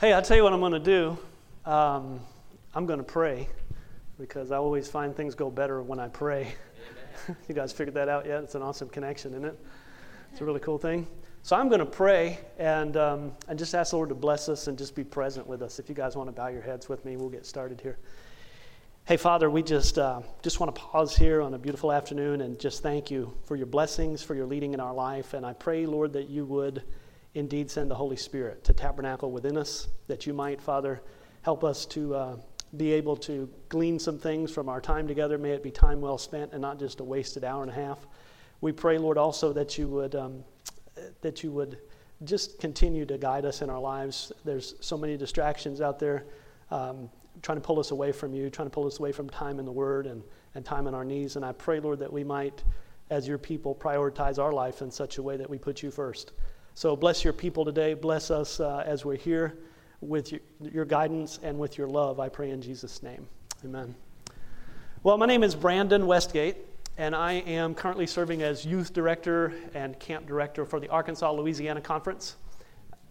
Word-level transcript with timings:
Hey, 0.00 0.12
I'll 0.12 0.22
tell 0.22 0.36
you 0.36 0.44
what 0.44 0.52
I'm 0.52 0.60
going 0.60 0.70
to 0.70 0.78
do. 0.78 1.18
Um, 1.68 2.20
I'm 2.72 2.86
going 2.86 3.00
to 3.00 3.04
pray 3.04 3.48
because 4.16 4.52
I 4.52 4.56
always 4.56 4.86
find 4.86 5.12
things 5.12 5.34
go 5.34 5.50
better 5.50 5.82
when 5.82 5.98
I 5.98 6.06
pray. 6.06 6.54
you 7.48 7.54
guys 7.56 7.72
figured 7.72 7.94
that 7.94 8.08
out 8.08 8.24
yet? 8.24 8.44
It's 8.44 8.54
an 8.54 8.62
awesome 8.62 8.88
connection, 8.90 9.32
isn't 9.32 9.44
it? 9.44 9.58
It's 10.30 10.40
a 10.40 10.44
really 10.44 10.60
cool 10.60 10.78
thing. 10.78 11.08
So 11.42 11.56
I'm 11.56 11.66
going 11.66 11.80
to 11.80 11.84
pray 11.84 12.38
and, 12.58 12.96
um, 12.96 13.32
and 13.48 13.58
just 13.58 13.74
ask 13.74 13.90
the 13.90 13.96
Lord 13.96 14.10
to 14.10 14.14
bless 14.14 14.48
us 14.48 14.68
and 14.68 14.78
just 14.78 14.94
be 14.94 15.02
present 15.02 15.48
with 15.48 15.62
us. 15.62 15.80
If 15.80 15.88
you 15.88 15.96
guys 15.96 16.14
want 16.14 16.28
to 16.28 16.32
bow 16.32 16.46
your 16.46 16.62
heads 16.62 16.88
with 16.88 17.04
me, 17.04 17.16
we'll 17.16 17.28
get 17.28 17.44
started 17.44 17.80
here. 17.80 17.98
Hey, 19.04 19.16
Father, 19.16 19.50
we 19.50 19.64
just, 19.64 19.98
uh, 19.98 20.20
just 20.42 20.60
want 20.60 20.72
to 20.72 20.80
pause 20.80 21.16
here 21.16 21.42
on 21.42 21.54
a 21.54 21.58
beautiful 21.58 21.90
afternoon 21.90 22.42
and 22.42 22.56
just 22.60 22.84
thank 22.84 23.10
you 23.10 23.36
for 23.42 23.56
your 23.56 23.66
blessings, 23.66 24.22
for 24.22 24.36
your 24.36 24.46
leading 24.46 24.74
in 24.74 24.80
our 24.80 24.94
life. 24.94 25.34
And 25.34 25.44
I 25.44 25.54
pray, 25.54 25.86
Lord, 25.86 26.12
that 26.12 26.30
you 26.30 26.44
would 26.44 26.84
indeed 27.34 27.70
send 27.70 27.90
the 27.90 27.94
Holy 27.94 28.16
Spirit 28.16 28.64
to 28.64 28.72
tabernacle 28.72 29.30
within 29.30 29.56
us, 29.56 29.88
that 30.06 30.26
you 30.26 30.32
might, 30.32 30.60
Father, 30.60 31.02
help 31.42 31.64
us 31.64 31.86
to 31.86 32.14
uh, 32.14 32.36
be 32.76 32.92
able 32.92 33.16
to 33.16 33.48
glean 33.68 33.98
some 33.98 34.18
things 34.18 34.50
from 34.52 34.68
our 34.68 34.80
time 34.80 35.06
together. 35.06 35.38
May 35.38 35.50
it 35.50 35.62
be 35.62 35.70
time 35.70 36.00
well 36.00 36.18
spent 36.18 36.52
and 36.52 36.60
not 36.60 36.78
just 36.78 37.00
a 37.00 37.04
wasted 37.04 37.44
hour 37.44 37.62
and 37.62 37.70
a 37.70 37.74
half. 37.74 38.06
We 38.60 38.72
pray, 38.72 38.98
Lord, 38.98 39.18
also 39.18 39.52
that 39.52 39.78
you 39.78 39.88
would, 39.88 40.14
um, 40.14 40.44
that 41.20 41.42
you 41.42 41.52
would 41.52 41.78
just 42.24 42.58
continue 42.58 43.06
to 43.06 43.16
guide 43.16 43.44
us 43.44 43.62
in 43.62 43.70
our 43.70 43.80
lives. 43.80 44.32
There's 44.44 44.74
so 44.80 44.98
many 44.98 45.16
distractions 45.16 45.80
out 45.80 45.98
there. 45.98 46.26
Um, 46.70 47.08
trying 47.42 47.58
to 47.58 47.62
pull 47.62 47.78
us 47.78 47.90
away 47.90 48.12
from 48.12 48.34
you, 48.34 48.50
trying 48.50 48.66
to 48.66 48.74
pull 48.74 48.86
us 48.86 48.98
away 48.98 49.12
from 49.12 49.28
time 49.30 49.58
in 49.58 49.64
the 49.64 49.72
Word 49.72 50.06
and, 50.06 50.22
and 50.54 50.64
time 50.64 50.86
on 50.86 50.94
our 50.94 51.04
knees. 51.04 51.36
And 51.36 51.44
I 51.44 51.52
pray, 51.52 51.80
Lord, 51.80 51.98
that 52.00 52.12
we 52.12 52.24
might, 52.24 52.64
as 53.10 53.28
your 53.28 53.38
people, 53.38 53.74
prioritize 53.74 54.38
our 54.38 54.52
life 54.52 54.82
in 54.82 54.90
such 54.90 55.18
a 55.18 55.22
way 55.22 55.36
that 55.36 55.48
we 55.48 55.58
put 55.58 55.82
you 55.82 55.90
first. 55.90 56.32
So 56.78 56.94
bless 56.94 57.24
your 57.24 57.32
people 57.32 57.64
today. 57.64 57.94
Bless 57.94 58.30
us 58.30 58.60
uh, 58.60 58.84
as 58.86 59.04
we're 59.04 59.16
here 59.16 59.58
with 60.00 60.30
your, 60.30 60.40
your 60.60 60.84
guidance 60.84 61.40
and 61.42 61.58
with 61.58 61.76
your 61.76 61.88
love. 61.88 62.20
I 62.20 62.28
pray 62.28 62.50
in 62.52 62.62
Jesus' 62.62 63.02
name. 63.02 63.26
Amen. 63.64 63.96
Well, 65.02 65.18
my 65.18 65.26
name 65.26 65.42
is 65.42 65.56
Brandon 65.56 66.06
Westgate, 66.06 66.56
and 66.96 67.16
I 67.16 67.32
am 67.32 67.74
currently 67.74 68.06
serving 68.06 68.44
as 68.44 68.64
youth 68.64 68.92
director 68.92 69.52
and 69.74 69.98
camp 69.98 70.28
director 70.28 70.64
for 70.64 70.78
the 70.78 70.88
Arkansas 70.88 71.32
Louisiana 71.32 71.80
Conference. 71.80 72.36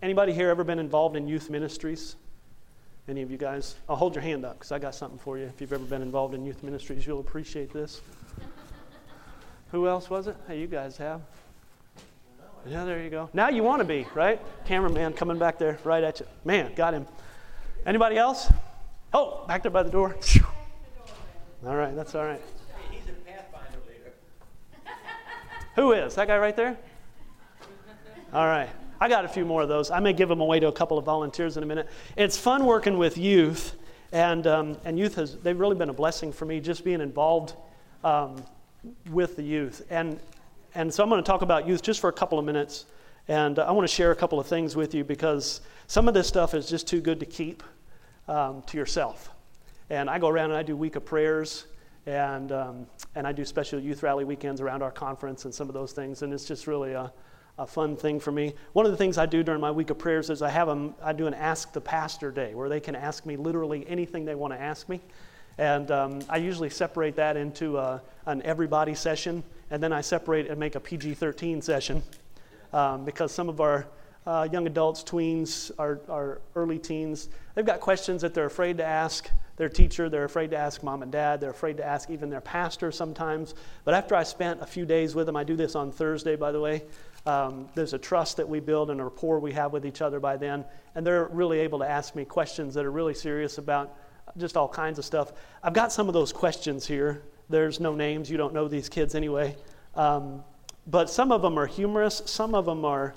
Anybody 0.02 0.32
here 0.32 0.50
ever 0.50 0.64
been 0.64 0.80
involved 0.80 1.18
in 1.18 1.28
youth 1.28 1.50
ministries? 1.50 2.16
Any 3.10 3.22
of 3.22 3.30
you 3.30 3.38
guys? 3.38 3.76
I'll 3.90 3.98
hold 3.98 4.16
your 4.16 4.22
hand 4.22 4.46
up 4.46 4.54
because 4.54 4.72
I 4.72 4.80
got 4.80 4.96
something 4.96 5.20
for 5.20 5.38
you. 5.38 5.44
If 5.44 5.60
you've 5.60 5.74
ever 5.74 5.84
been 5.84 6.02
involved 6.02 6.34
in 6.34 6.46
youth 6.46 6.64
ministries, 6.64 7.06
you'll 7.06 7.20
appreciate 7.20 7.74
this. 7.74 8.00
Who 9.72 9.90
else 9.90 10.10
was 10.10 10.28
it? 10.28 10.38
Hey, 10.48 10.58
you 10.58 10.68
guys 10.68 10.96
have. 10.96 11.20
Yeah, 12.70 12.84
there 12.84 13.02
you 13.02 13.10
go. 13.10 13.30
Now 13.34 13.48
you 13.48 13.64
want 13.64 13.80
to 13.80 13.86
be, 13.86 14.06
right? 14.14 14.42
Cameraman 14.66 15.14
coming 15.14 15.38
back 15.38 15.58
there 15.58 15.80
right 15.86 16.04
at 16.04 16.20
you. 16.20 16.26
Man, 16.44 16.74
got 16.76 16.94
him. 16.94 17.08
Anybody 17.86 18.18
else? 18.18 18.52
Oh, 19.14 19.46
back 19.48 19.62
there 19.62 19.72
by 19.72 19.84
the 19.84 19.90
door. 19.90 20.18
All 21.66 21.76
right, 21.76 21.96
that's 21.96 22.14
all 22.14 22.26
right. 22.26 22.42
He's 22.92 23.08
a 23.08 23.14
Pathfinder 23.14 23.80
leader. 23.88 24.12
Who 25.76 25.94
is? 25.94 26.16
That 26.16 26.28
guy 26.28 26.38
right 26.38 26.56
there? 26.58 26.78
All 28.34 28.46
right. 28.46 28.70
I 29.00 29.08
got 29.08 29.24
a 29.24 29.30
few 29.30 29.46
more 29.46 29.62
of 29.62 29.70
those. 29.70 29.90
I 29.90 30.02
may 30.02 30.12
give 30.12 30.28
them 30.28 30.42
away 30.42 30.60
to 30.60 30.68
a 30.68 30.72
couple 30.72 30.98
of 30.98 31.06
volunteers 31.06 31.56
in 31.56 31.64
a 31.64 31.66
minute. 31.66 31.88
It's 32.18 32.38
fun 32.38 32.66
working 32.66 32.98
with 32.98 33.18
youth, 33.18 33.78
and, 34.12 34.46
um, 34.46 34.78
and 34.84 35.00
youth 35.00 35.16
has, 35.16 35.38
they've 35.38 35.58
really 35.58 35.76
been 35.76 35.90
a 35.90 35.94
blessing 35.94 36.34
for 36.34 36.46
me 36.46 36.60
just 36.60 36.84
being 36.84 37.00
involved 37.00 37.54
um, 38.04 38.44
with 39.10 39.38
the 39.38 39.44
youth. 39.44 39.86
And, 39.90 40.20
and 40.78 40.94
so 40.94 41.02
I'm 41.02 41.10
going 41.10 41.24
to 41.24 41.26
talk 41.26 41.42
about 41.42 41.68
youth 41.68 41.82
just 41.82 42.00
for 42.00 42.08
a 42.08 42.14
couple 42.14 42.38
of 42.38 42.46
minutes, 42.46 42.86
and 43.28 43.58
I 43.58 43.72
want 43.72 43.90
to 43.90 43.94
share 43.94 44.12
a 44.12 44.16
couple 44.16 44.40
of 44.40 44.46
things 44.46 44.76
with 44.76 44.94
you 44.94 45.04
because 45.04 45.62
some 45.88 46.08
of 46.08 46.14
this 46.14 46.28
stuff 46.28 46.54
is 46.54 46.70
just 46.70 46.88
too 46.88 47.02
good 47.02 47.20
to 47.20 47.26
keep 47.26 47.64
um, 48.28 48.62
to 48.68 48.78
yourself. 48.78 49.32
And 49.90 50.08
I 50.08 50.20
go 50.20 50.28
around 50.28 50.52
and 50.52 50.60
I 50.60 50.62
do 50.62 50.78
week 50.78 50.96
of 50.96 51.04
prayers, 51.04 51.66
and, 52.06 52.52
um, 52.52 52.86
and 53.16 53.26
I 53.26 53.32
do 53.32 53.44
special 53.44 53.80
youth 53.80 54.04
rally 54.04 54.24
weekends 54.24 54.62
around 54.62 54.84
our 54.84 54.92
conference 54.92 55.46
and 55.46 55.54
some 55.54 55.68
of 55.68 55.74
those 55.74 55.94
things, 55.94 56.22
and 56.22 56.32
it's 56.32 56.46
just 56.46 56.68
really 56.68 56.94
a 56.94 57.12
a 57.60 57.66
fun 57.66 57.96
thing 57.96 58.20
for 58.20 58.32
me. 58.32 58.54
One 58.74 58.86
of 58.86 58.92
the 58.92 58.98
things 59.00 59.18
I 59.18 59.26
do 59.26 59.42
during 59.42 59.60
my 59.60 59.72
week 59.72 59.90
of 59.90 59.98
prayers 59.98 60.30
is 60.30 60.44
I 60.44 60.50
have 60.52 60.68
them, 60.68 60.94
I 61.02 61.12
do 61.12 61.26
an 61.26 61.34
Ask 61.34 61.74
the 61.74 61.82
Pastor 61.82 62.30
Day 62.30 62.54
where 62.54 62.70
they 62.70 62.80
can 62.80 62.96
ask 62.96 63.26
me 63.26 63.36
literally 63.36 63.84
anything 63.90 64.26
they 64.26 64.36
want 64.36 64.54
to 64.54 64.62
ask 64.62 64.88
me. 64.88 65.02
And 65.58 65.90
um, 65.90 66.20
I 66.30 66.38
usually 66.38 66.70
separate 66.70 67.16
that 67.16 67.36
into 67.36 67.80
a, 67.80 67.82
uh, 67.82 68.00
an 68.28 68.44
everybody 68.44 68.94
session, 68.94 69.44
and 69.72 69.82
then 69.82 69.94
I 69.94 70.02
separate 70.02 70.48
and 70.50 70.60
make 70.60 70.76
a 70.76 70.80
PG 70.80 71.16
13 71.16 71.62
session 71.62 72.04
um, 72.74 73.06
because 73.06 73.32
some 73.32 73.50
of 73.50 73.62
our 73.62 73.88
uh, 74.26 74.48
young 74.52 74.68
adults, 74.68 75.04
tweens, 75.04 75.72
our, 75.80 76.02
our 76.10 76.42
early 76.56 76.78
teens, 76.78 77.30
they've 77.56 77.66
got 77.66 77.80
questions 77.80 78.22
that 78.22 78.34
they're 78.34 78.46
afraid 78.46 78.78
to 78.78 78.86
ask 78.86 79.30
their 79.56 79.70
teacher, 79.70 80.10
they're 80.10 80.26
afraid 80.26 80.52
to 80.52 80.58
ask 80.58 80.84
mom 80.84 81.02
and 81.02 81.12
dad, 81.12 81.42
they're 81.42 81.50
afraid 81.50 81.78
to 81.78 81.86
ask 81.86 82.10
even 82.10 82.30
their 82.30 82.42
pastor 82.42 82.92
sometimes. 82.92 83.56
But 83.86 83.94
after 83.94 84.16
I 84.16 84.24
spent 84.24 84.62
a 84.62 84.66
few 84.66 84.86
days 84.86 85.16
with 85.16 85.26
them, 85.26 85.36
I 85.36 85.44
do 85.44 85.56
this 85.56 85.76
on 85.76 85.92
Thursday, 85.92 86.36
by 86.36 86.52
the 86.52 86.60
way, 86.60 86.84
um, 87.26 87.68
there's 87.76 87.94
a 87.94 87.98
trust 87.98 88.38
that 88.38 88.48
we 88.48 88.60
build 88.60 88.90
and 88.90 89.02
a 89.02 89.04
rapport 89.04 89.40
we 89.40 89.52
have 89.54 89.74
with 89.74 89.86
each 89.86 90.02
other 90.02 90.20
by 90.20 90.38
then. 90.38 90.64
And 90.96 91.06
they're 91.06 91.26
really 91.26 91.60
able 91.60 91.80
to 91.80 91.90
ask 91.90 92.16
me 92.16 92.24
questions 92.24 92.74
that 92.76 92.86
are 92.86 92.92
really 92.92 93.14
serious 93.14 93.58
about 93.58 93.96
just 94.38 94.56
all 94.56 94.70
kinds 94.70 95.00
of 95.00 95.06
stuff. 95.06 95.34
I've 95.64 95.74
got 95.74 95.92
some 95.92 96.08
of 96.08 96.14
those 96.14 96.32
questions 96.32 96.86
here. 96.86 97.24
There's 97.50 97.80
no 97.80 97.96
names, 97.96 98.30
you 98.30 98.38
don't 98.38 98.54
know 98.54 98.68
these 98.68 98.90
kids 98.90 99.16
anyway. 99.16 99.56
Um, 99.96 100.44
but 100.86 101.10
some 101.10 101.32
of 101.32 101.42
them 101.42 101.58
are 101.58 101.66
humorous, 101.66 102.22
some 102.26 102.56
of 102.56 102.66
them 102.66 102.86
are 102.86 103.14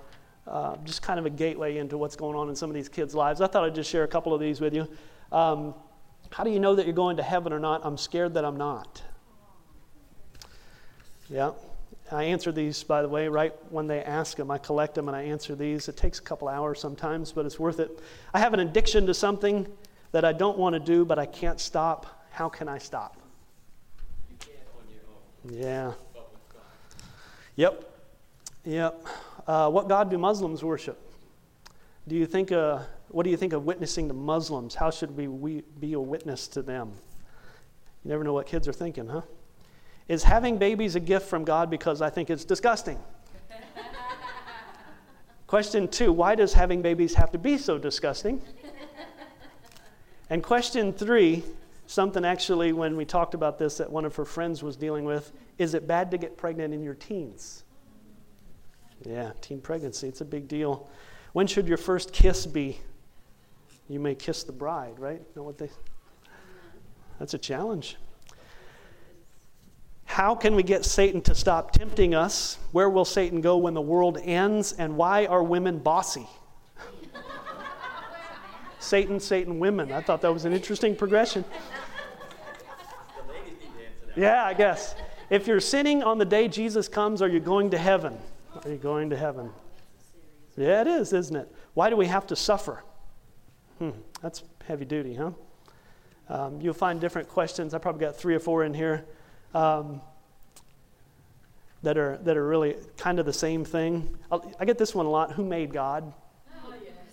uh, 0.47 0.77
just 0.85 1.03
kind 1.03 1.19
of 1.19 1.27
a 1.27 1.31
gateway 1.31 1.79
into 1.79 1.99
what's 1.99 2.17
going 2.17 2.37
on 2.37 2.49
in 2.49 2.57
some 2.57 2.71
of 2.71 2.75
these 2.75 2.89
kids' 2.89 3.15
lives. 3.15 3.41
I 3.41 3.47
thought 3.47 3.65
I'd 3.65 3.75
just 3.75 3.91
share 3.91 4.05
a 4.05 4.09
couple 4.09 4.35
of 4.35 4.41
these 4.41 4.61
with 4.61 4.75
you. 4.75 4.89
Um, 5.31 5.75
how 6.31 6.45
do 6.45 6.51
you 6.51 6.61
know 6.61 6.75
that 6.75 6.87
you're 6.87 6.95
going 6.95 7.17
to 7.17 7.23
heaven 7.23 7.53
or 7.53 7.59
not? 7.59 7.81
I'm 7.85 7.97
scared 7.97 8.35
that 8.35 8.45
I'm 8.45 8.57
not. 8.57 9.03
Yeah, 11.29 11.53
I 12.11 12.25
answer 12.25 12.51
these, 12.51 12.83
by 12.83 13.03
the 13.03 13.09
way, 13.09 13.29
right 13.29 13.55
when 13.71 13.87
they 13.87 14.03
ask 14.03 14.37
them. 14.37 14.51
I 14.51 14.59
collect 14.59 14.95
them 14.95 15.09
and 15.09 15.17
I 15.17 15.23
answer 15.23 15.55
these. 15.55 15.89
It 15.89 15.97
takes 15.97 16.19
a 16.19 16.23
couple 16.23 16.49
hours 16.49 16.81
sometimes, 16.81 17.31
but 17.31 17.47
it's 17.47 17.59
worth 17.59 17.79
it. 17.79 18.01
I 18.35 18.41
have 18.41 18.53
an 18.55 18.61
addiction 18.61 19.07
to 19.07 19.15
something 19.15 19.67
that 20.11 20.25
I 20.25 20.33
don't 20.33 20.59
want 20.59 20.75
to 20.75 20.81
do, 20.81 21.05
but 21.05 21.19
I 21.19 21.27
can't 21.27 21.61
stop. 21.61 22.27
How 22.31 22.49
can 22.49 22.69
I 22.69 22.79
stop? 22.79 23.17
You 24.29 24.37
can't 24.39 24.59
on 24.77 24.91
your 24.93 25.03
Yeah. 25.49 25.87
own. 25.87 25.95
But 26.13 26.33
with 26.33 26.53
God. 26.53 26.63
Yep. 27.57 27.85
Yep. 28.65 29.07
Uh, 29.47 29.71
what 29.71 29.89
God 29.89 30.11
do 30.11 30.19
Muslims 30.19 30.63
worship? 30.63 30.99
Do 32.07 32.15
you 32.15 32.27
think? 32.27 32.53
Uh, 32.53 32.81
what 33.09 33.25
do 33.25 33.31
you 33.31 33.37
think 33.37 33.53
of 33.53 33.65
witnessing 33.65 34.09
to 34.09 34.15
Muslims? 34.15 34.75
How 34.75 34.91
should 34.91 35.17
we, 35.17 35.27
we 35.27 35.63
be 35.81 35.95
a 35.95 36.01
witness 36.01 36.47
to 36.49 36.63
them? 36.63 36.93
You 38.05 38.11
never 38.11 38.23
know 38.23 38.33
what 38.33 38.47
kids 38.47 38.69
are 38.69 38.73
thinking, 38.73 39.09
huh? 39.09 39.23
Is 40.09 40.23
having 40.23 40.59
babies 40.59 40.95
a 40.95 41.01
gift 41.01 41.29
from 41.29 41.45
God 41.45 41.71
because 41.71 42.03
I 42.03 42.11
think 42.11 42.31
it's 42.31 42.45
disgusting? 42.45 42.99
question 45.47 45.89
two 45.89 46.13
Why 46.13 46.35
does 46.35 46.53
having 46.53 46.83
babies 46.83 47.15
have 47.15 47.33
to 47.33 47.39
be 47.39 47.59
so 47.59 47.79
disgusting? 47.79 48.41
and 50.31 50.43
question 50.43 50.93
three 50.93 51.45
something 51.91 52.25
actually, 52.25 52.73
when 52.73 52.97
we 52.97 53.05
talked 53.05 53.35
about 53.35 53.59
this, 53.59 53.79
that 53.79 53.91
one 53.91 54.05
of 54.05 54.15
her 54.15 54.25
friends 54.25 54.63
was 54.63 54.77
dealing 54.77 55.05
with 55.05 55.33
is 55.59 55.75
it 55.75 55.87
bad 55.87 56.11
to 56.13 56.19
get 56.19 56.37
pregnant 56.37 56.73
in 56.73 56.83
your 56.83 56.95
teens? 56.95 57.65
Yeah, 59.05 59.33
teen 59.41 59.61
pregnancy, 59.61 60.09
it's 60.09 60.21
a 60.21 60.25
big 60.25 60.47
deal. 60.47 60.89
When 61.33 61.47
should 61.47 61.67
your 61.67 61.77
first 61.77 62.13
kiss 62.13 62.47
be? 62.47 62.79
You 63.89 63.99
may 63.99 64.15
kiss 64.15 64.45
the 64.45 64.53
bride, 64.53 64.99
right? 64.99 65.21
Know 65.35 65.43
what 65.43 65.59
they 65.59 65.69
That's 67.19 67.35
a 67.35 67.39
challenge. 67.39 67.97
How 70.05 70.35
can 70.35 70.55
we 70.55 70.63
get 70.63 70.85
Satan 70.85 71.21
to 71.23 71.35
stop 71.35 71.73
tempting 71.73 72.15
us? 72.15 72.59
Where 72.73 72.89
will 72.89 73.05
Satan 73.05 73.41
go 73.41 73.57
when 73.57 73.75
the 73.75 73.81
world 73.81 74.19
ends? 74.23 74.73
And 74.73 74.97
why 74.97 75.27
are 75.27 75.43
women 75.43 75.79
bossy? 75.79 76.27
Satan, 78.81 79.21
Satan, 79.21 79.59
women. 79.59 79.93
I 79.93 80.01
thought 80.01 80.23
that 80.23 80.33
was 80.33 80.47
an 80.47 80.53
interesting 80.53 80.97
progression. 80.97 81.45
Yeah, 84.17 84.45
I 84.45 84.55
guess. 84.55 84.95
If 85.29 85.47
you're 85.47 85.61
sinning 85.61 86.03
on 86.03 86.19
the 86.19 86.25
day 86.25 86.49
Jesus 86.49 86.89
comes, 86.89 87.23
are 87.23 87.29
you 87.29 87.41
going 87.41 87.71
to 87.71 87.79
heaven? 87.79 88.19
Are 88.65 88.71
you 88.71 88.77
going 88.77 89.11
to 89.11 89.17
heaven? 89.17 89.51
Yeah, 90.57 90.81
it 90.81 90.89
is, 90.89 91.13
isn't 91.13 91.37
it? 91.37 91.55
Why 91.75 91.91
do 91.91 91.97
we 91.97 92.07
have 92.07 92.27
to 92.29 92.37
suffer? 92.37 92.83
Hmm, 93.79 93.91
that's 94.21 94.43
heavy 94.67 94.85
duty, 94.85 95.15
huh? 95.15 95.31
Um, 96.29 96.61
you'll 96.61 96.75
find 96.75 97.01
different 97.01 97.29
questions. 97.29 97.75
I 97.75 97.79
probably 97.79 98.01
got 98.01 98.17
three 98.17 98.35
or 98.35 98.41
four 98.41 98.65
in 98.65 98.75
here 98.75 99.05
um, 99.55 100.01
that 101.83 101.97
are 101.97 102.19
that 102.19 102.37
are 102.37 102.47
really 102.47 102.77
kind 102.97 103.19
of 103.19 103.27
the 103.27 103.33
same 103.33 103.65
thing. 103.65 104.17
I'll, 104.31 104.53
I 104.59 104.65
get 104.65 104.79
this 104.79 104.95
one 104.95 105.07
a 105.07 105.11
lot. 105.11 105.33
Who 105.33 105.45
made 105.45 105.73
God? 105.73 106.13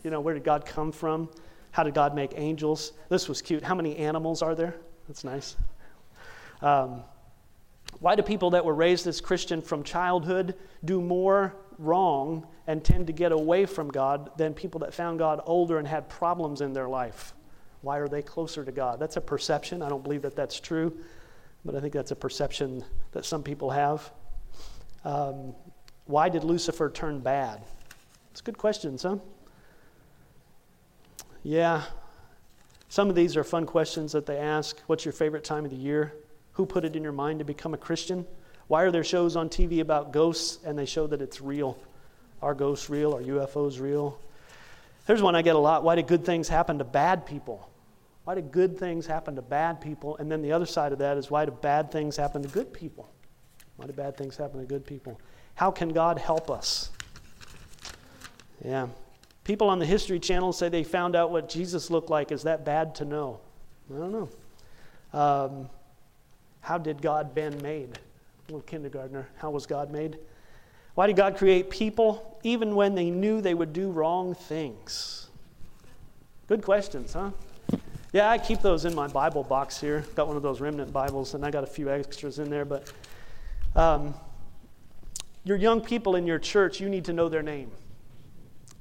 You 0.03 0.11
know, 0.11 0.21
where 0.21 0.33
did 0.33 0.43
God 0.43 0.65
come 0.65 0.91
from? 0.91 1.29
How 1.77 1.83
did 1.83 1.93
God 1.93 2.15
make 2.15 2.33
angels? 2.35 2.93
This 3.07 3.29
was 3.29 3.39
cute. 3.39 3.63
How 3.63 3.75
many 3.75 3.97
animals 3.97 4.41
are 4.41 4.55
there? 4.55 4.73
That's 5.07 5.23
nice. 5.23 5.55
Um, 6.63 7.03
Why 7.99 8.15
do 8.15 8.23
people 8.23 8.49
that 8.49 8.65
were 8.65 8.73
raised 8.73 9.05
as 9.05 9.21
Christian 9.21 9.61
from 9.61 9.83
childhood 9.83 10.55
do 10.85 10.99
more 10.99 11.55
wrong 11.77 12.47
and 12.65 12.83
tend 12.83 13.05
to 13.05 13.13
get 13.13 13.31
away 13.31 13.67
from 13.67 13.89
God 13.89 14.31
than 14.39 14.55
people 14.55 14.79
that 14.79 14.91
found 14.91 15.19
God 15.19 15.39
older 15.45 15.77
and 15.77 15.87
had 15.87 16.09
problems 16.09 16.61
in 16.61 16.73
their 16.73 16.89
life? 16.89 17.35
Why 17.81 17.99
are 17.99 18.07
they 18.07 18.23
closer 18.23 18.65
to 18.65 18.71
God? 18.71 18.99
That's 18.99 19.17
a 19.17 19.21
perception. 19.21 19.83
I 19.83 19.89
don't 19.89 20.03
believe 20.03 20.23
that 20.23 20.35
that's 20.35 20.59
true, 20.59 20.97
but 21.63 21.75
I 21.75 21.79
think 21.79 21.93
that's 21.93 22.09
a 22.09 22.15
perception 22.15 22.83
that 23.11 23.23
some 23.23 23.43
people 23.43 23.69
have. 23.69 24.11
Um, 25.05 25.53
why 26.05 26.29
did 26.29 26.43
Lucifer 26.43 26.89
turn 26.89 27.19
bad? 27.19 27.61
It's 28.31 28.41
a 28.41 28.43
good 28.43 28.57
question, 28.57 28.97
son. 28.97 29.21
Yeah. 31.47 31.83
Some 32.89 33.07
of 33.07 33.15
these 33.15 33.37
are 33.37 33.43
fun 33.45 33.65
questions 33.65 34.11
that 34.11 34.25
they 34.25 34.37
ask. 34.37 34.81
What's 34.87 35.05
your 35.05 35.13
favorite 35.13 35.45
time 35.45 35.63
of 35.63 35.71
the 35.71 35.77
year? 35.77 36.13
Who 36.51 36.65
put 36.65 36.83
it 36.83 36.93
in 36.93 37.03
your 37.03 37.13
mind 37.13 37.39
to 37.39 37.45
become 37.45 37.73
a 37.73 37.77
Christian? 37.77 38.25
Why 38.67 38.83
are 38.83 38.91
there 38.91 39.05
shows 39.05 39.37
on 39.37 39.47
TV 39.47 39.79
about 39.79 40.11
ghosts 40.11 40.59
and 40.65 40.77
they 40.77 40.85
show 40.85 41.07
that 41.07 41.21
it's 41.21 41.39
real? 41.39 41.79
Are 42.41 42.53
ghosts 42.53 42.89
real? 42.89 43.15
Are 43.15 43.21
UFOs 43.21 43.79
real? 43.79 44.19
Here's 45.05 45.21
one 45.21 45.37
I 45.37 45.41
get 45.41 45.55
a 45.55 45.59
lot. 45.59 45.85
Why 45.85 45.95
do 45.95 46.01
good 46.01 46.25
things 46.25 46.49
happen 46.49 46.79
to 46.79 46.83
bad 46.83 47.25
people? 47.25 47.69
Why 48.25 48.35
do 48.35 48.41
good 48.41 48.77
things 48.77 49.07
happen 49.07 49.37
to 49.37 49.41
bad 49.41 49.79
people? 49.79 50.17
And 50.17 50.29
then 50.29 50.41
the 50.41 50.51
other 50.51 50.65
side 50.65 50.91
of 50.91 50.99
that 50.99 51.15
is 51.15 51.31
why 51.31 51.45
do 51.45 51.51
bad 51.51 51.93
things 51.93 52.17
happen 52.17 52.43
to 52.43 52.49
good 52.49 52.73
people? 52.73 53.09
Why 53.77 53.85
do 53.85 53.93
bad 53.93 54.17
things 54.17 54.35
happen 54.35 54.59
to 54.59 54.65
good 54.65 54.85
people? 54.85 55.17
How 55.55 55.71
can 55.71 55.93
God 55.93 56.19
help 56.19 56.51
us? 56.51 56.89
Yeah. 58.65 58.87
People 59.47 59.69
on 59.69 59.79
the 59.79 59.85
History 59.85 60.19
Channel 60.19 60.51
say 60.51 60.67
they 60.67 60.83
found 60.83 61.15
out 61.15 61.31
what 61.31 61.47
Jesus 61.47 61.89
looked 61.89 62.09
like. 62.09 62.33
Is 62.33 62.43
that 62.43 62.65
bad 62.65 62.93
to 62.95 63.05
know? 63.05 63.39
I 63.89 63.97
don't 63.97 64.11
know. 64.11 64.29
Um, 65.17 65.69
how 66.59 66.77
did 66.77 67.01
God 67.01 67.33
been 67.33 67.61
made? 67.61 67.97
Little 68.49 68.59
kindergartner. 68.63 69.29
How 69.37 69.49
was 69.49 69.65
God 69.65 69.89
made? 69.89 70.17
Why 70.95 71.07
did 71.07 71.15
God 71.15 71.37
create 71.37 71.69
people 71.69 72.37
even 72.43 72.75
when 72.75 72.93
they 72.93 73.09
knew 73.09 73.39
they 73.39 73.53
would 73.53 73.71
do 73.71 73.89
wrong 73.89 74.35
things? 74.35 75.29
Good 76.47 76.61
questions, 76.61 77.13
huh? 77.13 77.31
Yeah, 78.11 78.29
I 78.29 78.39
keep 78.39 78.61
those 78.61 78.83
in 78.83 78.93
my 78.93 79.07
Bible 79.07 79.43
box 79.43 79.79
here. 79.79 80.03
Got 80.15 80.27
one 80.27 80.35
of 80.35 80.43
those 80.43 80.59
remnant 80.59 80.91
Bibles, 80.91 81.35
and 81.35 81.45
I 81.45 81.51
got 81.51 81.63
a 81.63 81.67
few 81.67 81.89
extras 81.89 82.39
in 82.39 82.49
there. 82.49 82.65
But 82.65 82.91
um, 83.77 84.13
your 85.45 85.55
young 85.55 85.79
people 85.79 86.17
in 86.17 86.27
your 86.27 86.37
church, 86.37 86.81
you 86.81 86.89
need 86.89 87.05
to 87.05 87.13
know 87.13 87.29
their 87.29 87.43
name. 87.43 87.71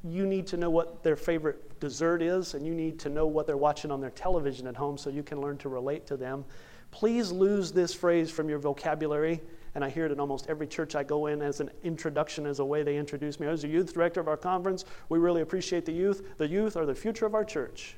You 0.09 0.25
need 0.27 0.47
to 0.49 0.57
know 0.57 0.71
what 0.71 1.03
their 1.03 1.17
favorite 1.17 1.81
dessert 1.81 2.23
is, 2.23 2.55
and 2.55 2.67
you 2.67 2.75
need 2.75 2.99
to 3.01 3.09
know 3.09 3.27
what 3.27 3.47
they're 3.47 3.57
watching 3.57 3.91
on 3.91 4.01
their 4.01 4.11
television 4.11 4.67
at 4.67 4.77
home 4.77 4.97
so 4.97 5.11
you 5.11 5.23
can 5.23 5.41
learn 5.41 5.59
to 5.59 5.69
relate 5.69 6.07
to 6.07 6.17
them. 6.17 6.45
Please 6.91 7.33
lose 7.33 7.73
this 7.73 7.93
phrase 7.93 8.31
from 8.31 8.49
your 8.49 8.59
vocabulary. 8.59 9.41
And 9.75 9.85
I 9.85 9.91
hear 9.91 10.07
it 10.07 10.13
in 10.13 10.19
almost 10.19 10.47
every 10.49 10.67
church 10.67 10.95
I 10.95 11.03
go 11.03 11.27
in 11.27 11.43
as 11.43 11.61
an 11.61 11.71
introduction, 11.85 12.47
as 12.47 12.61
a 12.61 12.65
way 12.65 12.83
they 12.83 12.97
introduce 12.97 13.39
me. 13.39 13.47
As 13.47 13.61
the 13.61 13.69
youth 13.69 13.93
director 13.93 14.21
of 14.21 14.29
our 14.29 14.37
conference, 14.37 14.87
we 15.11 15.19
really 15.19 15.43
appreciate 15.43 15.85
the 15.85 15.93
youth. 15.93 16.39
The 16.39 16.49
youth 16.49 16.79
are 16.79 16.87
the 16.87 16.95
future 16.95 17.27
of 17.27 17.35
our 17.35 17.45
church. 17.45 17.97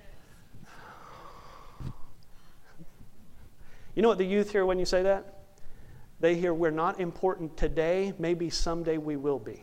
You 3.94 4.02
know 4.02 4.08
what 4.08 4.18
the 4.18 4.24
youth 4.24 4.50
hear 4.50 4.66
when 4.66 4.80
you 4.80 4.86
say 4.86 5.04
that? 5.04 5.42
They 6.18 6.34
hear 6.34 6.52
we're 6.52 6.72
not 6.72 6.98
important 6.98 7.56
today, 7.56 8.12
maybe 8.18 8.50
someday 8.50 8.98
we 8.98 9.16
will 9.16 9.38
be. 9.38 9.62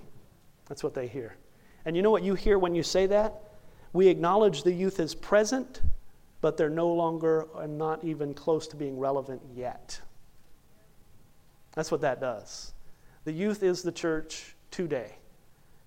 That's 0.67 0.83
what 0.83 0.93
they 0.93 1.07
hear. 1.07 1.35
And 1.85 1.95
you 1.95 2.01
know 2.01 2.11
what 2.11 2.23
you 2.23 2.33
hear 2.35 2.57
when 2.57 2.75
you 2.75 2.83
say 2.83 3.05
that? 3.07 3.41
We 3.93 4.07
acknowledge 4.07 4.63
the 4.63 4.73
youth 4.73 4.99
is 4.99 5.15
present, 5.15 5.81
but 6.41 6.57
they're 6.57 6.69
no 6.69 6.89
longer 6.89 7.47
and 7.57 7.77
not 7.77 8.03
even 8.03 8.33
close 8.33 8.67
to 8.67 8.75
being 8.75 8.99
relevant 8.99 9.41
yet. 9.53 9.99
That's 11.75 11.91
what 11.91 12.01
that 12.01 12.19
does. 12.19 12.73
The 13.25 13.31
youth 13.31 13.63
is 13.63 13.83
the 13.83 13.91
church 13.91 14.55
today. 14.71 15.15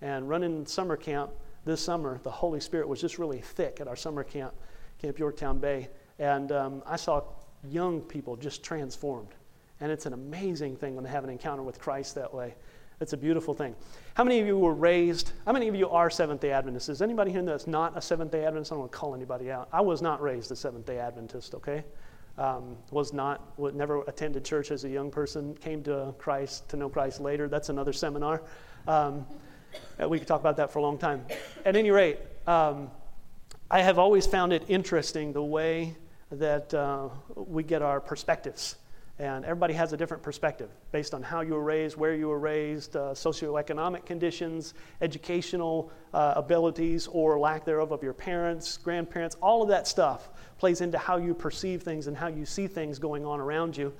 And 0.00 0.28
running 0.28 0.66
summer 0.66 0.96
camp 0.96 1.30
this 1.64 1.80
summer, 1.80 2.20
the 2.22 2.30
Holy 2.30 2.60
Spirit 2.60 2.88
was 2.88 3.00
just 3.00 3.18
really 3.18 3.40
thick 3.40 3.80
at 3.80 3.88
our 3.88 3.96
summer 3.96 4.22
camp, 4.22 4.54
Camp 5.00 5.18
Yorktown 5.18 5.58
Bay. 5.58 5.88
And 6.18 6.52
um, 6.52 6.82
I 6.86 6.96
saw 6.96 7.22
young 7.68 8.00
people 8.00 8.36
just 8.36 8.62
transformed. 8.62 9.34
And 9.80 9.92
it's 9.92 10.06
an 10.06 10.12
amazing 10.12 10.76
thing 10.76 10.94
when 10.94 11.04
they 11.04 11.10
have 11.10 11.24
an 11.24 11.30
encounter 11.30 11.62
with 11.62 11.78
Christ 11.78 12.14
that 12.16 12.32
way. 12.32 12.54
It's 13.00 13.12
a 13.12 13.16
beautiful 13.16 13.54
thing. 13.54 13.76
How 14.14 14.24
many 14.24 14.40
of 14.40 14.46
you 14.46 14.58
were 14.58 14.74
raised? 14.74 15.30
How 15.46 15.52
many 15.52 15.68
of 15.68 15.74
you 15.76 15.88
are 15.88 16.10
Seventh 16.10 16.40
day 16.40 16.50
Adventists? 16.50 16.88
Is 16.88 17.00
anybody 17.00 17.30
here 17.30 17.42
that's 17.42 17.68
not 17.68 17.96
a 17.96 18.00
Seventh 18.00 18.32
day 18.32 18.44
Adventist? 18.44 18.72
I 18.72 18.74
don't 18.74 18.80
want 18.80 18.92
to 18.92 18.98
call 18.98 19.14
anybody 19.14 19.52
out. 19.52 19.68
I 19.72 19.80
was 19.80 20.02
not 20.02 20.20
raised 20.20 20.50
a 20.50 20.56
Seventh 20.56 20.86
day 20.86 20.98
Adventist, 20.98 21.54
okay? 21.54 21.84
Um, 22.38 22.76
was 22.90 23.12
not, 23.12 23.56
never 23.74 24.02
attended 24.02 24.44
church 24.44 24.72
as 24.72 24.84
a 24.84 24.88
young 24.88 25.12
person, 25.12 25.54
came 25.54 25.82
to 25.84 26.12
Christ, 26.18 26.68
to 26.70 26.76
know 26.76 26.88
Christ 26.88 27.20
later. 27.20 27.48
That's 27.48 27.68
another 27.68 27.92
seminar. 27.92 28.42
Um, 28.88 29.26
we 30.08 30.18
could 30.18 30.28
talk 30.28 30.40
about 30.40 30.56
that 30.56 30.72
for 30.72 30.80
a 30.80 30.82
long 30.82 30.98
time. 30.98 31.24
At 31.64 31.76
any 31.76 31.92
rate, 31.92 32.18
um, 32.48 32.90
I 33.70 33.82
have 33.82 33.98
always 33.98 34.26
found 34.26 34.52
it 34.52 34.64
interesting 34.68 35.32
the 35.32 35.42
way 35.42 35.94
that 36.32 36.74
uh, 36.74 37.08
we 37.34 37.62
get 37.62 37.82
our 37.82 38.00
perspectives. 38.00 38.76
And 39.20 39.44
everybody 39.44 39.74
has 39.74 39.92
a 39.92 39.96
different 39.96 40.22
perspective 40.22 40.70
based 40.92 41.12
on 41.12 41.22
how 41.22 41.40
you 41.40 41.54
were 41.54 41.64
raised, 41.64 41.96
where 41.96 42.14
you 42.14 42.28
were 42.28 42.38
raised, 42.38 42.94
uh, 42.94 43.14
socioeconomic 43.14 44.06
conditions, 44.06 44.74
educational 45.00 45.90
uh, 46.14 46.34
abilities 46.36 47.08
or 47.08 47.36
lack 47.38 47.64
thereof 47.64 47.90
of 47.90 48.00
your 48.00 48.12
parents, 48.12 48.76
grandparents. 48.76 49.36
All 49.42 49.60
of 49.60 49.68
that 49.70 49.88
stuff 49.88 50.30
plays 50.56 50.80
into 50.82 50.98
how 50.98 51.16
you 51.16 51.34
perceive 51.34 51.82
things 51.82 52.06
and 52.06 52.16
how 52.16 52.28
you 52.28 52.46
see 52.46 52.68
things 52.68 53.00
going 53.00 53.26
on 53.26 53.40
around 53.40 53.76
you. 53.76 53.92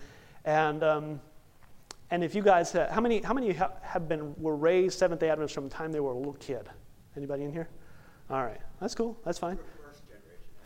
And, 0.45 0.85
um, 0.85 1.21
and 2.13 2.23
if 2.23 2.37
you 2.37 2.43
guys, 2.43 2.73
uh, 2.77 2.89
how 2.93 3.01
many, 3.01 3.21
how 3.21 3.35
many 3.35 3.53
have 3.53 4.09
been, 4.09 4.35
were 4.41 4.57
raised 4.57 5.01
Seventh 5.01 5.21
day 5.21 5.31
Adventists 5.31 5.55
from 5.55 5.65
the 5.65 5.75
time 5.75 5.91
they 5.91 6.01
were 6.01 6.13
a 6.13 6.17
little 6.17 6.35
kid? 6.35 6.69
Anybody 7.17 7.43
in 7.43 7.53
here? 7.53 7.69
All 8.31 8.45
right, 8.45 8.61
that's 8.81 8.95
cool, 8.95 9.19
that's 9.25 9.39
fine. 9.39 9.59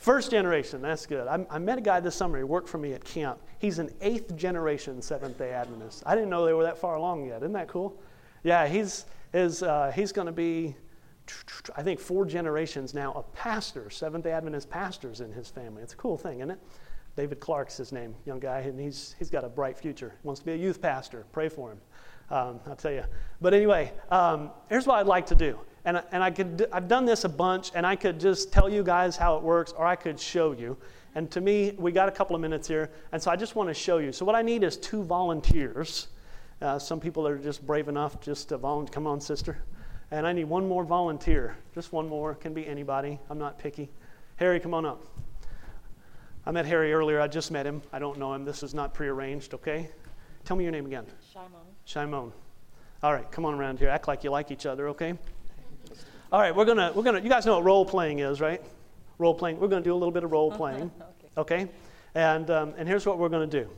First 0.02 0.32
generation, 0.32 0.82
that's 0.82 1.06
good. 1.06 1.28
I, 1.28 1.46
I, 1.48 1.60
met 1.60 1.78
a 1.78 1.80
guy 1.80 2.00
this 2.00 2.16
summer. 2.16 2.36
He 2.36 2.42
worked 2.42 2.68
for 2.68 2.76
me 2.76 2.92
at 2.92 3.04
camp. 3.04 3.38
He's 3.60 3.78
an 3.78 3.88
eighth 4.00 4.34
generation 4.34 5.00
Seventh 5.00 5.38
day 5.38 5.52
Adventist. 5.52 6.02
I 6.04 6.16
didn't 6.16 6.28
know 6.28 6.44
they 6.44 6.54
were 6.54 6.64
that 6.64 6.76
far 6.76 6.96
along 6.96 7.26
yet. 7.26 7.36
Isn't 7.36 7.52
that 7.52 7.68
cool? 7.68 7.96
Yeah, 8.42 8.66
he's, 8.66 9.04
uh, 9.32 9.92
he's 9.94 10.10
going 10.10 10.26
to 10.26 10.32
be, 10.32 10.74
I 11.76 11.84
think, 11.84 12.00
four 12.00 12.24
generations 12.24 12.94
now 12.94 13.12
of 13.12 13.32
pastors, 13.32 13.96
Seventh 13.96 14.24
day 14.24 14.32
Adventist 14.32 14.68
pastors 14.68 15.20
in 15.20 15.30
his 15.30 15.50
family. 15.50 15.84
It's 15.84 15.92
a 15.92 15.96
cool 15.96 16.18
thing, 16.18 16.40
isn't 16.40 16.50
it? 16.50 16.58
David 17.16 17.38
Clark's 17.38 17.76
his 17.76 17.92
name, 17.92 18.16
young 18.26 18.40
guy, 18.40 18.58
and 18.58 18.80
he's, 18.80 19.14
he's 19.20 19.30
got 19.30 19.44
a 19.44 19.48
bright 19.48 19.78
future. 19.78 20.16
Wants 20.24 20.40
to 20.40 20.46
be 20.46 20.52
a 20.52 20.56
youth 20.56 20.82
pastor. 20.82 21.26
Pray 21.30 21.48
for 21.48 21.70
him. 21.70 21.78
Um, 22.28 22.58
I'll 22.66 22.74
tell 22.74 22.90
you. 22.90 23.04
But 23.40 23.54
anyway, 23.54 23.92
um, 24.10 24.50
here's 24.68 24.84
what 24.84 24.98
I'd 24.98 25.06
like 25.06 25.26
to 25.26 25.36
do 25.36 25.60
and, 25.84 26.02
and 26.12 26.22
I 26.22 26.30
could, 26.30 26.68
I've 26.72 26.88
done 26.88 27.04
this 27.04 27.24
a 27.24 27.28
bunch, 27.28 27.72
and 27.74 27.86
I 27.86 27.96
could 27.96 28.20
just 28.20 28.52
tell 28.52 28.68
you 28.68 28.82
guys 28.82 29.16
how 29.16 29.36
it 29.36 29.42
works, 29.42 29.72
or 29.72 29.86
I 29.86 29.96
could 29.96 30.18
show 30.18 30.52
you. 30.52 30.76
And 31.14 31.30
to 31.32 31.40
me, 31.40 31.74
we 31.76 31.92
got 31.92 32.08
a 32.08 32.12
couple 32.12 32.34
of 32.34 32.40
minutes 32.42 32.68
here, 32.68 32.90
and 33.12 33.22
so 33.22 33.30
I 33.30 33.36
just 33.36 33.56
want 33.56 33.68
to 33.68 33.74
show 33.74 33.98
you. 33.98 34.12
So 34.12 34.24
what 34.24 34.34
I 34.34 34.42
need 34.42 34.62
is 34.62 34.76
two 34.76 35.02
volunteers. 35.02 36.08
Uh, 36.60 36.78
some 36.78 37.00
people 37.00 37.26
are 37.26 37.36
just 37.36 37.66
brave 37.66 37.88
enough 37.88 38.20
just 38.20 38.48
to 38.50 38.56
volunteer. 38.56 38.92
Come 38.92 39.06
on, 39.06 39.20
sister. 39.20 39.58
And 40.12 40.26
I 40.26 40.32
need 40.32 40.44
one 40.44 40.68
more 40.68 40.84
volunteer. 40.84 41.56
Just 41.74 41.92
one 41.92 42.08
more. 42.08 42.34
Can 42.34 42.54
be 42.54 42.66
anybody. 42.66 43.18
I'm 43.28 43.38
not 43.38 43.58
picky. 43.58 43.90
Harry, 44.36 44.60
come 44.60 44.74
on 44.74 44.86
up. 44.86 45.02
I 46.46 46.50
met 46.50 46.66
Harry 46.66 46.92
earlier. 46.92 47.20
I 47.20 47.28
just 47.28 47.50
met 47.50 47.66
him. 47.66 47.82
I 47.92 47.98
don't 47.98 48.18
know 48.18 48.32
him. 48.34 48.44
This 48.44 48.62
is 48.62 48.74
not 48.74 48.94
prearranged, 48.94 49.54
okay? 49.54 49.88
Tell 50.44 50.56
me 50.56 50.64
your 50.64 50.72
name 50.72 50.86
again. 50.86 51.06
Shimon. 51.32 51.50
Shimon. 51.84 52.32
All 53.02 53.12
right, 53.12 53.30
come 53.30 53.44
on 53.44 53.54
around 53.54 53.78
here. 53.78 53.88
Act 53.88 54.06
like 54.06 54.22
you 54.22 54.30
like 54.30 54.50
each 54.50 54.66
other, 54.66 54.88
okay? 54.88 55.14
All 56.32 56.40
right, 56.40 56.56
we're 56.56 56.64
gonna 56.64 56.90
we're 56.94 57.02
gonna. 57.02 57.20
You 57.20 57.28
guys 57.28 57.44
know 57.44 57.56
what 57.56 57.64
role 57.64 57.84
playing 57.84 58.20
is, 58.20 58.40
right? 58.40 58.62
Role 59.18 59.34
playing. 59.34 59.60
We're 59.60 59.68
gonna 59.68 59.84
do 59.84 59.92
a 59.92 60.00
little 60.00 60.10
bit 60.10 60.24
of 60.24 60.32
role 60.32 60.50
playing. 60.50 60.90
okay. 61.36 61.64
okay? 61.64 61.70
And 62.14 62.48
um, 62.50 62.72
and 62.78 62.88
here's 62.88 63.04
what 63.04 63.18
we're 63.18 63.28
gonna 63.28 63.46
do. 63.46 63.68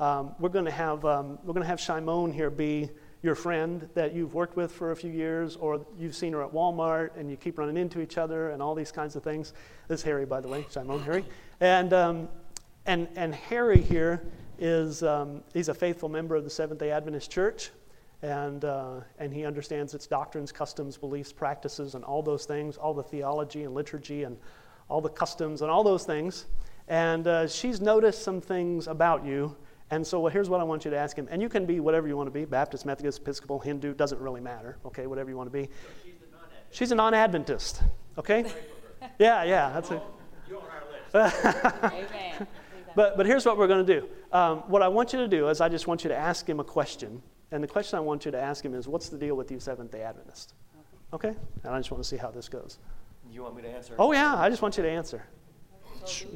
Um, 0.00 0.34
we're 0.40 0.48
gonna 0.48 0.72
have 0.72 1.04
um, 1.04 1.38
we're 1.44 1.54
gonna 1.54 1.66
have 1.66 1.78
Shimon 1.78 2.32
here 2.32 2.50
be 2.50 2.90
your 3.22 3.36
friend 3.36 3.88
that 3.94 4.12
you've 4.12 4.34
worked 4.34 4.56
with 4.56 4.72
for 4.72 4.90
a 4.90 4.96
few 4.96 5.12
years, 5.12 5.54
or 5.54 5.86
you've 5.96 6.16
seen 6.16 6.32
her 6.32 6.42
at 6.42 6.52
Walmart, 6.52 7.10
and 7.16 7.30
you 7.30 7.36
keep 7.36 7.58
running 7.58 7.76
into 7.76 8.00
each 8.00 8.18
other, 8.18 8.50
and 8.50 8.60
all 8.60 8.74
these 8.74 8.90
kinds 8.90 9.14
of 9.14 9.22
things. 9.22 9.52
This 9.86 10.00
is 10.00 10.04
Harry, 10.04 10.26
by 10.26 10.40
the 10.40 10.48
way, 10.48 10.66
Shimon 10.68 11.00
Harry, 11.04 11.24
and 11.60 11.92
um, 11.92 12.28
and 12.86 13.06
and 13.14 13.32
Harry 13.32 13.80
here 13.80 14.26
is 14.58 15.04
um, 15.04 15.44
he's 15.54 15.68
a 15.68 15.74
faithful 15.74 16.08
member 16.08 16.34
of 16.34 16.42
the 16.42 16.50
Seventh 16.50 16.80
Day 16.80 16.90
Adventist 16.90 17.30
Church 17.30 17.70
and, 18.22 18.64
uh, 18.64 19.00
and 19.18 19.32
he 19.32 19.44
understands 19.44 19.94
its 19.94 20.06
doctrines, 20.06 20.52
customs, 20.52 20.96
beliefs, 20.96 21.32
practices, 21.32 21.94
and 21.94 22.04
all 22.04 22.22
those 22.22 22.44
things, 22.44 22.76
all 22.76 22.92
the 22.92 23.02
theology 23.02 23.64
and 23.64 23.74
liturgy 23.74 24.24
and 24.24 24.36
all 24.88 25.00
the 25.00 25.08
customs 25.08 25.62
and 25.62 25.70
all 25.70 25.82
those 25.82 26.04
things. 26.04 26.46
And 26.88 27.26
uh, 27.26 27.46
she's 27.46 27.80
noticed 27.80 28.22
some 28.22 28.40
things 28.40 28.88
about 28.88 29.24
you. 29.24 29.56
And 29.90 30.06
so 30.06 30.20
well, 30.20 30.32
here's 30.32 30.50
what 30.50 30.60
I 30.60 30.64
want 30.64 30.84
you 30.84 30.90
to 30.90 30.96
ask 30.96 31.16
him. 31.16 31.28
And 31.30 31.40
you 31.40 31.48
can 31.48 31.64
be 31.64 31.80
whatever 31.80 32.06
you 32.08 32.16
want 32.16 32.26
to 32.26 32.32
be 32.32 32.44
Baptist, 32.44 32.84
Methodist, 32.84 33.20
Episcopal, 33.20 33.58
Hindu, 33.58 33.94
doesn't 33.94 34.20
really 34.20 34.40
matter, 34.40 34.76
okay, 34.84 35.06
whatever 35.06 35.30
you 35.30 35.36
want 35.36 35.50
to 35.50 35.58
be. 35.58 35.68
she's 36.70 36.92
a 36.92 36.94
non 36.94 37.14
Adventist, 37.14 37.82
okay? 38.18 38.44
yeah, 39.18 39.44
yeah, 39.44 39.70
that's 39.70 39.90
it. 39.90 40.02
You're 40.48 40.58
on 40.58 40.64
our 41.14 41.30
list. 41.32 41.44
Amen. 41.84 42.46
But, 42.94 43.16
but 43.16 43.26
here's 43.26 43.46
what 43.46 43.56
we're 43.56 43.68
going 43.68 43.86
to 43.86 44.00
do. 44.00 44.08
Um, 44.32 44.58
what 44.68 44.82
I 44.82 44.88
want 44.88 45.12
you 45.12 45.20
to 45.20 45.28
do 45.28 45.48
is 45.48 45.60
I 45.60 45.68
just 45.68 45.86
want 45.86 46.04
you 46.04 46.08
to 46.08 46.16
ask 46.16 46.48
him 46.48 46.60
a 46.60 46.64
question. 46.64 47.22
And 47.52 47.62
the 47.62 47.68
question 47.68 47.96
I 47.96 48.00
want 48.00 48.24
you 48.24 48.30
to 48.30 48.40
ask 48.40 48.64
him 48.64 48.74
is, 48.74 48.86
what's 48.86 49.08
the 49.08 49.18
deal 49.18 49.34
with 49.34 49.50
you 49.50 49.58
Seventh 49.58 49.90
day 49.90 50.02
Adventist? 50.02 50.54
Okay? 51.12 51.34
And 51.64 51.74
I 51.74 51.78
just 51.78 51.90
want 51.90 52.02
to 52.02 52.08
see 52.08 52.16
how 52.16 52.30
this 52.30 52.48
goes. 52.48 52.78
You 53.30 53.42
want 53.42 53.56
me 53.56 53.62
to 53.62 53.68
answer? 53.68 53.94
Oh, 53.98 54.12
yeah, 54.12 54.36
I 54.36 54.48
just 54.48 54.62
want 54.62 54.76
you 54.76 54.82
to 54.84 54.90
answer. 54.90 55.22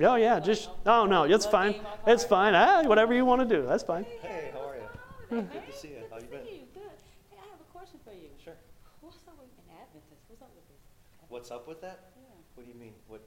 Oh, 0.02 0.16
yeah, 0.16 0.40
just, 0.40 0.68
oh, 0.86 1.06
no, 1.06 1.24
it's 1.24 1.46
fine. 1.46 1.76
It's 2.06 2.24
fine. 2.24 2.54
Ah, 2.54 2.82
whatever 2.84 3.14
you 3.14 3.24
want 3.24 3.40
to 3.40 3.48
do, 3.48 3.64
that's 3.64 3.82
fine. 3.82 4.04
Hey, 4.20 4.50
how 4.52 4.68
are 4.68 4.76
you? 4.76 4.88
Hey, 5.30 5.46
Good 5.50 5.66
to 5.66 5.72
see 5.72 5.88
you. 5.88 6.02
How 6.10 6.18
you 6.18 6.26
been? 6.26 6.44
Good. 6.74 6.94
Hey, 7.30 7.38
I 7.40 7.46
have 7.48 7.62
a 7.62 7.70
question 7.72 7.98
for 8.04 8.12
you. 8.12 8.28
Sure. 8.42 8.58
What's 9.00 9.24
up 9.26 9.38
with 9.40 9.48
an 9.56 9.72
Adventist? 9.72 10.20
What's 10.28 10.42
up 10.42 10.52
with 10.52 10.66
this? 10.68 10.82
What's 11.30 11.50
up 11.50 11.64
with 11.66 11.80
that? 11.80 12.12
Yeah. 12.18 12.28
What 12.54 12.66
do 12.66 12.70
you 12.70 12.78
mean? 12.78 12.92
What? 13.08 13.22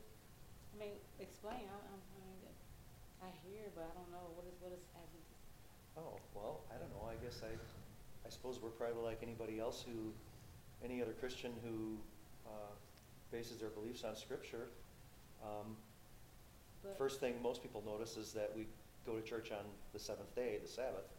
I 0.76 0.80
mean, 0.80 0.96
explain. 1.20 1.66
I, 1.66 1.74
I'm, 1.74 2.00
I 2.00 2.20
mean, 2.22 2.54
I 3.24 3.30
hear, 3.48 3.72
but 3.74 3.90
I 3.90 3.92
don't 3.98 4.12
know 4.14 4.30
what 4.38 4.46
is 4.46 4.56
what 4.62 4.72
is 4.78 4.84
Adventist. 4.94 5.42
Oh, 5.98 6.22
well, 6.38 6.62
I 6.70 6.78
don't 6.78 6.94
know. 6.94 7.10
I 7.10 7.18
guess 7.18 7.42
I, 7.42 7.50
I 7.50 7.77
suppose 8.38 8.62
we're 8.62 8.70
probably 8.70 9.02
like 9.02 9.20
anybody 9.24 9.60
else 9.60 9.84
who, 9.86 10.14
any 10.86 11.02
other 11.02 11.14
Christian 11.14 11.52
who 11.66 11.98
uh, 12.46 12.74
bases 13.32 13.58
their 13.58 13.70
beliefs 13.70 14.04
on 14.04 14.16
Scripture. 14.16 14.70
Um, 15.42 15.76
first 16.98 17.20
thing 17.20 17.34
most 17.42 17.62
people 17.64 17.84
notice 17.86 18.16
is 18.16 18.32
that 18.34 18.54
we 18.56 18.68
go 19.06 19.18
to 19.18 19.22
church 19.26 19.52
on 19.52 19.66
the 19.94 20.00
seventh 20.00 20.34
day, 20.36 20.60
the 20.62 20.70
Sabbath. 20.70 21.10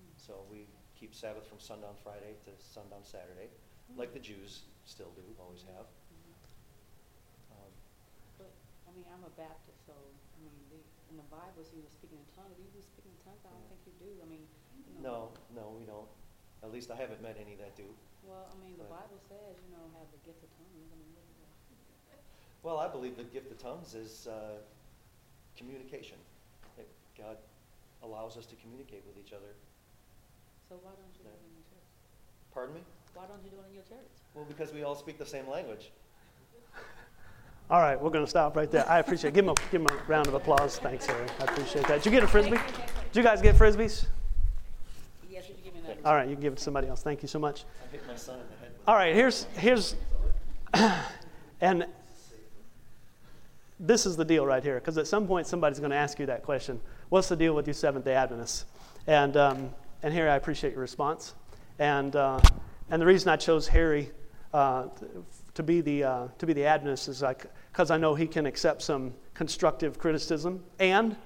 Mm. 0.00 0.16
So 0.16 0.32
we 0.50 0.64
keep 0.98 1.14
Sabbath 1.14 1.46
from 1.46 1.60
sundown 1.60 1.94
Friday 2.02 2.40
to 2.48 2.50
sundown 2.56 3.04
Saturday, 3.04 3.52
like 3.96 4.14
the 4.14 4.22
Jews 4.22 4.64
still 4.86 5.12
do, 5.14 5.22
always 5.38 5.62
have. 5.76 5.86
Mhm. 5.86 6.32
Um, 7.52 7.72
But 8.38 8.50
I 8.88 8.90
mean, 8.96 9.04
I'm 9.12 9.24
a 9.28 9.34
Baptist, 9.36 9.84
so 9.84 9.92
I 9.92 10.38
mean, 10.40 10.56
the, 10.72 10.80
in 11.12 11.16
the 11.20 11.28
Bible, 11.28 11.60
so 11.62 11.76
you 11.76 11.84
were 11.84 11.92
speaking 11.92 12.18
in 12.18 12.28
tongues. 12.32 12.56
Do 12.56 12.62
you 12.64 12.82
speaking 12.82 13.12
in 13.12 13.20
tongues? 13.22 13.44
I 13.44 13.50
don't 13.52 13.68
think 13.68 13.82
you 13.86 13.94
do. 14.00 14.10
I 14.22 14.26
mean, 14.26 14.46
you 14.88 15.02
know. 15.02 15.36
no, 15.52 15.62
no, 15.62 15.64
we 15.76 15.84
don't. 15.84 16.08
At 16.62 16.72
least 16.72 16.90
I 16.90 16.96
haven't 16.96 17.20
met 17.22 17.36
any 17.40 17.56
that 17.56 17.74
do. 17.76 17.82
Well, 18.26 18.46
I 18.46 18.54
mean, 18.64 18.78
the 18.78 18.84
But- 18.84 19.02
Bible 19.02 19.20
says, 19.28 19.58
you 19.66 19.74
know, 19.74 19.82
have 19.98 20.06
the 20.14 20.22
gift 20.24 20.42
of 20.42 20.50
tongues. 20.54 20.70
I 20.92 20.96
mean, 20.96 21.10
what 21.14 21.26
is 21.26 21.36
that? 21.42 22.22
Well, 22.62 22.78
I 22.78 22.86
believe 22.86 23.16
the 23.16 23.24
gift 23.24 23.50
of 23.50 23.58
tongues 23.58 23.94
is 23.94 24.28
uh, 24.28 24.62
communication. 25.56 26.18
That 26.76 26.86
God 27.18 27.36
allows 28.02 28.36
us 28.36 28.46
to 28.46 28.56
communicate 28.56 29.02
with 29.06 29.18
each 29.18 29.32
other. 29.32 29.54
So 30.68 30.78
why 30.82 30.92
don't 30.94 31.10
you 31.18 31.24
do 31.24 31.30
it 31.30 31.42
in 31.42 31.52
your 31.58 31.66
church? 31.66 31.88
Pardon 32.54 32.74
me? 32.76 32.82
Why 33.14 33.26
don't 33.26 33.42
you 33.44 33.50
do 33.50 33.56
it 33.58 33.66
in 33.68 33.74
your 33.74 33.84
church? 33.84 34.10
Well, 34.34 34.46
because 34.46 34.72
we 34.72 34.84
all 34.84 34.94
speak 34.94 35.18
the 35.18 35.26
same 35.26 35.48
language. 35.48 35.90
All 37.70 37.80
right, 37.80 38.00
we're 38.00 38.10
going 38.10 38.24
to 38.24 38.30
stop 38.30 38.54
right 38.56 38.70
there. 38.70 38.88
I 38.88 38.98
appreciate 38.98 39.30
it. 39.30 39.34
Give 39.34 39.44
him 39.44 39.50
a, 39.50 39.54
give 39.70 39.80
him 39.80 39.86
a 39.86 40.02
round 40.06 40.26
of 40.26 40.34
applause. 40.34 40.78
Thanks, 40.78 41.06
Harry. 41.06 41.26
I 41.40 41.44
appreciate 41.44 41.86
that. 41.88 42.02
Did 42.02 42.06
you 42.06 42.10
get 42.12 42.22
a 42.22 42.28
frisbee? 42.28 42.58
Did 43.12 43.16
you 43.16 43.22
guys 43.22 43.40
get 43.40 43.56
frisbees? 43.56 44.06
Yes, 45.30 45.48
you 45.48 45.54
give 45.64 45.74
me 45.74 45.80
that. 45.86 45.91
All 46.04 46.14
right, 46.14 46.28
you 46.28 46.34
can 46.34 46.42
give 46.42 46.52
it 46.52 46.56
to 46.56 46.62
somebody 46.62 46.88
else. 46.88 47.02
Thank 47.02 47.22
you 47.22 47.28
so 47.28 47.38
much. 47.38 47.64
I 47.82 47.92
hit 47.92 48.06
my 48.06 48.16
son 48.16 48.40
in 48.40 48.46
the 48.46 48.56
head. 48.56 48.72
All 48.86 48.96
right, 48.96 49.14
here's 49.14 49.44
here's 49.56 49.94
and 51.60 51.86
this 53.78 54.06
is 54.06 54.16
the 54.16 54.24
deal 54.24 54.44
right 54.44 54.62
here 54.62 54.76
because 54.76 54.98
at 54.98 55.06
some 55.06 55.26
point 55.26 55.46
somebody's 55.46 55.78
going 55.78 55.90
to 55.90 55.96
ask 55.96 56.18
you 56.18 56.26
that 56.26 56.42
question. 56.42 56.80
What's 57.08 57.28
the 57.28 57.36
deal 57.36 57.54
with 57.54 57.68
you 57.68 57.72
Seventh 57.72 58.04
Day 58.04 58.14
Adventists? 58.14 58.64
And 59.06 59.36
um, 59.36 59.70
and 60.02 60.12
Harry, 60.12 60.30
I 60.30 60.36
appreciate 60.36 60.72
your 60.72 60.80
response. 60.80 61.34
And 61.78 62.16
uh, 62.16 62.40
and 62.90 63.00
the 63.00 63.06
reason 63.06 63.28
I 63.28 63.36
chose 63.36 63.68
Harry 63.68 64.10
uh, 64.52 64.86
to 65.54 65.62
be 65.62 65.80
the 65.80 66.04
uh, 66.04 66.28
to 66.38 66.46
be 66.46 66.52
the 66.52 66.64
Adventist 66.64 67.08
is 67.08 67.22
like 67.22 67.46
because 67.70 67.90
I 67.90 67.96
know 67.96 68.14
he 68.14 68.26
can 68.26 68.46
accept 68.46 68.82
some 68.82 69.14
constructive 69.34 69.98
criticism 69.98 70.64
and 70.78 71.16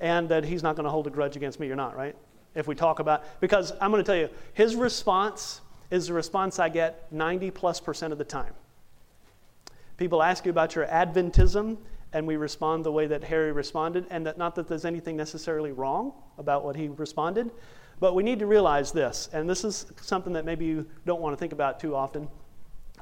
and 0.00 0.28
that 0.28 0.44
he's 0.44 0.62
not 0.62 0.76
going 0.76 0.84
to 0.84 0.90
hold 0.90 1.06
a 1.06 1.10
grudge 1.10 1.36
against 1.36 1.58
me. 1.58 1.66
You're 1.66 1.76
not 1.76 1.96
right. 1.96 2.16
If 2.56 2.66
we 2.66 2.74
talk 2.74 2.98
about 2.98 3.22
because 3.40 3.72
I'm 3.80 3.92
going 3.92 4.02
to 4.02 4.06
tell 4.06 4.16
you 4.16 4.30
his 4.54 4.74
response 4.74 5.60
is 5.90 6.08
the 6.08 6.14
response 6.14 6.58
I 6.58 6.68
get 6.68 7.12
90 7.12 7.50
plus 7.52 7.80
percent 7.80 8.12
of 8.12 8.18
the 8.18 8.24
time. 8.24 8.54
People 9.96 10.22
ask 10.22 10.44
you 10.44 10.50
about 10.50 10.74
your 10.74 10.86
Adventism, 10.86 11.76
and 12.12 12.26
we 12.26 12.36
respond 12.36 12.84
the 12.84 12.92
way 12.92 13.06
that 13.06 13.22
Harry 13.24 13.52
responded, 13.52 14.06
and 14.10 14.26
that 14.26 14.36
not 14.36 14.54
that 14.56 14.68
there's 14.68 14.84
anything 14.84 15.16
necessarily 15.16 15.72
wrong 15.72 16.12
about 16.38 16.64
what 16.64 16.76
he 16.76 16.88
responded, 16.88 17.50
but 18.00 18.14
we 18.14 18.22
need 18.22 18.38
to 18.38 18.46
realize 18.46 18.92
this, 18.92 19.30
and 19.32 19.48
this 19.48 19.64
is 19.64 19.86
something 20.00 20.32
that 20.32 20.44
maybe 20.44 20.66
you 20.66 20.86
don't 21.06 21.20
want 21.20 21.32
to 21.32 21.36
think 21.38 21.52
about 21.52 21.80
too 21.80 21.94
often. 21.94 22.28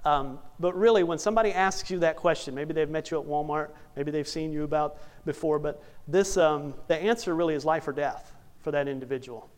Um, 0.05 0.39
but 0.61 0.77
really, 0.77 1.03
when 1.03 1.19
somebody 1.19 1.53
asks 1.53 1.91
you 1.91 1.99
that 2.01 2.17
question, 2.17 2.55
maybe 2.55 2.75
they've 2.75 2.91
met 2.91 3.11
you 3.11 3.19
at 3.19 3.27
Walmart, 3.27 3.71
maybe 3.97 4.11
they've 4.11 4.29
seen 4.29 4.53
you 4.53 4.65
about 4.65 4.99
before, 5.25 5.59
but 5.59 5.83
this, 6.07 6.37
um, 6.37 6.75
the 6.87 6.97
answer 6.97 7.35
really 7.35 7.55
is 7.55 7.65
life 7.65 7.89
or 7.89 7.93
death 7.93 8.34
for 8.65 8.73
that 8.73 8.89
individual. 8.89 9.49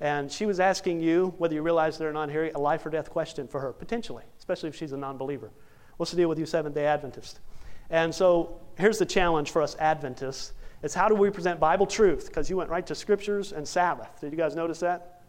And 0.00 0.30
she 0.30 0.44
was 0.44 0.60
asking 0.60 1.00
you, 1.00 1.32
whether 1.38 1.54
you 1.54 1.62
realize 1.62 2.00
it 2.00 2.04
or 2.04 2.12
not, 2.12 2.28
Harry, 2.28 2.50
a 2.50 2.58
life 2.58 2.84
or 2.84 2.90
death 2.90 3.08
question 3.08 3.48
for 3.48 3.60
her, 3.60 3.72
potentially, 3.72 4.24
especially 4.38 4.68
if 4.68 4.74
she's 4.74 4.92
a 4.92 4.96
non 4.96 5.16
believer. 5.16 5.50
What's 5.96 6.10
the 6.10 6.16
deal 6.16 6.28
with 6.28 6.38
you 6.38 6.46
Seventh 6.46 6.74
day 6.74 6.86
Adventist? 6.86 7.40
And 7.88 8.14
so 8.14 8.60
here's 8.76 8.98
the 8.98 9.06
challenge 9.06 9.50
for 9.50 9.62
us 9.62 9.76
Adventists 9.78 10.52
it's 10.82 10.94
how 10.94 11.08
do 11.08 11.14
we 11.14 11.30
present 11.30 11.60
Bible 11.60 11.86
truth? 11.86 12.26
Because 12.26 12.50
you 12.50 12.56
went 12.56 12.68
right 12.68 12.84
to 12.86 12.94
scriptures 12.94 13.52
and 13.52 13.66
Sabbath. 13.66 14.20
Did 14.20 14.32
you 14.32 14.38
guys 14.38 14.56
notice 14.56 14.80
that? 14.80 15.22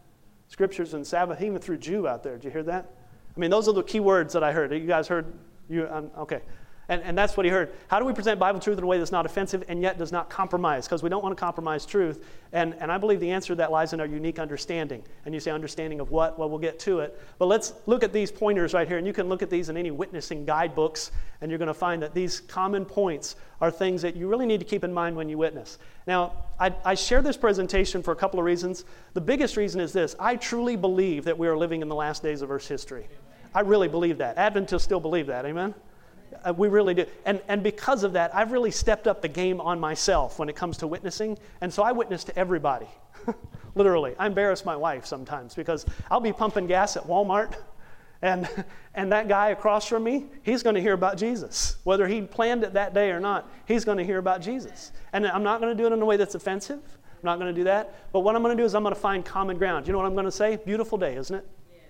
Scriptures 0.48 0.94
and 0.94 1.06
Sabbath. 1.06 1.38
He 1.38 1.46
even 1.46 1.60
threw 1.60 1.78
Jew 1.78 2.08
out 2.08 2.22
there. 2.22 2.34
Did 2.34 2.44
you 2.44 2.50
hear 2.50 2.64
that? 2.64 2.90
I 3.36 3.40
mean, 3.40 3.50
those 3.50 3.68
are 3.68 3.72
the 3.72 3.82
key 3.82 4.00
words 4.00 4.32
that 4.32 4.42
I 4.42 4.52
heard. 4.52 4.72
You 4.72 4.80
guys 4.80 5.06
heard? 5.06 5.32
You 5.68 5.88
um, 5.90 6.10
okay? 6.18 6.40
And, 6.88 7.02
and 7.02 7.16
that's 7.16 7.36
what 7.36 7.46
he 7.46 7.50
heard. 7.50 7.72
How 7.88 7.98
do 7.98 8.04
we 8.04 8.12
present 8.12 8.38
Bible 8.38 8.60
truth 8.60 8.76
in 8.76 8.84
a 8.84 8.86
way 8.86 8.98
that's 8.98 9.12
not 9.12 9.24
offensive 9.24 9.64
and 9.68 9.80
yet 9.80 9.96
does 9.96 10.12
not 10.12 10.28
compromise? 10.28 10.86
Because 10.86 11.02
we 11.02 11.08
don't 11.08 11.22
want 11.22 11.34
to 11.36 11.40
compromise 11.40 11.86
truth. 11.86 12.26
And, 12.52 12.74
and 12.78 12.92
I 12.92 12.98
believe 12.98 13.20
the 13.20 13.30
answer 13.30 13.48
to 13.48 13.54
that 13.56 13.72
lies 13.72 13.94
in 13.94 14.00
our 14.00 14.06
unique 14.06 14.38
understanding. 14.38 15.02
And 15.24 15.32
you 15.32 15.40
say, 15.40 15.50
understanding 15.50 16.00
of 16.00 16.10
what? 16.10 16.38
Well, 16.38 16.50
we'll 16.50 16.58
get 16.58 16.78
to 16.80 17.00
it. 17.00 17.18
But 17.38 17.46
let's 17.46 17.72
look 17.86 18.04
at 18.04 18.12
these 18.12 18.30
pointers 18.30 18.74
right 18.74 18.86
here. 18.86 18.98
And 18.98 19.06
you 19.06 19.14
can 19.14 19.28
look 19.30 19.42
at 19.42 19.48
these 19.48 19.70
in 19.70 19.78
any 19.78 19.90
witnessing 19.90 20.44
guidebooks, 20.44 21.10
and 21.40 21.50
you're 21.50 21.58
going 21.58 21.68
to 21.68 21.74
find 21.74 22.02
that 22.02 22.12
these 22.12 22.40
common 22.40 22.84
points 22.84 23.36
are 23.62 23.70
things 23.70 24.02
that 24.02 24.14
you 24.14 24.28
really 24.28 24.46
need 24.46 24.60
to 24.60 24.66
keep 24.66 24.84
in 24.84 24.92
mind 24.92 25.16
when 25.16 25.28
you 25.28 25.38
witness. 25.38 25.78
Now, 26.06 26.32
I, 26.60 26.74
I 26.84 26.94
share 26.94 27.22
this 27.22 27.36
presentation 27.38 28.02
for 28.02 28.12
a 28.12 28.16
couple 28.16 28.38
of 28.38 28.44
reasons. 28.44 28.84
The 29.14 29.20
biggest 29.22 29.56
reason 29.56 29.80
is 29.80 29.92
this 29.92 30.14
I 30.20 30.36
truly 30.36 30.76
believe 30.76 31.24
that 31.24 31.38
we 31.38 31.48
are 31.48 31.56
living 31.56 31.80
in 31.80 31.88
the 31.88 31.94
last 31.94 32.22
days 32.22 32.42
of 32.42 32.50
Earth's 32.50 32.68
history. 32.68 33.08
I 33.54 33.60
really 33.60 33.88
believe 33.88 34.18
that. 34.18 34.36
Adventists 34.36 34.82
still 34.82 35.00
believe 35.00 35.28
that. 35.28 35.46
Amen? 35.46 35.74
Uh, 36.44 36.52
we 36.56 36.68
really 36.68 36.94
do. 36.94 37.06
And, 37.24 37.40
and 37.48 37.62
because 37.62 38.04
of 38.04 38.12
that, 38.14 38.34
I've 38.34 38.52
really 38.52 38.70
stepped 38.70 39.06
up 39.06 39.22
the 39.22 39.28
game 39.28 39.60
on 39.60 39.78
myself 39.80 40.38
when 40.38 40.48
it 40.48 40.56
comes 40.56 40.76
to 40.78 40.86
witnessing. 40.86 41.38
And 41.60 41.72
so 41.72 41.82
I 41.82 41.92
witness 41.92 42.24
to 42.24 42.38
everybody. 42.38 42.88
Literally. 43.74 44.14
I 44.18 44.26
embarrass 44.26 44.64
my 44.64 44.76
wife 44.76 45.06
sometimes 45.06 45.54
because 45.54 45.86
I'll 46.10 46.20
be 46.20 46.32
pumping 46.32 46.66
gas 46.66 46.96
at 46.96 47.04
Walmart. 47.04 47.54
And, 48.22 48.48
and 48.94 49.12
that 49.12 49.28
guy 49.28 49.50
across 49.50 49.86
from 49.86 50.02
me, 50.02 50.24
he's 50.44 50.62
going 50.62 50.76
to 50.76 50.80
hear 50.80 50.94
about 50.94 51.18
Jesus. 51.18 51.76
Whether 51.84 52.08
he 52.08 52.22
planned 52.22 52.64
it 52.64 52.72
that 52.72 52.94
day 52.94 53.10
or 53.10 53.20
not, 53.20 53.50
he's 53.66 53.84
going 53.84 53.98
to 53.98 54.04
hear 54.04 54.16
about 54.16 54.40
Jesus. 54.40 54.92
And 55.12 55.26
I'm 55.26 55.42
not 55.42 55.60
going 55.60 55.76
to 55.76 55.82
do 55.82 55.86
it 55.86 55.92
in 55.92 56.00
a 56.00 56.06
way 56.06 56.16
that's 56.16 56.34
offensive. 56.34 56.78
I'm 56.78 57.20
not 57.22 57.38
going 57.38 57.54
to 57.54 57.60
do 57.60 57.64
that. 57.64 58.12
But 58.12 58.20
what 58.20 58.34
I'm 58.34 58.42
going 58.42 58.56
to 58.56 58.62
do 58.62 58.64
is 58.64 58.74
I'm 58.74 58.82
going 58.82 58.94
to 58.94 59.00
find 59.00 59.26
common 59.26 59.58
ground. 59.58 59.86
You 59.86 59.92
know 59.92 59.98
what 59.98 60.06
I'm 60.06 60.14
going 60.14 60.24
to 60.24 60.32
say? 60.32 60.56
Beautiful 60.56 60.96
day, 60.96 61.16
isn't 61.16 61.36
it? 61.36 61.46
Yes. 61.70 61.82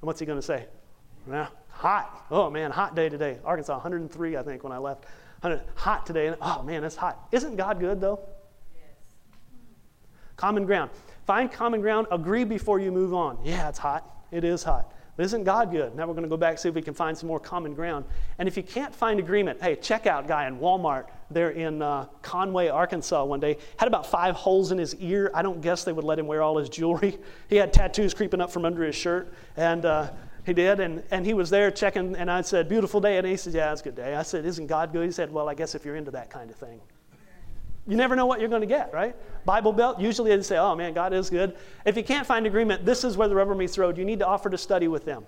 And 0.00 0.06
what's 0.06 0.18
he 0.18 0.24
going 0.24 0.38
to 0.38 0.46
say? 0.46 0.64
Yeah, 1.30 1.48
hot. 1.82 2.26
Oh 2.30 2.48
man, 2.48 2.70
hot 2.70 2.94
day 2.94 3.08
today. 3.08 3.38
Arkansas, 3.44 3.74
103, 3.74 4.36
I 4.36 4.42
think, 4.42 4.62
when 4.62 4.72
I 4.72 4.78
left. 4.78 5.04
hot 5.74 6.06
today. 6.06 6.28
And, 6.28 6.36
Oh 6.40 6.62
man, 6.62 6.84
it's 6.84 6.96
hot. 6.96 7.28
Isn't 7.32 7.56
God 7.56 7.80
good 7.80 8.00
though? 8.00 8.20
Yes. 8.74 8.84
Common 10.36 10.64
ground. 10.64 10.90
Find 11.26 11.50
common 11.50 11.80
ground. 11.80 12.06
Agree 12.12 12.44
before 12.44 12.78
you 12.78 12.92
move 12.92 13.12
on. 13.12 13.38
Yeah, 13.44 13.68
it's 13.68 13.78
hot. 13.78 14.08
It 14.30 14.44
is 14.44 14.62
hot. 14.62 14.94
But 15.16 15.26
isn't 15.26 15.44
God 15.44 15.72
good? 15.72 15.94
Now 15.94 16.06
we're 16.06 16.14
going 16.14 16.22
to 16.22 16.28
go 16.28 16.38
back 16.38 16.52
and 16.52 16.58
see 16.60 16.68
if 16.70 16.74
we 16.74 16.80
can 16.80 16.94
find 16.94 17.18
some 17.18 17.26
more 17.28 17.40
common 17.40 17.74
ground. 17.74 18.06
And 18.38 18.48
if 18.48 18.56
you 18.56 18.62
can't 18.62 18.94
find 18.94 19.20
agreement, 19.20 19.60
hey, 19.60 19.76
checkout 19.76 20.26
guy 20.26 20.46
in 20.46 20.58
Walmart 20.58 21.06
there 21.30 21.50
in 21.50 21.82
uh, 21.82 22.06
Conway, 22.22 22.68
Arkansas, 22.68 23.24
one 23.24 23.38
day 23.40 23.58
had 23.76 23.88
about 23.88 24.06
five 24.06 24.36
holes 24.36 24.72
in 24.72 24.78
his 24.78 24.94
ear. 24.96 25.30
I 25.34 25.42
don't 25.42 25.60
guess 25.60 25.84
they 25.84 25.92
would 25.92 26.04
let 26.04 26.18
him 26.18 26.26
wear 26.26 26.42
all 26.42 26.56
his 26.56 26.68
jewelry. 26.68 27.18
He 27.50 27.56
had 27.56 27.72
tattoos 27.72 28.14
creeping 28.14 28.40
up 28.40 28.52
from 28.52 28.64
under 28.64 28.84
his 28.84 28.94
shirt, 28.94 29.34
and. 29.56 29.84
Uh, 29.84 30.10
he 30.44 30.52
did, 30.52 30.80
and, 30.80 31.04
and 31.10 31.24
he 31.24 31.34
was 31.34 31.50
there 31.50 31.70
checking, 31.70 32.16
and 32.16 32.30
I 32.30 32.40
said, 32.42 32.68
Beautiful 32.68 33.00
day. 33.00 33.18
And 33.18 33.26
he 33.26 33.36
said, 33.36 33.54
Yeah, 33.54 33.70
it's 33.72 33.80
a 33.80 33.84
good 33.84 33.94
day. 33.94 34.14
I 34.14 34.22
said, 34.22 34.44
Isn't 34.44 34.66
God 34.66 34.92
good? 34.92 35.04
He 35.04 35.12
said, 35.12 35.32
Well, 35.32 35.48
I 35.48 35.54
guess 35.54 35.74
if 35.74 35.84
you're 35.84 35.96
into 35.96 36.10
that 36.12 36.30
kind 36.30 36.50
of 36.50 36.56
thing. 36.56 36.80
You 37.86 37.96
never 37.96 38.14
know 38.14 38.26
what 38.26 38.38
you're 38.38 38.48
going 38.48 38.60
to 38.60 38.66
get, 38.66 38.92
right? 38.92 39.16
Bible 39.44 39.72
Belt, 39.72 40.00
usually 40.00 40.34
they 40.34 40.42
say, 40.42 40.56
Oh 40.56 40.74
man, 40.74 40.94
God 40.94 41.12
is 41.12 41.30
good. 41.30 41.56
If 41.84 41.96
you 41.96 42.04
can't 42.04 42.26
find 42.26 42.46
agreement, 42.46 42.84
this 42.84 43.04
is 43.04 43.16
where 43.16 43.28
the 43.28 43.34
rubber 43.34 43.54
meets 43.54 43.76
the 43.76 43.82
road. 43.82 43.98
You 43.98 44.04
need 44.04 44.20
to 44.20 44.26
offer 44.26 44.50
to 44.50 44.58
study 44.58 44.88
with 44.88 45.04
them, 45.04 45.26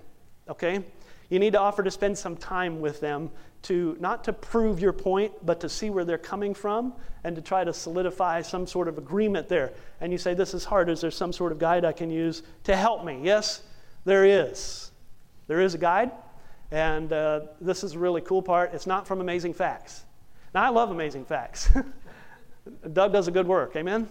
okay? 0.49 0.83
You 1.29 1.39
need 1.39 1.53
to 1.53 1.59
offer 1.59 1.83
to 1.83 1.91
spend 1.91 2.17
some 2.17 2.37
time 2.37 2.79
with 2.81 2.99
them 2.99 3.31
to 3.63 3.97
not 3.99 4.23
to 4.25 4.33
prove 4.33 4.79
your 4.79 4.93
point, 4.93 5.33
but 5.45 5.59
to 5.61 5.69
see 5.69 5.89
where 5.89 6.05
they're 6.05 6.17
coming 6.17 6.53
from 6.53 6.93
and 7.23 7.35
to 7.35 7.41
try 7.41 7.63
to 7.63 7.73
solidify 7.73 8.41
some 8.41 8.67
sort 8.67 8.87
of 8.87 8.97
agreement 8.97 9.49
there. 9.49 9.73
And 9.99 10.11
you 10.11 10.17
say, 10.17 10.33
This 10.33 10.53
is 10.53 10.63
hard. 10.63 10.89
Is 10.89 11.01
there 11.01 11.11
some 11.11 11.33
sort 11.33 11.51
of 11.51 11.59
guide 11.59 11.83
I 11.83 11.93
can 11.93 12.09
use 12.09 12.43
to 12.65 12.75
help 12.75 13.03
me? 13.03 13.19
Yes, 13.23 13.63
there 14.05 14.23
is. 14.23 14.84
There 15.47 15.61
is 15.61 15.73
a 15.73 15.77
guide, 15.77 16.11
and 16.71 17.11
uh, 17.13 17.41
this 17.61 17.83
is 17.83 17.93
a 17.93 17.99
really 17.99 18.21
cool 18.21 18.41
part. 18.41 18.73
It's 18.73 18.87
not 18.87 19.07
from 19.07 19.21
Amazing 19.21 19.53
Facts. 19.53 20.03
Now, 20.53 20.63
I 20.63 20.69
love 20.69 20.89
Amazing 20.89 21.25
Facts. 21.25 21.69
Doug 22.93 23.13
does 23.13 23.27
a 23.27 23.31
good 23.31 23.47
work. 23.47 23.75
Amen? 23.75 24.07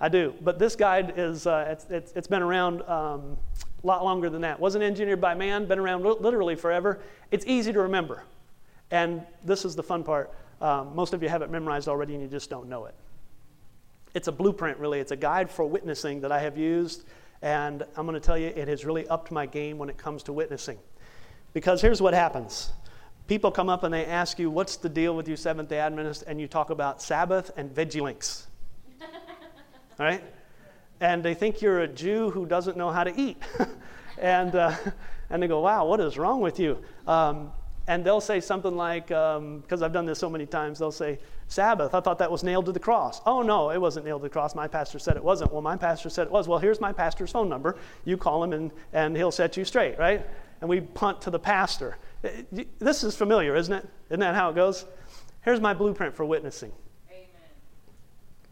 I 0.00 0.08
do. 0.08 0.34
But 0.42 0.58
this 0.58 0.76
guide 0.76 1.14
is, 1.16 1.46
uh, 1.46 1.66
it's, 1.68 1.86
it's, 1.88 2.12
it's 2.12 2.26
been 2.26 2.42
around 2.42 2.82
um, 2.82 3.38
a 3.82 3.86
lot 3.86 4.04
longer 4.04 4.28
than 4.28 4.42
that. 4.42 4.60
Wasn't 4.60 4.84
engineered 4.84 5.20
by 5.20 5.34
man, 5.34 5.66
been 5.66 5.78
around 5.78 6.04
li- 6.04 6.16
literally 6.20 6.54
forever. 6.54 7.00
It's 7.30 7.46
easy 7.46 7.72
to 7.72 7.80
remember. 7.80 8.24
And 8.90 9.22
this 9.44 9.64
is 9.64 9.74
the 9.74 9.82
fun 9.82 10.04
part. 10.04 10.32
Um, 10.60 10.94
most 10.94 11.14
of 11.14 11.22
you 11.22 11.28
have 11.28 11.42
it 11.42 11.50
memorized 11.50 11.88
already 11.88 12.14
and 12.14 12.22
you 12.22 12.28
just 12.28 12.50
don't 12.50 12.68
know 12.68 12.86
it. 12.86 12.94
It's 14.14 14.28
a 14.28 14.32
blueprint, 14.32 14.78
really. 14.78 15.00
It's 15.00 15.12
a 15.12 15.16
guide 15.16 15.50
for 15.50 15.64
witnessing 15.66 16.20
that 16.22 16.32
I 16.32 16.40
have 16.40 16.56
used. 16.56 17.04
And 17.42 17.82
I'm 17.96 18.06
going 18.06 18.14
to 18.14 18.20
tell 18.20 18.38
you, 18.38 18.48
it 18.48 18.68
has 18.68 18.84
really 18.84 19.06
upped 19.08 19.30
my 19.30 19.46
game 19.46 19.78
when 19.78 19.88
it 19.88 19.96
comes 19.96 20.22
to 20.24 20.32
witnessing. 20.32 20.78
Because 21.52 21.80
here's 21.80 22.02
what 22.02 22.14
happens 22.14 22.72
people 23.26 23.50
come 23.50 23.68
up 23.68 23.82
and 23.82 23.92
they 23.92 24.06
ask 24.06 24.38
you, 24.38 24.50
What's 24.50 24.76
the 24.76 24.88
deal 24.88 25.16
with 25.16 25.28
you 25.28 25.36
Seventh 25.36 25.68
day 25.68 25.78
Adventists? 25.78 26.22
And 26.22 26.40
you 26.40 26.46
talk 26.46 26.70
about 26.70 27.02
Sabbath 27.02 27.50
and 27.56 27.74
veggie 27.74 28.00
links. 28.00 28.46
All 29.00 30.06
right? 30.06 30.22
And 31.00 31.22
they 31.22 31.34
think 31.34 31.60
you're 31.60 31.80
a 31.80 31.88
Jew 31.88 32.30
who 32.30 32.46
doesn't 32.46 32.76
know 32.76 32.90
how 32.90 33.04
to 33.04 33.20
eat. 33.20 33.36
and, 34.18 34.54
uh, 34.54 34.74
and 35.30 35.42
they 35.42 35.48
go, 35.48 35.60
Wow, 35.60 35.86
what 35.86 36.00
is 36.00 36.16
wrong 36.16 36.40
with 36.40 36.58
you? 36.58 36.78
Um, 37.06 37.52
and 37.88 38.04
they'll 38.04 38.20
say 38.20 38.40
something 38.40 38.76
like, 38.76 39.08
because 39.08 39.36
um, 39.38 39.82
I've 39.82 39.92
done 39.92 40.06
this 40.06 40.18
so 40.18 40.28
many 40.28 40.46
times, 40.46 40.78
they'll 40.78 40.90
say, 40.90 41.18
Sabbath, 41.48 41.94
I 41.94 42.00
thought 42.00 42.18
that 42.18 42.30
was 42.30 42.42
nailed 42.42 42.66
to 42.66 42.72
the 42.72 42.80
cross. 42.80 43.20
Oh, 43.24 43.42
no, 43.42 43.70
it 43.70 43.80
wasn't 43.80 44.04
nailed 44.04 44.22
to 44.22 44.24
the 44.24 44.32
cross. 44.32 44.54
My 44.54 44.66
pastor 44.66 44.98
said 44.98 45.16
it 45.16 45.22
wasn't. 45.22 45.52
Well, 45.52 45.62
my 45.62 45.76
pastor 45.76 46.10
said 46.10 46.26
it 46.26 46.32
was. 46.32 46.48
Well, 46.48 46.58
here's 46.58 46.80
my 46.80 46.92
pastor's 46.92 47.30
phone 47.30 47.48
number. 47.48 47.76
You 48.04 48.16
call 48.16 48.42
him 48.42 48.52
and, 48.52 48.70
and 48.92 49.16
he'll 49.16 49.30
set 49.30 49.56
you 49.56 49.64
straight, 49.64 49.98
right? 49.98 50.26
And 50.60 50.68
we 50.68 50.80
punt 50.80 51.20
to 51.22 51.30
the 51.30 51.38
pastor. 51.38 51.98
Eh, 52.24 52.64
this 52.78 53.04
is 53.04 53.14
familiar, 53.14 53.54
isn't 53.54 53.72
it? 53.72 53.88
Isn't 54.10 54.20
that 54.20 54.34
how 54.34 54.50
it 54.50 54.54
goes? 54.54 54.86
Here's 55.42 55.60
my 55.60 55.72
blueprint 55.72 56.16
for 56.16 56.24
witnessing. 56.24 56.72
Amen. 57.10 57.24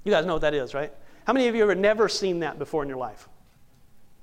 You 0.04 0.12
guys 0.12 0.24
know 0.24 0.34
what 0.34 0.42
that 0.42 0.54
is, 0.54 0.72
right? 0.72 0.92
How 1.26 1.32
many 1.32 1.48
of 1.48 1.56
you 1.56 1.66
have 1.68 1.76
never 1.76 2.08
seen 2.08 2.40
that 2.40 2.60
before 2.60 2.84
in 2.84 2.88
your 2.88 2.98
life? 2.98 3.28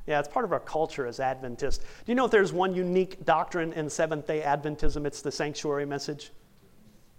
Yeah, 0.07 0.19
it's 0.19 0.29
part 0.29 0.45
of 0.45 0.53
our 0.53 0.59
culture 0.59 1.05
as 1.05 1.19
Adventists. 1.19 1.79
Do 1.79 1.85
you 2.07 2.15
know 2.15 2.25
if 2.25 2.31
there's 2.31 2.53
one 2.53 2.73
unique 2.73 3.25
doctrine 3.25 3.73
in 3.73 3.89
Seventh 3.89 4.27
day 4.27 4.41
Adventism? 4.41 5.05
It's 5.05 5.21
the 5.21 5.31
sanctuary 5.31 5.85
message. 5.85 6.31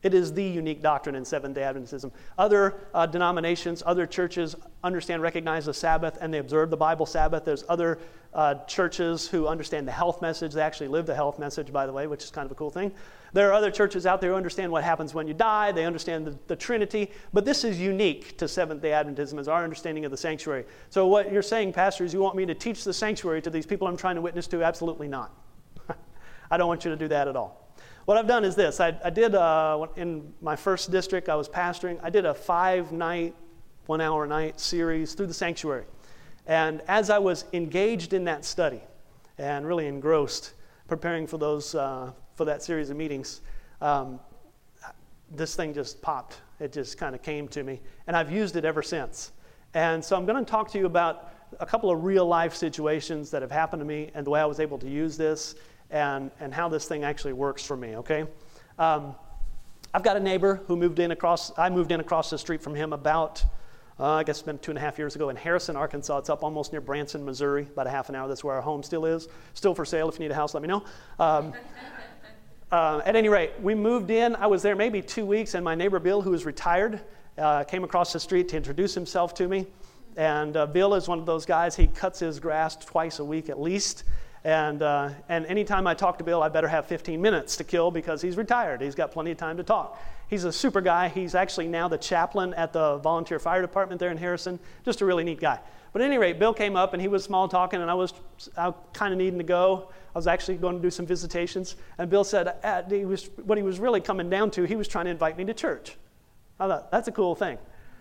It 0.03 0.15
is 0.15 0.33
the 0.33 0.43
unique 0.43 0.83
doctrine 0.83 1.15
in 1.15 1.25
Seventh 1.25 1.55
day 1.55 1.61
Adventism. 1.61 2.11
Other 2.37 2.75
uh, 2.93 3.07
denominations, 3.07 3.83
other 3.87 4.05
churches 4.05 4.57
understand, 4.83 5.23
recognize 5.23 5.67
the 5.67 5.75
Sabbath, 5.75 6.19
and 6.21 6.35
they 6.35 6.39
observe 6.39 6.71
the 6.71 6.77
Bible 6.77 7.07
Sabbath. 7.07 7.45
There's 7.45 7.65
other 7.69 7.99
uh, 8.35 8.55
churches 8.65 9.29
who 9.29 9.47
understand 9.47 9.87
the 9.87 9.93
health 9.93 10.21
message. 10.21 10.55
They 10.55 10.63
actually 10.63 10.89
live 10.89 11.07
the 11.07 11.15
health 11.15 11.39
message, 11.39 11.73
by 11.73 11.87
the 11.87 11.93
way, 11.93 12.09
which 12.09 12.25
is 12.25 12.31
kind 12.31 12.47
of 12.47 12.53
a 12.53 12.55
cool 12.57 12.71
thing. 12.71 12.93
There 13.33 13.49
are 13.49 13.53
other 13.53 13.71
churches 13.71 14.05
out 14.05 14.21
there 14.21 14.31
who 14.31 14.37
understand 14.37 14.73
what 14.73 14.83
happens 14.83 15.15
when 15.15 15.29
you 15.29 15.35
die. 15.35 15.71
They 15.71 15.85
understand 15.85 16.27
the, 16.27 16.37
the 16.49 16.57
Trinity. 16.57 17.13
But 17.33 17.45
this 17.45 17.63
is 17.63 17.79
unique 17.79 18.37
to 18.39 18.49
Seventh 18.49 18.83
day 18.83 18.91
Adventism, 18.91 19.39
is 19.39 19.47
our 19.47 19.63
understanding 19.63 20.05
of 20.05 20.11
the 20.11 20.17
sanctuary. 20.17 20.65
So, 20.91 21.07
what 21.07 21.33
you're 21.33 21.43
saying, 21.43 21.75
Pastor, 21.75 22.05
is 22.05 22.13
you 22.13 22.21
want 22.21 22.37
me 22.37 22.45
to 22.47 22.55
teach 22.55 22.83
the 22.83 22.93
sanctuary 22.93 23.41
to 23.43 23.51
these 23.51 23.67
people 23.67 23.87
I'm 23.87 23.97
trying 23.97 24.17
to 24.17 24.23
witness 24.23 24.49
to? 24.49 24.65
Absolutely 24.65 25.09
not. 25.09 25.33
I 26.51 26.57
don't 26.57 26.69
want 26.69 26.85
you 26.85 26.91
to 26.91 26.97
do 26.97 27.09
that 27.09 27.29
at 27.29 27.37
all. 27.37 27.62
What 28.05 28.17
I've 28.17 28.27
done 28.27 28.45
is 28.45 28.57
this 28.57 28.81
I, 28.81 28.97
I 29.05 29.11
did, 29.11 29.35
uh, 29.35 29.87
in 29.97 30.33
my 30.41 30.57
first 30.57 30.91
district, 30.91 31.29
I 31.29 31.37
was 31.37 31.49
pastoring, 31.49 31.99
I 32.03 32.11
did 32.11 32.27
a 32.27 32.35
five 32.35 32.91
night, 32.91 33.35
one 33.87 34.01
hour 34.01 34.25
a 34.25 34.29
night 34.29 34.59
series 34.59 35.15
through 35.15 35.27
the 35.27 35.35
sanctuary. 35.35 35.85
And 36.47 36.83
as 36.89 37.11
I 37.11 37.19
was 37.19 37.45
engaged 37.53 38.13
in 38.13 38.25
that 38.25 38.45
study 38.45 38.81
and 39.39 39.65
really 39.67 39.87
engrossed 39.87 40.55
preparing 40.89 41.27
for, 41.27 41.39
those, 41.39 41.75
uh, 41.77 42.11
for 42.35 42.45
that 42.45 42.63
series 42.63 42.91
of 42.91 42.97
meetings, 42.97 43.41
um, 43.81 44.19
this 45.31 45.55
thing 45.55 45.73
just 45.73 46.03
popped. 46.03 46.41
It 46.59 46.73
just 46.73 46.99
kind 46.99 47.15
of 47.15 47.23
came 47.23 47.47
to 47.49 47.63
me. 47.63 47.81
And 48.09 48.17
I've 48.17 48.31
used 48.33 48.57
it 48.57 48.65
ever 48.65 48.83
since. 48.83 49.31
And 49.75 50.05
so 50.05 50.17
I'm 50.17 50.27
going 50.27 50.45
to 50.45 50.51
talk 50.51 50.71
to 50.73 50.79
you 50.79 50.87
about 50.87 51.33
a 51.61 51.67
couple 51.67 51.91
of 51.91 52.03
real 52.03 52.27
life 52.27 52.55
situations 52.55 53.31
that 53.31 53.43
have 53.43 53.51
happened 53.51 53.81
to 53.81 53.87
me 53.87 54.11
and 54.15 54.27
the 54.27 54.31
way 54.31 54.41
I 54.41 54.45
was 54.45 54.59
able 54.59 54.79
to 54.79 54.89
use 54.89 55.17
this 55.17 55.55
and, 55.93 56.31
and 56.41 56.53
how 56.53 56.69
this 56.69 56.87
thing 56.87 57.05
actually 57.05 57.35
works 57.35 57.65
for 57.65 57.77
me, 57.77 57.97
okay? 57.97 58.25
Um, 58.79 59.15
I've 59.95 60.03
got 60.03 60.17
a 60.17 60.21
neighbor 60.21 60.63
who 60.67 60.77
moved 60.77 60.99
in 60.99 61.13
across, 61.13 61.57
I 61.59 61.69
moved 61.69 61.93
in 61.93 62.01
across 62.01 62.31
the 62.31 62.39
street 62.39 62.63
from 62.63 62.75
him 62.75 62.95
about, 62.95 63.45
uh, 64.01 64.15
I 64.15 64.25
guess 64.25 64.39
it's 64.39 64.47
been 64.47 64.59
two 64.59 64.71
and 64.71 64.79
a 64.79 64.81
half 64.81 64.99
years 64.99 65.15
ago 65.15 65.29
in 65.29 65.37
Harrison, 65.37 65.77
Arkansas. 65.77 66.19
It's 66.19 66.31
up 66.31 66.43
almost 66.43 66.73
near 66.73 66.81
Branson, 66.81 67.25
Missouri, 67.25 67.69
about 67.71 67.87
a 67.87 67.91
half 67.91 68.09
an 68.09 68.15
hour. 68.15 68.27
That's 68.27 68.43
where 68.43 68.55
our 68.55 68.63
home 68.63 68.83
still 68.83 69.05
is. 69.05 69.29
Still 69.53 69.75
for 69.75 69.85
sale. 69.85 70.09
If 70.09 70.15
you 70.15 70.21
need 70.21 70.31
a 70.33 70.35
house, 70.35 70.55
let 70.55 70.63
me 70.63 70.69
know. 70.69 70.83
Um, 71.19 71.53
uh, 72.73 73.03
at 73.05 73.15
any 73.15 73.29
rate, 73.29 73.53
we 73.61 73.75
moved 73.75 74.11
in. 74.11 74.35
I 74.37 74.47
was 74.47 74.63
there 74.63 74.75
maybe 74.75 75.03
two 75.03 75.27
weeks, 75.27 75.55
and 75.55 75.63
my 75.63 75.75
neighbor 75.75 75.99
Bill, 75.99 76.23
who 76.23 76.33
is 76.33 76.47
retired, 76.47 77.01
uh, 77.37 77.65
came 77.65 77.85
across 77.85 78.15
the 78.15 78.21
street 78.21 78.49
to 78.49 78.57
introduce 78.57 78.95
himself 78.95 79.35
to 79.35 79.47
me. 79.47 79.67
And 80.17 80.57
uh, 80.57 80.67
Bill 80.67 80.95
is 80.95 81.07
one 81.07 81.19
of 81.19 81.27
those 81.27 81.45
guys, 81.45 81.77
he 81.77 81.87
cuts 81.87 82.19
his 82.19 82.41
grass 82.41 82.77
twice 82.77 83.19
a 83.19 83.25
week 83.25 83.51
at 83.51 83.61
least. 83.61 84.05
And, 84.45 84.83
uh, 84.83 85.11
and 85.29 85.47
anytime 85.47 85.87
I 85.87 85.95
talk 85.95 86.19
to 86.19 86.25
Bill, 86.25 86.43
I 86.43 86.49
better 86.49 86.69
have 86.69 86.87
15 86.87 87.21
minutes 87.23 87.57
to 87.57 87.65
kill 87.65 87.91
because 87.91 88.21
he's 88.21 88.37
retired. 88.37 88.81
He's 88.81 88.95
got 88.95 89.13
plenty 89.13 89.31
of 89.31 89.37
time 89.37 89.57
to 89.57 89.63
talk. 89.63 90.01
He's 90.29 90.45
a 90.45 90.53
super 90.53 90.81
guy. 90.81 91.09
He's 91.09 91.35
actually 91.35 91.69
now 91.69 91.89
the 91.89 91.99
chaplain 91.99 92.53
at 92.55 92.73
the 92.73 92.97
volunteer 92.99 93.39
fire 93.39 93.63
department 93.63 94.01
there 94.01 94.11
in 94.11 94.17
Harrison. 94.17 94.59
Just 94.85 95.01
a 95.01 95.05
really 95.05 95.25
neat 95.25 95.41
guy. 95.41 95.61
But 95.93 96.03
at 96.03 96.07
any 96.07 96.19
rate, 96.19 96.39
Bill 96.39 96.55
came 96.55 96.75
up 96.75 96.93
and 96.95 97.03
he 97.03 97.07
was 97.07 97.23
small 97.23 97.49
talking, 97.49 97.83
and 97.83 97.91
I 97.91 97.95
was, 97.95 98.15
I 98.57 98.73
kind 98.95 99.13
of 99.13 99.19
needing 99.19 99.39
to 99.39 99.45
go. 99.45 99.91
I 100.15 100.19
was 100.19 100.27
actually 100.27 100.57
going 100.57 100.77
to 100.77 100.83
do 100.83 100.91
some 100.91 101.07
visitations. 101.07 101.77
And 101.99 102.11
Bill 102.11 102.25
said 102.25 102.55
uh, 102.65 102.83
he 102.89 103.05
was, 103.05 103.31
what 103.45 103.59
he 103.59 103.65
was 103.65 103.79
really 103.79 104.01
coming 104.01 104.29
down 104.29 104.51
to, 104.53 104.65
he 104.65 104.75
was 104.75 104.89
trying 104.89 105.05
to 105.05 105.11
invite 105.11 105.37
me 105.37 105.45
to 105.45 105.55
church. 105.55 105.97
I 106.59 106.67
thought, 106.67 106.91
that's 106.91 107.09
a 107.09 107.13
cool 107.13 107.35
thing. 107.35 107.59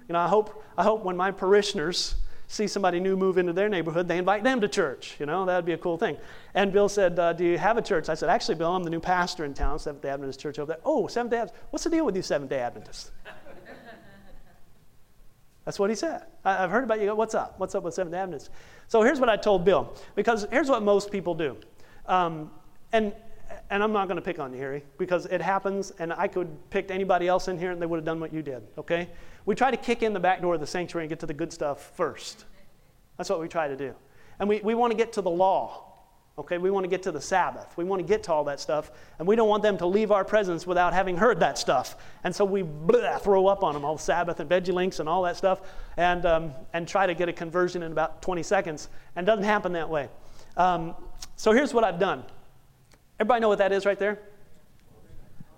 You 0.08 0.14
know, 0.14 0.20
I 0.20 0.28
hope, 0.28 0.64
I 0.78 0.84
hope 0.84 1.04
when 1.04 1.18
my 1.18 1.32
parishioners 1.32 2.16
see 2.52 2.68
somebody 2.68 3.00
new 3.00 3.16
move 3.16 3.38
into 3.38 3.54
their 3.54 3.70
neighborhood, 3.70 4.10
they 4.10 4.18
invite 4.18 4.44
them 4.44 4.60
to 4.60 4.68
church. 4.68 5.16
You 5.20 5.26
know, 5.26 5.46
that 5.46 5.56
would 5.56 5.66
be 5.66 5.72
a 5.72 5.78
cool 5.78 5.98
thing. 5.98 6.18
And 6.54 6.74
Bill 6.74 6.90
said, 6.90 7.18
uh, 7.18 7.32
Do 7.34 7.46
you 7.46 7.58
have 7.58 7.78
a 7.78 7.82
church? 7.82 8.10
I 8.10 8.14
said, 8.14 8.30
Actually, 8.30 8.56
Bill, 8.56 8.76
I'm 8.76 8.84
the 8.84 8.90
new 8.90 9.00
pastor 9.00 9.46
in 9.46 9.54
town, 9.54 9.80
Seventh 9.80 10.04
day 10.04 10.10
Adventist 10.10 10.40
church 10.40 10.60
over 10.60 10.74
there. 10.74 10.82
Oh, 10.84 11.08
Seventh 11.08 11.32
day 11.32 11.38
Adventist. 11.38 11.64
What's 11.70 11.86
the 11.86 11.90
deal 11.90 12.06
with 12.06 12.16
you, 12.16 12.22
Seventh 12.22 12.50
day 12.50 12.60
Adventists? 12.60 13.12
That's 15.66 15.80
what 15.80 15.90
he 15.90 15.96
said. 15.96 16.26
I, 16.44 16.54
have 16.56 16.72
heard 16.72 16.84
about 16.84 17.00
you. 17.00 17.16
What's 17.16 17.36
up? 17.36 17.58
What's 17.58 17.74
up 17.74 17.84
with 17.84 17.94
Seventh 17.94 18.14
day 18.14 18.20
Adventists? 18.20 18.50
So 18.90 19.02
here's 19.02 19.22
what 19.22 19.30
I 19.30 19.38
told 19.38 19.64
Bill, 19.64 19.94
because 20.16 20.46
here's 20.52 20.68
what 20.70 20.84
most 20.84 21.10
people 21.10 21.34
do. 21.34 21.56
Um, 22.06 22.52
and 22.92 23.14
and 23.70 23.82
I'm 23.82 23.94
not 23.94 24.08
going 24.08 24.18
to 24.18 24.22
pick 24.22 24.40
on 24.40 24.54
you, 24.54 24.60
Harry, 24.60 24.84
because 24.98 25.26
it 25.28 25.42
happens, 25.42 25.92
and 26.00 26.12
I 26.12 26.28
could 26.28 26.50
pick 26.70 26.92
anybody 26.92 27.28
else 27.28 27.48
in 27.48 27.58
here 27.58 27.72
and 27.72 27.82
they 27.82 27.86
would 27.86 27.98
have 27.98 28.06
done 28.06 28.20
what 28.20 28.34
you 28.34 28.42
did, 28.42 28.64
okay? 28.78 29.10
We 29.46 29.56
try 29.56 29.72
to 29.72 29.78
kick 29.78 30.04
in 30.04 30.14
the 30.14 30.20
back 30.20 30.42
door 30.42 30.56
of 30.56 30.60
the 30.60 30.68
sanctuary 30.68 31.06
and 31.06 31.10
get 31.10 31.20
to 31.22 31.26
the 31.26 31.34
good 31.34 31.52
stuff 31.52 31.92
first. 31.96 32.46
That's 33.18 33.30
what 33.30 33.40
we 33.40 33.48
try 33.48 33.68
to 33.68 33.76
do. 33.76 33.94
And 34.40 34.50
we, 34.50 34.60
we 34.62 34.74
want 34.74 34.92
to 34.92 34.98
get 34.98 35.14
to 35.14 35.22
the 35.22 35.30
law, 35.30 35.84
okay? 36.38 36.58
We 36.58 36.72
want 36.72 36.84
to 36.84 36.88
get 36.88 37.04
to 37.04 37.12
the 37.12 37.22
Sabbath. 37.22 37.72
We 37.78 37.84
want 37.84 38.02
to 38.02 38.08
get 38.08 38.24
to 38.24 38.34
all 38.34 38.44
that 38.46 38.60
stuff, 38.60 38.92
and 39.20 39.28
we 39.28 39.36
don't 39.36 39.50
want 39.50 39.62
them 39.62 39.78
to 39.78 39.86
leave 39.86 40.12
our 40.12 40.26
presence 40.26 40.66
without 40.66 40.94
having 40.94 41.18
heard 41.18 41.40
that 41.42 41.58
stuff. 41.58 41.96
And 42.24 42.36
so 42.36 42.46
we 42.46 42.64
throw 43.22 43.48
up 43.48 43.64
on 43.64 43.74
them 43.74 43.86
all 43.86 43.98
Sabbath 43.98 44.40
and 44.40 44.50
veggie 44.50 44.74
links 44.74 45.00
and 45.00 45.08
all 45.08 45.24
that 45.24 45.38
stuff, 45.38 45.62
and, 45.98 46.26
um, 46.26 46.54
and 46.74 46.88
try 46.88 47.06
to 47.06 47.14
get 47.14 47.30
a 47.30 47.34
conversion 47.34 47.84
in 47.84 47.92
about 47.92 48.22
20 48.22 48.42
seconds. 48.44 48.90
And 49.16 49.28
it 49.28 49.30
doesn't 49.30 49.46
happen 49.46 49.74
that 49.74 49.90
way. 49.90 50.10
Um, 50.58 50.96
so 51.36 51.52
here's 51.52 51.74
what 51.74 51.84
I've 51.84 52.00
done. 52.00 52.24
Everybody 53.20 53.42
know 53.42 53.50
what 53.50 53.60
that 53.60 53.72
is 53.72 53.86
right 53.86 54.00
there? 54.00 54.20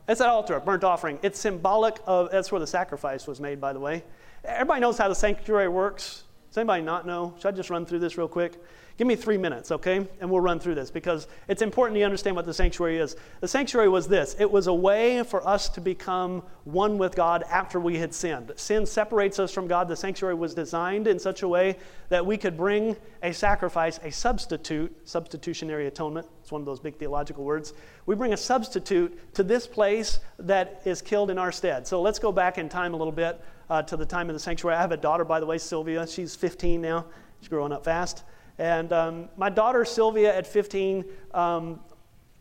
It's 0.08 0.20
that 0.20 0.30
altar, 0.30 0.56
a 0.56 0.60
burnt 0.60 0.84
offering. 0.84 1.18
It's 1.22 1.40
symbolic 1.40 2.00
of, 2.06 2.30
that's 2.32 2.52
where 2.52 2.60
the 2.60 2.68
sacrifice 2.68 3.26
was 3.26 3.40
made, 3.40 3.62
by 3.62 3.72
the 3.72 3.80
way. 3.80 4.04
Everybody 4.44 4.82
knows 4.82 4.98
how 4.98 5.08
the 5.08 5.16
sanctuary 5.16 5.70
works. 5.70 6.24
Does 6.50 6.58
anybody 6.58 6.84
not 6.84 7.08
know? 7.08 7.34
Should 7.38 7.48
I 7.48 7.52
just 7.52 7.70
run 7.70 7.86
through 7.86 8.00
this 8.00 8.18
real 8.18 8.28
quick? 8.28 8.62
Give 8.96 9.08
me 9.08 9.16
three 9.16 9.40
minutes, 9.40 9.72
okay? 9.72 10.08
And 10.22 10.30
we'll 10.30 10.42
run 10.42 10.60
through 10.60 10.76
this 10.76 10.92
because 10.92 11.28
it's 11.48 11.64
important 11.64 11.98
you 11.98 12.06
understand 12.06 12.36
what 12.36 12.46
the 12.46 12.54
sanctuary 12.54 13.00
is. 13.00 13.16
The 13.40 13.48
sanctuary 13.48 13.90
was 13.90 14.08
this 14.08 14.36
it 14.40 14.52
was 14.52 14.68
a 14.68 14.74
way 14.74 15.24
for 15.24 15.46
us 15.48 15.68
to 15.70 15.82
become 15.82 16.44
one 16.64 17.00
with 17.00 17.16
God 17.16 17.44
after 17.50 17.80
we 17.80 17.98
had 17.98 18.14
sinned. 18.14 18.52
Sin 18.56 18.86
separates 18.86 19.40
us 19.40 19.52
from 19.52 19.68
God. 19.68 19.88
The 19.88 19.96
sanctuary 19.96 20.36
was 20.36 20.54
designed 20.54 21.08
in 21.08 21.18
such 21.18 21.42
a 21.42 21.48
way 21.48 21.78
that 22.10 22.24
we 22.24 22.38
could 22.38 22.56
bring 22.56 22.96
a 23.24 23.34
sacrifice, 23.34 24.00
a 24.04 24.12
substitute, 24.12 24.96
substitutionary 25.06 25.88
atonement. 25.88 26.28
It's 26.42 26.52
one 26.52 26.62
of 26.62 26.68
those 26.68 26.80
big 26.80 26.98
theological 26.98 27.44
words. 27.44 27.74
We 28.06 28.14
bring 28.14 28.34
a 28.34 28.38
substitute 28.38 29.34
to 29.34 29.42
this 29.42 29.66
place 29.66 30.20
that 30.38 30.84
is 30.86 31.02
killed 31.02 31.32
in 31.32 31.40
our 31.40 31.52
stead. 31.52 31.88
So 31.88 32.00
let's 32.00 32.20
go 32.20 32.32
back 32.32 32.60
in 32.60 32.70
time 32.70 32.94
a 32.94 32.98
little 32.98 33.12
bit 33.12 33.44
uh, 33.72 33.82
to 33.84 33.98
the 33.98 34.06
time 34.06 34.30
of 34.30 34.36
the 34.36 34.40
sanctuary. 34.40 34.78
I 34.78 34.82
have 34.82 34.92
a 34.92 34.98
daughter, 34.98 35.26
by 35.26 35.40
the 35.40 35.48
way, 35.48 35.58
Sylvia. 35.58 36.06
She's 36.06 36.36
15 36.36 36.80
now. 36.80 37.06
She's 37.40 37.50
growing 37.50 37.72
up 37.72 37.84
fast. 37.84 38.24
And 38.60 38.94
um, 38.94 39.30
my 39.38 39.50
daughter 39.50 39.84
Sylvia 39.86 40.36
at 40.36 40.46
15 40.46 41.06
um, 41.34 41.80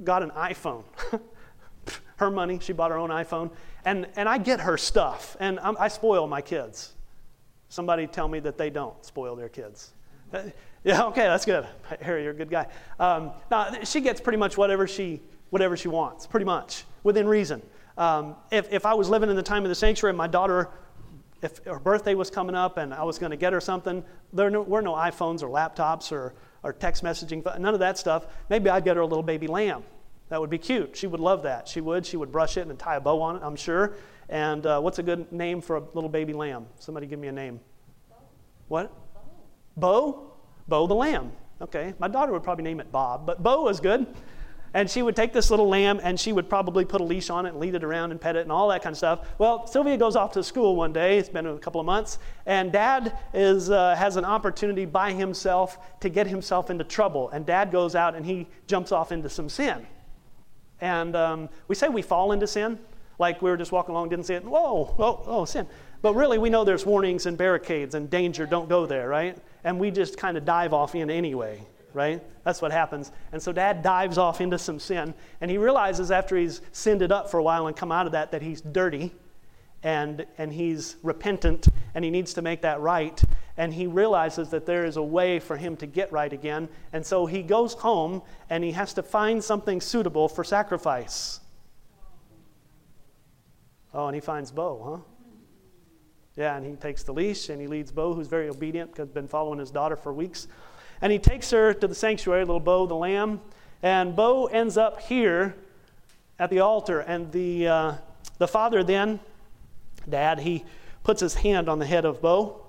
got 0.04 0.22
an 0.22 0.30
iPhone. 0.30 0.84
her 2.16 2.30
money, 2.30 2.58
she 2.60 2.72
bought 2.72 2.90
her 2.90 2.98
own 2.98 3.10
iPhone. 3.10 3.50
And, 3.84 4.06
and 4.16 4.28
I 4.28 4.38
get 4.38 4.60
her 4.60 4.78
stuff, 4.78 5.36
and 5.40 5.58
I'm, 5.60 5.76
i 5.78 5.88
spoil 5.88 6.26
my 6.26 6.40
kids. 6.40 6.94
Somebody 7.68 8.06
tell 8.06 8.28
me 8.28 8.38
that 8.40 8.56
they 8.56 8.70
don't 8.70 9.04
spoil 9.04 9.34
their 9.34 9.48
kids. 9.48 9.92
Uh, 10.32 10.42
yeah, 10.84 11.04
okay, 11.04 11.22
that's 11.22 11.44
good. 11.44 11.66
Harry, 12.00 12.22
you're 12.22 12.32
a 12.32 12.36
good 12.36 12.50
guy. 12.50 12.66
Um, 13.00 13.32
now, 13.50 13.82
she 13.82 14.00
gets 14.00 14.20
pretty 14.20 14.38
much 14.38 14.56
whatever 14.56 14.86
she, 14.86 15.20
whatever 15.50 15.76
she 15.76 15.88
wants, 15.88 16.26
pretty 16.26 16.46
much, 16.46 16.84
within 17.02 17.26
reason. 17.26 17.62
Um, 17.98 18.36
if, 18.50 18.72
if 18.72 18.86
I 18.86 18.94
was 18.94 19.08
living 19.08 19.28
in 19.28 19.36
the 19.36 19.42
time 19.42 19.64
of 19.64 19.68
the 19.68 19.74
sanctuary, 19.74 20.14
my 20.14 20.26
daughter 20.26 20.68
if 21.42 21.58
her 21.64 21.80
birthday 21.80 22.14
was 22.14 22.30
coming 22.30 22.54
up 22.54 22.78
and 22.78 22.94
I 22.94 23.02
was 23.02 23.18
going 23.18 23.30
to 23.30 23.36
get 23.36 23.52
her 23.52 23.60
something, 23.60 24.04
there 24.32 24.50
were 24.50 24.80
no 24.80 24.92
iPhones 24.92 25.42
or 25.42 25.48
laptops 25.48 26.12
or, 26.12 26.34
or 26.62 26.72
text 26.72 27.02
messaging, 27.02 27.44
none 27.58 27.74
of 27.74 27.80
that 27.80 27.98
stuff. 27.98 28.26
Maybe 28.48 28.70
I'd 28.70 28.84
get 28.84 28.96
her 28.96 29.02
a 29.02 29.06
little 29.06 29.24
baby 29.24 29.48
lamb. 29.48 29.82
That 30.28 30.40
would 30.40 30.50
be 30.50 30.58
cute. 30.58 30.96
She 30.96 31.06
would 31.06 31.20
love 31.20 31.42
that. 31.42 31.68
She 31.68 31.80
would. 31.80 32.06
She 32.06 32.16
would 32.16 32.32
brush 32.32 32.56
it 32.56 32.66
and 32.66 32.78
tie 32.78 32.96
a 32.96 33.00
bow 33.00 33.20
on 33.20 33.36
it, 33.36 33.42
I'm 33.42 33.56
sure. 33.56 33.94
And 34.28 34.64
uh, 34.64 34.80
what's 34.80 34.98
a 34.98 35.02
good 35.02 35.30
name 35.30 35.60
for 35.60 35.76
a 35.76 35.82
little 35.92 36.08
baby 36.08 36.32
lamb? 36.32 36.66
Somebody 36.78 37.06
give 37.06 37.18
me 37.18 37.28
a 37.28 37.32
name. 37.32 37.60
Bo. 38.08 38.16
What? 38.68 38.92
Bo. 39.76 40.32
Bo 40.68 40.86
the 40.86 40.94
lamb. 40.94 41.32
Okay. 41.60 41.92
My 41.98 42.08
daughter 42.08 42.32
would 42.32 42.42
probably 42.42 42.64
name 42.64 42.80
it 42.80 42.90
Bob, 42.90 43.26
but 43.26 43.42
Bo 43.42 43.68
is 43.68 43.80
good. 43.80 44.06
And 44.74 44.90
she 44.90 45.02
would 45.02 45.14
take 45.14 45.32
this 45.32 45.50
little 45.50 45.68
lamb 45.68 46.00
and 46.02 46.18
she 46.18 46.32
would 46.32 46.48
probably 46.48 46.84
put 46.84 47.00
a 47.00 47.04
leash 47.04 47.28
on 47.28 47.44
it 47.44 47.50
and 47.50 47.60
lead 47.60 47.74
it 47.74 47.84
around 47.84 48.10
and 48.10 48.20
pet 48.20 48.36
it 48.36 48.40
and 48.40 48.50
all 48.50 48.68
that 48.68 48.82
kind 48.82 48.94
of 48.94 48.98
stuff. 48.98 49.28
Well, 49.38 49.66
Sylvia 49.66 49.98
goes 49.98 50.16
off 50.16 50.32
to 50.32 50.42
school 50.42 50.76
one 50.76 50.92
day. 50.92 51.18
It's 51.18 51.28
been 51.28 51.46
a 51.46 51.58
couple 51.58 51.80
of 51.80 51.84
months. 51.84 52.18
And 52.46 52.72
dad 52.72 53.18
is, 53.34 53.70
uh, 53.70 53.94
has 53.96 54.16
an 54.16 54.24
opportunity 54.24 54.86
by 54.86 55.12
himself 55.12 56.00
to 56.00 56.08
get 56.08 56.26
himself 56.26 56.70
into 56.70 56.84
trouble. 56.84 57.28
And 57.30 57.44
dad 57.44 57.70
goes 57.70 57.94
out 57.94 58.14
and 58.14 58.24
he 58.24 58.48
jumps 58.66 58.92
off 58.92 59.12
into 59.12 59.28
some 59.28 59.50
sin. 59.50 59.86
And 60.80 61.14
um, 61.14 61.48
we 61.68 61.74
say 61.74 61.88
we 61.88 62.02
fall 62.02 62.32
into 62.32 62.46
sin, 62.46 62.78
like 63.18 63.42
we 63.42 63.50
were 63.50 63.56
just 63.56 63.72
walking 63.72 63.94
along, 63.94 64.08
didn't 64.08 64.26
see 64.26 64.34
it, 64.34 64.44
whoa, 64.44 64.94
oh, 64.98 65.22
oh, 65.26 65.44
sin. 65.44 65.66
But 66.00 66.14
really, 66.14 66.38
we 66.38 66.50
know 66.50 66.64
there's 66.64 66.84
warnings 66.84 67.26
and 67.26 67.38
barricades 67.38 67.94
and 67.94 68.10
danger, 68.10 68.46
don't 68.46 68.68
go 68.68 68.86
there, 68.86 69.08
right? 69.08 69.38
And 69.62 69.78
we 69.78 69.92
just 69.92 70.16
kind 70.16 70.36
of 70.36 70.44
dive 70.44 70.72
off 70.72 70.96
in 70.96 71.08
anyway 71.08 71.64
right? 71.94 72.22
That's 72.44 72.62
what 72.62 72.72
happens. 72.72 73.12
And 73.32 73.42
so 73.42 73.52
dad 73.52 73.82
dives 73.82 74.18
off 74.18 74.40
into 74.40 74.58
some 74.58 74.78
sin, 74.78 75.14
and 75.40 75.50
he 75.50 75.58
realizes 75.58 76.10
after 76.10 76.36
he's 76.36 76.60
sinned 76.72 77.02
it 77.02 77.12
up 77.12 77.30
for 77.30 77.38
a 77.38 77.42
while 77.42 77.66
and 77.66 77.76
come 77.76 77.92
out 77.92 78.06
of 78.06 78.12
that 78.12 78.32
that 78.32 78.42
he's 78.42 78.60
dirty 78.60 79.12
and, 79.82 80.26
and 80.38 80.52
he's 80.52 80.96
repentant 81.02 81.68
and 81.94 82.04
he 82.04 82.10
needs 82.10 82.34
to 82.34 82.42
make 82.42 82.62
that 82.62 82.80
right. 82.80 83.22
And 83.56 83.74
he 83.74 83.86
realizes 83.86 84.48
that 84.50 84.64
there 84.64 84.84
is 84.84 84.96
a 84.96 85.02
way 85.02 85.38
for 85.38 85.56
him 85.56 85.76
to 85.78 85.86
get 85.86 86.10
right 86.12 86.32
again. 86.32 86.68
And 86.92 87.04
so 87.04 87.26
he 87.26 87.42
goes 87.42 87.74
home 87.74 88.22
and 88.48 88.64
he 88.64 88.72
has 88.72 88.94
to 88.94 89.02
find 89.02 89.42
something 89.42 89.80
suitable 89.80 90.28
for 90.28 90.44
sacrifice. 90.44 91.40
Oh, 93.92 94.06
and 94.06 94.14
he 94.14 94.20
finds 94.20 94.50
Bo, 94.50 94.82
huh? 94.84 95.12
Yeah, 96.34 96.56
and 96.56 96.64
he 96.64 96.72
takes 96.76 97.02
the 97.02 97.12
leash 97.12 97.50
and 97.50 97.60
he 97.60 97.66
leads 97.66 97.92
Bo, 97.92 98.14
who's 98.14 98.28
very 98.28 98.48
obedient 98.48 98.90
because 98.90 99.08
he's 99.08 99.14
been 99.14 99.28
following 99.28 99.58
his 99.58 99.70
daughter 99.70 99.96
for 99.96 100.14
weeks. 100.14 100.48
And 101.02 101.10
he 101.10 101.18
takes 101.18 101.50
her 101.50 101.74
to 101.74 101.88
the 101.88 101.94
sanctuary, 101.94 102.44
little 102.44 102.60
Bo, 102.60 102.86
the 102.86 102.94
lamb. 102.94 103.40
And 103.82 104.14
Bo 104.14 104.46
ends 104.46 104.76
up 104.76 105.00
here 105.00 105.56
at 106.38 106.48
the 106.48 106.60
altar. 106.60 107.00
And 107.00 107.30
the, 107.32 107.66
uh, 107.66 107.94
the 108.38 108.46
father 108.46 108.84
then, 108.84 109.18
dad, 110.08 110.38
he 110.38 110.64
puts 111.02 111.20
his 111.20 111.34
hand 111.34 111.68
on 111.68 111.80
the 111.80 111.86
head 111.86 112.04
of 112.04 112.22
Bo 112.22 112.60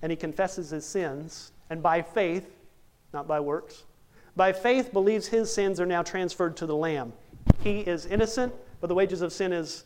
and 0.00 0.12
he 0.12 0.16
confesses 0.16 0.70
his 0.70 0.86
sins. 0.86 1.50
And 1.68 1.82
by 1.82 2.00
faith, 2.00 2.48
not 3.12 3.26
by 3.26 3.40
works, 3.40 3.82
by 4.36 4.52
faith 4.52 4.92
believes 4.92 5.26
his 5.26 5.52
sins 5.52 5.80
are 5.80 5.86
now 5.86 6.02
transferred 6.02 6.56
to 6.58 6.66
the 6.66 6.76
lamb. 6.76 7.12
He 7.62 7.80
is 7.80 8.06
innocent, 8.06 8.54
but 8.80 8.86
the 8.86 8.94
wages 8.94 9.22
of 9.22 9.32
sin 9.32 9.52
is 9.52 9.84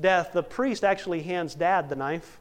death. 0.00 0.32
The 0.32 0.42
priest 0.42 0.84
actually 0.84 1.22
hands 1.22 1.54
dad 1.54 1.88
the 1.88 1.96
knife 1.96 2.38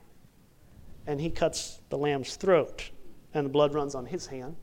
and 1.08 1.20
he 1.20 1.30
cuts 1.30 1.80
the 1.90 1.98
lamb's 1.98 2.36
throat 2.36 2.90
and 3.34 3.46
the 3.46 3.50
blood 3.50 3.74
runs 3.74 3.96
on 3.96 4.06
his 4.06 4.28
hand. 4.28 4.56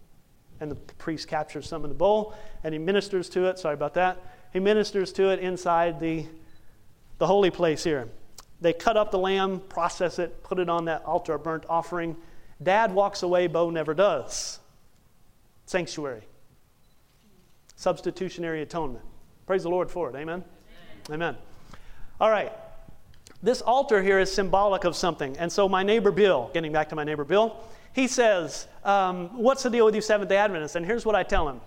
And 0.61 0.71
the 0.71 0.77
priest 0.77 1.29
captures 1.29 1.69
some 1.69 1.85
in 1.85 1.89
the 1.89 1.95
bowl 1.95 2.35
and 2.65 2.73
he 2.73 2.79
ministers 2.79 3.29
to 3.31 3.47
it. 3.47 3.59
Sorry 3.59 3.75
about 3.75 3.95
that. 3.95 4.19
He 4.53 4.61
ministers 4.61 5.13
to 5.15 5.31
it 5.31 5.39
inside 5.41 6.01
the, 6.01 6.27
the 7.19 7.27
holy 7.27 7.51
place 7.51 7.85
here. 7.85 8.09
They 8.61 8.73
cut 8.73 8.97
up 8.97 9.11
the 9.11 9.19
lamb, 9.19 9.61
process 9.69 10.19
it, 10.19 10.43
put 10.43 10.59
it 10.59 10.69
on 10.69 10.87
that 10.87 11.05
altar 11.05 11.35
of 11.35 11.45
burnt 11.45 11.65
offering. 11.69 12.17
Dad 12.61 12.93
walks 12.93 13.23
away, 13.23 13.47
Bo 13.47 13.71
never 13.71 13.95
does. 13.95 14.59
Sanctuary. 15.67 16.23
Substitutionary 17.77 18.63
atonement. 18.63 19.05
Praise 19.47 19.63
the 19.63 19.69
Lord 19.69 19.91
for 19.91 20.11
it. 20.11 20.17
Amen? 20.17 20.43
Amen. 21.09 21.23
Amen. 21.23 21.37
All 22.21 22.31
right. 22.31 22.53
This 23.43 23.61
altar 23.63 24.03
here 24.03 24.19
is 24.19 24.33
symbolic 24.33 24.83
of 24.83 24.97
something. 24.97 25.37
And 25.39 25.53
so, 25.53 25.69
my 25.69 25.85
neighbor 25.85 26.11
Bill, 26.11 26.51
getting 26.53 26.73
back 26.73 26.89
to 26.89 26.97
my 26.97 27.05
neighbor 27.05 27.25
Bill, 27.25 27.57
he 27.93 28.07
says, 28.07 28.69
um, 28.85 29.29
What's 29.37 29.63
the 29.63 29.71
deal 29.71 29.85
with 29.85 29.95
you 29.95 30.01
Seventh 30.01 30.29
day 30.29 30.37
Adventists? 30.37 30.77
And 30.77 30.85
here's 30.85 31.05
what 31.05 31.15
I 31.15 31.23
tell 31.23 31.49
him 31.49 31.61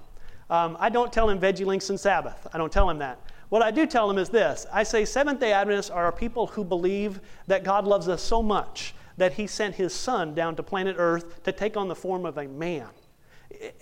um, 0.50 0.78
I 0.80 0.90
don't 0.90 1.12
tell 1.12 1.30
him 1.30 1.40
veggie 1.40 1.66
links 1.66 1.90
and 1.90 2.00
Sabbath. 2.00 2.48
I 2.54 2.58
don't 2.58 2.72
tell 2.72 2.90
him 2.90 3.00
that. 3.00 3.20
What 3.50 3.62
I 3.62 3.72
do 3.72 3.86
tell 3.86 4.10
him 4.10 4.18
is 4.18 4.30
this 4.30 4.66
I 4.72 4.84
say 4.84 5.06
Seventh 5.06 5.40
day 5.40 5.54
Adventists 5.54 5.90
are 5.90 6.12
people 6.12 6.48
who 6.48 6.64
believe 6.64 7.20
that 7.48 7.64
God 7.64 7.86
loves 7.86 8.08
us 8.08 8.22
so 8.22 8.42
much 8.42 8.94
that 9.18 9.34
he 9.34 9.46
sent 9.48 9.76
his 9.76 9.94
son 9.94 10.34
down 10.34 10.56
to 10.56 10.64
planet 10.64 10.96
Earth 10.98 11.44
to 11.44 11.52
take 11.52 11.78
on 11.78 11.88
the 11.88 11.96
form 11.96 12.26
of 12.26 12.38
a 12.38 12.48
man. 12.48 12.88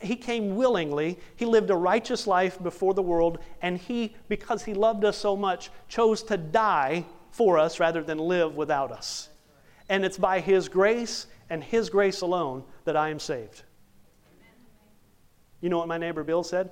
He 0.01 0.15
came 0.15 0.55
willingly. 0.55 1.19
He 1.35 1.45
lived 1.45 1.69
a 1.69 1.75
righteous 1.75 2.25
life 2.27 2.61
before 2.61 2.93
the 2.93 3.03
world, 3.03 3.37
and 3.61 3.77
he, 3.77 4.15
because 4.27 4.63
he 4.63 4.73
loved 4.73 5.05
us 5.05 5.17
so 5.17 5.37
much, 5.37 5.69
chose 5.87 6.23
to 6.23 6.37
die 6.37 7.05
for 7.31 7.57
us 7.57 7.79
rather 7.79 8.03
than 8.03 8.17
live 8.17 8.55
without 8.55 8.91
us. 8.91 9.29
And 9.87 10.03
it's 10.03 10.17
by 10.17 10.39
his 10.39 10.67
grace 10.67 11.27
and 11.49 11.63
His 11.63 11.89
grace 11.89 12.21
alone 12.21 12.63
that 12.85 12.95
I 12.95 13.09
am 13.09 13.19
saved. 13.19 13.63
You 15.61 15.69
know 15.69 15.77
what 15.77 15.87
my 15.87 15.97
neighbor 15.97 16.23
Bill 16.23 16.43
said? 16.43 16.69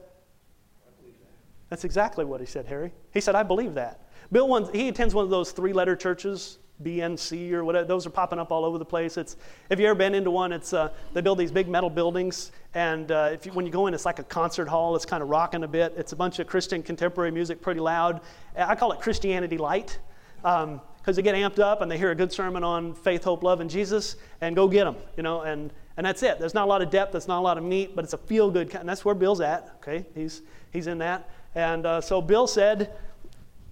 I 0.86 1.02
believe 1.02 1.16
that. 1.20 1.30
That's 1.70 1.84
exactly 1.84 2.24
what 2.24 2.40
he 2.40 2.46
said, 2.46 2.66
Harry. 2.68 2.94
He 3.14 3.20
said, 3.20 3.36
I 3.36 3.44
believe 3.44 3.74
that. 3.74 4.10
Bill, 4.32 4.48
one, 4.48 4.72
he 4.74 4.88
attends 4.88 5.14
one 5.14 5.26
of 5.26 5.30
those 5.30 5.52
three 5.52 5.74
letter 5.74 5.96
churches, 5.96 6.60
BNC 6.84 7.52
or 7.52 7.66
whatever. 7.66 7.86
Those 7.86 8.06
are 8.06 8.10
popping 8.10 8.40
up 8.40 8.52
all 8.52 8.64
over 8.64 8.78
the 8.78 8.86
place. 8.86 9.18
It's, 9.18 9.36
have 9.70 9.80
you've 9.80 9.88
ever 9.88 9.98
been 9.98 10.14
into 10.14 10.32
one, 10.32 10.54
it's, 10.54 10.74
uh, 10.74 10.92
they 11.14 11.22
build 11.22 11.38
these 11.38 11.52
big 11.52 11.68
metal 11.68 11.90
buildings. 11.90 12.52
And 12.74 13.12
uh, 13.12 13.30
if 13.34 13.46
you, 13.46 13.52
when 13.54 13.66
you 13.66 13.72
go 13.72 13.88
in, 13.88 13.94
it's 13.94 14.06
like 14.06 14.20
a 14.20 14.24
concert 14.24 14.68
hall. 14.68 14.96
It's 14.96 15.06
kind 15.06 15.24
of 15.24 15.30
rocking 15.30 15.64
a 15.64 15.68
bit. 15.68 15.94
It's 15.98 16.14
a 16.14 16.16
bunch 16.16 16.40
of 16.40 16.48
Christian 16.48 16.84
contemporary 16.84 17.32
music, 17.32 17.62
pretty 17.62 17.80
loud. 17.80 18.22
I 18.56 18.76
call 18.76 18.92
it 18.92 19.00
Christianity 19.00 19.58
Light. 19.58 20.00
Um, 20.44 20.82
because 21.08 21.16
they 21.16 21.22
get 21.22 21.36
amped 21.36 21.58
up 21.58 21.80
and 21.80 21.90
they 21.90 21.98
hear 21.98 22.12
a 22.12 22.16
good 22.16 22.34
sermon 22.34 22.66
on 22.66 22.94
faith, 22.94 23.24
hope, 23.24 23.42
love, 23.42 23.62
and 23.62 23.70
Jesus, 23.70 24.18
and 24.42 24.58
go 24.58 24.68
get 24.68 24.84
them, 24.84 24.98
you 25.16 25.24
know, 25.24 25.40
and, 25.40 25.72
and 25.96 26.06
that's 26.06 26.22
it. 26.22 26.38
There's 26.38 26.54
not 26.54 26.66
a 26.66 26.70
lot 26.70 26.82
of 26.82 26.90
depth, 26.90 27.14
there's 27.14 27.30
not 27.30 27.40
a 27.40 27.46
lot 27.48 27.58
of 27.58 27.64
meat, 27.64 27.96
but 27.96 28.04
it's 28.04 28.12
a 28.12 28.18
feel 28.18 28.52
good, 28.52 28.76
and 28.76 28.90
that's 28.90 29.06
where 29.06 29.16
Bill's 29.16 29.40
at, 29.40 29.74
okay? 29.78 30.06
He's, 30.14 30.42
he's 30.74 30.88
in 30.88 30.98
that. 30.98 31.30
And 31.56 31.86
uh, 31.86 32.02
so 32.02 32.22
Bill 32.22 32.46
said, 32.46 32.94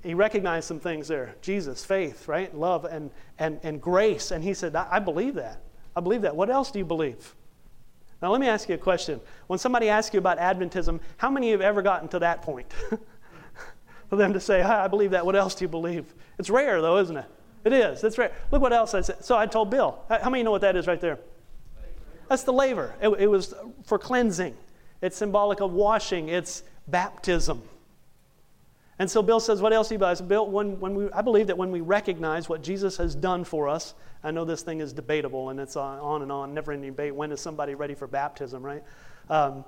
he 0.01 0.13
recognized 0.13 0.65
some 0.65 0.79
things 0.79 1.09
there 1.09 1.35
Jesus, 1.41 1.83
faith, 1.83 2.29
right? 2.29 2.55
Love 2.55 2.85
and, 2.85 3.11
and, 3.37 3.59
and 3.63 3.81
grace. 3.81 4.31
And 4.31 4.41
he 4.41 4.53
said, 4.53 4.73
I, 4.73 4.87
I 4.91 4.99
believe 4.99 5.33
that. 5.33 5.59
I 5.93 5.99
believe 5.99 6.21
that. 6.21 6.37
What 6.37 6.49
else 6.49 6.71
do 6.71 6.79
you 6.79 6.85
believe? 6.85 7.35
Now, 8.21 8.31
let 8.31 8.39
me 8.39 8.47
ask 8.47 8.69
you 8.69 8.75
a 8.75 8.77
question. 8.77 9.19
When 9.47 9.59
somebody 9.59 9.89
asks 9.89 10.13
you 10.13 10.19
about 10.19 10.37
Adventism, 10.37 11.01
how 11.17 11.29
many 11.29 11.51
have 11.51 11.59
ever 11.59 11.81
gotten 11.81 12.07
to 12.09 12.19
that 12.19 12.43
point? 12.43 12.71
For 14.15 14.19
them 14.19 14.31
to 14.31 14.39
say, 14.39 14.61
I 14.61 14.87
believe 14.87 15.11
that. 15.11 15.25
What 15.25 15.35
else 15.35 15.55
do 15.55 15.65
you 15.65 15.67
believe? 15.67 16.05
It's 16.39 16.49
rare, 16.49 16.81
though, 16.81 16.99
isn't 16.99 17.17
it? 17.17 17.25
It 17.65 17.73
is. 17.73 17.99
That's 17.99 18.17
rare. 18.17 18.31
Look 18.49 18.61
what 18.61 18.71
else 18.71 18.93
I 18.93 19.01
said. 19.01 19.25
So 19.25 19.35
I 19.35 19.45
told 19.45 19.69
Bill. 19.69 19.99
How 20.07 20.29
many 20.29 20.41
know 20.41 20.51
what 20.51 20.61
that 20.61 20.77
is 20.77 20.87
right 20.87 21.01
there? 21.01 21.19
That's 22.29 22.43
the 22.43 22.53
laver. 22.53 22.95
It, 23.01 23.09
it 23.19 23.27
was 23.27 23.53
for 23.83 23.99
cleansing. 23.99 24.55
It's 25.01 25.17
symbolic 25.17 25.59
of 25.59 25.73
washing. 25.73 26.29
It's 26.29 26.63
baptism. 26.87 27.61
And 28.99 29.11
so 29.11 29.21
Bill 29.21 29.41
says, 29.41 29.61
what 29.61 29.73
else 29.73 29.89
do 29.89 29.95
you 29.95 29.99
believe? 29.99 30.25
Bill, 30.29 30.49
when, 30.49 30.79
when 30.79 30.95
we, 30.95 31.11
I 31.11 31.21
believe 31.21 31.47
that 31.47 31.57
when 31.57 31.71
we 31.71 31.81
recognize 31.81 32.47
what 32.47 32.63
Jesus 32.63 32.95
has 32.95 33.15
done 33.15 33.43
for 33.43 33.67
us, 33.67 33.95
I 34.23 34.31
know 34.31 34.45
this 34.45 34.61
thing 34.61 34.79
is 34.79 34.93
debatable 34.93 35.49
and 35.49 35.59
it's 35.59 35.75
on, 35.75 35.99
on 35.99 36.21
and 36.21 36.31
on, 36.31 36.53
never 36.53 36.71
ending 36.71 36.91
debate. 36.91 37.13
When 37.13 37.33
is 37.33 37.41
somebody 37.41 37.75
ready 37.75 37.95
for 37.95 38.07
baptism, 38.07 38.63
right? 38.63 38.83
Um, 39.29 39.65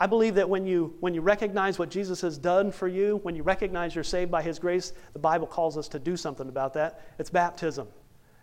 I 0.00 0.06
believe 0.06 0.36
that 0.36 0.48
when 0.48 0.64
you, 0.64 0.94
when 1.00 1.12
you 1.12 1.20
recognize 1.20 1.78
what 1.78 1.90
Jesus 1.90 2.20
has 2.20 2.38
done 2.38 2.70
for 2.70 2.86
you, 2.86 3.16
when 3.24 3.34
you 3.34 3.42
recognize 3.42 3.94
you're 3.94 4.04
saved 4.04 4.30
by 4.30 4.42
His 4.42 4.58
grace, 4.58 4.92
the 5.12 5.18
Bible 5.18 5.46
calls 5.46 5.76
us 5.76 5.88
to 5.88 5.98
do 5.98 6.16
something 6.16 6.48
about 6.48 6.72
that. 6.74 7.00
It's 7.18 7.30
baptism. 7.30 7.88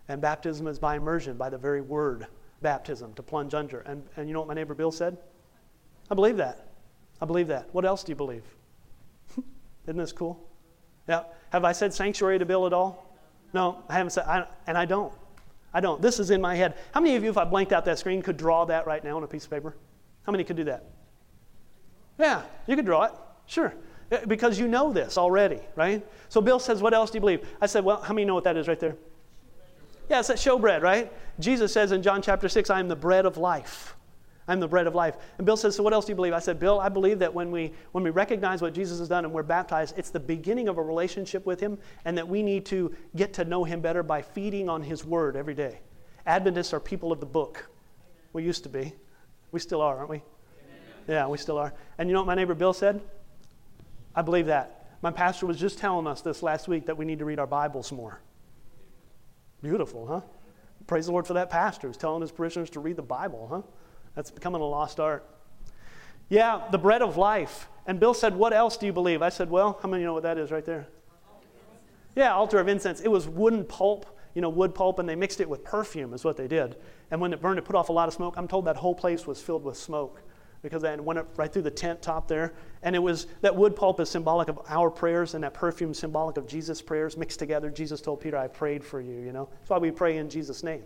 And 0.08 0.20
baptism 0.20 0.66
is 0.66 0.78
by 0.78 0.96
immersion, 0.96 1.36
by 1.36 1.48
the 1.48 1.58
very 1.58 1.80
word 1.80 2.26
baptism, 2.60 3.14
to 3.14 3.22
plunge 3.22 3.54
under. 3.54 3.80
And, 3.80 4.02
and 4.16 4.28
you 4.28 4.34
know 4.34 4.40
what 4.40 4.48
my 4.48 4.54
neighbor 4.54 4.74
Bill 4.74 4.92
said? 4.92 5.16
I 6.10 6.14
believe 6.14 6.36
that. 6.36 6.68
I 7.20 7.24
believe 7.24 7.48
that. 7.48 7.68
What 7.72 7.86
else 7.86 8.04
do 8.04 8.12
you 8.12 8.16
believe? 8.16 8.44
Isn't 9.86 9.96
this 9.96 10.12
cool? 10.12 10.46
Yeah. 11.08 11.22
Have 11.50 11.64
I 11.64 11.72
said 11.72 11.94
sanctuary 11.94 12.38
to 12.38 12.44
Bill 12.44 12.66
at 12.66 12.74
all? 12.74 13.16
No, 13.54 13.82
I 13.88 13.94
haven't 13.94 14.10
said, 14.10 14.26
I, 14.26 14.46
and 14.66 14.76
I 14.76 14.84
don't. 14.84 15.12
I 15.72 15.80
don't. 15.80 16.02
This 16.02 16.20
is 16.20 16.30
in 16.30 16.40
my 16.40 16.54
head. 16.54 16.74
How 16.92 17.00
many 17.00 17.16
of 17.16 17.24
you, 17.24 17.30
if 17.30 17.38
I 17.38 17.44
blanked 17.44 17.72
out 17.72 17.86
that 17.86 17.98
screen, 17.98 18.20
could 18.20 18.36
draw 18.36 18.66
that 18.66 18.86
right 18.86 19.02
now 19.02 19.16
on 19.16 19.22
a 19.22 19.26
piece 19.26 19.44
of 19.44 19.50
paper? 19.50 19.74
How 20.24 20.32
many 20.32 20.44
could 20.44 20.56
do 20.56 20.64
that? 20.64 20.84
Yeah, 22.18 22.42
you 22.66 22.76
could 22.76 22.86
draw 22.86 23.04
it. 23.04 23.12
Sure. 23.46 23.74
Uh, 24.10 24.18
because 24.26 24.58
you 24.58 24.68
know 24.68 24.92
this 24.92 25.18
already, 25.18 25.60
right? 25.74 26.04
So 26.28 26.40
Bill 26.40 26.58
says, 26.58 26.80
What 26.82 26.94
else 26.94 27.10
do 27.10 27.16
you 27.16 27.20
believe? 27.20 27.46
I 27.60 27.66
said, 27.66 27.84
Well, 27.84 28.00
how 28.00 28.14
many 28.14 28.24
know 28.24 28.34
what 28.34 28.44
that 28.44 28.56
is 28.56 28.68
right 28.68 28.78
there? 28.78 28.96
Yeah, 30.08 30.20
it's 30.20 30.28
that 30.28 30.36
showbread, 30.36 30.82
right? 30.82 31.12
Jesus 31.40 31.72
says 31.72 31.92
in 31.92 32.02
John 32.02 32.22
chapter 32.22 32.48
6, 32.48 32.70
I 32.70 32.78
am 32.78 32.88
the 32.88 32.96
bread 32.96 33.26
of 33.26 33.36
life. 33.36 33.96
I'm 34.48 34.60
the 34.60 34.68
bread 34.68 34.86
of 34.86 34.94
life. 34.94 35.16
And 35.38 35.44
Bill 35.44 35.56
says, 35.56 35.74
So 35.74 35.82
what 35.82 35.92
else 35.92 36.04
do 36.04 36.12
you 36.12 36.16
believe? 36.16 36.32
I 36.32 36.38
said, 36.38 36.60
Bill, 36.60 36.78
I 36.78 36.88
believe 36.88 37.18
that 37.18 37.34
when 37.34 37.50
we, 37.50 37.72
when 37.92 38.04
we 38.04 38.10
recognize 38.10 38.62
what 38.62 38.74
Jesus 38.74 39.00
has 39.00 39.08
done 39.08 39.24
and 39.24 39.34
we're 39.34 39.42
baptized, 39.42 39.98
it's 39.98 40.10
the 40.10 40.20
beginning 40.20 40.68
of 40.68 40.78
a 40.78 40.82
relationship 40.82 41.44
with 41.44 41.58
Him, 41.58 41.78
and 42.04 42.16
that 42.16 42.28
we 42.28 42.42
need 42.42 42.64
to 42.66 42.94
get 43.16 43.32
to 43.34 43.44
know 43.44 43.64
Him 43.64 43.80
better 43.80 44.04
by 44.04 44.22
feeding 44.22 44.68
on 44.68 44.82
His 44.82 45.04
Word 45.04 45.34
every 45.34 45.54
day. 45.54 45.80
Adventists 46.26 46.72
are 46.72 46.80
people 46.80 47.10
of 47.10 47.18
the 47.18 47.26
book. 47.26 47.68
We 48.32 48.44
used 48.44 48.62
to 48.62 48.68
be. 48.68 48.92
We 49.50 49.58
still 49.58 49.80
are, 49.80 49.96
aren't 49.98 50.10
we? 50.10 50.22
Yeah, 51.08 51.26
we 51.28 51.38
still 51.38 51.58
are. 51.58 51.72
And 51.98 52.08
you 52.08 52.14
know 52.14 52.20
what 52.20 52.26
my 52.26 52.34
neighbor 52.34 52.54
Bill 52.54 52.72
said? 52.72 53.00
I 54.14 54.22
believe 54.22 54.46
that. 54.46 54.86
My 55.02 55.10
pastor 55.10 55.46
was 55.46 55.58
just 55.58 55.78
telling 55.78 56.06
us 56.06 56.20
this 56.20 56.42
last 56.42 56.68
week 56.68 56.86
that 56.86 56.96
we 56.96 57.04
need 57.04 57.18
to 57.18 57.24
read 57.24 57.38
our 57.38 57.46
Bibles 57.46 57.92
more. 57.92 58.20
Beautiful, 59.62 60.06
huh? 60.06 60.20
Praise 60.86 61.06
the 61.06 61.12
Lord 61.12 61.26
for 61.26 61.34
that 61.34 61.50
pastor 61.50 61.86
who's 61.86 61.96
telling 61.96 62.22
his 62.22 62.32
parishioners 62.32 62.70
to 62.70 62.80
read 62.80 62.96
the 62.96 63.02
Bible, 63.02 63.48
huh? 63.50 63.62
That's 64.14 64.30
becoming 64.30 64.60
a 64.60 64.64
lost 64.64 64.98
art. 64.98 65.28
Yeah, 66.28 66.62
the 66.70 66.78
bread 66.78 67.02
of 67.02 67.16
life. 67.16 67.68
And 67.86 68.00
Bill 68.00 68.14
said, 68.14 68.34
What 68.34 68.52
else 68.52 68.76
do 68.76 68.86
you 68.86 68.92
believe? 68.92 69.22
I 69.22 69.28
said, 69.28 69.50
Well, 69.50 69.78
how 69.82 69.88
many 69.88 70.04
know 70.04 70.14
what 70.14 70.22
that 70.24 70.38
is 70.38 70.50
right 70.50 70.64
there? 70.64 70.88
Yeah, 72.16 72.34
altar 72.34 72.58
of 72.58 72.66
incense. 72.66 73.00
It 73.00 73.08
was 73.08 73.28
wooden 73.28 73.64
pulp, 73.64 74.06
you 74.34 74.40
know, 74.40 74.48
wood 74.48 74.74
pulp, 74.74 74.98
and 74.98 75.08
they 75.08 75.14
mixed 75.14 75.40
it 75.40 75.48
with 75.48 75.62
perfume, 75.62 76.14
is 76.14 76.24
what 76.24 76.36
they 76.36 76.48
did. 76.48 76.76
And 77.10 77.20
when 77.20 77.32
it 77.32 77.40
burned, 77.40 77.58
it 77.58 77.64
put 77.64 77.76
off 77.76 77.90
a 77.90 77.92
lot 77.92 78.08
of 78.08 78.14
smoke. 78.14 78.34
I'm 78.36 78.48
told 78.48 78.64
that 78.64 78.76
whole 78.76 78.94
place 78.94 79.26
was 79.26 79.40
filled 79.40 79.64
with 79.64 79.76
smoke 79.76 80.22
because 80.66 80.84
I 80.84 80.96
went 80.96 81.24
right 81.36 81.52
through 81.52 81.62
the 81.62 81.70
tent 81.70 82.02
top 82.02 82.26
there. 82.28 82.54
And 82.82 82.96
it 82.96 82.98
was 82.98 83.26
that 83.40 83.54
wood 83.54 83.76
pulp 83.76 84.00
is 84.00 84.10
symbolic 84.10 84.48
of 84.48 84.58
our 84.68 84.90
prayers, 84.90 85.34
and 85.34 85.44
that 85.44 85.54
perfume 85.54 85.94
symbolic 85.94 86.36
of 86.36 86.46
Jesus' 86.46 86.82
prayers 86.82 87.16
mixed 87.16 87.38
together. 87.38 87.70
Jesus 87.70 88.00
told 88.00 88.20
Peter, 88.20 88.36
I 88.36 88.48
prayed 88.48 88.84
for 88.84 89.00
you, 89.00 89.20
you 89.20 89.32
know. 89.32 89.48
That's 89.60 89.70
why 89.70 89.78
we 89.78 89.90
pray 89.90 90.16
in 90.16 90.28
Jesus' 90.28 90.62
name 90.62 90.82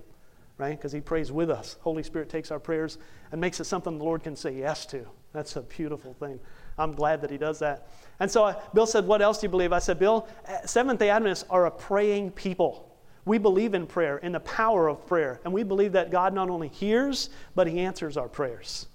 right? 0.60 0.76
Because 0.76 0.92
He 0.92 1.00
prays 1.00 1.32
with 1.32 1.50
us. 1.50 1.76
Holy 1.80 2.02
Spirit 2.02 2.28
takes 2.28 2.50
our 2.50 2.60
prayers 2.60 2.98
and 3.32 3.40
makes 3.40 3.60
it 3.60 3.64
something 3.64 3.96
the 3.96 4.04
Lord 4.04 4.22
can 4.22 4.36
say 4.36 4.54
yes 4.54 4.84
to. 4.86 5.06
That's 5.32 5.56
a 5.56 5.62
beautiful 5.62 6.12
thing. 6.12 6.38
I'm 6.78 6.92
glad 6.92 7.22
that 7.22 7.30
He 7.30 7.38
does 7.38 7.58
that. 7.60 7.88
And 8.20 8.30
so 8.30 8.44
uh, 8.44 8.60
Bill 8.74 8.86
said, 8.86 9.06
What 9.06 9.22
else 9.22 9.40
do 9.40 9.46
you 9.46 9.50
believe? 9.50 9.72
I 9.72 9.78
said, 9.78 9.98
Bill, 9.98 10.28
Seventh 10.66 11.00
day 11.00 11.08
Adventists 11.08 11.46
are 11.48 11.64
a 11.64 11.70
praying 11.70 12.32
people. 12.32 12.86
We 13.24 13.38
believe 13.38 13.74
in 13.74 13.86
prayer, 13.86 14.18
in 14.18 14.32
the 14.32 14.40
power 14.40 14.88
of 14.88 15.06
prayer. 15.06 15.40
And 15.44 15.52
we 15.52 15.62
believe 15.62 15.92
that 15.92 16.10
God 16.10 16.34
not 16.34 16.50
only 16.50 16.68
hears, 16.68 17.30
but 17.54 17.66
He 17.66 17.80
answers 17.80 18.18
our 18.18 18.28
prayers. 18.28 18.86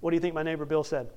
What 0.00 0.10
do 0.10 0.16
you 0.16 0.20
think 0.20 0.34
my 0.34 0.42
neighbor 0.42 0.64
Bill 0.64 0.84
said? 0.84 1.10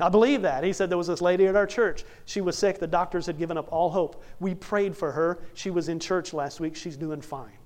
I 0.00 0.08
believe 0.08 0.42
that. 0.42 0.64
He 0.64 0.72
said 0.72 0.90
there 0.90 0.98
was 0.98 1.06
this 1.06 1.22
lady 1.22 1.46
at 1.46 1.54
our 1.54 1.66
church. 1.66 2.04
She 2.24 2.40
was 2.40 2.58
sick. 2.58 2.78
The 2.78 2.86
doctors 2.86 3.26
had 3.26 3.38
given 3.38 3.56
up 3.56 3.68
all 3.70 3.90
hope. 3.90 4.24
We 4.40 4.54
prayed 4.54 4.96
for 4.96 5.12
her. 5.12 5.42
She 5.54 5.70
was 5.70 5.88
in 5.88 6.00
church 6.00 6.34
last 6.34 6.58
week. 6.58 6.74
She's 6.74 6.96
doing 6.96 7.20
fine. 7.20 7.58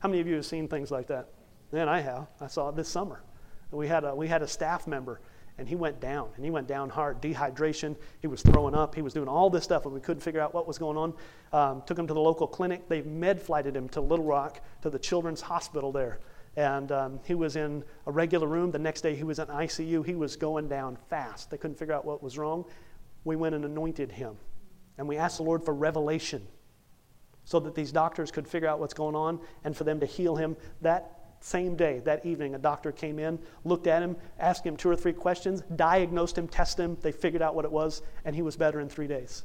How 0.00 0.08
many 0.08 0.20
of 0.20 0.26
you 0.26 0.34
have 0.36 0.46
seen 0.46 0.66
things 0.66 0.90
like 0.90 1.06
that? 1.08 1.28
Man, 1.70 1.88
I 1.88 2.00
have. 2.00 2.26
I 2.40 2.46
saw 2.48 2.68
it 2.70 2.76
this 2.76 2.88
summer. 2.88 3.22
We 3.70 3.86
had 3.86 4.04
a, 4.04 4.14
we 4.14 4.26
had 4.26 4.42
a 4.42 4.48
staff 4.48 4.86
member, 4.86 5.20
and 5.58 5.68
he 5.68 5.76
went 5.76 6.00
down, 6.00 6.30
and 6.34 6.44
he 6.44 6.50
went 6.50 6.66
down 6.66 6.88
hard. 6.88 7.20
Dehydration. 7.20 7.94
He 8.20 8.26
was 8.26 8.42
throwing 8.42 8.74
up. 8.74 8.94
He 8.94 9.02
was 9.02 9.12
doing 9.12 9.28
all 9.28 9.50
this 9.50 9.64
stuff, 9.64 9.84
and 9.84 9.94
we 9.94 10.00
couldn't 10.00 10.22
figure 10.22 10.40
out 10.40 10.54
what 10.54 10.66
was 10.66 10.78
going 10.78 10.96
on. 10.96 11.14
Um, 11.52 11.82
took 11.86 11.98
him 11.98 12.06
to 12.06 12.14
the 12.14 12.20
local 12.20 12.46
clinic. 12.46 12.88
They 12.88 13.02
med 13.02 13.40
flighted 13.40 13.76
him 13.76 13.88
to 13.90 14.00
Little 14.00 14.24
Rock, 14.24 14.60
to 14.82 14.90
the 14.90 14.98
Children's 14.98 15.42
Hospital 15.42 15.92
there. 15.92 16.20
And 16.56 16.90
um, 16.90 17.20
he 17.24 17.34
was 17.34 17.56
in 17.56 17.84
a 18.06 18.10
regular 18.10 18.46
room. 18.46 18.70
The 18.70 18.78
next 18.78 19.02
day, 19.02 19.14
he 19.14 19.24
was 19.24 19.38
in 19.38 19.46
ICU. 19.46 20.04
He 20.04 20.14
was 20.14 20.36
going 20.36 20.68
down 20.68 20.96
fast. 21.08 21.50
They 21.50 21.56
couldn't 21.56 21.78
figure 21.78 21.94
out 21.94 22.04
what 22.04 22.22
was 22.22 22.36
wrong. 22.36 22.64
We 23.24 23.36
went 23.36 23.54
and 23.54 23.64
anointed 23.64 24.10
him. 24.10 24.36
And 24.96 25.06
we 25.06 25.16
asked 25.16 25.36
the 25.36 25.44
Lord 25.44 25.64
for 25.64 25.74
revelation 25.74 26.46
so 27.44 27.60
that 27.60 27.74
these 27.74 27.92
doctors 27.92 28.30
could 28.30 28.46
figure 28.46 28.68
out 28.68 28.80
what's 28.80 28.94
going 28.94 29.14
on 29.14 29.40
and 29.64 29.76
for 29.76 29.84
them 29.84 30.00
to 30.00 30.06
heal 30.06 30.36
him. 30.36 30.56
That 30.82 31.18
same 31.40 31.76
day, 31.76 32.00
that 32.00 32.26
evening, 32.26 32.54
a 32.54 32.58
doctor 32.58 32.92
came 32.92 33.18
in, 33.18 33.38
looked 33.64 33.86
at 33.86 34.02
him, 34.02 34.16
asked 34.38 34.66
him 34.66 34.76
two 34.76 34.90
or 34.90 34.96
three 34.96 35.12
questions, 35.12 35.62
diagnosed 35.76 36.36
him, 36.36 36.48
tested 36.48 36.84
him. 36.84 36.98
They 37.00 37.12
figured 37.12 37.42
out 37.42 37.54
what 37.54 37.64
it 37.64 37.70
was, 37.70 38.02
and 38.24 38.34
he 38.34 38.42
was 38.42 38.56
better 38.56 38.80
in 38.80 38.88
three 38.88 39.06
days. 39.06 39.44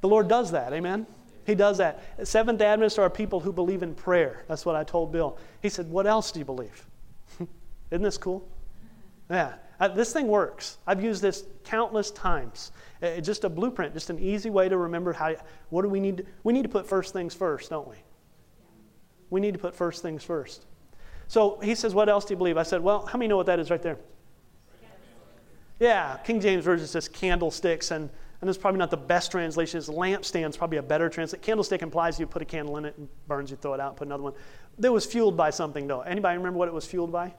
The 0.00 0.08
Lord 0.08 0.28
does 0.28 0.52
that, 0.52 0.72
amen? 0.72 1.06
He 1.50 1.56
does 1.56 1.78
that. 1.78 2.00
Seventh 2.22 2.62
Adventists 2.62 2.96
are 2.96 3.10
people 3.10 3.40
who 3.40 3.52
believe 3.52 3.82
in 3.82 3.92
prayer. 3.92 4.44
That's 4.46 4.64
what 4.64 4.76
I 4.76 4.84
told 4.84 5.10
Bill. 5.10 5.36
He 5.60 5.68
said, 5.68 5.90
What 5.90 6.06
else 6.06 6.30
do 6.30 6.38
you 6.38 6.44
believe? 6.44 6.86
Isn't 7.90 8.02
this 8.02 8.16
cool? 8.16 8.48
Yeah. 9.28 9.54
Uh, 9.80 9.88
this 9.88 10.12
thing 10.12 10.28
works. 10.28 10.78
I've 10.86 11.02
used 11.02 11.22
this 11.22 11.42
countless 11.64 12.12
times. 12.12 12.70
Uh, 13.02 13.18
just 13.20 13.42
a 13.42 13.48
blueprint, 13.48 13.94
just 13.94 14.10
an 14.10 14.20
easy 14.20 14.48
way 14.48 14.68
to 14.68 14.76
remember 14.76 15.12
how, 15.12 15.34
what 15.70 15.82
do 15.82 15.88
we 15.88 15.98
need? 15.98 16.18
To, 16.18 16.26
we 16.44 16.52
need 16.52 16.62
to 16.62 16.68
put 16.68 16.86
first 16.86 17.12
things 17.12 17.34
first, 17.34 17.70
don't 17.70 17.88
we? 17.88 17.96
We 19.30 19.40
need 19.40 19.54
to 19.54 19.58
put 19.58 19.74
first 19.74 20.02
things 20.02 20.22
first. 20.22 20.66
So 21.26 21.58
he 21.58 21.74
says, 21.74 21.94
What 21.96 22.08
else 22.08 22.26
do 22.26 22.34
you 22.34 22.38
believe? 22.38 22.58
I 22.58 22.62
said, 22.62 22.80
Well, 22.80 23.06
how 23.06 23.18
many 23.18 23.26
know 23.26 23.36
what 23.36 23.46
that 23.46 23.58
is 23.58 23.70
right 23.70 23.82
there? 23.82 23.98
Yeah, 25.80 26.18
King 26.18 26.40
James 26.40 26.64
Version 26.64 26.86
says 26.86 27.08
candlesticks, 27.08 27.90
and, 27.90 28.08
and 28.40 28.48
it's 28.48 28.58
probably 28.58 28.78
not 28.78 28.90
the 28.90 28.96
best 28.96 29.30
translation. 29.30 29.78
It's 29.78 29.88
lampstands, 29.88 30.56
probably 30.56 30.78
a 30.78 30.82
better 30.82 31.08
translation. 31.08 31.42
Candlestick 31.42 31.82
implies 31.82 32.18
you 32.18 32.26
put 32.26 32.40
a 32.40 32.46
candle 32.46 32.78
in 32.78 32.86
it 32.86 32.96
and 32.96 33.08
burns, 33.26 33.50
you 33.50 33.56
throw 33.56 33.74
it 33.74 33.80
out, 33.80 33.96
put 33.96 34.06
another 34.06 34.22
one. 34.22 34.32
That 34.78 34.92
was 34.92 35.04
fueled 35.04 35.36
by 35.36 35.50
something, 35.50 35.86
though. 35.86 36.00
Anybody 36.00 36.38
remember 36.38 36.58
what 36.58 36.68
it 36.68 36.74
was 36.74 36.86
fueled 36.86 37.12
by? 37.12 37.34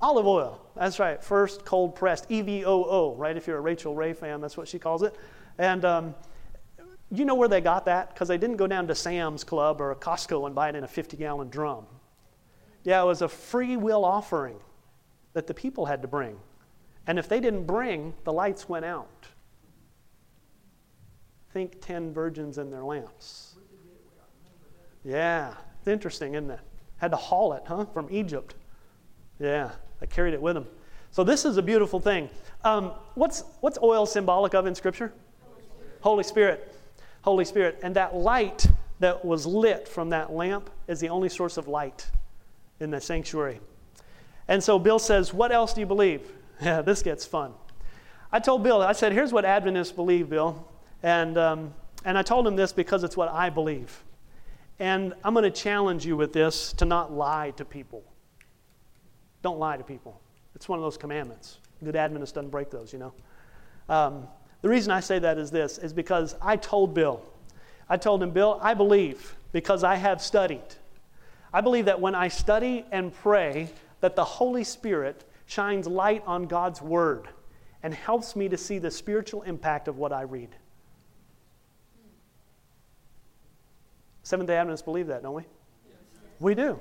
Olive 0.00 0.26
oil. 0.26 0.60
That's 0.74 0.98
right. 0.98 1.22
First 1.22 1.64
cold 1.64 1.94
pressed. 1.94 2.26
E 2.28 2.42
V 2.42 2.64
O 2.64 2.84
O, 2.84 3.14
right? 3.14 3.36
If 3.36 3.46
you're 3.46 3.56
a 3.56 3.60
Rachael 3.60 3.94
Ray 3.94 4.12
fan, 4.12 4.40
that's 4.40 4.56
what 4.56 4.68
she 4.68 4.78
calls 4.78 5.02
it. 5.02 5.16
And 5.58 5.84
um, 5.84 6.14
you 7.10 7.24
know 7.24 7.36
where 7.36 7.48
they 7.48 7.60
got 7.60 7.84
that? 7.86 8.12
Because 8.12 8.28
they 8.28 8.36
didn't 8.36 8.56
go 8.56 8.66
down 8.66 8.86
to 8.88 8.94
Sam's 8.94 9.44
Club 9.44 9.80
or 9.80 9.94
Costco 9.94 10.46
and 10.46 10.54
buy 10.54 10.68
it 10.68 10.74
in 10.74 10.84
a 10.84 10.88
50 10.88 11.16
gallon 11.16 11.48
drum. 11.48 11.86
Yeah, 12.82 13.00
it 13.02 13.06
was 13.06 13.22
a 13.22 13.28
free 13.28 13.76
will 13.76 14.04
offering 14.04 14.58
that 15.32 15.46
the 15.46 15.54
people 15.54 15.86
had 15.86 16.02
to 16.02 16.08
bring. 16.08 16.36
And 17.06 17.18
if 17.18 17.28
they 17.28 17.40
didn't 17.40 17.64
bring, 17.64 18.14
the 18.24 18.32
lights 18.32 18.68
went 18.68 18.84
out. 18.84 19.23
Think 21.54 21.80
10 21.80 22.12
virgins 22.12 22.58
and 22.58 22.72
their 22.72 22.82
lamps. 22.82 23.54
Yeah, 25.04 25.54
it's 25.78 25.86
interesting, 25.86 26.34
isn't 26.34 26.50
it? 26.50 26.58
Had 26.96 27.12
to 27.12 27.16
haul 27.16 27.52
it, 27.52 27.62
huh, 27.64 27.84
from 27.84 28.08
Egypt. 28.10 28.56
Yeah, 29.38 29.70
I 30.02 30.06
carried 30.06 30.34
it 30.34 30.42
with 30.42 30.54
them. 30.54 30.66
So 31.12 31.22
this 31.22 31.44
is 31.44 31.56
a 31.56 31.62
beautiful 31.62 32.00
thing. 32.00 32.28
Um, 32.64 32.90
what's, 33.14 33.44
what's 33.60 33.78
oil 33.80 34.04
symbolic 34.04 34.52
of 34.54 34.66
in 34.66 34.74
Scripture? 34.74 35.12
Holy 35.44 35.62
Spirit. 35.62 36.00
Holy 36.00 36.24
Spirit. 36.24 36.74
Holy 37.22 37.44
Spirit. 37.44 37.78
And 37.84 37.94
that 37.94 38.16
light 38.16 38.66
that 38.98 39.24
was 39.24 39.46
lit 39.46 39.86
from 39.86 40.10
that 40.10 40.32
lamp 40.32 40.70
is 40.88 40.98
the 40.98 41.08
only 41.08 41.28
source 41.28 41.56
of 41.56 41.68
light 41.68 42.10
in 42.80 42.90
the 42.90 43.00
sanctuary. 43.00 43.60
And 44.48 44.60
so 44.62 44.76
Bill 44.80 44.98
says, 44.98 45.32
What 45.32 45.52
else 45.52 45.72
do 45.72 45.80
you 45.80 45.86
believe? 45.86 46.28
Yeah, 46.60 46.82
this 46.82 47.02
gets 47.02 47.24
fun. 47.24 47.52
I 48.32 48.40
told 48.40 48.62
Bill, 48.62 48.82
I 48.82 48.92
said, 48.92 49.12
Here's 49.12 49.32
what 49.32 49.44
Adventists 49.44 49.92
believe, 49.92 50.28
Bill. 50.28 50.66
And, 51.04 51.36
um, 51.36 51.74
and 52.06 52.16
I 52.16 52.22
told 52.22 52.46
him 52.46 52.56
this 52.56 52.72
because 52.72 53.04
it's 53.04 53.14
what 53.14 53.28
I 53.28 53.50
believe. 53.50 54.02
And 54.78 55.12
I'm 55.22 55.34
going 55.34 55.44
to 55.44 55.50
challenge 55.50 56.06
you 56.06 56.16
with 56.16 56.32
this 56.32 56.72
to 56.74 56.86
not 56.86 57.12
lie 57.12 57.52
to 57.58 57.64
people. 57.64 58.02
Don't 59.42 59.58
lie 59.58 59.76
to 59.76 59.84
people. 59.84 60.18
It's 60.54 60.66
one 60.66 60.78
of 60.78 60.82
those 60.82 60.96
commandments. 60.96 61.58
Good 61.84 61.94
Adventist 61.94 62.34
doesn't 62.34 62.48
break 62.48 62.70
those, 62.70 62.90
you 62.90 62.98
know. 62.98 63.12
Um, 63.90 64.26
the 64.62 64.70
reason 64.70 64.92
I 64.92 65.00
say 65.00 65.18
that 65.18 65.36
is 65.36 65.50
this 65.50 65.76
is 65.76 65.92
because 65.92 66.36
I 66.40 66.56
told 66.56 66.94
Bill, 66.94 67.20
I 67.86 67.98
told 67.98 68.22
him, 68.22 68.30
Bill, 68.30 68.58
I 68.62 68.72
believe 68.72 69.36
because 69.52 69.84
I 69.84 69.96
have 69.96 70.22
studied. 70.22 70.64
I 71.52 71.60
believe 71.60 71.84
that 71.84 72.00
when 72.00 72.14
I 72.14 72.28
study 72.28 72.86
and 72.90 73.12
pray, 73.12 73.68
that 74.00 74.16
the 74.16 74.24
Holy 74.24 74.64
Spirit 74.64 75.24
shines 75.44 75.86
light 75.86 76.22
on 76.26 76.46
God's 76.46 76.80
Word 76.80 77.28
and 77.82 77.92
helps 77.92 78.34
me 78.34 78.48
to 78.48 78.56
see 78.56 78.78
the 78.78 78.90
spiritual 78.90 79.42
impact 79.42 79.86
of 79.86 79.98
what 79.98 80.10
I 80.10 80.22
read. 80.22 80.56
Seventh 84.24 84.48
day 84.48 84.56
Adventists 84.56 84.82
believe 84.82 85.06
that, 85.06 85.22
don't 85.22 85.34
we? 85.34 85.44
We 86.40 86.54
do. 86.54 86.78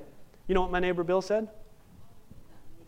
You 0.47 0.55
know 0.55 0.61
what 0.61 0.71
my 0.71 0.79
neighbor 0.79 1.03
Bill 1.03 1.21
said? 1.21 1.49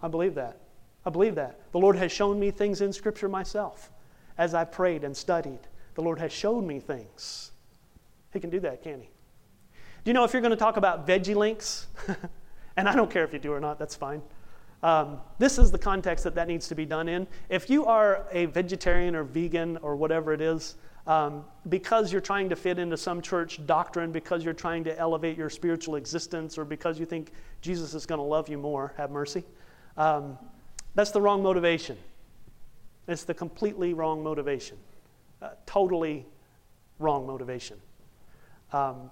I 0.01 0.07
believe 0.07 0.33
that. 0.35 0.59
I 1.05 1.09
believe 1.09 1.35
that. 1.35 1.59
The 1.71 1.77
Lord 1.77 1.97
has 1.97 2.11
shown 2.11 2.39
me 2.39 2.51
things 2.51 2.81
in 2.81 2.91
Scripture 2.91 3.29
myself 3.29 3.91
as 4.37 4.53
I 4.53 4.63
prayed 4.63 5.03
and 5.03 5.15
studied. 5.15 5.59
The 5.95 6.01
Lord 6.01 6.19
has 6.19 6.31
showed 6.31 6.63
me 6.63 6.79
things. 6.79 7.51
He 8.33 8.39
can 8.39 8.49
do 8.49 8.59
that, 8.61 8.81
can 8.81 9.01
He? 9.01 9.09
Do 10.03 10.09
you 10.09 10.13
know 10.13 10.23
if 10.23 10.33
you're 10.33 10.41
going 10.41 10.51
to 10.51 10.57
talk 10.57 10.77
about 10.77 11.05
veggie 11.05 11.35
links, 11.35 11.87
and 12.77 12.87
I 12.87 12.95
don't 12.95 13.11
care 13.11 13.25
if 13.25 13.33
you 13.33 13.39
do 13.39 13.51
or 13.51 13.59
not, 13.59 13.77
that's 13.77 13.95
fine. 13.95 14.21
Um, 14.83 15.19
this 15.37 15.57
is 15.57 15.71
the 15.71 15.77
context 15.77 16.23
that 16.23 16.35
that 16.35 16.47
needs 16.47 16.67
to 16.69 16.75
be 16.75 16.85
done 16.85 17.09
in. 17.09 17.27
If 17.49 17.69
you 17.69 17.85
are 17.85 18.25
a 18.31 18.45
vegetarian 18.45 19.15
or 19.15 19.23
vegan 19.23 19.77
or 19.77 19.95
whatever 19.95 20.31
it 20.31 20.41
is, 20.41 20.75
um, 21.07 21.45
because 21.69 22.11
you're 22.11 22.21
trying 22.21 22.49
to 22.49 22.55
fit 22.55 22.79
into 22.79 22.97
some 22.97 23.21
church 23.21 23.65
doctrine, 23.65 24.11
because 24.11 24.43
you're 24.43 24.53
trying 24.53 24.83
to 24.85 24.97
elevate 24.97 25.37
your 25.37 25.49
spiritual 25.49 25.95
existence, 25.95 26.57
or 26.57 26.65
because 26.65 26.99
you 26.99 27.05
think 27.05 27.31
Jesus 27.61 27.93
is 27.93 28.05
going 28.05 28.19
to 28.19 28.25
love 28.25 28.49
you 28.49 28.57
more, 28.57 28.93
have 28.97 29.11
mercy. 29.11 29.43
Um, 29.97 30.37
that's 30.95 31.11
the 31.11 31.21
wrong 31.21 31.43
motivation. 31.43 31.97
It's 33.07 33.23
the 33.23 33.33
completely 33.33 33.93
wrong 33.93 34.23
motivation. 34.23 34.77
Uh, 35.41 35.49
totally 35.65 36.25
wrong 36.97 37.27
motivation. 37.27 37.77
Um, 38.73 39.11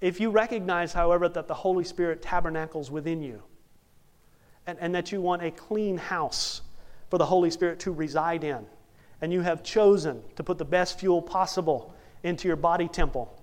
if 0.00 0.18
you 0.18 0.30
recognize, 0.30 0.92
however, 0.92 1.28
that 1.28 1.46
the 1.46 1.54
Holy 1.54 1.84
Spirit 1.84 2.22
tabernacles 2.22 2.90
within 2.90 3.22
you, 3.22 3.42
and, 4.66 4.78
and 4.80 4.94
that 4.94 5.12
you 5.12 5.20
want 5.20 5.42
a 5.42 5.50
clean 5.50 5.96
house 5.96 6.62
for 7.08 7.18
the 7.18 7.26
Holy 7.26 7.50
Spirit 7.50 7.78
to 7.80 7.92
reside 7.92 8.44
in. 8.44 8.66
And 9.20 9.32
you 9.32 9.40
have 9.42 9.62
chosen 9.62 10.22
to 10.36 10.42
put 10.42 10.58
the 10.58 10.64
best 10.64 10.98
fuel 10.98 11.20
possible 11.20 11.94
into 12.22 12.48
your 12.48 12.56
body 12.56 12.88
temple. 12.88 13.36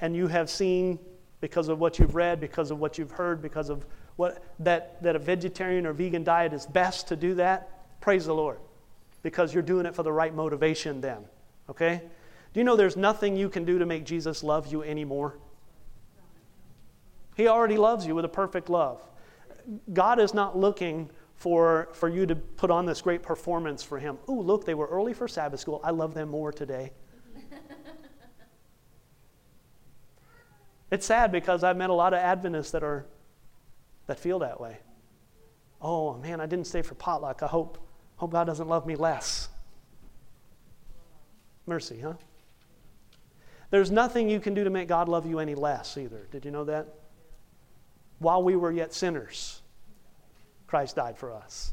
And 0.00 0.14
you 0.16 0.26
have 0.28 0.48
seen, 0.48 0.98
because 1.40 1.68
of 1.68 1.78
what 1.78 1.98
you've 1.98 2.14
read, 2.14 2.40
because 2.40 2.70
of 2.70 2.78
what 2.78 2.98
you've 2.98 3.10
heard, 3.10 3.42
because 3.42 3.68
of 3.68 3.84
what, 4.16 4.42
that, 4.60 5.02
that 5.02 5.16
a 5.16 5.18
vegetarian 5.18 5.86
or 5.86 5.92
vegan 5.92 6.24
diet 6.24 6.52
is 6.52 6.66
best 6.66 7.08
to 7.08 7.16
do 7.16 7.34
that, 7.34 8.00
praise 8.00 8.26
the 8.26 8.34
Lord. 8.34 8.58
Because 9.22 9.52
you're 9.52 9.62
doing 9.62 9.86
it 9.86 9.94
for 9.94 10.02
the 10.02 10.12
right 10.12 10.34
motivation 10.34 11.00
then. 11.00 11.24
Okay? 11.68 12.02
Do 12.52 12.60
you 12.60 12.64
know 12.64 12.76
there's 12.76 12.96
nothing 12.96 13.36
you 13.36 13.48
can 13.48 13.64
do 13.64 13.78
to 13.78 13.86
make 13.86 14.04
Jesus 14.04 14.42
love 14.42 14.72
you 14.72 14.82
anymore? 14.82 15.38
He 17.36 17.46
already 17.46 17.76
loves 17.76 18.06
you 18.06 18.14
with 18.14 18.24
a 18.24 18.28
perfect 18.28 18.68
love. 18.68 19.00
God 19.92 20.18
is 20.18 20.34
not 20.34 20.58
looking 20.58 21.10
for, 21.38 21.88
for 21.92 22.08
you 22.08 22.26
to 22.26 22.34
put 22.36 22.70
on 22.70 22.84
this 22.84 23.00
great 23.00 23.22
performance 23.22 23.82
for 23.82 23.98
Him. 23.98 24.18
Ooh, 24.28 24.42
look, 24.42 24.66
they 24.66 24.74
were 24.74 24.88
early 24.88 25.14
for 25.14 25.28
Sabbath 25.28 25.60
school. 25.60 25.80
I 25.84 25.92
love 25.92 26.12
them 26.12 26.28
more 26.28 26.52
today. 26.52 26.92
it's 30.90 31.06
sad 31.06 31.30
because 31.32 31.62
I've 31.62 31.76
met 31.76 31.90
a 31.90 31.94
lot 31.94 32.12
of 32.12 32.18
Adventists 32.18 32.72
that 32.72 32.82
are 32.82 33.06
that 34.08 34.18
feel 34.18 34.40
that 34.40 34.60
way. 34.60 34.78
Oh 35.80 36.14
man, 36.14 36.40
I 36.40 36.46
didn't 36.46 36.66
stay 36.66 36.82
for 36.82 36.94
potluck. 36.96 37.42
I 37.42 37.46
hope, 37.46 37.78
hope 38.16 38.32
God 38.32 38.44
doesn't 38.44 38.68
love 38.68 38.84
me 38.86 38.96
less. 38.96 39.48
Mercy, 41.66 42.00
huh? 42.00 42.14
There's 43.70 43.90
nothing 43.90 44.28
you 44.28 44.40
can 44.40 44.54
do 44.54 44.64
to 44.64 44.70
make 44.70 44.88
God 44.88 45.08
love 45.08 45.26
you 45.26 45.38
any 45.38 45.54
less 45.54 45.96
either. 45.96 46.26
Did 46.32 46.44
you 46.44 46.50
know 46.50 46.64
that? 46.64 46.88
While 48.18 48.42
we 48.42 48.56
were 48.56 48.72
yet 48.72 48.92
sinners, 48.94 49.60
Christ 50.68 50.96
died 50.96 51.18
for 51.18 51.32
us. 51.32 51.72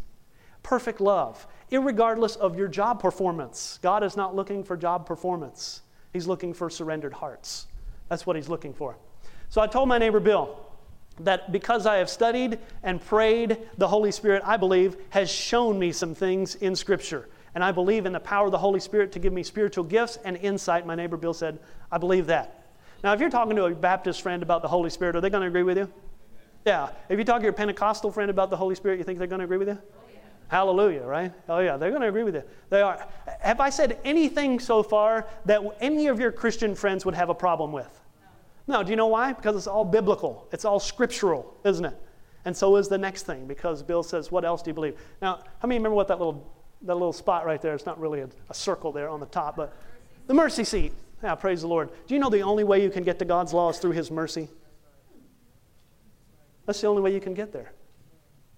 Perfect 0.63 0.99
love, 0.99 1.45
regardless 1.71 2.35
of 2.37 2.57
your 2.57 2.67
job 2.67 2.99
performance. 2.99 3.77
God 3.83 4.03
is 4.03 4.17
not 4.17 4.35
looking 4.35 4.63
for 4.63 4.75
job 4.75 5.05
performance, 5.05 5.81
He's 6.11 6.25
looking 6.25 6.53
for 6.53 6.69
surrendered 6.69 7.13
hearts. 7.13 7.67
That's 8.09 8.25
what 8.25 8.35
He's 8.35 8.49
looking 8.49 8.73
for. 8.73 8.97
So 9.49 9.61
I 9.61 9.67
told 9.67 9.89
my 9.89 9.99
neighbor 9.99 10.19
Bill 10.19 10.59
that 11.19 11.51
because 11.51 11.85
I 11.85 11.97
have 11.97 12.09
studied 12.09 12.59
and 12.83 12.99
prayed, 12.99 13.57
the 13.77 13.87
Holy 13.87 14.11
Spirit, 14.11 14.41
I 14.45 14.57
believe, 14.57 14.97
has 15.09 15.29
shown 15.29 15.77
me 15.77 15.91
some 15.91 16.15
things 16.15 16.55
in 16.55 16.75
Scripture. 16.75 17.29
And 17.53 17.63
I 17.63 17.71
believe 17.71 18.05
in 18.05 18.11
the 18.11 18.19
power 18.19 18.47
of 18.47 18.51
the 18.51 18.57
Holy 18.57 18.81
Spirit 18.81 19.11
to 19.13 19.19
give 19.19 19.31
me 19.31 19.43
spiritual 19.43 19.85
gifts 19.85 20.17
and 20.25 20.35
insight. 20.37 20.85
My 20.85 20.95
neighbor 20.95 21.15
Bill 21.15 21.33
said, 21.33 21.59
I 21.91 21.97
believe 21.97 22.27
that. 22.27 22.65
Now, 23.03 23.13
if 23.13 23.19
you're 23.19 23.29
talking 23.29 23.55
to 23.55 23.65
a 23.65 23.71
Baptist 23.75 24.21
friend 24.21 24.43
about 24.43 24.61
the 24.61 24.67
Holy 24.67 24.89
Spirit, 24.89 25.15
are 25.15 25.21
they 25.21 25.29
going 25.29 25.41
to 25.41 25.47
agree 25.47 25.63
with 25.63 25.77
you? 25.77 25.91
Yeah. 26.65 26.89
If 27.09 27.19
you 27.19 27.23
talk 27.23 27.39
to 27.39 27.43
your 27.43 27.53
Pentecostal 27.53 28.11
friend 28.11 28.31
about 28.31 28.49
the 28.49 28.57
Holy 28.57 28.75
Spirit, 28.75 28.97
you 28.97 29.03
think 29.03 29.19
they're 29.19 29.27
going 29.27 29.39
to 29.39 29.45
agree 29.45 29.57
with 29.57 29.67
you? 29.67 29.77
Oh, 29.77 30.01
yeah. 30.11 30.19
Hallelujah, 30.47 31.03
right? 31.03 31.31
Oh, 31.47 31.59
yeah, 31.59 31.77
they're 31.77 31.91
going 31.91 32.01
to 32.01 32.07
agree 32.07 32.23
with 32.23 32.35
you. 32.35 32.43
They 32.69 32.81
are. 32.81 33.07
Have 33.39 33.59
I 33.59 33.69
said 33.69 33.99
anything 34.03 34.59
so 34.59 34.81
far 34.81 35.27
that 35.45 35.61
any 35.79 36.07
of 36.07 36.19
your 36.19 36.31
Christian 36.31 36.73
friends 36.73 37.05
would 37.05 37.13
have 37.13 37.29
a 37.29 37.35
problem 37.35 37.71
with? 37.71 38.01
No. 38.67 38.77
no. 38.79 38.83
Do 38.83 38.89
you 38.89 38.95
know 38.95 39.07
why? 39.07 39.33
Because 39.33 39.55
it's 39.55 39.67
all 39.67 39.85
biblical, 39.85 40.47
it's 40.51 40.65
all 40.65 40.79
scriptural, 40.79 41.55
isn't 41.63 41.85
it? 41.85 42.01
And 42.45 42.55
so 42.55 42.75
is 42.75 42.87
the 42.87 42.97
next 42.97 43.23
thing, 43.23 43.47
because 43.47 43.81
Bill 43.81 44.03
says, 44.03 44.31
What 44.31 44.43
else 44.43 44.61
do 44.61 44.69
you 44.71 44.75
believe? 44.75 44.99
Now, 45.21 45.43
how 45.59 45.67
many 45.67 45.79
remember 45.79 45.95
what 45.95 46.07
that 46.07 46.19
little, 46.19 46.51
that 46.83 46.93
little 46.93 47.13
spot 47.13 47.45
right 47.45 47.61
there? 47.61 47.73
It's 47.75 47.85
not 47.85 47.99
really 47.99 48.21
a, 48.21 48.29
a 48.49 48.53
circle 48.53 48.91
there 48.91 49.09
on 49.09 49.19
the 49.19 49.25
top, 49.27 49.55
but 49.55 49.75
the 50.27 50.33
mercy 50.33 50.63
seat. 50.63 50.93
Yeah, 51.23 51.33
praise 51.35 51.61
the 51.61 51.67
Lord. 51.67 51.89
Do 52.07 52.13
you 52.13 52.19
know 52.19 52.29
the 52.29 52.43
only 52.43 52.63
way 52.63 52.83
you 52.83 52.89
can 52.89 53.03
get 53.03 53.17
to 53.19 53.25
God's 53.25 53.53
law 53.53 53.69
is 53.69 53.79
through 53.79 53.91
His 53.91 54.11
mercy? 54.11 54.47
That's 56.65 56.81
the 56.81 56.87
only 56.87 57.01
way 57.01 57.13
you 57.13 57.21
can 57.21 57.33
get 57.33 57.51
there. 57.51 57.71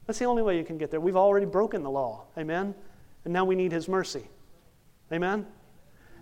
That's 0.06 0.20
the 0.20 0.26
only 0.26 0.41
way 0.41 0.58
you 0.58 0.63
can 0.63 0.78
get 0.78 0.89
there. 0.89 1.02
We've 1.02 1.17
already 1.17 1.46
broken 1.46 1.84
the 1.84 1.89
law. 1.89 2.26
Amen? 2.38 2.74
And 3.26 3.34
now 3.34 3.43
we 3.43 3.56
need 3.56 3.72
His 3.72 3.89
mercy. 3.89 4.24
Amen? 5.12 5.46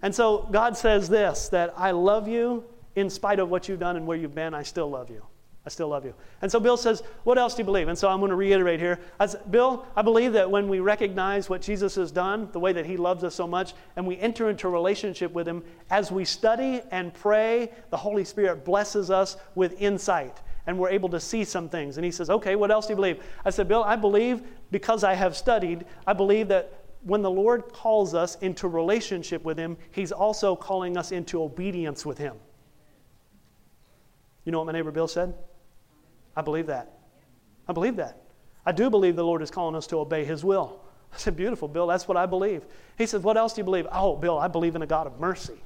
And 0.01 0.13
so 0.13 0.47
God 0.51 0.75
says 0.75 1.07
this 1.07 1.49
that 1.49 1.73
I 1.77 1.91
love 1.91 2.27
you 2.27 2.63
in 2.95 3.09
spite 3.09 3.39
of 3.39 3.49
what 3.49 3.69
you've 3.69 3.79
done 3.79 3.95
and 3.95 4.07
where 4.07 4.17
you've 4.17 4.35
been, 4.35 4.53
I 4.53 4.63
still 4.63 4.89
love 4.89 5.09
you. 5.09 5.23
I 5.65 5.69
still 5.69 5.87
love 5.87 6.05
you. 6.05 6.13
And 6.43 6.51
so 6.51 6.59
Bill 6.59 6.77
says, 6.77 7.01
What 7.23 7.39
else 7.39 7.55
do 7.55 7.61
you 7.61 7.65
believe? 7.65 7.87
And 7.87 7.97
so 7.97 8.07
I'm 8.07 8.19
going 8.19 8.29
to 8.29 8.35
reiterate 8.35 8.79
here. 8.79 8.99
I 9.19 9.25
said, 9.25 9.51
Bill, 9.51 9.85
I 9.95 10.03
believe 10.03 10.33
that 10.33 10.49
when 10.49 10.67
we 10.67 10.79
recognize 10.79 11.49
what 11.49 11.61
Jesus 11.61 11.95
has 11.95 12.11
done, 12.11 12.49
the 12.51 12.59
way 12.59 12.71
that 12.73 12.85
he 12.85 12.97
loves 12.97 13.23
us 13.23 13.33
so 13.33 13.47
much, 13.47 13.73
and 13.95 14.05
we 14.05 14.17
enter 14.19 14.49
into 14.49 14.67
a 14.67 14.69
relationship 14.69 15.31
with 15.31 15.47
him, 15.47 15.63
as 15.89 16.11
we 16.11 16.23
study 16.23 16.81
and 16.91 17.13
pray, 17.15 17.71
the 17.89 17.97
Holy 17.97 18.25
Spirit 18.25 18.63
blesses 18.63 19.09
us 19.09 19.37
with 19.55 19.79
insight 19.81 20.39
and 20.67 20.77
we're 20.77 20.89
able 20.89 21.09
to 21.09 21.19
see 21.19 21.43
some 21.43 21.69
things. 21.69 21.97
And 21.97 22.05
he 22.05 22.11
says, 22.11 22.29
Okay, 22.29 22.55
what 22.55 22.71
else 22.71 22.87
do 22.87 22.93
you 22.93 22.95
believe? 22.95 23.23
I 23.43 23.49
said, 23.49 23.67
Bill, 23.67 23.83
I 23.83 23.95
believe 23.95 24.41
because 24.71 25.03
I 25.03 25.13
have 25.13 25.35
studied, 25.35 25.85
I 26.07 26.13
believe 26.13 26.47
that 26.49 26.85
when 27.03 27.21
the 27.21 27.29
Lord 27.29 27.71
calls 27.71 28.15
us 28.15 28.35
into 28.41 28.67
relationship 28.67 29.43
with 29.43 29.57
him, 29.57 29.77
he's 29.91 30.11
also 30.11 30.55
calling 30.55 30.97
us 30.97 31.11
into 31.11 31.41
obedience 31.41 32.05
with 32.05 32.17
him. 32.17 32.35
You 34.43 34.51
know 34.51 34.59
what 34.59 34.65
my 34.65 34.71
neighbor 34.71 34.91
Bill 34.91 35.07
said? 35.07 35.35
I 36.35 36.41
believe 36.41 36.67
that. 36.67 36.97
I 37.67 37.73
believe 37.73 37.95
that. 37.97 38.21
I 38.65 38.71
do 38.71 38.89
believe 38.89 39.15
the 39.15 39.23
Lord 39.23 39.41
is 39.43 39.51
calling 39.51 39.75
us 39.75 39.85
to 39.87 39.97
obey 39.97 40.25
his 40.25 40.43
will. 40.43 40.81
I 41.13 41.17
said, 41.17 41.35
Beautiful, 41.35 41.67
Bill, 41.67 41.87
that's 41.87 42.07
what 42.07 42.17
I 42.17 42.25
believe. 42.25 42.65
He 42.97 43.05
said, 43.05 43.23
What 43.23 43.37
else 43.37 43.53
do 43.53 43.61
you 43.61 43.65
believe? 43.65 43.87
Oh, 43.91 44.15
Bill, 44.15 44.37
I 44.37 44.47
believe 44.47 44.75
in 44.75 44.81
a 44.81 44.87
God 44.87 45.05
of 45.07 45.19
mercy, 45.19 45.63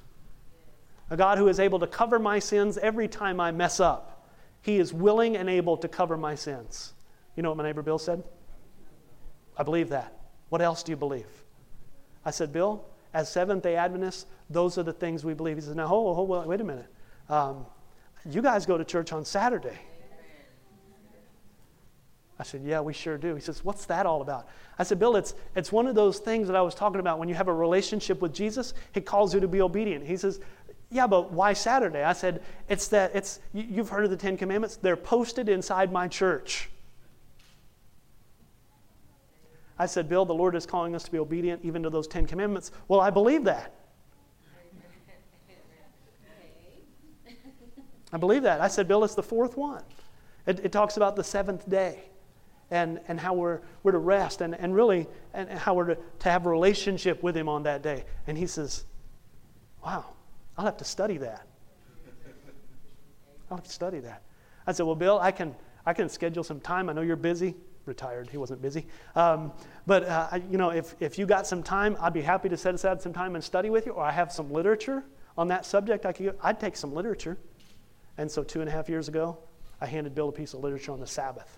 a 1.10 1.18
God 1.18 1.38
who 1.38 1.48
is 1.48 1.60
able 1.60 1.80
to 1.80 1.88
cover 1.88 2.20
my 2.20 2.40
sins 2.40 2.78
every 2.78 3.08
time 3.08 3.40
I 3.40 3.52
mess 3.52 3.80
up. 3.80 4.19
He 4.62 4.78
is 4.78 4.94
willing 4.94 5.38
and 5.38 5.50
able 5.50 5.78
to 5.78 5.88
cover 5.88 6.18
my 6.18 6.36
sins. 6.36 6.94
You 7.36 7.44
know 7.44 7.50
what 7.50 7.58
my 7.58 7.64
neighbor 7.64 7.82
Bill 7.82 7.98
said? 7.98 8.24
I 9.58 9.64
believe 9.64 9.90
that. 9.90 10.14
What 10.50 10.62
else 10.62 10.84
do 10.84 10.92
you 10.92 10.98
believe? 10.98 11.28
I 12.26 12.32
said, 12.32 12.52
Bill, 12.52 12.86
as 13.14 13.32
Seventh 13.32 13.64
day 13.64 13.76
Adventists, 13.76 14.26
those 14.50 14.78
are 14.78 14.84
the 14.84 14.94
things 14.94 15.24
we 15.24 15.34
believe. 15.34 15.58
He 15.58 15.62
says, 15.62 15.76
Now, 15.76 15.88
hold, 15.88 16.16
hold, 16.16 16.48
wait 16.48 16.62
a 16.62 16.64
minute. 16.64 16.88
Um, 17.30 17.66
you 18.30 18.42
guys 18.42 18.66
go 18.66 18.78
to 18.78 18.84
church 18.84 19.14
on 19.14 19.24
Saturday. 19.26 19.80
I 22.40 22.44
said, 22.44 22.62
Yeah, 22.64 22.80
we 22.80 22.94
sure 22.94 23.18
do. 23.18 23.36
He 23.36 23.42
says, 23.42 23.64
What's 23.64 23.86
that 23.86 24.06
all 24.06 24.22
about? 24.22 24.48
I 24.78 24.84
said, 24.84 24.98
Bill, 24.98 25.16
it's, 25.16 25.36
it's 25.56 25.72
one 25.72 25.88
of 25.88 25.96
those 25.96 26.20
things 26.20 26.48
that 26.48 26.56
I 26.56 26.62
was 26.62 26.74
talking 26.74 27.00
about. 27.00 27.20
When 27.20 27.28
you 27.28 27.36
have 27.36 27.50
a 27.50 27.54
relationship 27.54 28.22
with 28.22 28.34
Jesus, 28.34 28.74
He 28.94 29.02
calls 29.02 29.34
you 29.34 29.40
to 29.42 29.48
be 29.48 29.62
obedient. 29.62 30.06
He 30.06 30.18
says, 30.18 30.40
yeah, 30.92 31.06
but 31.06 31.32
why 31.32 31.54
Saturday? 31.54 32.04
I 32.04 32.14
said, 32.14 32.42
it's 32.68 32.88
that 32.88 33.12
it's 33.14 33.40
you've 33.54 33.90
heard 33.90 34.06
of 34.06 34.10
the 34.10 34.18
10 34.18 34.38
commandments? 34.38 34.76
They're 34.76 34.98
posted 34.98 35.48
inside 35.48 35.92
my 35.92 36.08
church. 36.08 36.70
I 39.78 39.86
said, 39.86 40.10
Bill, 40.10 40.26
the 40.26 40.34
Lord 40.34 40.56
is 40.56 40.66
calling 40.66 40.96
us 40.96 41.04
to 41.04 41.12
be 41.12 41.20
obedient 41.20 41.62
even 41.64 41.84
to 41.84 41.90
those 41.90 42.08
10 42.08 42.26
commandments. 42.26 42.72
Well, 42.88 43.00
I 43.00 43.12
believe 43.12 43.46
that. 43.46 43.76
I 48.12 48.18
believe 48.18 48.44
that. 48.44 48.60
I 48.60 48.68
said, 48.68 48.88
Bill, 48.88 49.04
it's 49.04 49.14
the 49.14 49.24
fourth 49.24 49.56
one. 49.56 49.84
It, 50.48 50.60
it, 50.66 50.72
talks 50.72 50.98
about 50.98 51.16
the 51.16 51.24
seventh 51.24 51.70
day 51.70 52.06
and, 52.72 53.00
and 53.08 53.20
how 53.20 53.36
we're, 53.36 53.60
we're 53.84 53.92
to 53.92 54.00
rest 54.00 54.42
and, 54.42 54.56
and 54.56 54.74
really 54.74 55.06
and 55.36 55.48
how 55.50 55.76
we're 55.76 55.94
to, 55.94 55.98
to 56.20 56.30
have 56.32 56.48
a 56.48 56.50
relationship 56.50 57.22
with 57.22 57.38
Him 57.38 57.48
on 57.48 57.64
that 57.64 57.84
day. 57.84 58.06
And 58.26 58.36
he 58.36 58.48
says, 58.48 58.86
Wow, 59.86 60.06
I'll 60.60 60.66
have 60.66 60.76
to 60.76 60.84
study 60.84 61.16
that. 61.20 61.48
I'll 63.50 63.56
have 63.56 63.64
to 63.64 63.72
study 63.72 64.02
that. 64.02 64.24
I 64.68 64.74
said, 64.74 64.86
Well, 64.86 64.94
Bill, 64.94 65.18
I 65.18 65.32
can, 65.32 65.56
I 65.86 65.94
can 65.94 66.10
schedule 66.10 66.44
some 66.44 66.60
time. 66.60 66.90
I 66.90 66.94
know 66.94 67.00
you're 67.00 67.16
busy. 67.16 67.56
Retired, 67.86 68.30
he 68.30 68.36
wasn't 68.36 68.62
busy. 68.62 68.86
Um, 69.16 69.54
but, 69.88 70.04
uh, 70.04 70.40
you 70.52 70.58
know, 70.58 70.72
if, 70.72 70.96
if 71.00 71.18
you 71.18 71.26
got 71.26 71.48
some 71.48 71.64
time, 71.64 71.96
I'd 72.02 72.12
be 72.12 72.22
happy 72.22 72.50
to 72.50 72.58
set 72.58 72.76
aside 72.76 73.02
some 73.02 73.14
time 73.14 73.36
and 73.36 73.44
study 73.44 73.70
with 73.70 73.86
you, 73.86 73.94
or 73.94 74.04
I 74.04 74.12
have 74.12 74.34
some 74.34 74.52
literature 74.52 75.02
on 75.38 75.48
that 75.48 75.66
subject. 75.66 76.06
I 76.06 76.12
could, 76.12 76.38
I'd 76.44 76.60
take 76.60 76.76
some 76.76 76.94
literature. 76.94 77.38
And 78.18 78.30
so, 78.30 78.44
two 78.44 78.60
and 78.60 78.68
a 78.68 78.72
half 78.74 78.90
years 78.90 79.08
ago, 79.08 79.38
I 79.80 79.86
handed 79.86 80.14
Bill 80.14 80.28
a 80.28 80.34
piece 80.34 80.54
of 80.54 80.60
literature 80.60 80.92
on 80.92 81.00
the 81.00 81.08
Sabbath. 81.08 81.58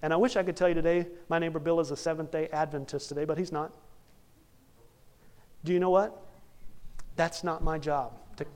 And 0.00 0.14
I 0.14 0.16
wish 0.16 0.34
I 0.36 0.42
could 0.42 0.56
tell 0.56 0.68
you 0.68 0.74
today, 0.74 1.08
my 1.28 1.38
neighbor 1.38 1.58
Bill 1.58 1.78
is 1.80 1.90
a 1.90 1.96
Seventh 1.96 2.30
day 2.30 2.48
Adventist 2.54 3.10
today, 3.10 3.26
but 3.26 3.36
he's 3.36 3.52
not. 3.52 3.70
Do 5.62 5.74
you 5.74 5.78
know 5.78 5.90
what? 5.90 6.24
That's 7.16 7.44
not 7.44 7.62
my 7.62 7.78
job. 7.78 8.12
To, 8.36 8.46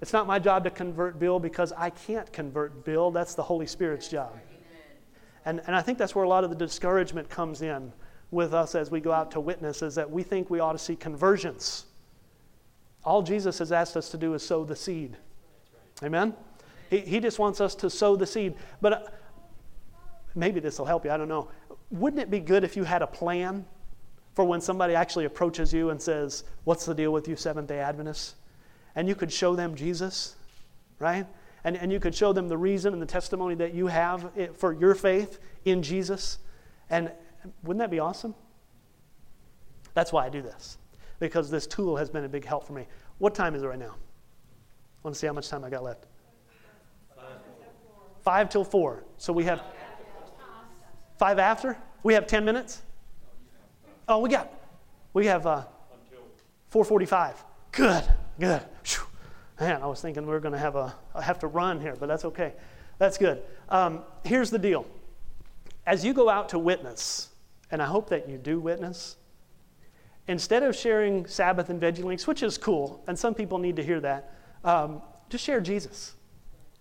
it's 0.00 0.12
not 0.12 0.26
my 0.26 0.38
job 0.38 0.64
to 0.64 0.70
convert 0.70 1.18
Bill 1.18 1.38
because 1.38 1.72
I 1.72 1.90
can't 1.90 2.32
convert 2.32 2.84
Bill. 2.84 3.10
That's 3.10 3.34
the 3.34 3.42
Holy 3.42 3.66
Spirit's 3.66 4.08
job. 4.08 4.38
And, 5.44 5.60
and 5.66 5.74
I 5.74 5.82
think 5.82 5.98
that's 5.98 6.14
where 6.14 6.24
a 6.24 6.28
lot 6.28 6.44
of 6.44 6.50
the 6.50 6.56
discouragement 6.56 7.28
comes 7.28 7.62
in 7.62 7.92
with 8.30 8.54
us 8.54 8.74
as 8.74 8.90
we 8.90 9.00
go 9.00 9.12
out 9.12 9.30
to 9.32 9.40
witness 9.40 9.82
is 9.82 9.94
that 9.96 10.10
we 10.10 10.22
think 10.22 10.48
we 10.48 10.60
ought 10.60 10.72
to 10.72 10.78
see 10.78 10.96
conversions. 10.96 11.86
All 13.04 13.22
Jesus 13.22 13.58
has 13.58 13.72
asked 13.72 13.96
us 13.96 14.08
to 14.10 14.16
do 14.16 14.34
is 14.34 14.42
sow 14.44 14.64
the 14.64 14.76
seed. 14.76 15.16
Amen? 16.02 16.34
He, 16.88 17.00
he 17.00 17.20
just 17.20 17.38
wants 17.38 17.60
us 17.60 17.74
to 17.76 17.90
sow 17.90 18.16
the 18.16 18.26
seed. 18.26 18.54
But 18.80 18.92
uh, 18.92 19.00
maybe 20.34 20.60
this 20.60 20.78
will 20.78 20.86
help 20.86 21.04
you. 21.04 21.10
I 21.10 21.16
don't 21.16 21.28
know. 21.28 21.48
Wouldn't 21.90 22.22
it 22.22 22.30
be 22.30 22.40
good 22.40 22.64
if 22.64 22.76
you 22.76 22.84
had 22.84 23.02
a 23.02 23.06
plan? 23.06 23.66
For 24.34 24.44
when 24.44 24.60
somebody 24.60 24.94
actually 24.94 25.24
approaches 25.24 25.72
you 25.72 25.90
and 25.90 26.00
says, 26.00 26.44
What's 26.64 26.86
the 26.86 26.94
deal 26.94 27.12
with 27.12 27.28
you, 27.28 27.36
Seventh 27.36 27.68
day 27.68 27.78
Adventists? 27.78 28.34
And 28.94 29.08
you 29.08 29.14
could 29.14 29.32
show 29.32 29.54
them 29.56 29.74
Jesus, 29.74 30.36
right? 30.98 31.26
and, 31.64 31.76
and 31.76 31.92
you 31.92 32.00
could 32.00 32.14
show 32.14 32.32
them 32.32 32.48
the 32.48 32.56
reason 32.56 32.92
and 32.92 33.00
the 33.00 33.06
testimony 33.06 33.54
that 33.54 33.74
you 33.74 33.86
have 33.86 34.30
for 34.56 34.72
your 34.72 34.94
faith 34.94 35.38
in 35.64 35.82
Jesus. 35.82 36.38
And 36.90 37.10
wouldn't 37.62 37.80
that 37.80 37.90
be 37.90 38.00
awesome? 38.00 38.34
That's 39.94 40.12
why 40.12 40.26
I 40.26 40.28
do 40.28 40.42
this, 40.42 40.78
because 41.20 41.50
this 41.50 41.66
tool 41.66 41.96
has 41.96 42.10
been 42.10 42.24
a 42.24 42.28
big 42.28 42.44
help 42.44 42.66
for 42.66 42.72
me. 42.72 42.86
What 43.18 43.34
time 43.34 43.54
is 43.54 43.62
it 43.62 43.66
right 43.66 43.78
now? 43.78 43.94
I 43.94 44.98
want 45.02 45.14
to 45.14 45.18
see 45.18 45.26
how 45.26 45.32
much 45.32 45.48
time 45.48 45.64
I 45.64 45.70
got 45.70 45.82
left. 45.82 46.06
Five 48.22 48.48
till 48.48 48.64
four. 48.64 49.04
So 49.18 49.32
we 49.32 49.44
have 49.44 49.60
five 51.18 51.38
after. 51.38 51.76
We 52.02 52.14
have 52.14 52.26
ten 52.26 52.44
minutes. 52.44 52.82
Oh, 54.12 54.18
we 54.18 54.28
got 54.28 54.52
we 55.14 55.24
have 55.24 55.46
uh, 55.46 55.64
four 56.68 56.84
forty-five. 56.84 57.42
Good, 57.70 58.04
good. 58.38 58.60
Phew. 58.82 59.06
Man, 59.58 59.80
I 59.80 59.86
was 59.86 60.02
thinking 60.02 60.26
we 60.26 60.32
were 60.32 60.40
going 60.40 60.52
to 60.52 60.58
have 60.58 60.76
a 60.76 60.94
I 61.14 61.22
have 61.22 61.38
to 61.38 61.46
run 61.46 61.80
here, 61.80 61.96
but 61.98 62.08
that's 62.08 62.26
okay. 62.26 62.52
That's 62.98 63.16
good. 63.16 63.42
Um, 63.70 64.02
here's 64.22 64.50
the 64.50 64.58
deal. 64.58 64.86
As 65.86 66.04
you 66.04 66.12
go 66.12 66.28
out 66.28 66.50
to 66.50 66.58
witness, 66.58 67.30
and 67.70 67.80
I 67.80 67.86
hope 67.86 68.10
that 68.10 68.28
you 68.28 68.36
do 68.36 68.60
witness, 68.60 69.16
instead 70.28 70.62
of 70.62 70.76
sharing 70.76 71.26
Sabbath 71.26 71.70
and 71.70 71.80
veggie 71.80 72.04
links, 72.04 72.26
which 72.26 72.42
is 72.42 72.58
cool, 72.58 73.02
and 73.06 73.18
some 73.18 73.32
people 73.32 73.56
need 73.56 73.76
to 73.76 73.82
hear 73.82 74.00
that, 74.00 74.34
um, 74.62 75.00
just 75.30 75.42
share 75.42 75.60
Jesus. 75.60 76.12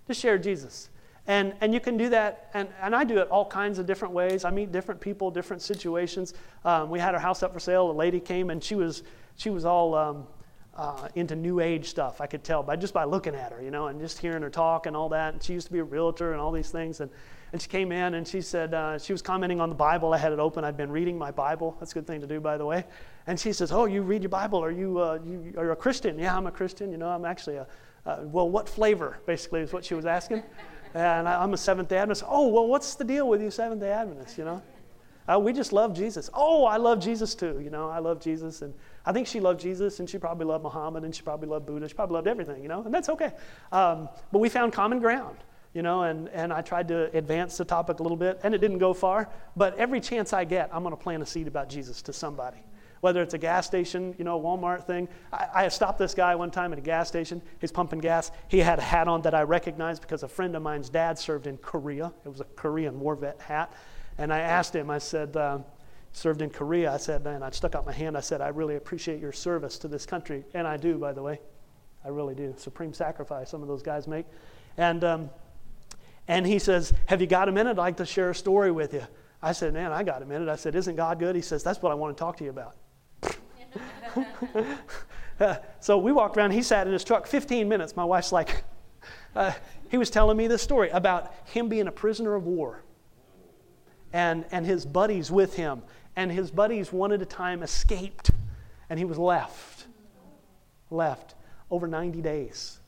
Just 0.05 0.19
share 0.19 0.37
Jesus. 0.37 0.89
And, 1.31 1.53
and 1.61 1.73
you 1.73 1.79
can 1.79 1.95
do 1.95 2.09
that, 2.09 2.49
and, 2.53 2.67
and 2.81 2.93
I 2.93 3.05
do 3.05 3.19
it 3.19 3.29
all 3.29 3.45
kinds 3.45 3.79
of 3.79 3.85
different 3.85 4.13
ways. 4.13 4.43
I 4.43 4.51
meet 4.51 4.73
different 4.73 4.99
people, 4.99 5.31
different 5.31 5.61
situations. 5.61 6.33
Um, 6.65 6.89
we 6.89 6.99
had 6.99 7.15
our 7.15 7.21
house 7.21 7.41
up 7.41 7.53
for 7.53 7.59
sale. 7.61 7.89
A 7.89 7.93
lady 7.93 8.19
came, 8.19 8.49
and 8.49 8.61
she 8.61 8.75
was, 8.75 9.03
she 9.37 9.49
was 9.49 9.63
all 9.63 9.95
um, 9.95 10.27
uh, 10.75 11.07
into 11.15 11.37
New 11.37 11.61
Age 11.61 11.89
stuff, 11.89 12.19
I 12.19 12.27
could 12.27 12.43
tell, 12.43 12.63
by 12.63 12.75
just 12.75 12.93
by 12.93 13.05
looking 13.05 13.33
at 13.33 13.53
her, 13.53 13.61
you 13.61 13.71
know, 13.71 13.87
and 13.87 13.97
just 14.01 14.19
hearing 14.19 14.41
her 14.41 14.49
talk 14.49 14.87
and 14.87 14.93
all 14.93 15.07
that. 15.07 15.33
And 15.33 15.41
she 15.41 15.53
used 15.53 15.67
to 15.67 15.71
be 15.71 15.79
a 15.79 15.85
realtor 15.85 16.33
and 16.33 16.41
all 16.41 16.51
these 16.51 16.69
things. 16.69 16.99
And, 16.99 17.09
and 17.53 17.61
she 17.61 17.69
came 17.69 17.93
in, 17.93 18.15
and 18.15 18.27
she 18.27 18.41
said, 18.41 18.73
uh, 18.73 18.99
she 18.99 19.13
was 19.13 19.21
commenting 19.21 19.61
on 19.61 19.69
the 19.69 19.75
Bible. 19.75 20.13
I 20.13 20.17
had 20.17 20.33
it 20.33 20.39
open. 20.39 20.65
I'd 20.65 20.75
been 20.75 20.91
reading 20.91 21.17
my 21.17 21.31
Bible. 21.31 21.77
That's 21.79 21.91
a 21.91 21.93
good 21.93 22.07
thing 22.07 22.19
to 22.19 22.27
do, 22.27 22.41
by 22.41 22.57
the 22.57 22.65
way. 22.65 22.83
And 23.25 23.39
she 23.39 23.53
says, 23.53 23.71
oh, 23.71 23.85
you 23.85 24.01
read 24.01 24.21
your 24.21 24.29
Bible? 24.29 24.61
Are 24.61 24.69
you, 24.69 24.99
uh, 24.99 25.19
you 25.25 25.53
are 25.55 25.63
you 25.63 25.71
a 25.71 25.77
Christian? 25.77 26.19
Yeah, 26.19 26.35
I'm 26.35 26.47
a 26.47 26.51
Christian. 26.51 26.91
You 26.91 26.97
know, 26.97 27.07
I'm 27.07 27.23
actually 27.23 27.55
a, 27.55 27.67
uh, 28.05 28.17
well, 28.23 28.49
what 28.49 28.67
flavor, 28.67 29.19
basically, 29.25 29.61
is 29.61 29.71
what 29.71 29.85
she 29.85 29.93
was 29.93 30.05
asking. 30.05 30.43
And 30.93 31.27
I, 31.27 31.41
I'm 31.41 31.53
a 31.53 31.57
Seventh 31.57 31.89
day 31.89 31.97
Adventist. 31.97 32.23
Oh, 32.27 32.47
well, 32.47 32.67
what's 32.67 32.95
the 32.95 33.03
deal 33.03 33.27
with 33.27 33.41
you 33.41 33.51
Seventh 33.51 33.81
day 33.81 33.91
Adventists, 33.91 34.37
you 34.37 34.45
know? 34.45 34.61
Uh, 35.27 35.39
we 35.39 35.53
just 35.53 35.71
love 35.71 35.93
Jesus. 35.93 36.29
Oh, 36.33 36.65
I 36.65 36.77
love 36.77 36.99
Jesus 36.99 37.35
too. 37.35 37.61
You 37.63 37.69
know, 37.69 37.89
I 37.89 37.99
love 37.99 38.19
Jesus. 38.19 38.63
And 38.63 38.73
I 39.05 39.13
think 39.13 39.27
she 39.27 39.39
loved 39.39 39.59
Jesus, 39.59 39.99
and 39.99 40.09
she 40.09 40.17
probably 40.17 40.45
loved 40.45 40.63
Muhammad, 40.63 41.03
and 41.03 41.15
she 41.15 41.21
probably 41.21 41.47
loved 41.47 41.65
Buddha. 41.65 41.87
She 41.87 41.93
probably 41.93 42.15
loved 42.15 42.27
everything, 42.27 42.61
you 42.61 42.67
know, 42.67 42.83
and 42.83 42.93
that's 42.93 43.09
okay. 43.09 43.31
Um, 43.71 44.09
but 44.31 44.39
we 44.39 44.49
found 44.49 44.73
common 44.73 44.99
ground, 44.99 45.37
you 45.73 45.83
know, 45.83 46.03
and, 46.03 46.27
and 46.29 46.51
I 46.51 46.61
tried 46.61 46.87
to 46.89 47.15
advance 47.15 47.57
the 47.57 47.65
topic 47.65 47.99
a 47.99 48.03
little 48.03 48.17
bit, 48.17 48.39
and 48.43 48.53
it 48.53 48.57
didn't 48.57 48.79
go 48.79 48.93
far. 48.93 49.29
But 49.55 49.77
every 49.77 50.01
chance 50.01 50.33
I 50.33 50.43
get, 50.43 50.69
I'm 50.73 50.83
going 50.83 50.95
to 50.95 51.01
plant 51.01 51.23
a 51.23 51.25
seed 51.25 51.47
about 51.47 51.69
Jesus 51.69 52.01
to 52.03 52.13
somebody. 52.13 52.57
Whether 53.01 53.21
it's 53.21 53.33
a 53.33 53.37
gas 53.37 53.65
station, 53.65 54.15
you 54.17 54.23
know, 54.23 54.39
Walmart 54.39 54.85
thing. 54.85 55.09
I, 55.33 55.47
I 55.53 55.67
stopped 55.67 55.99
this 55.99 56.13
guy 56.13 56.35
one 56.35 56.51
time 56.51 56.71
at 56.71 56.79
a 56.79 56.83
gas 56.83 57.07
station. 57.07 57.41
He's 57.59 57.71
pumping 57.71 57.99
gas. 57.99 58.31
He 58.47 58.59
had 58.59 58.79
a 58.79 58.83
hat 58.83 59.07
on 59.07 59.23
that 59.23 59.33
I 59.33 59.41
recognized 59.41 60.01
because 60.01 60.23
a 60.23 60.27
friend 60.27 60.55
of 60.55 60.61
mine's 60.61 60.89
dad 60.89 61.17
served 61.17 61.47
in 61.47 61.57
Korea. 61.57 62.13
It 62.25 62.29
was 62.29 62.39
a 62.39 62.45
Korean 62.55 62.99
war 62.99 63.15
vet 63.15 63.41
hat. 63.41 63.73
And 64.17 64.31
I 64.31 64.39
asked 64.39 64.75
him, 64.75 64.89
I 64.89 64.99
said, 64.99 65.35
uh, 65.35 65.59
served 66.13 66.41
in 66.41 66.49
Korea. 66.49 66.93
I 66.93 66.97
said, 66.97 67.25
and 67.25 67.43
I 67.43 67.49
stuck 67.51 67.75
out 67.75 67.85
my 67.85 67.91
hand. 67.91 68.17
I 68.17 68.21
said, 68.21 68.41
I 68.41 68.49
really 68.49 68.75
appreciate 68.75 69.19
your 69.19 69.31
service 69.31 69.77
to 69.79 69.87
this 69.87 70.05
country. 70.05 70.43
And 70.53 70.67
I 70.67 70.77
do, 70.77 70.97
by 70.97 71.13
the 71.13 71.21
way. 71.21 71.39
I 72.03 72.09
really 72.09 72.35
do. 72.35 72.53
Supreme 72.57 72.93
sacrifice 72.93 73.49
some 73.49 73.61
of 73.61 73.67
those 73.67 73.83
guys 73.83 74.07
make. 74.07 74.25
And, 74.77 75.03
um, 75.03 75.29
and 76.27 76.45
he 76.45 76.59
says, 76.59 76.93
Have 77.07 77.21
you 77.21 77.27
got 77.27 77.49
a 77.49 77.51
minute? 77.51 77.71
I'd 77.71 77.77
like 77.77 77.97
to 77.97 78.05
share 78.05 78.29
a 78.31 78.35
story 78.35 78.71
with 78.71 78.93
you. 78.93 79.03
I 79.41 79.51
said, 79.53 79.73
Man, 79.73 79.91
I 79.91 80.03
got 80.03 80.21
a 80.21 80.25
minute. 80.25 80.49
I 80.49 80.55
said, 80.55 80.75
Isn't 80.75 80.95
God 80.95 81.19
good? 81.19 81.35
He 81.35 81.41
says, 81.41 81.63
That's 81.63 81.81
what 81.81 81.91
I 81.91 81.95
want 81.95 82.15
to 82.15 82.19
talk 82.19 82.37
to 82.37 82.43
you 82.43 82.49
about. 82.49 82.75
so 85.79 85.97
we 85.97 86.11
walked 86.11 86.37
around. 86.37 86.51
He 86.51 86.61
sat 86.61 86.87
in 86.87 86.93
his 86.93 87.03
truck 87.03 87.27
15 87.27 87.67
minutes. 87.67 87.95
My 87.95 88.05
wife's 88.05 88.31
like, 88.31 88.63
uh, 89.35 89.51
He 89.89 89.97
was 89.97 90.09
telling 90.09 90.37
me 90.37 90.47
this 90.47 90.61
story 90.61 90.89
about 90.89 91.33
him 91.45 91.69
being 91.69 91.87
a 91.87 91.91
prisoner 91.91 92.35
of 92.35 92.45
war 92.45 92.83
and, 94.13 94.45
and 94.51 94.65
his 94.65 94.85
buddies 94.85 95.31
with 95.31 95.55
him. 95.55 95.81
And 96.15 96.31
his 96.31 96.51
buddies, 96.51 96.91
one 96.91 97.13
at 97.13 97.21
a 97.21 97.25
time, 97.25 97.63
escaped, 97.63 98.31
and 98.89 98.99
he 98.99 99.05
was 99.05 99.17
left. 99.17 99.87
Left 100.89 101.35
over 101.69 101.87
90 101.87 102.21
days. 102.21 102.79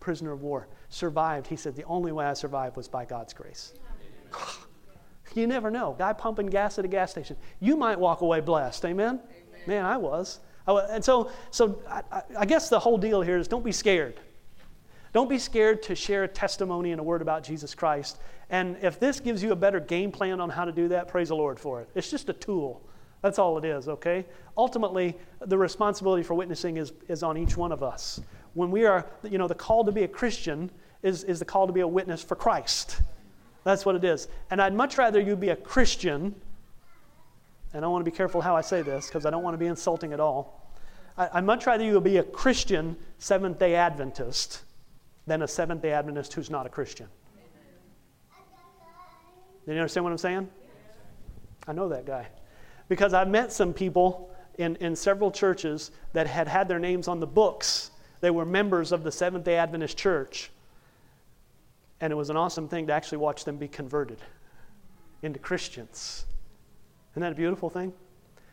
Prisoner 0.00 0.32
of 0.32 0.42
war. 0.42 0.68
Survived. 0.88 1.46
He 1.46 1.56
said, 1.56 1.76
The 1.76 1.84
only 1.84 2.12
way 2.12 2.24
I 2.24 2.32
survived 2.32 2.76
was 2.76 2.88
by 2.88 3.04
God's 3.04 3.34
grace. 3.34 3.74
you 5.34 5.46
never 5.46 5.70
know. 5.70 5.94
Guy 5.98 6.14
pumping 6.14 6.46
gas 6.46 6.78
at 6.78 6.86
a 6.86 6.88
gas 6.88 7.10
station. 7.10 7.36
You 7.60 7.76
might 7.76 7.98
walk 7.98 8.22
away 8.22 8.40
blessed. 8.40 8.84
Amen? 8.86 9.20
Man, 9.66 9.84
I 9.84 9.96
was. 9.96 10.40
I 10.66 10.72
was. 10.72 10.88
And 10.90 11.04
so, 11.04 11.30
so 11.50 11.80
I, 11.88 12.22
I 12.38 12.46
guess 12.46 12.68
the 12.68 12.78
whole 12.78 12.98
deal 12.98 13.22
here 13.22 13.38
is 13.38 13.48
don't 13.48 13.64
be 13.64 13.72
scared. 13.72 14.20
Don't 15.12 15.30
be 15.30 15.38
scared 15.38 15.82
to 15.84 15.94
share 15.94 16.24
a 16.24 16.28
testimony 16.28 16.92
and 16.92 17.00
a 17.00 17.02
word 17.02 17.22
about 17.22 17.42
Jesus 17.42 17.74
Christ. 17.74 18.18
And 18.50 18.76
if 18.82 19.00
this 19.00 19.18
gives 19.18 19.42
you 19.42 19.52
a 19.52 19.56
better 19.56 19.80
game 19.80 20.12
plan 20.12 20.40
on 20.40 20.50
how 20.50 20.64
to 20.64 20.72
do 20.72 20.88
that, 20.88 21.08
praise 21.08 21.28
the 21.28 21.36
Lord 21.36 21.58
for 21.58 21.80
it. 21.80 21.88
It's 21.94 22.10
just 22.10 22.28
a 22.28 22.32
tool. 22.32 22.82
That's 23.22 23.38
all 23.38 23.56
it 23.58 23.64
is, 23.64 23.88
okay? 23.88 24.26
Ultimately, 24.56 25.16
the 25.40 25.56
responsibility 25.56 26.22
for 26.22 26.34
witnessing 26.34 26.76
is, 26.76 26.92
is 27.08 27.22
on 27.22 27.36
each 27.38 27.56
one 27.56 27.72
of 27.72 27.82
us. 27.82 28.20
When 28.54 28.70
we 28.70 28.84
are, 28.84 29.06
you 29.22 29.38
know, 29.38 29.48
the 29.48 29.54
call 29.54 29.84
to 29.84 29.92
be 29.92 30.02
a 30.02 30.08
Christian 30.08 30.70
is, 31.02 31.24
is 31.24 31.38
the 31.38 31.44
call 31.44 31.66
to 31.66 31.72
be 31.72 31.80
a 31.80 31.88
witness 31.88 32.22
for 32.22 32.36
Christ. 32.36 33.00
That's 33.64 33.84
what 33.84 33.96
it 33.96 34.04
is. 34.04 34.28
And 34.50 34.62
I'd 34.62 34.74
much 34.74 34.98
rather 34.98 35.18
you 35.18 35.34
be 35.34 35.48
a 35.48 35.56
Christian, 35.56 36.34
and 37.76 37.84
I 37.84 37.88
want 37.88 38.02
to 38.02 38.10
be 38.10 38.16
careful 38.16 38.40
how 38.40 38.56
I 38.56 38.62
say 38.62 38.80
this 38.80 39.06
because 39.06 39.26
I 39.26 39.30
don't 39.30 39.42
want 39.42 39.52
to 39.52 39.58
be 39.58 39.66
insulting 39.66 40.14
at 40.14 40.18
all. 40.18 40.72
I, 41.18 41.28
I'd 41.34 41.44
much 41.44 41.66
rather 41.66 41.84
you 41.84 42.00
be 42.00 42.16
a 42.16 42.22
Christian 42.22 42.96
Seventh 43.18 43.58
day 43.58 43.74
Adventist 43.74 44.62
than 45.26 45.42
a 45.42 45.48
Seventh 45.48 45.82
day 45.82 45.92
Adventist 45.92 46.32
who's 46.32 46.48
not 46.48 46.64
a 46.64 46.70
Christian. 46.70 47.06
Do 49.66 49.72
you 49.72 49.78
understand 49.78 50.04
what 50.04 50.10
I'm 50.10 50.18
saying? 50.18 50.48
I 51.68 51.74
know 51.74 51.90
that 51.90 52.06
guy. 52.06 52.28
Because 52.88 53.12
I've 53.12 53.28
met 53.28 53.52
some 53.52 53.74
people 53.74 54.34
in, 54.56 54.76
in 54.76 54.96
several 54.96 55.30
churches 55.30 55.90
that 56.14 56.26
had 56.26 56.48
had 56.48 56.68
their 56.68 56.78
names 56.78 57.08
on 57.08 57.20
the 57.20 57.26
books. 57.26 57.90
They 58.22 58.30
were 58.30 58.46
members 58.46 58.90
of 58.90 59.04
the 59.04 59.12
Seventh 59.12 59.44
day 59.44 59.56
Adventist 59.56 59.98
church. 59.98 60.50
And 62.00 62.10
it 62.10 62.16
was 62.16 62.30
an 62.30 62.38
awesome 62.38 62.68
thing 62.68 62.86
to 62.86 62.94
actually 62.94 63.18
watch 63.18 63.44
them 63.44 63.58
be 63.58 63.68
converted 63.68 64.18
into 65.22 65.38
Christians. 65.38 66.24
Isn't 67.16 67.22
that 67.22 67.32
a 67.32 67.34
beautiful 67.34 67.70
thing? 67.70 67.94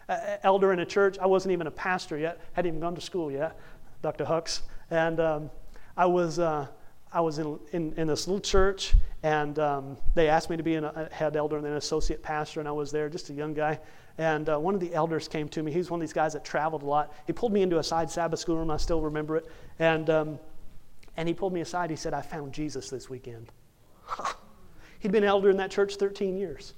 Uh, 0.07 0.37
elder 0.43 0.71
in 0.71 0.79
a 0.79 0.85
church, 0.85 1.17
I 1.19 1.25
wasn't 1.25 1.51
even 1.51 1.67
a 1.67 1.71
pastor 1.71 2.17
yet, 2.17 2.39
hadn't 2.53 2.69
even 2.69 2.79
gone 2.79 2.95
to 2.95 3.01
school 3.01 3.29
yet, 3.29 3.59
Dr. 4.01 4.23
Hucks. 4.23 4.61
And 4.89 5.19
um, 5.19 5.51
I 5.97 6.05
was, 6.05 6.39
uh, 6.39 6.67
I 7.11 7.19
was 7.19 7.39
in, 7.39 7.59
in, 7.73 7.93
in, 7.97 8.07
this 8.07 8.25
little 8.25 8.39
church, 8.39 8.93
and 9.21 9.59
um, 9.59 9.97
they 10.15 10.29
asked 10.29 10.49
me 10.49 10.55
to 10.55 10.63
be 10.63 10.75
a 10.75 11.09
head 11.11 11.35
elder 11.35 11.57
and 11.57 11.65
then 11.65 11.73
an 11.73 11.77
associate 11.77 12.23
pastor, 12.23 12.61
and 12.61 12.69
I 12.69 12.71
was 12.71 12.89
there, 12.89 13.09
just 13.09 13.29
a 13.29 13.33
young 13.33 13.53
guy. 13.53 13.81
And 14.17 14.47
uh, 14.47 14.57
one 14.57 14.73
of 14.73 14.79
the 14.79 14.93
elders 14.93 15.27
came 15.27 15.49
to 15.49 15.61
me. 15.61 15.69
He 15.69 15.79
was 15.79 15.91
one 15.91 15.99
of 15.99 16.07
these 16.07 16.13
guys 16.13 16.31
that 16.31 16.45
traveled 16.45 16.83
a 16.83 16.85
lot. 16.85 17.13
He 17.27 17.33
pulled 17.33 17.51
me 17.51 17.63
into 17.63 17.79
a 17.79 17.83
side 17.83 18.09
Sabbath 18.09 18.39
school 18.39 18.55
room. 18.55 18.71
I 18.71 18.77
still 18.77 19.01
remember 19.01 19.35
it. 19.35 19.45
And, 19.79 20.09
um, 20.09 20.39
and 21.17 21.27
he 21.27 21.33
pulled 21.33 21.51
me 21.51 21.59
aside. 21.59 21.89
He 21.89 21.97
said, 21.97 22.13
I 22.13 22.21
found 22.21 22.53
Jesus 22.53 22.89
this 22.89 23.09
weekend. 23.09 23.51
He'd 24.99 25.11
been 25.11 25.25
elder 25.25 25.49
in 25.49 25.57
that 25.57 25.69
church 25.69 25.95
13 25.97 26.37
years. 26.37 26.75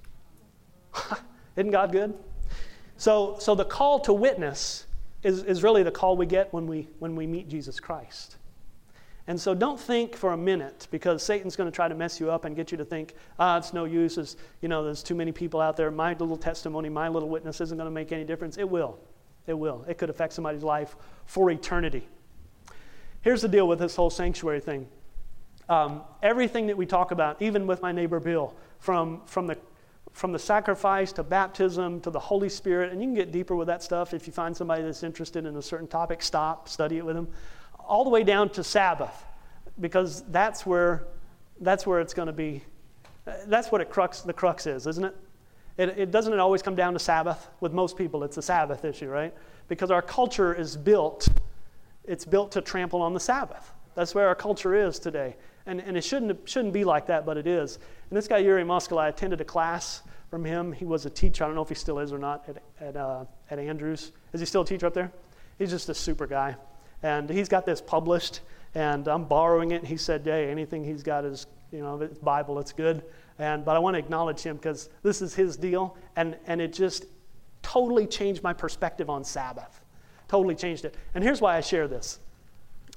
Isn't 1.56 1.72
God 1.72 1.92
good? 1.92 2.14
So, 2.98 3.38
so 3.40 3.56
the 3.56 3.66
call 3.66 4.00
to 4.02 4.14
witness 4.14 4.86
is, 5.24 5.44
is 5.44 5.64
really 5.64 5.84
the 5.84 5.92
call 5.92 6.18
we 6.18 6.26
get 6.26 6.54
when 6.54 6.68
we, 6.68 6.88
when 7.00 7.16
we 7.16 7.28
meet 7.28 7.50
Jesus 7.50 7.80
Christ. 7.80 8.38
And 9.28 9.42
so 9.42 9.56
don't 9.56 9.80
think 9.80 10.16
for 10.16 10.34
a 10.34 10.38
minute 10.38 10.88
because 10.92 11.24
Satan's 11.24 11.56
going 11.56 11.70
to 11.70 11.76
try 11.76 11.88
to 11.88 11.96
mess 11.96 12.20
you 12.20 12.30
up 12.30 12.46
and 12.46 12.56
get 12.56 12.72
you 12.72 12.78
to 12.78 12.86
think, 12.86 13.16
ah, 13.40 13.58
it's 13.58 13.74
no 13.74 13.86
use. 13.86 14.18
It's, 14.20 14.36
you 14.62 14.70
know, 14.70 14.84
there's 14.84 15.02
too 15.02 15.16
many 15.16 15.32
people 15.32 15.60
out 15.60 15.76
there. 15.76 15.90
My 15.90 16.14
little 16.14 16.38
testimony, 16.38 16.90
my 16.90 17.08
little 17.08 17.30
witness 17.30 17.60
isn't 17.60 17.76
going 17.76 17.88
to 17.88 17.94
make 17.94 18.12
any 18.12 18.24
difference. 18.24 18.58
It 18.58 18.70
will. 18.70 19.00
It 19.48 19.56
will. 19.56 19.84
It 19.88 19.98
could 19.98 20.12
affect 20.12 20.34
somebody's 20.34 20.64
life 20.64 20.96
for 21.26 21.50
eternity. 21.50 22.08
Here's 23.22 23.42
the 23.42 23.48
deal 23.48 23.68
with 23.68 23.80
this 23.80 23.96
whole 23.96 24.12
sanctuary 24.12 24.60
thing. 24.60 24.88
Um, 25.68 26.04
everything 26.22 26.68
that 26.68 26.78
we 26.78 26.86
talk 26.86 27.10
about, 27.10 27.42
even 27.42 27.66
with 27.66 27.82
my 27.82 27.92
neighbor 27.92 28.20
Bill, 28.20 28.54
from, 28.78 29.22
from, 29.26 29.48
the, 29.48 29.58
from 30.16 30.32
the 30.32 30.40
sacrifice 30.40 31.12
to 31.12 31.24
baptism 31.24 32.00
to 32.00 32.10
the 32.10 32.20
Holy 32.20 32.48
Spirit, 32.48 32.94
and 32.94 33.02
you 33.02 33.08
can 33.08 33.14
get 33.14 33.34
deeper 33.34 33.54
with 33.54 33.68
that 33.68 33.84
stuff 33.84 34.14
if 34.14 34.26
you 34.26 34.32
find 34.32 34.56
somebody 34.56 34.82
that's 34.82 35.04
interested 35.04 35.46
in 35.46 35.58
a 35.58 35.62
certain 35.62 35.88
topic, 35.88 36.24
stop, 36.24 36.70
study 36.70 36.98
it 36.98 37.06
with 37.06 37.18
them 37.18 37.28
all 37.80 38.06
the 38.06 38.10
way 38.10 38.24
down 38.24 38.48
to 38.48 38.64
Sabbath, 38.64 39.26
because 39.82 40.24
that's 40.30 40.66
where, 40.66 41.06
that's 41.60 41.86
where 41.86 42.00
it's 42.00 42.14
going 42.14 42.28
to 42.28 42.34
be. 42.34 42.64
That's 43.46 43.74
what 43.74 43.82
it 43.82 43.90
crux, 43.90 44.22
the 44.22 44.32
crux 44.32 44.66
is, 44.68 44.88
isn't 44.88 45.04
it? 45.04 45.16
it? 45.78 45.90
It 45.98 46.12
doesn't 46.12 46.32
it 46.32 46.40
always 46.40 46.62
come 46.62 46.76
down 46.76 46.94
to 46.94 47.00
Sabbath? 47.00 47.50
With 47.60 47.74
most 47.74 47.98
people, 47.98 48.24
it's 48.24 48.38
a 48.38 48.42
Sabbath 48.42 48.86
issue, 48.86 49.10
right? 49.10 49.34
Because 49.68 49.92
our 49.92 50.02
culture 50.02 50.54
is 50.54 50.78
built, 50.78 51.28
it's 52.06 52.24
built 52.24 52.54
to 52.54 52.62
trample 52.62 53.02
on 53.02 53.14
the 53.14 53.20
Sabbath. 53.20 53.74
That's 53.96 54.16
where 54.16 54.30
our 54.30 54.36
culture 54.36 54.76
is 54.76 54.98
today. 54.98 55.36
And, 55.66 55.82
and 55.82 55.98
it 55.98 56.06
shouldn't, 56.06 56.48
shouldn't 56.48 56.74
be 56.74 56.86
like 56.86 57.08
that, 57.08 57.26
but 57.26 57.36
it 57.36 57.48
is. 57.48 57.80
And 58.10 58.18
this 58.18 58.28
guy, 58.28 58.38
Yuri 58.38 58.64
Moskala, 58.64 59.02
I 59.02 59.08
attended 59.10 59.42
a 59.42 59.46
class 59.46 60.04
from 60.30 60.44
him. 60.44 60.72
He 60.72 60.86
was 60.86 61.06
a 61.06 61.10
teacher. 61.10 61.44
I 61.44 61.48
don't 61.48 61.56
know 61.56 61.62
if 61.62 61.70
he 61.70 61.76
still 61.76 62.00
is 62.00 62.12
or 62.12 62.20
not 62.20 62.48
at, 62.48 62.64
at, 62.80 62.96
uh, 62.96 63.26
at 63.50 63.60
Andrews. 63.60 64.12
Is 64.34 64.40
he 64.40 64.46
still 64.46 64.62
a 64.62 64.66
teacher 64.66 64.88
up 64.88 64.94
there? 64.94 65.12
He's 65.58 65.70
just 65.70 65.90
a 65.90 65.94
super 65.94 66.28
guy. 66.28 66.56
And 67.04 67.30
he's 67.30 67.50
got 67.50 67.66
this 67.66 67.82
published, 67.82 68.42
and 68.74 69.08
I'm 69.08 69.26
borrowing 69.26 69.72
it. 69.72 69.86
He 69.86 69.98
said, 69.98 70.22
hey, 70.24 70.50
anything 70.50 70.84
he's 70.84 71.04
got 71.04 71.26
is, 71.26 71.48
you 71.72 71.80
know, 71.80 72.02
it's 72.02 72.18
Bible, 72.18 72.60
it's 72.60 72.74
good. 72.74 73.04
And, 73.38 73.64
but 73.64 73.76
I 73.76 73.80
want 73.80 73.96
to 73.96 74.00
acknowledge 74.00 74.42
him 74.42 74.56
because 74.56 74.90
this 75.04 75.22
is 75.22 75.36
his 75.36 75.58
deal, 75.58 75.98
and, 76.16 76.38
and 76.48 76.62
it 76.62 76.74
just 76.74 77.06
totally 77.62 78.08
changed 78.08 78.44
my 78.44 78.54
perspective 78.54 79.10
on 79.10 79.24
Sabbath. 79.24 79.82
Totally 80.28 80.56
changed 80.56 80.86
it. 80.86 80.96
And 81.14 81.24
here's 81.24 81.42
why 81.42 81.58
I 81.58 81.62
share 81.62 81.88
this. 81.88 82.20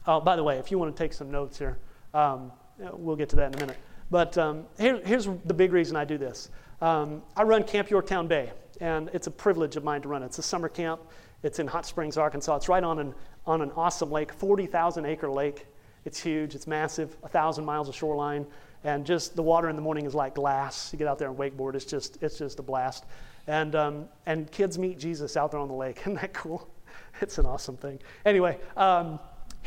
Oh, 0.06 0.20
by 0.20 0.36
the 0.36 0.44
way, 0.44 0.58
if 0.58 0.70
you 0.70 0.78
want 0.78 0.96
to 0.96 1.02
take 1.02 1.12
some 1.12 1.30
notes 1.30 1.58
here, 1.58 1.78
um, 2.14 2.50
we'll 2.78 3.16
get 3.16 3.28
to 3.30 3.36
that 3.36 3.48
in 3.48 3.54
a 3.54 3.60
minute. 3.60 3.76
But 4.10 4.38
um, 4.38 4.64
here, 4.78 5.00
here's 5.04 5.28
the 5.44 5.54
big 5.54 5.72
reason 5.72 5.96
I 5.96 6.04
do 6.04 6.16
this. 6.16 6.50
Um, 6.80 7.22
I 7.36 7.42
run 7.42 7.64
Camp 7.64 7.90
Yorktown 7.90 8.28
Bay, 8.28 8.52
and 8.80 9.10
it's 9.12 9.26
a 9.26 9.30
privilege 9.30 9.76
of 9.76 9.82
mine 9.82 10.02
to 10.02 10.08
run 10.08 10.22
it. 10.22 10.26
It's 10.26 10.38
a 10.38 10.42
summer 10.42 10.68
camp. 10.68 11.00
It's 11.42 11.58
in 11.58 11.66
Hot 11.66 11.84
Springs, 11.84 12.16
Arkansas. 12.16 12.56
It's 12.56 12.68
right 12.68 12.82
on 12.82 12.98
an, 12.98 13.14
on 13.46 13.62
an 13.62 13.72
awesome 13.72 14.10
lake, 14.10 14.32
40,000 14.32 15.04
acre 15.04 15.30
lake. 15.30 15.66
It's 16.04 16.20
huge, 16.20 16.54
it's 16.54 16.66
massive, 16.66 17.16
1,000 17.20 17.64
miles 17.64 17.88
of 17.88 17.94
shoreline, 17.94 18.46
and 18.84 19.04
just 19.04 19.34
the 19.34 19.42
water 19.42 19.68
in 19.68 19.76
the 19.76 19.82
morning 19.82 20.06
is 20.06 20.14
like 20.14 20.34
glass. 20.34 20.92
You 20.92 20.98
get 20.98 21.08
out 21.08 21.18
there 21.18 21.28
and 21.28 21.36
wakeboard, 21.36 21.74
it's 21.74 21.84
just, 21.84 22.22
it's 22.22 22.38
just 22.38 22.60
a 22.60 22.62
blast. 22.62 23.04
And, 23.46 23.74
um, 23.74 24.08
and 24.26 24.50
kids 24.50 24.78
meet 24.78 24.98
Jesus 24.98 25.36
out 25.36 25.50
there 25.50 25.60
on 25.60 25.68
the 25.68 25.74
lake. 25.74 25.98
Isn't 26.02 26.14
that 26.14 26.32
cool? 26.32 26.68
It's 27.20 27.38
an 27.38 27.46
awesome 27.46 27.76
thing. 27.76 27.98
Anyway, 28.24 28.58
um, 28.76 29.18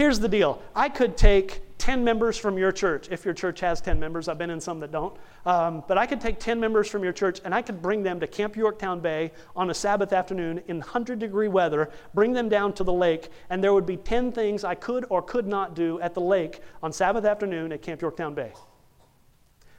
here's 0.01 0.19
the 0.19 0.27
deal 0.27 0.59
I 0.75 0.89
could 0.89 1.15
take 1.15 1.61
10 1.77 2.03
members 2.03 2.35
from 2.35 2.57
your 2.57 2.71
church, 2.71 3.07
if 3.11 3.23
your 3.23 3.35
church 3.35 3.59
has 3.59 3.81
10 3.81 3.99
members. 3.99 4.27
I've 4.27 4.37
been 4.39 4.49
in 4.49 4.59
some 4.59 4.79
that 4.79 4.91
don't. 4.91 5.15
Um, 5.45 5.83
but 5.87 5.97
I 5.99 6.07
could 6.07 6.19
take 6.19 6.39
10 6.39 6.59
members 6.59 6.89
from 6.89 7.03
your 7.03 7.13
church 7.13 7.39
and 7.45 7.53
I 7.53 7.61
could 7.61 7.83
bring 7.83 8.01
them 8.01 8.19
to 8.19 8.25
Camp 8.25 8.55
Yorktown 8.55 8.99
Bay 8.99 9.31
on 9.55 9.69
a 9.69 9.73
Sabbath 9.75 10.11
afternoon 10.11 10.61
in 10.67 10.77
100 10.77 11.19
degree 11.19 11.47
weather, 11.47 11.91
bring 12.15 12.33
them 12.33 12.49
down 12.49 12.73
to 12.73 12.83
the 12.83 12.93
lake, 12.93 13.29
and 13.51 13.63
there 13.63 13.73
would 13.73 13.85
be 13.85 13.95
10 13.97 14.31
things 14.31 14.63
I 14.63 14.73
could 14.73 15.05
or 15.09 15.21
could 15.21 15.45
not 15.45 15.75
do 15.75 15.99
at 16.01 16.15
the 16.15 16.21
lake 16.21 16.61
on 16.81 16.91
Sabbath 16.91 17.25
afternoon 17.25 17.71
at 17.71 17.83
Camp 17.83 18.01
Yorktown 18.01 18.33
Bay. 18.33 18.53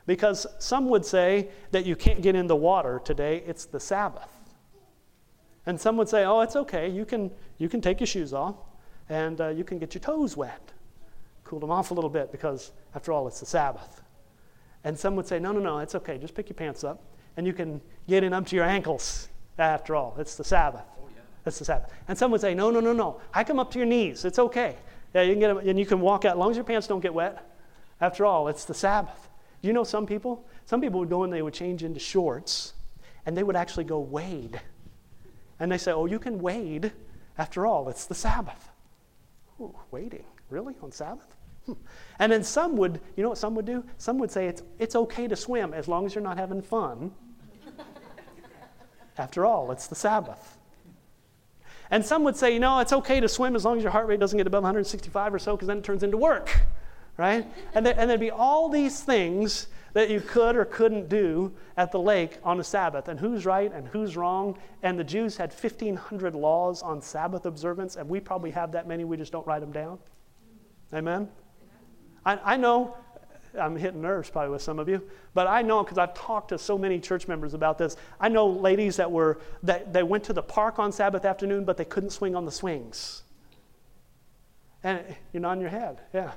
Because 0.07 0.47
some 0.61 0.89
would 0.89 1.05
say 1.05 1.49
that 1.73 1.85
you 1.85 1.97
can't 1.97 2.23
get 2.23 2.37
in 2.37 2.47
the 2.47 2.57
water 2.57 3.01
today, 3.05 3.43
it's 3.45 3.65
the 3.65 3.81
Sabbath. 3.81 4.31
And 5.67 5.81
some 5.81 5.97
would 5.97 6.09
say, 6.09 6.25
oh, 6.25 6.41
it's 6.43 6.55
okay, 6.55 6.89
you 6.89 7.05
can, 7.05 7.33
you 7.59 7.69
can 7.69 7.81
take 7.81 7.99
your 7.99 8.09
shoes 8.09 8.33
off 8.33 8.57
and 9.13 9.41
uh, 9.43 9.49
you 9.49 9.63
can 9.63 9.79
get 9.79 9.95
your 9.95 10.01
toes 10.01 10.39
wet. 10.39 10.73
Cool 11.45 11.61
them 11.61 11.71
off 11.71 11.91
a 11.91 11.95
little 11.95 12.09
bit 12.09 12.33
because, 12.33 12.73
after 12.95 13.13
all, 13.13 13.29
it's 13.29 13.41
the 13.41 13.47
Sabbath. 13.47 14.01
And 14.85 14.99
some 14.99 15.17
would 15.17 15.27
say, 15.27 15.39
no, 15.39 15.53
no, 15.53 15.61
no, 15.61 15.79
it's 15.81 15.95
okay, 15.95 16.17
just 16.17 16.35
pick 16.35 16.49
your 16.49 16.55
pants 16.55 16.83
up 16.83 17.03
and 17.37 17.47
you 17.47 17.53
can 17.53 17.81
get 18.09 18.25
in 18.25 18.33
up 18.33 18.47
to 18.47 18.57
your 18.57 18.65
ankles. 18.65 19.29
After 19.59 19.95
all, 19.95 20.15
it's 20.19 20.35
the 20.37 20.45
Sabbath. 20.45 20.85
Oh, 20.99 21.09
yeah. 21.15 21.21
It's 21.45 21.59
the 21.59 21.65
Sabbath. 21.67 21.93
And 22.09 22.17
some 22.17 22.31
would 22.31 22.41
say, 22.41 22.55
no, 22.55 22.71
no, 22.71 22.81
no, 22.81 22.95
no, 22.95 23.21
I 23.35 23.45
come 23.45 23.59
up 23.59 23.71
to 23.73 23.79
your 23.79 23.87
knees, 23.87 24.25
it's 24.25 24.39
okay. 24.39 24.77
Yeah, 25.15 25.23
you 25.23 25.33
can 25.35 25.41
get 25.41 25.49
them, 25.49 25.59
and 25.59 25.79
you 25.79 25.85
can 25.85 26.01
walk 26.01 26.25
out 26.25 26.33
as 26.33 26.39
long 26.39 26.51
as 26.51 26.57
your 26.57 26.65
pants 26.65 26.87
don't 26.87 27.01
get 27.01 27.13
wet. 27.13 27.47
After 28.01 28.25
all, 28.25 28.49
it's 28.49 28.65
the 28.65 28.75
Sabbath. 28.75 29.29
You 29.61 29.75
know 29.75 29.85
some 29.85 30.07
people? 30.07 30.43
Some 30.65 30.81
people 30.81 31.01
would 31.01 31.11
go 31.11 31.23
and 31.23 31.33
they 31.33 31.43
would 31.43 31.53
change 31.53 31.85
into 31.85 32.01
shorts 32.01 32.73
and 33.27 33.37
they 33.37 33.43
would 33.43 33.57
actually 33.57 33.85
go 33.85 34.01
wade. 34.01 34.59
And 35.61 35.71
they 35.71 35.79
say, 35.79 35.93
oh, 35.93 36.07
you 36.07 36.19
can 36.19 36.41
wade. 36.41 36.93
After 37.37 37.67
all, 37.67 37.91
it's 37.91 38.07
the 38.07 38.15
Sabbath. 38.15 38.72
Ooh, 39.63 39.75
wading? 39.93 40.25
Really? 40.51 40.75
On 40.83 40.91
Sabbath? 40.91 41.37
Hmm. 41.67 41.75
And 42.19 42.33
then 42.33 42.43
some 42.43 42.77
would, 42.77 43.01
you 43.17 43.23
know 43.23 43.29
what 43.29 43.39
some 43.39 43.55
would 43.55 43.65
do? 43.65 43.85
Some 43.97 44.19
would 44.19 44.31
say 44.31 44.49
it's, 44.49 44.63
it's 44.81 44.97
okay 44.97 45.29
to 45.29 45.37
swim 45.37 45.73
as 45.73 45.87
long 45.87 46.05
as 46.05 46.15
you're 46.15 46.25
not 46.25 46.37
having 46.37 46.61
fun. 46.61 47.13
After 49.19 49.47
all, 49.47 49.71
it's 49.71 49.87
the 49.87 49.95
Sabbath. 49.95 50.59
And 51.91 52.05
some 52.05 52.25
would 52.25 52.37
say, 52.37 52.55
you 52.55 52.61
know, 52.61 52.79
it's 52.81 52.93
okay 52.93 53.21
to 53.21 53.29
swim 53.29 53.55
as 53.55 53.65
long 53.65 53.77
as 53.77 53.83
your 53.83 53.93
heart 53.93 54.07
rate 54.07 54.19
doesn't 54.19 54.37
get 54.37 54.47
above 54.47 54.63
165 54.63 55.35
or 55.35 55.39
so, 55.39 55.55
because 55.55 55.69
then 55.69 55.79
it 55.79 55.85
turns 55.85 56.03
into 56.03 56.17
work, 56.17 56.61
right? 57.19 57.47
And, 57.75 57.85
there, 57.85 57.95
and 57.97 58.09
there'd 58.09 58.19
be 58.19 58.31
all 58.31 58.71
these 58.71 59.03
things 59.03 59.69
that 59.93 60.11
you 60.11 60.21
could 60.21 60.57
or 60.57 60.65
couldn't 60.65 61.09
do 61.09 61.53
at 61.77 61.93
the 61.93 61.99
lake 61.99 62.39
on 62.43 62.61
a 62.61 62.65
Sabbath, 62.65 63.09
and 63.09 63.19
who's 63.21 63.45
right 63.45 63.73
and 63.73 63.87
who's 63.89 64.17
wrong. 64.17 64.59
And 64.83 64.99
the 64.99 65.05
Jews 65.05 65.37
had 65.37 65.53
1,500 65.53 66.35
laws 66.35 66.83
on 66.83 67.03
Sabbath 67.03 67.47
observance, 67.47 67.97
and 67.97 68.09
we 68.09 68.21
probably 68.21 68.51
have 68.53 68.73
that 68.73 68.89
many, 68.89 69.05
we 69.05 69.17
just 69.17 69.33
don't 69.33 69.47
write 69.47 69.61
them 69.61 69.73
down. 69.73 69.99
Amen? 70.95 71.29
I, 72.25 72.39
I 72.43 72.57
know 72.57 72.97
I'm 73.59 73.77
hitting 73.77 74.01
nerves 74.01 74.31
probably 74.31 74.51
with 74.51 74.63
some 74.63 74.79
of 74.79 74.89
you, 74.89 75.03
but 75.35 75.47
I 75.47 75.63
know 75.63 75.83
because 75.83 75.99
I've 75.99 76.15
talked 76.15 76.49
to 76.51 76.59
so 76.59 76.79
many 76.79 76.99
church 76.99 77.29
members 77.29 77.55
about 77.55 77.79
this. 77.79 77.97
I 78.19 78.29
know 78.29 78.47
ladies 78.47 78.97
that 78.97 79.11
were 79.11 79.41
that 79.63 79.93
they 79.93 80.03
went 80.03 80.25
to 80.25 80.33
the 80.33 80.43
park 80.43 80.79
on 80.79 80.93
Sabbath 80.93 81.25
afternoon, 81.25 81.65
but 81.65 81.77
they 81.77 81.85
couldn't 81.85 82.11
swing 82.11 82.35
on 82.35 82.45
the 82.45 82.51
swings. 82.51 83.23
And 84.83 85.03
you're 85.33 85.41
nodding 85.41 85.61
your 85.61 85.71
head, 85.71 86.01
yeah. 86.13 86.33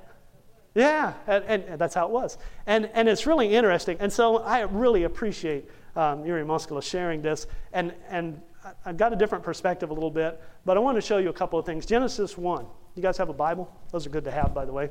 Yeah, 0.75 1.13
and, 1.25 1.43
and, 1.45 1.79
that's 1.79 1.95
how 1.95 2.05
it 2.05 2.11
was. 2.11 2.37
And, 2.67 2.89
and 2.93 3.07
it's 3.07 3.25
really 3.25 3.55
interesting. 3.55 3.95
And 4.01 4.11
so 4.11 4.39
I 4.39 4.61
really 4.61 5.03
appreciate 5.03 5.69
um, 5.95 6.25
Yuri 6.25 6.43
Moskala 6.43 6.83
sharing 6.83 7.21
this. 7.21 7.47
And, 7.71 7.93
and 8.09 8.41
I've 8.85 8.97
got 8.97 9.13
a 9.13 9.15
different 9.15 9.43
perspective 9.43 9.89
a 9.89 9.93
little 9.93 10.11
bit, 10.11 10.41
but 10.65 10.75
I 10.75 10.81
want 10.81 10.97
to 10.97 11.01
show 11.01 11.17
you 11.17 11.29
a 11.29 11.33
couple 11.33 11.57
of 11.57 11.65
things. 11.65 11.85
Genesis 11.85 12.37
1. 12.37 12.65
You 12.95 13.01
guys 13.01 13.17
have 13.17 13.29
a 13.29 13.33
Bible? 13.33 13.73
Those 13.91 14.05
are 14.05 14.09
good 14.09 14.25
to 14.25 14.31
have, 14.31 14.53
by 14.53 14.65
the 14.65 14.73
way. 14.73 14.89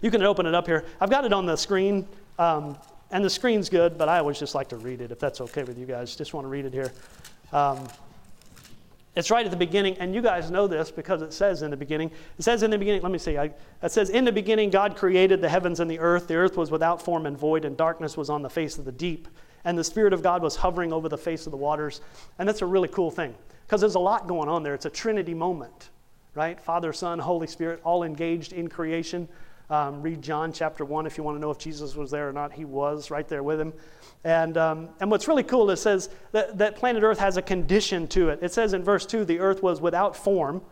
You 0.00 0.10
can 0.10 0.22
open 0.22 0.46
it 0.46 0.54
up 0.54 0.66
here. 0.66 0.86
I've 1.00 1.10
got 1.10 1.26
it 1.26 1.34
on 1.34 1.44
the 1.44 1.56
screen, 1.56 2.08
um, 2.38 2.78
and 3.10 3.22
the 3.22 3.30
screen's 3.30 3.68
good, 3.68 3.98
but 3.98 4.08
I 4.08 4.18
always 4.18 4.38
just 4.38 4.54
like 4.54 4.68
to 4.68 4.76
read 4.76 5.02
it 5.02 5.10
if 5.10 5.18
that's 5.18 5.40
okay 5.42 5.64
with 5.64 5.78
you 5.78 5.86
guys. 5.86 6.16
Just 6.16 6.32
want 6.32 6.44
to 6.44 6.48
read 6.48 6.64
it 6.64 6.72
here. 6.72 6.92
Um, 7.52 7.86
it's 9.18 9.30
right 9.30 9.44
at 9.44 9.50
the 9.50 9.56
beginning, 9.56 9.96
and 9.98 10.14
you 10.14 10.22
guys 10.22 10.50
know 10.50 10.66
this 10.66 10.90
because 10.90 11.22
it 11.22 11.32
says 11.32 11.62
in 11.62 11.70
the 11.70 11.76
beginning. 11.76 12.10
It 12.38 12.42
says 12.42 12.62
in 12.62 12.70
the 12.70 12.78
beginning, 12.78 13.02
let 13.02 13.10
me 13.10 13.18
see, 13.18 13.38
I, 13.38 13.52
it 13.82 13.90
says, 13.90 14.10
In 14.10 14.24
the 14.24 14.32
beginning, 14.32 14.70
God 14.70 14.96
created 14.96 15.40
the 15.40 15.48
heavens 15.48 15.80
and 15.80 15.90
the 15.90 15.98
earth. 15.98 16.28
The 16.28 16.36
earth 16.36 16.56
was 16.56 16.70
without 16.70 17.02
form 17.02 17.26
and 17.26 17.36
void, 17.36 17.64
and 17.64 17.76
darkness 17.76 18.16
was 18.16 18.30
on 18.30 18.42
the 18.42 18.50
face 18.50 18.78
of 18.78 18.84
the 18.84 18.92
deep. 18.92 19.28
And 19.64 19.76
the 19.76 19.84
Spirit 19.84 20.12
of 20.12 20.22
God 20.22 20.42
was 20.42 20.56
hovering 20.56 20.92
over 20.92 21.08
the 21.08 21.18
face 21.18 21.46
of 21.46 21.50
the 21.50 21.56
waters. 21.56 22.00
And 22.38 22.48
that's 22.48 22.62
a 22.62 22.66
really 22.66 22.88
cool 22.88 23.10
thing 23.10 23.34
because 23.66 23.80
there's 23.80 23.96
a 23.96 24.00
lot 24.00 24.28
going 24.28 24.48
on 24.48 24.62
there. 24.62 24.74
It's 24.74 24.86
a 24.86 24.90
Trinity 24.90 25.34
moment, 25.34 25.90
right? 26.34 26.60
Father, 26.60 26.92
Son, 26.92 27.18
Holy 27.18 27.46
Spirit, 27.46 27.80
all 27.84 28.02
engaged 28.02 28.52
in 28.52 28.68
creation. 28.68 29.28
Um, 29.70 30.00
read 30.00 30.22
John 30.22 30.52
chapter 30.52 30.84
1 30.84 31.06
if 31.06 31.18
you 31.18 31.24
want 31.24 31.36
to 31.36 31.40
know 31.40 31.50
if 31.50 31.58
Jesus 31.58 31.94
was 31.94 32.10
there 32.10 32.28
or 32.28 32.32
not. 32.32 32.52
He 32.52 32.64
was 32.64 33.10
right 33.10 33.28
there 33.28 33.42
with 33.42 33.60
him. 33.60 33.74
And, 34.24 34.56
um, 34.56 34.88
and 35.00 35.10
what's 35.10 35.28
really 35.28 35.42
cool, 35.42 35.70
it 35.70 35.76
says 35.76 36.10
that, 36.32 36.58
that 36.58 36.76
planet 36.76 37.02
Earth 37.02 37.18
has 37.18 37.36
a 37.36 37.42
condition 37.42 38.06
to 38.08 38.30
it. 38.30 38.40
It 38.42 38.52
says 38.52 38.72
in 38.72 38.82
verse 38.82 39.06
2 39.06 39.24
the 39.24 39.38
earth 39.38 39.62
was 39.62 39.80
without 39.80 40.16
form, 40.16 40.62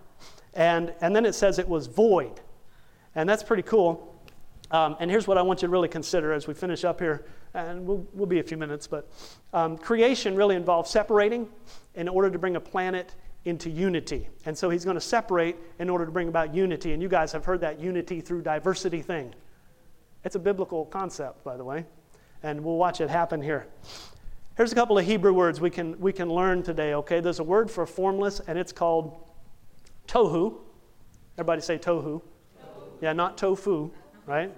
and, 0.54 0.92
and 1.00 1.14
then 1.14 1.24
it 1.24 1.34
says 1.34 1.58
it 1.58 1.68
was 1.68 1.86
void. 1.86 2.40
And 3.14 3.28
that's 3.28 3.42
pretty 3.42 3.62
cool. 3.62 4.12
Um, 4.70 4.96
and 4.98 5.10
here's 5.10 5.28
what 5.28 5.38
I 5.38 5.42
want 5.42 5.62
you 5.62 5.68
to 5.68 5.72
really 5.72 5.88
consider 5.88 6.32
as 6.32 6.46
we 6.46 6.54
finish 6.54 6.84
up 6.84 7.00
here, 7.00 7.24
and 7.54 7.86
we'll, 7.86 8.04
we'll 8.12 8.26
be 8.26 8.40
a 8.40 8.42
few 8.42 8.56
minutes, 8.56 8.86
but 8.86 9.08
um, 9.52 9.78
creation 9.78 10.34
really 10.34 10.56
involves 10.56 10.90
separating 10.90 11.48
in 11.94 12.08
order 12.08 12.30
to 12.30 12.38
bring 12.38 12.56
a 12.56 12.60
planet 12.60 13.14
into 13.44 13.70
unity. 13.70 14.28
And 14.44 14.58
so 14.58 14.68
he's 14.68 14.84
going 14.84 14.96
to 14.96 15.00
separate 15.00 15.56
in 15.78 15.88
order 15.88 16.04
to 16.04 16.10
bring 16.10 16.28
about 16.28 16.52
unity. 16.52 16.92
And 16.92 17.00
you 17.00 17.08
guys 17.08 17.30
have 17.30 17.44
heard 17.44 17.60
that 17.60 17.78
unity 17.78 18.20
through 18.20 18.42
diversity 18.42 19.02
thing. 19.02 19.34
It's 20.24 20.34
a 20.34 20.40
biblical 20.40 20.84
concept, 20.86 21.44
by 21.44 21.56
the 21.56 21.64
way. 21.64 21.86
And 22.42 22.62
we'll 22.62 22.76
watch 22.76 23.00
it 23.00 23.10
happen 23.10 23.42
here. 23.42 23.66
Here's 24.56 24.72
a 24.72 24.74
couple 24.74 24.98
of 24.98 25.04
Hebrew 25.04 25.32
words 25.32 25.60
we 25.60 25.70
can, 25.70 25.98
we 26.00 26.12
can 26.12 26.30
learn 26.30 26.62
today, 26.62 26.94
okay? 26.94 27.20
There's 27.20 27.40
a 27.40 27.44
word 27.44 27.70
for 27.70 27.86
formless, 27.86 28.40
and 28.46 28.58
it's 28.58 28.72
called 28.72 29.22
tohu. 30.08 30.54
Everybody 31.36 31.60
say 31.60 31.76
tohu. 31.76 32.22
tohu. 32.22 32.22
Yeah, 33.02 33.12
not 33.12 33.36
tofu, 33.36 33.90
right? 34.26 34.54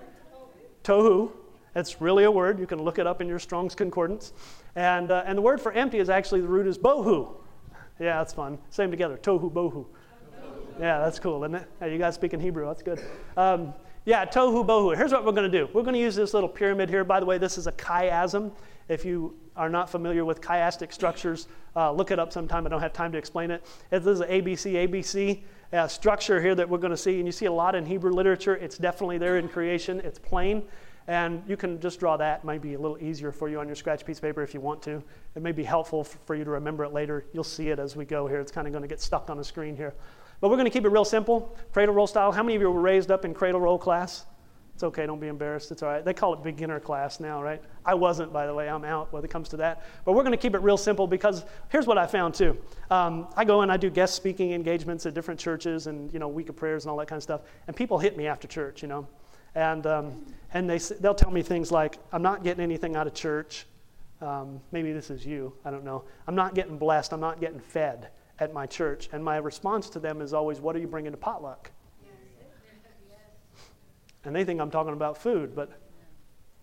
tohu. 0.85 1.33
It's 1.75 2.01
really 2.01 2.25
a 2.25 2.31
word. 2.31 2.59
You 2.59 2.67
can 2.67 2.83
look 2.83 2.99
it 2.99 3.07
up 3.07 3.21
in 3.21 3.29
your 3.29 3.39
Strong's 3.39 3.75
Concordance. 3.75 4.33
And, 4.75 5.11
uh, 5.11 5.25
and 5.27 5.37
the 5.37 5.43
word 5.43 5.61
for 5.61 5.73
empty 5.73 5.99
is 5.99 6.09
actually 6.09 6.41
the 6.41 6.49
root 6.49 6.67
is 6.67 6.79
bohu. 6.79 7.35
Yeah, 8.01 8.19
that's 8.19 8.33
fun. 8.33 8.59
Same 8.71 8.91
together. 8.91 9.17
Tohu 9.17 9.53
bohu. 9.53 9.87
Yeah, 10.81 11.01
that's 11.01 11.19
cool, 11.19 11.43
isn't 11.43 11.57
it? 11.57 11.69
Hey, 11.81 11.93
you 11.93 11.99
guys 11.99 12.15
speaking 12.15 12.39
Hebrew. 12.39 12.67
That's 12.67 12.83
good. 12.83 13.01
Um, 13.37 13.75
yeah, 14.09 14.25
tohu 14.25 14.67
bohu. 14.67 14.97
Here's 14.97 15.13
what 15.13 15.27
we're 15.27 15.33
going 15.33 15.53
to 15.53 15.59
do. 15.59 15.69
We're 15.75 15.83
going 15.83 15.93
to 15.93 16.01
use 16.01 16.17
this 16.17 16.33
little 16.33 16.49
pyramid 16.49 16.89
here. 16.89 17.05
By 17.05 17.21
the 17.21 17.27
way, 17.27 17.37
this 17.37 17.59
is 17.59 17.67
a 17.67 17.73
chiasm. 17.73 18.53
If 18.89 19.05
you 19.05 19.37
are 19.55 19.69
not 19.69 19.91
familiar 19.91 20.25
with 20.25 20.41
chiastic 20.41 20.95
structures, 20.95 21.47
uh, 21.77 21.93
look 21.93 22.11
it 22.11 22.19
up 22.19 22.33
sometime. 22.33 22.65
I 22.65 22.71
don't 22.71 22.81
have 22.81 22.95
time 22.95 23.13
to 23.13 23.19
explain 23.19 23.51
it. 23.51 23.67
This 23.91 24.07
is 24.07 24.21
an 24.21 24.31
ABC, 24.31 24.89
ABC 24.89 25.43
uh, 25.75 25.87
structure 25.89 26.41
here 26.41 26.55
that 26.55 26.67
we're 26.67 26.79
going 26.79 26.91
to 26.91 26.97
see. 26.97 27.19
And 27.19 27.27
you 27.27 27.33
see 27.33 27.45
a 27.45 27.53
lot 27.53 27.75
in 27.75 27.85
Hebrew 27.85 28.11
literature. 28.11 28.57
It's 28.57 28.79
definitely 28.79 29.19
there 29.19 29.37
in 29.37 29.47
creation. 29.47 30.01
It's 30.01 30.19
plain. 30.19 30.63
And 31.07 31.43
you 31.47 31.59
can 31.59 31.79
just 31.79 32.01
draw 32.01 32.17
that. 32.17 32.39
It 32.39 32.45
might 32.45 32.63
be 32.63 32.75
a 32.75 32.79
little 32.79 32.97
easier 33.03 33.31
for 33.31 33.51
you 33.51 33.61
on 33.61 33.67
your 33.67 33.77
scratch 33.77 34.07
piece 34.07 34.17
of 34.17 34.23
paper 34.23 34.43
if 34.43 34.55
you 34.55 34.61
want 34.61 34.81
to. 34.85 35.03
It 35.35 35.43
may 35.43 35.53
be 35.53 35.65
helpful 35.65 36.05
for 36.05 36.35
you 36.35 36.45
to 36.45 36.51
remember 36.51 36.83
it 36.85 36.95
later. 36.95 37.27
You'll 37.35 37.45
see 37.45 37.69
it 37.69 37.79
as 37.79 37.95
we 37.95 38.07
go 38.07 38.27
here. 38.27 38.41
It's 38.41 38.53
kind 38.53 38.67
of 38.67 38.73
going 38.73 38.83
to 38.83 38.89
get 38.89 39.03
stuck 39.03 39.29
on 39.29 39.37
the 39.37 39.45
screen 39.45 39.77
here. 39.77 39.93
But 40.41 40.51
we're 40.51 40.57
going 40.57 40.67
to 40.67 40.71
keep 40.71 40.85
it 40.85 40.91
real 40.91 41.05
simple, 41.05 41.57
cradle 41.73 41.95
roll 41.95 42.07
style. 42.07 42.31
How 42.33 42.43
many 42.43 42.55
of 42.55 42.63
you 42.63 42.71
were 42.71 42.81
raised 42.81 43.11
up 43.11 43.25
in 43.25 43.35
cradle 43.35 43.61
roll 43.61 43.79
class? 43.79 44.25
It's 44.79 44.85
okay, 44.85 45.07
don't 45.07 45.19
be 45.19 45.27
embarrassed. 45.27 45.73
It's 45.73 45.83
all 45.83 45.89
right. 45.89 46.05
They 46.05 46.15
call 46.15 46.35
it 46.35 46.45
beginner 46.45 46.79
class 46.79 47.19
now, 47.19 47.43
right? 47.43 47.61
I 47.85 47.95
wasn't, 47.95 48.33
by 48.33 48.47
the 48.47 48.55
way. 48.55 48.69
I'm 48.69 48.85
out 48.85 49.13
when 49.13 49.25
it 49.25 49.31
comes 49.31 49.49
to 49.49 49.57
that. 49.57 49.85
But 50.05 50.13
we're 50.13 50.23
going 50.23 50.31
to 50.31 50.39
keep 50.39 50.55
it 50.55 50.61
real 50.61 50.77
simple 50.77 51.09
because 51.09 51.45
here's 51.69 51.89
what 51.89 51.99
I 51.99 52.07
found 52.07 52.35
too. 52.35 52.57
Um, 52.89 53.27
I 53.37 53.45
go 53.45 53.63
and 53.63 53.73
I 53.73 53.77
do 53.77 53.91
guest 53.91 54.15
speaking 54.15 54.53
engagements 54.53 55.05
at 55.05 55.15
different 55.15 55.41
churches 55.41 55.89
and, 55.89 56.13
you 56.13 56.21
know, 56.21 56.29
week 56.29 56.49
of 56.49 56.55
prayers 56.55 56.85
and 56.85 56.93
all 56.93 56.97
that 56.99 57.09
kind 57.09 57.17
of 57.17 57.25
stuff. 57.25 57.41
And 57.67 57.75
people 57.75 57.99
hit 57.99 58.17
me 58.17 58.29
after 58.29 58.47
church, 58.47 58.81
you 58.81 58.87
know. 58.87 59.09
And, 59.57 59.85
um, 59.89 60.25
and 60.55 60.71
they 60.71 60.79
they'll 60.79 61.13
tell 61.13 61.33
me 61.33 61.43
things 61.43 61.73
like, 61.73 61.99
I'm 62.13 62.23
not 62.23 62.45
getting 62.45 62.63
anything 62.63 62.95
out 62.95 63.09
of 63.09 63.15
church. 63.15 63.67
Um, 64.21 64.61
maybe 64.71 64.93
this 64.93 65.11
is 65.11 65.27
you. 65.27 65.55
I 65.65 65.73
don't 65.73 65.85
know. 65.85 66.05
I'm 66.29 66.37
not 66.37 66.55
getting 66.55 66.79
blessed. 66.79 67.13
I'm 67.13 67.21
not 67.21 67.41
getting 67.41 67.59
fed 67.59 68.11
at 68.41 68.53
my 68.53 68.67
church. 68.67 69.09
And 69.13 69.25
my 69.25 69.37
response 69.37 69.91
to 69.91 69.99
them 69.99 70.21
is 70.21 70.33
always, 70.33 70.61
What 70.61 70.77
are 70.77 70.79
you 70.79 70.89
bringing 70.89 71.13
to 71.13 71.19
potluck? 71.19 71.71
and 74.25 74.37
they 74.37 74.45
think 74.45 74.61
I'm 74.61 74.71
talking 74.71 74.93
about 74.93 75.17
food, 75.17 75.55
but 75.55 75.71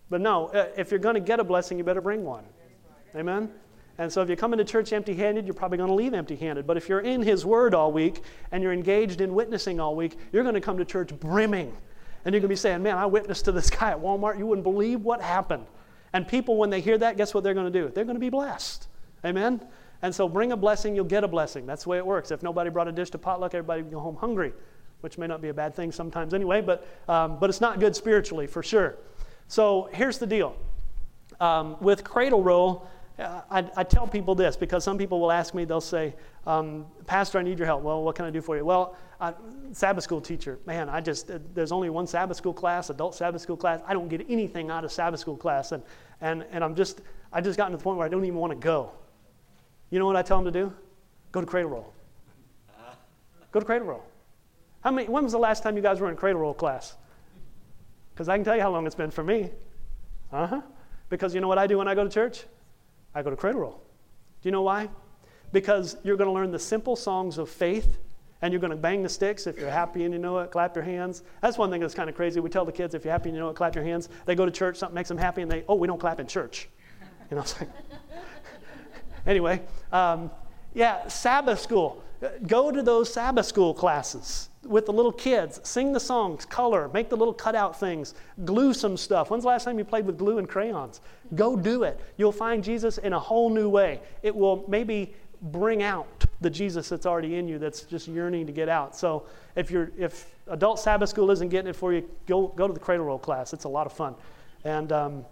but 0.08 0.20
no, 0.20 0.46
uh, 0.48 0.68
if 0.76 0.90
you're 0.90 1.00
going 1.00 1.14
to 1.14 1.20
get 1.20 1.40
a 1.40 1.44
blessing, 1.44 1.78
you 1.78 1.84
better 1.84 2.00
bring 2.00 2.24
one. 2.24 2.44
Amen. 3.16 3.50
And 3.98 4.12
so 4.12 4.22
if 4.22 4.28
you 4.28 4.36
come 4.36 4.52
into 4.52 4.64
church 4.64 4.92
empty-handed, 4.92 5.46
you're 5.46 5.54
probably 5.54 5.78
going 5.78 5.88
to 5.88 5.94
leave 5.94 6.14
empty-handed. 6.14 6.66
But 6.66 6.76
if 6.76 6.88
you're 6.88 7.00
in 7.00 7.22
His 7.22 7.46
Word 7.46 7.74
all 7.74 7.90
week 7.90 8.22
and 8.52 8.62
you're 8.62 8.72
engaged 8.72 9.20
in 9.20 9.34
witnessing 9.34 9.80
all 9.80 9.96
week, 9.96 10.16
you're 10.32 10.42
going 10.42 10.54
to 10.54 10.60
come 10.60 10.78
to 10.78 10.84
church 10.84 11.18
brimming, 11.18 11.74
and 12.24 12.32
you're 12.32 12.40
going 12.40 12.42
to 12.42 12.48
be 12.48 12.56
saying, 12.56 12.82
"Man, 12.82 12.98
I 12.98 13.06
witnessed 13.06 13.46
to 13.46 13.52
this 13.52 13.70
guy 13.78 13.90
at 13.90 13.98
Walmart. 13.98 14.38
You 14.38 14.46
wouldn't 14.46 14.64
believe 14.64 15.00
what 15.00 15.20
happened." 15.20 15.66
And 16.12 16.28
people, 16.28 16.56
when 16.56 16.70
they 16.70 16.80
hear 16.80 16.96
that, 16.98 17.16
guess 17.16 17.34
what 17.34 17.42
they're 17.42 17.54
going 17.54 17.72
to 17.72 17.82
do? 17.82 17.90
They're 17.92 18.04
going 18.04 18.16
to 18.16 18.20
be 18.20 18.30
blessed. 18.30 18.86
Amen. 19.24 19.60
And 20.02 20.14
so 20.14 20.28
bring 20.28 20.52
a 20.52 20.56
blessing, 20.56 20.94
you'll 20.94 21.04
get 21.04 21.24
a 21.24 21.28
blessing. 21.28 21.66
That's 21.66 21.84
the 21.84 21.90
way 21.90 21.98
it 21.98 22.06
works. 22.06 22.30
If 22.30 22.42
nobody 22.42 22.70
brought 22.70 22.88
a 22.88 22.92
dish 22.92 23.10
to 23.10 23.18
potluck, 23.18 23.54
everybody 23.54 23.82
would 23.82 23.92
go 23.92 24.00
home 24.00 24.16
hungry 24.16 24.52
which 25.00 25.18
may 25.18 25.26
not 25.26 25.40
be 25.40 25.48
a 25.48 25.54
bad 25.54 25.74
thing 25.74 25.92
sometimes 25.92 26.34
anyway, 26.34 26.60
but, 26.60 26.86
um, 27.08 27.38
but 27.38 27.50
it's 27.50 27.60
not 27.60 27.80
good 27.80 27.94
spiritually 27.94 28.46
for 28.46 28.62
sure. 28.62 28.96
So 29.48 29.88
here's 29.92 30.18
the 30.18 30.26
deal 30.26 30.56
um, 31.40 31.76
with 31.80 32.02
Cradle 32.02 32.42
Roll, 32.42 32.88
uh, 33.18 33.42
I, 33.50 33.64
I, 33.76 33.84
tell 33.84 34.06
people 34.06 34.34
this 34.34 34.56
because 34.56 34.84
some 34.84 34.98
people 34.98 35.20
will 35.20 35.32
ask 35.32 35.54
me, 35.54 35.64
they'll 35.64 35.80
say, 35.80 36.14
um, 36.46 36.86
Pastor, 37.06 37.38
I 37.38 37.42
need 37.42 37.58
your 37.58 37.66
help. 37.66 37.82
Well, 37.82 38.02
what 38.02 38.14
can 38.14 38.24
I 38.24 38.30
do 38.30 38.40
for 38.40 38.56
you? 38.56 38.64
Well, 38.64 38.96
uh, 39.20 39.32
Sabbath 39.72 40.04
school 40.04 40.20
teacher, 40.20 40.58
man, 40.66 40.88
I 40.88 41.00
just, 41.00 41.30
uh, 41.30 41.38
there's 41.54 41.72
only 41.72 41.88
one 41.88 42.06
Sabbath 42.06 42.36
school 42.36 42.52
class, 42.52 42.90
adult 42.90 43.14
Sabbath 43.14 43.40
school 43.40 43.56
class. 43.56 43.80
I 43.86 43.92
don't 43.92 44.08
get 44.08 44.26
anything 44.28 44.70
out 44.70 44.84
of 44.84 44.92
Sabbath 44.92 45.20
school 45.20 45.36
class. 45.36 45.72
And, 45.72 45.82
and, 46.20 46.44
and 46.50 46.64
I'm 46.64 46.74
just, 46.74 47.00
I 47.32 47.40
just 47.40 47.56
gotten 47.56 47.72
to 47.72 47.78
the 47.78 47.84
point 47.84 47.96
where 47.96 48.06
I 48.06 48.10
don't 48.10 48.24
even 48.24 48.38
want 48.38 48.52
to 48.52 48.58
go. 48.58 48.90
You 49.90 49.98
know 49.98 50.06
what 50.06 50.16
I 50.16 50.22
tell 50.22 50.42
them 50.42 50.52
to 50.52 50.58
do? 50.58 50.72
Go 51.32 51.40
to 51.40 51.46
Cradle 51.46 51.70
Roll. 51.70 51.92
Go 53.52 53.60
to 53.60 53.66
Cradle 53.66 53.88
Roll. 53.88 54.02
How 54.86 54.92
many, 54.92 55.08
when 55.08 55.24
was 55.24 55.32
the 55.32 55.38
last 55.38 55.62
time 55.62 55.76
you 55.76 55.82
guys 55.82 55.98
were 55.98 56.10
in 56.10 56.16
cradle 56.16 56.40
roll 56.40 56.54
class? 56.54 56.94
Because 58.14 58.28
I 58.28 58.36
can 58.36 58.44
tell 58.44 58.54
you 58.54 58.62
how 58.62 58.70
long 58.70 58.86
it's 58.86 58.94
been 58.94 59.10
for 59.10 59.24
me. 59.24 59.50
Uh 60.32 60.46
huh. 60.46 60.60
Because 61.08 61.34
you 61.34 61.40
know 61.40 61.48
what 61.48 61.58
I 61.58 61.66
do 61.66 61.78
when 61.78 61.88
I 61.88 61.94
go 61.94 62.04
to 62.04 62.10
church? 62.10 62.44
I 63.14 63.22
go 63.22 63.30
to 63.30 63.36
cradle 63.36 63.62
roll. 63.62 63.82
Do 64.42 64.48
you 64.48 64.52
know 64.52 64.62
why? 64.62 64.88
Because 65.52 65.96
you're 66.04 66.16
going 66.16 66.28
to 66.28 66.32
learn 66.32 66.52
the 66.52 66.58
simple 66.58 66.94
songs 66.94 67.38
of 67.38 67.48
faith 67.48 67.98
and 68.42 68.52
you're 68.52 68.60
going 68.60 68.70
to 68.70 68.76
bang 68.76 69.02
the 69.02 69.08
sticks. 69.08 69.46
If 69.46 69.58
you're 69.58 69.70
happy 69.70 70.04
and 70.04 70.12
you 70.12 70.20
know 70.20 70.38
it, 70.38 70.50
clap 70.50 70.76
your 70.76 70.84
hands. 70.84 71.22
That's 71.40 71.58
one 71.58 71.70
thing 71.70 71.80
that's 71.80 71.94
kind 71.94 72.08
of 72.08 72.14
crazy. 72.14 72.38
We 72.38 72.50
tell 72.50 72.64
the 72.64 72.70
kids, 72.70 72.94
if 72.94 73.04
you're 73.04 73.12
happy 73.12 73.30
and 73.30 73.36
you 73.36 73.42
know 73.42 73.48
it, 73.48 73.56
clap 73.56 73.74
your 73.74 73.82
hands. 73.82 74.08
They 74.24 74.34
go 74.34 74.44
to 74.44 74.52
church, 74.52 74.76
something 74.76 74.94
makes 74.94 75.08
them 75.08 75.18
happy, 75.18 75.42
and 75.42 75.50
they, 75.50 75.64
oh, 75.68 75.74
we 75.74 75.86
don't 75.86 75.98
clap 75.98 76.20
in 76.20 76.26
church. 76.26 76.68
You 77.28 77.36
know, 77.36 77.42
it's 77.42 77.58
like, 77.58 77.70
anyway, 79.26 79.62
um, 79.92 80.30
yeah, 80.74 81.08
Sabbath 81.08 81.60
school. 81.60 82.02
Go 82.46 82.70
to 82.70 82.82
those 82.82 83.12
Sabbath 83.12 83.46
school 83.46 83.74
classes 83.74 84.48
with 84.62 84.86
the 84.86 84.92
little 84.92 85.12
kids. 85.12 85.60
Sing 85.64 85.92
the 85.92 86.00
songs, 86.00 86.44
color, 86.44 86.88
make 86.92 87.08
the 87.08 87.16
little 87.16 87.34
cutout 87.34 87.78
things, 87.78 88.14
glue 88.44 88.74
some 88.74 88.96
stuff. 88.96 89.30
When's 89.30 89.44
the 89.44 89.48
last 89.48 89.64
time 89.64 89.78
you 89.78 89.84
played 89.84 90.06
with 90.06 90.18
glue 90.18 90.38
and 90.38 90.48
crayons? 90.48 91.00
Go 91.34 91.56
do 91.56 91.82
it. 91.82 92.00
You'll 92.16 92.32
find 92.32 92.64
Jesus 92.64 92.98
in 92.98 93.12
a 93.12 93.18
whole 93.18 93.50
new 93.50 93.68
way. 93.68 94.00
It 94.22 94.34
will 94.34 94.64
maybe 94.68 95.14
bring 95.42 95.82
out 95.82 96.24
the 96.40 96.50
Jesus 96.50 96.88
that's 96.88 97.06
already 97.06 97.36
in 97.36 97.46
you 97.46 97.58
that's 97.58 97.82
just 97.82 98.08
yearning 98.08 98.46
to 98.46 98.52
get 98.52 98.68
out. 98.68 98.96
So 98.96 99.26
if 99.54 99.70
you're 99.70 99.92
if 99.98 100.30
adult 100.48 100.80
Sabbath 100.80 101.10
school 101.10 101.30
isn't 101.30 101.48
getting 101.48 101.70
it 101.70 101.76
for 101.76 101.92
you, 101.92 102.08
go 102.26 102.48
go 102.48 102.66
to 102.66 102.72
the 102.72 102.80
cradle 102.80 103.06
roll 103.06 103.18
class. 103.18 103.52
It's 103.52 103.64
a 103.64 103.68
lot 103.68 103.86
of 103.86 103.92
fun, 103.92 104.14
and 104.64 104.90
um, 104.92 105.24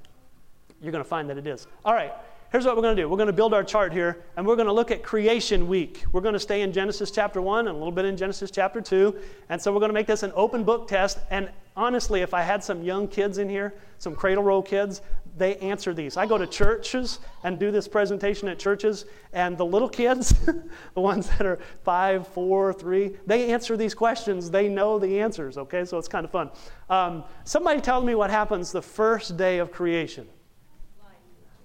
you're 0.81 0.93
going 0.93 1.05
to 1.05 1.09
find 1.09 1.29
that 1.31 1.39
it 1.39 1.47
is. 1.47 1.67
All 1.85 1.95
right 1.95 2.13
here's 2.55 2.65
what 2.65 2.77
we're 2.77 2.83
going 2.83 2.95
to 2.95 3.03
do 3.03 3.09
we're 3.09 3.17
going 3.17 3.27
to 3.27 3.33
build 3.33 3.53
our 3.53 3.65
chart 3.65 3.93
here, 3.93 4.23
and 4.37 4.47
we're 4.47 4.55
going 4.55 4.69
to 4.69 4.73
look 4.73 4.93
at 4.93 5.03
creation 5.03 5.67
week. 5.67 6.05
We're 6.13 6.21
going 6.21 6.35
to 6.35 6.39
stay 6.39 6.61
in 6.61 6.73
Genesis 6.73 7.11
chapter 7.11 7.43
1 7.43 7.67
and 7.67 7.75
a 7.75 7.77
little 7.77 7.91
bit 7.91 8.05
in 8.05 8.17
Genesis 8.17 8.49
chapter 8.49 8.81
2. 8.81 9.13
And 9.49 9.61
so 9.61 9.73
we're 9.73 9.81
going 9.81 9.89
to 9.89 9.95
make 9.95 10.07
this 10.07 10.23
an 10.23 10.31
open 10.37 10.63
book 10.63 10.87
test. 10.87 11.19
And 11.33 11.51
honestly, 11.75 12.21
if 12.21 12.33
I 12.33 12.43
had 12.43 12.63
some 12.63 12.85
young 12.85 13.09
kids 13.09 13.39
in 13.39 13.49
here, 13.49 13.75
some 13.99 14.15
cradle 14.15 14.45
roll 14.45 14.63
kids, 14.63 15.03
they 15.37 15.57
answer 15.57 15.93
these. 15.93 16.17
I 16.17 16.27
go 16.27 16.39
to 16.39 16.47
churches 16.47 17.19
and 17.43 17.59
do 17.59 17.73
this 17.73 17.89
presentation 17.89 18.47
at 18.47 18.57
churches, 18.57 19.05
and 19.33 19.59
the 19.59 19.67
little 19.67 19.89
kids, 19.89 20.33
the 20.95 21.01
ones 21.01 21.29
that 21.31 21.47
are 21.47 21.59
five, 21.83 22.29
four, 22.29 22.73
three, 22.73 23.17
they 23.27 23.51
answer 23.53 23.77
these 23.77 23.95
questions. 23.95 24.49
They 24.49 24.69
know 24.69 25.01
the 25.01 25.19
answers, 25.19 25.59
okay? 25.59 25.85
So 25.85 25.99
it's 25.99 26.07
kind 26.07 26.25
of 26.25 26.31
fun. 26.31 26.51
Um, 26.89 27.25
somebody 27.43 27.81
tell 27.81 28.01
me 28.01 28.15
what 28.15 28.31
happens 28.31 28.71
the 28.71 28.81
first 28.81 29.37
day 29.37 29.59
of 29.59 29.73
creation. 29.73 30.29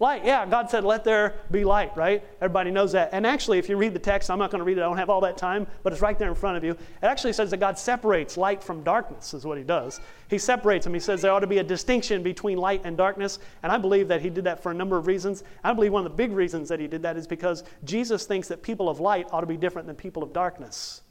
Light, 0.01 0.23
yeah, 0.23 0.45
God 0.45 0.69
said, 0.69 0.85
let 0.85 1.03
there 1.03 1.35
be 1.51 1.65
light, 1.65 1.95
right? 1.97 2.23
Everybody 2.39 2.71
knows 2.71 2.93
that. 2.93 3.09
And 3.11 3.27
actually, 3.27 3.59
if 3.59 3.67
you 3.67 3.75
read 3.75 3.93
the 3.93 3.99
text, 3.99 4.31
I'm 4.31 4.39
not 4.39 4.49
going 4.49 4.59
to 4.59 4.65
read 4.65 4.77
it, 4.77 4.81
I 4.81 4.85
don't 4.85 4.97
have 4.97 5.09
all 5.09 5.19
that 5.21 5.37
time, 5.37 5.67
but 5.83 5.91
it's 5.91 6.01
right 6.01 6.17
there 6.17 6.29
in 6.29 6.35
front 6.35 6.55
of 6.55 6.63
you. 6.63 6.71
It 6.71 6.77
actually 7.01 7.33
says 7.33 7.51
that 7.51 7.57
God 7.57 7.77
separates 7.77 8.37
light 8.37 8.63
from 8.63 8.81
darkness, 8.81 9.33
is 9.33 9.45
what 9.45 9.57
He 9.57 9.63
does. 9.65 9.99
He 10.29 10.37
separates 10.37 10.85
them. 10.85 10.93
He 10.93 11.01
says 11.01 11.21
there 11.21 11.33
ought 11.33 11.41
to 11.41 11.47
be 11.47 11.57
a 11.57 11.63
distinction 11.63 12.23
between 12.23 12.57
light 12.57 12.81
and 12.85 12.95
darkness, 12.95 13.39
and 13.61 13.73
I 13.73 13.77
believe 13.77 14.07
that 14.07 14.21
He 14.21 14.29
did 14.29 14.45
that 14.45 14.63
for 14.63 14.71
a 14.71 14.73
number 14.73 14.97
of 14.97 15.05
reasons. 15.05 15.43
I 15.65 15.73
believe 15.73 15.91
one 15.91 16.05
of 16.05 16.11
the 16.11 16.15
big 16.15 16.31
reasons 16.31 16.69
that 16.69 16.79
He 16.79 16.87
did 16.87 17.01
that 17.01 17.17
is 17.17 17.27
because 17.27 17.65
Jesus 17.83 18.25
thinks 18.25 18.47
that 18.47 18.63
people 18.63 18.87
of 18.87 19.01
light 19.01 19.27
ought 19.31 19.41
to 19.41 19.47
be 19.47 19.57
different 19.57 19.85
than 19.85 19.97
people 19.97 20.23
of 20.23 20.31
darkness. 20.31 21.01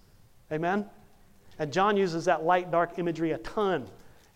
Amen? 0.51 0.86
And 1.59 1.70
John 1.70 1.99
uses 1.99 2.24
that 2.24 2.43
light 2.43 2.70
dark 2.70 2.99
imagery 2.99 3.32
a 3.32 3.39
ton 3.39 3.86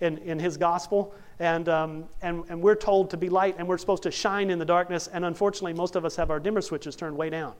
in, 0.03 0.18
in 0.18 0.38
his 0.38 0.57
gospel. 0.57 1.14
And, 1.43 1.68
um, 1.68 2.05
and, 2.22 2.45
and 2.51 2.62
we're 2.62 2.76
told 2.76 3.11
to 3.11 3.16
be 3.16 3.28
light 3.28 3.57
and 3.59 3.66
we're 3.66 3.76
supposed 3.76 4.05
to 4.05 4.12
shine 4.12 4.49
in 4.49 4.61
the 4.61 4.64
darkness. 4.64 5.09
And 5.09 5.24
unfortunately, 5.24 5.72
most 5.72 5.97
of 5.97 6.05
us 6.05 6.14
have 6.14 6.30
our 6.30 6.38
dimmer 6.38 6.61
switches 6.61 6.95
turned 6.95 7.16
way 7.16 7.30
down 7.30 7.55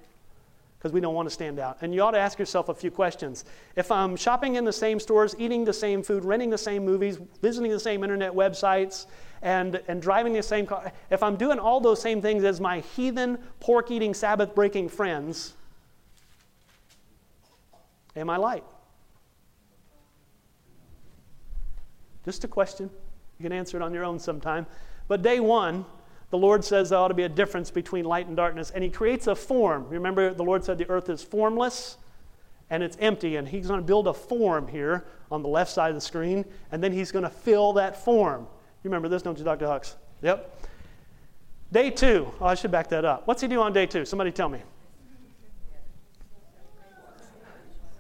because 0.79 0.93
we 0.93 1.01
don't 1.01 1.17
want 1.17 1.27
to 1.27 1.35
stand 1.35 1.59
out. 1.59 1.79
And 1.81 1.93
you 1.93 2.01
ought 2.01 2.13
to 2.13 2.19
ask 2.19 2.39
yourself 2.39 2.69
a 2.69 2.75
few 2.75 2.93
questions. 2.93 3.45
If 3.75 3.91
I'm 3.91 4.15
shopping 4.15 4.55
in 4.55 4.65
the 4.65 4.73
same 4.73 5.01
stores, 5.01 5.35
eating 5.37 5.65
the 5.65 5.73
same 5.73 6.05
food, 6.05 6.25
renting 6.25 6.49
the 6.49 6.59
same 6.59 6.85
movies, 6.85 7.19
visiting 7.41 7.73
the 7.73 7.81
same 7.81 8.05
internet 8.05 8.33
websites, 8.33 9.07
and, 9.43 9.83
and 9.89 10.01
driving 10.01 10.33
the 10.33 10.45
same 10.45 10.65
car, 10.65 10.93
if 11.11 11.21
I'm 11.21 11.35
doing 11.35 11.59
all 11.59 11.81
those 11.81 12.01
same 12.01 12.23
things 12.23 12.45
as 12.45 12.61
my 12.61 12.85
heathen, 12.95 13.37
pork 13.59 13.91
eating, 13.91 14.15
Sabbath 14.15 14.55
breaking 14.55 14.91
friends, 14.91 15.55
am 18.15 18.31
I 18.31 18.37
light? 18.37 18.63
Just 22.25 22.45
a 22.45 22.49
question. 22.49 22.89
You 23.43 23.49
can 23.49 23.59
answer 23.59 23.77
it 23.77 23.83
on 23.83 23.93
your 23.93 24.05
own 24.05 24.21
sometime. 24.21 24.67
But 25.09 25.23
day 25.23 25.41
one, 25.41 25.85
the 26.31 26.39
Lord 26.39 26.65
says 26.65 26.91
there 26.91 26.99
ought 27.01 27.09
to 27.09 27.15
be 27.15 27.25
a 27.25 27.29
difference 27.29 27.73
between 27.73 28.05
light 28.05 28.29
and 28.29 28.37
darkness. 28.37 28.71
And 28.71 28.85
He 28.85 28.89
creates 28.89 29.27
a 29.27 29.35
form. 29.35 29.89
Remember, 29.89 30.33
the 30.33 30.45
Lord 30.45 30.65
said 30.65 30.79
the 30.79 30.89
earth 30.89 31.11
is 31.11 31.25
formless 31.25 31.97
and 32.71 32.85
it's 32.85 32.97
empty. 33.01 33.35
And 33.35 33.49
He's 33.49 33.67
going 33.67 33.81
to 33.81 33.87
build 33.87 34.07
a 34.07 34.15
form 34.15 34.69
here 34.69 35.07
on 35.29 35.43
the 35.43 35.49
left 35.49 35.73
side 35.73 35.89
of 35.89 35.97
the 35.97 36.01
screen. 36.01 36.45
And 36.71 36.81
then 36.81 36.93
He's 36.93 37.11
going 37.11 37.25
to 37.25 37.31
fill 37.31 37.73
that 37.73 38.05
form. 38.05 38.43
You 38.43 38.91
remember 38.91 39.09
this, 39.09 39.23
don't 39.23 39.37
you, 39.37 39.45
Dr. 39.45 39.67
Hux? 39.67 39.97
Yep. 40.23 40.57
Day 41.73 41.91
two. 41.91 42.31
Oh, 42.41 42.47
I 42.47 42.55
should 42.55 42.71
back 42.71 42.91
that 42.91 43.05
up. 43.05 43.27
What's 43.27 43.43
He 43.43 43.49
do 43.49 43.61
on 43.61 43.73
day 43.73 43.87
two? 43.87 44.05
Somebody 44.05 44.31
tell 44.31 44.49
me. 44.49 44.61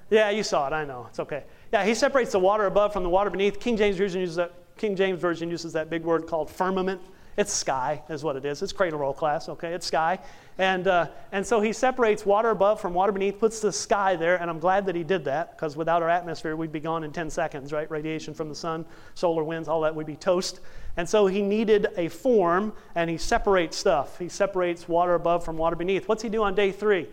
Yeah, 0.08 0.30
you 0.30 0.44
saw 0.44 0.68
it. 0.68 0.72
I 0.72 0.84
know. 0.84 1.06
It's 1.08 1.18
okay. 1.18 1.42
Yeah, 1.72 1.84
he 1.84 1.94
separates 1.94 2.32
the 2.32 2.38
water 2.38 2.66
above 2.66 2.92
from 2.92 3.02
the 3.02 3.08
water 3.08 3.30
beneath. 3.30 3.58
King 3.58 3.78
James 3.78 3.96
Version 3.96 4.20
uses 4.20 4.36
that, 4.36 4.52
King 4.82 4.96
James 4.96 5.20
Version 5.20 5.48
uses 5.48 5.74
that 5.74 5.90
big 5.90 6.02
word 6.02 6.26
called 6.26 6.50
firmament. 6.50 7.00
It's 7.36 7.52
sky, 7.52 8.02
is 8.08 8.24
what 8.24 8.34
it 8.34 8.44
is. 8.44 8.62
It's 8.62 8.72
cradle 8.72 8.98
roll 8.98 9.14
class, 9.14 9.48
okay? 9.48 9.74
It's 9.74 9.86
sky. 9.86 10.18
And, 10.58 10.88
uh, 10.88 11.06
and 11.30 11.46
so 11.46 11.60
he 11.60 11.72
separates 11.72 12.26
water 12.26 12.50
above 12.50 12.80
from 12.80 12.92
water 12.92 13.12
beneath, 13.12 13.38
puts 13.38 13.60
the 13.60 13.70
sky 13.70 14.16
there, 14.16 14.40
and 14.40 14.50
I'm 14.50 14.58
glad 14.58 14.84
that 14.86 14.96
he 14.96 15.04
did 15.04 15.24
that 15.26 15.52
because 15.52 15.76
without 15.76 16.02
our 16.02 16.08
atmosphere, 16.08 16.56
we'd 16.56 16.72
be 16.72 16.80
gone 16.80 17.04
in 17.04 17.12
10 17.12 17.30
seconds, 17.30 17.72
right? 17.72 17.88
Radiation 17.92 18.34
from 18.34 18.48
the 18.48 18.56
sun, 18.56 18.84
solar 19.14 19.44
winds, 19.44 19.68
all 19.68 19.82
that, 19.82 19.94
we'd 19.94 20.04
be 20.04 20.16
toast. 20.16 20.58
And 20.96 21.08
so 21.08 21.28
he 21.28 21.42
needed 21.42 21.86
a 21.96 22.08
form, 22.08 22.72
and 22.96 23.08
he 23.08 23.18
separates 23.18 23.76
stuff. 23.76 24.18
He 24.18 24.28
separates 24.28 24.88
water 24.88 25.14
above 25.14 25.44
from 25.44 25.56
water 25.56 25.76
beneath. 25.76 26.08
What's 26.08 26.24
he 26.24 26.28
do 26.28 26.42
on 26.42 26.56
day 26.56 26.72
three? 26.72 27.06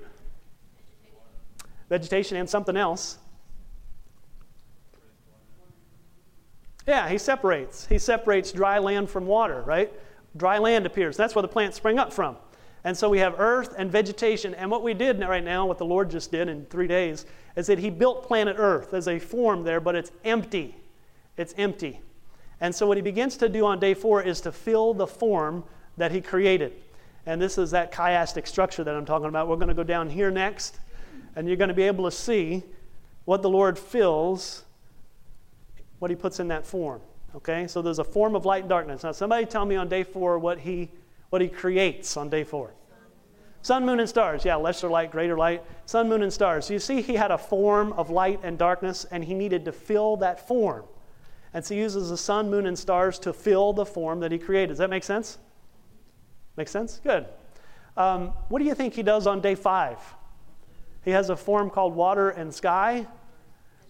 Vegetation 1.88 2.36
and 2.36 2.49
something 2.49 2.76
else. 2.76 3.20
Yeah, 6.88 7.07
he 7.07 7.17
separates. 7.17 7.86
He 7.88 7.99
separates 7.99 8.51
dry 8.51 8.80
land 8.80 9.09
from 9.09 9.25
water, 9.25 9.61
right? 9.61 9.91
Dry 10.38 10.57
land 10.57 10.86
appears. 10.86 11.17
That's 11.17 11.36
where 11.36 11.41
the 11.41 11.47
plants 11.47 11.77
spring 11.77 11.99
up 11.99 12.11
from. 12.13 12.38
And 12.84 12.97
so 12.97 13.09
we 13.09 13.19
have 13.19 13.39
earth 13.39 13.75
and 13.77 13.91
vegetation. 13.91 14.55
And 14.55 14.71
what 14.71 14.84
we 14.84 14.93
did 14.93 15.19
right 15.19 15.43
now, 15.43 15.65
what 15.65 15.77
the 15.77 15.86
Lord 15.86 16.09
just 16.09 16.32
did 16.32 16.47
in 16.47 16.65
three 16.65 16.88
days, 16.88 17.25
is 17.55 17.67
that 17.67 17.80
He 17.80 17.89
built 17.89 18.25
planet 18.25 18.55
Earth 18.57 18.93
as 18.93 19.07
a 19.07 19.19
form 19.19 19.63
there, 19.63 19.80
but 19.80 19.95
it's 19.95 20.11
empty. 20.23 20.75
It's 21.38 21.53
empty. 21.57 21.99
And 22.61 22.73
so, 22.73 22.88
what 22.88 22.97
he 22.97 23.01
begins 23.01 23.38
to 23.38 23.49
do 23.49 23.65
on 23.65 23.80
day 23.80 23.93
four 23.93 24.21
is 24.21 24.41
to 24.41 24.51
fill 24.51 24.93
the 24.93 25.07
form 25.07 25.63
that 25.97 26.11
he 26.11 26.21
created. 26.21 26.73
And 27.25 27.41
this 27.41 27.57
is 27.57 27.71
that 27.71 27.91
chiastic 27.91 28.47
structure 28.47 28.84
that 28.84 28.95
I'm 28.95 29.05
talking 29.05 29.27
about. 29.27 29.47
We're 29.47 29.55
going 29.55 29.69
to 29.69 29.73
go 29.73 29.84
down 29.84 30.09
here 30.09 30.32
next, 30.32 30.80
and 31.36 31.47
you're 31.47 31.57
going 31.57 31.69
to 31.69 31.73
be 31.73 31.84
able 31.84 32.05
to 32.05 32.11
see 32.11 32.63
what 33.25 33.41
the 33.41 33.49
Lord 33.49 33.77
fills, 33.77 34.63
what 35.99 36.09
he 36.09 36.15
puts 36.15 36.39
in 36.39 36.47
that 36.47 36.65
form. 36.65 37.01
Okay? 37.35 37.67
So 37.67 37.81
there's 37.81 37.99
a 37.99 38.03
form 38.03 38.35
of 38.35 38.45
light 38.45 38.61
and 38.61 38.69
darkness. 38.69 39.03
Now, 39.03 39.11
somebody 39.11 39.45
tell 39.45 39.65
me 39.65 39.75
on 39.75 39.87
day 39.87 40.03
four 40.03 40.39
what 40.39 40.59
he, 40.59 40.89
what 41.29 41.41
he 41.41 41.47
creates 41.47 42.17
on 42.17 42.29
day 42.29 42.43
four. 42.43 42.71
Sun, 43.61 43.85
moon, 43.85 43.99
and 43.99 44.07
stars. 44.07 44.45
Yeah, 44.45 44.55
lesser 44.55 44.87
light, 44.87 45.11
greater 45.11 45.37
light. 45.37 45.63
Sun, 45.85 46.07
moon, 46.07 46.23
and 46.23 46.31
stars. 46.31 46.65
So 46.65 46.73
you 46.73 46.79
see, 46.79 47.01
he 47.01 47.15
had 47.15 47.29
a 47.29 47.37
form 47.37 47.91
of 47.93 48.09
light 48.09 48.39
and 48.41 48.57
darkness, 48.57 49.05
and 49.11 49.23
he 49.23 49.33
needed 49.33 49.65
to 49.65 49.73
fill 49.73 50.15
that 50.17 50.47
form. 50.47 50.85
And 51.53 51.65
so 51.65 51.73
he 51.73 51.81
uses 51.81 52.09
the 52.09 52.17
sun, 52.17 52.49
moon, 52.49 52.65
and 52.67 52.79
stars 52.79 53.19
to 53.19 53.33
fill 53.33 53.73
the 53.73 53.85
form 53.85 54.21
that 54.21 54.31
he 54.31 54.37
created. 54.37 54.69
Does 54.69 54.77
that 54.77 54.89
make 54.89 55.03
sense? 55.03 55.39
Make 56.55 56.69
sense? 56.69 57.01
Good. 57.03 57.25
Um, 57.97 58.27
what 58.47 58.59
do 58.59 58.65
you 58.65 58.75
think 58.75 58.93
he 58.93 59.03
does 59.03 59.27
on 59.27 59.41
day 59.41 59.55
five? 59.55 59.97
He 61.03 61.11
has 61.11 61.29
a 61.29 61.35
form 61.35 61.69
called 61.69 61.95
water 61.95 62.29
and 62.29 62.53
sky, 62.53 63.07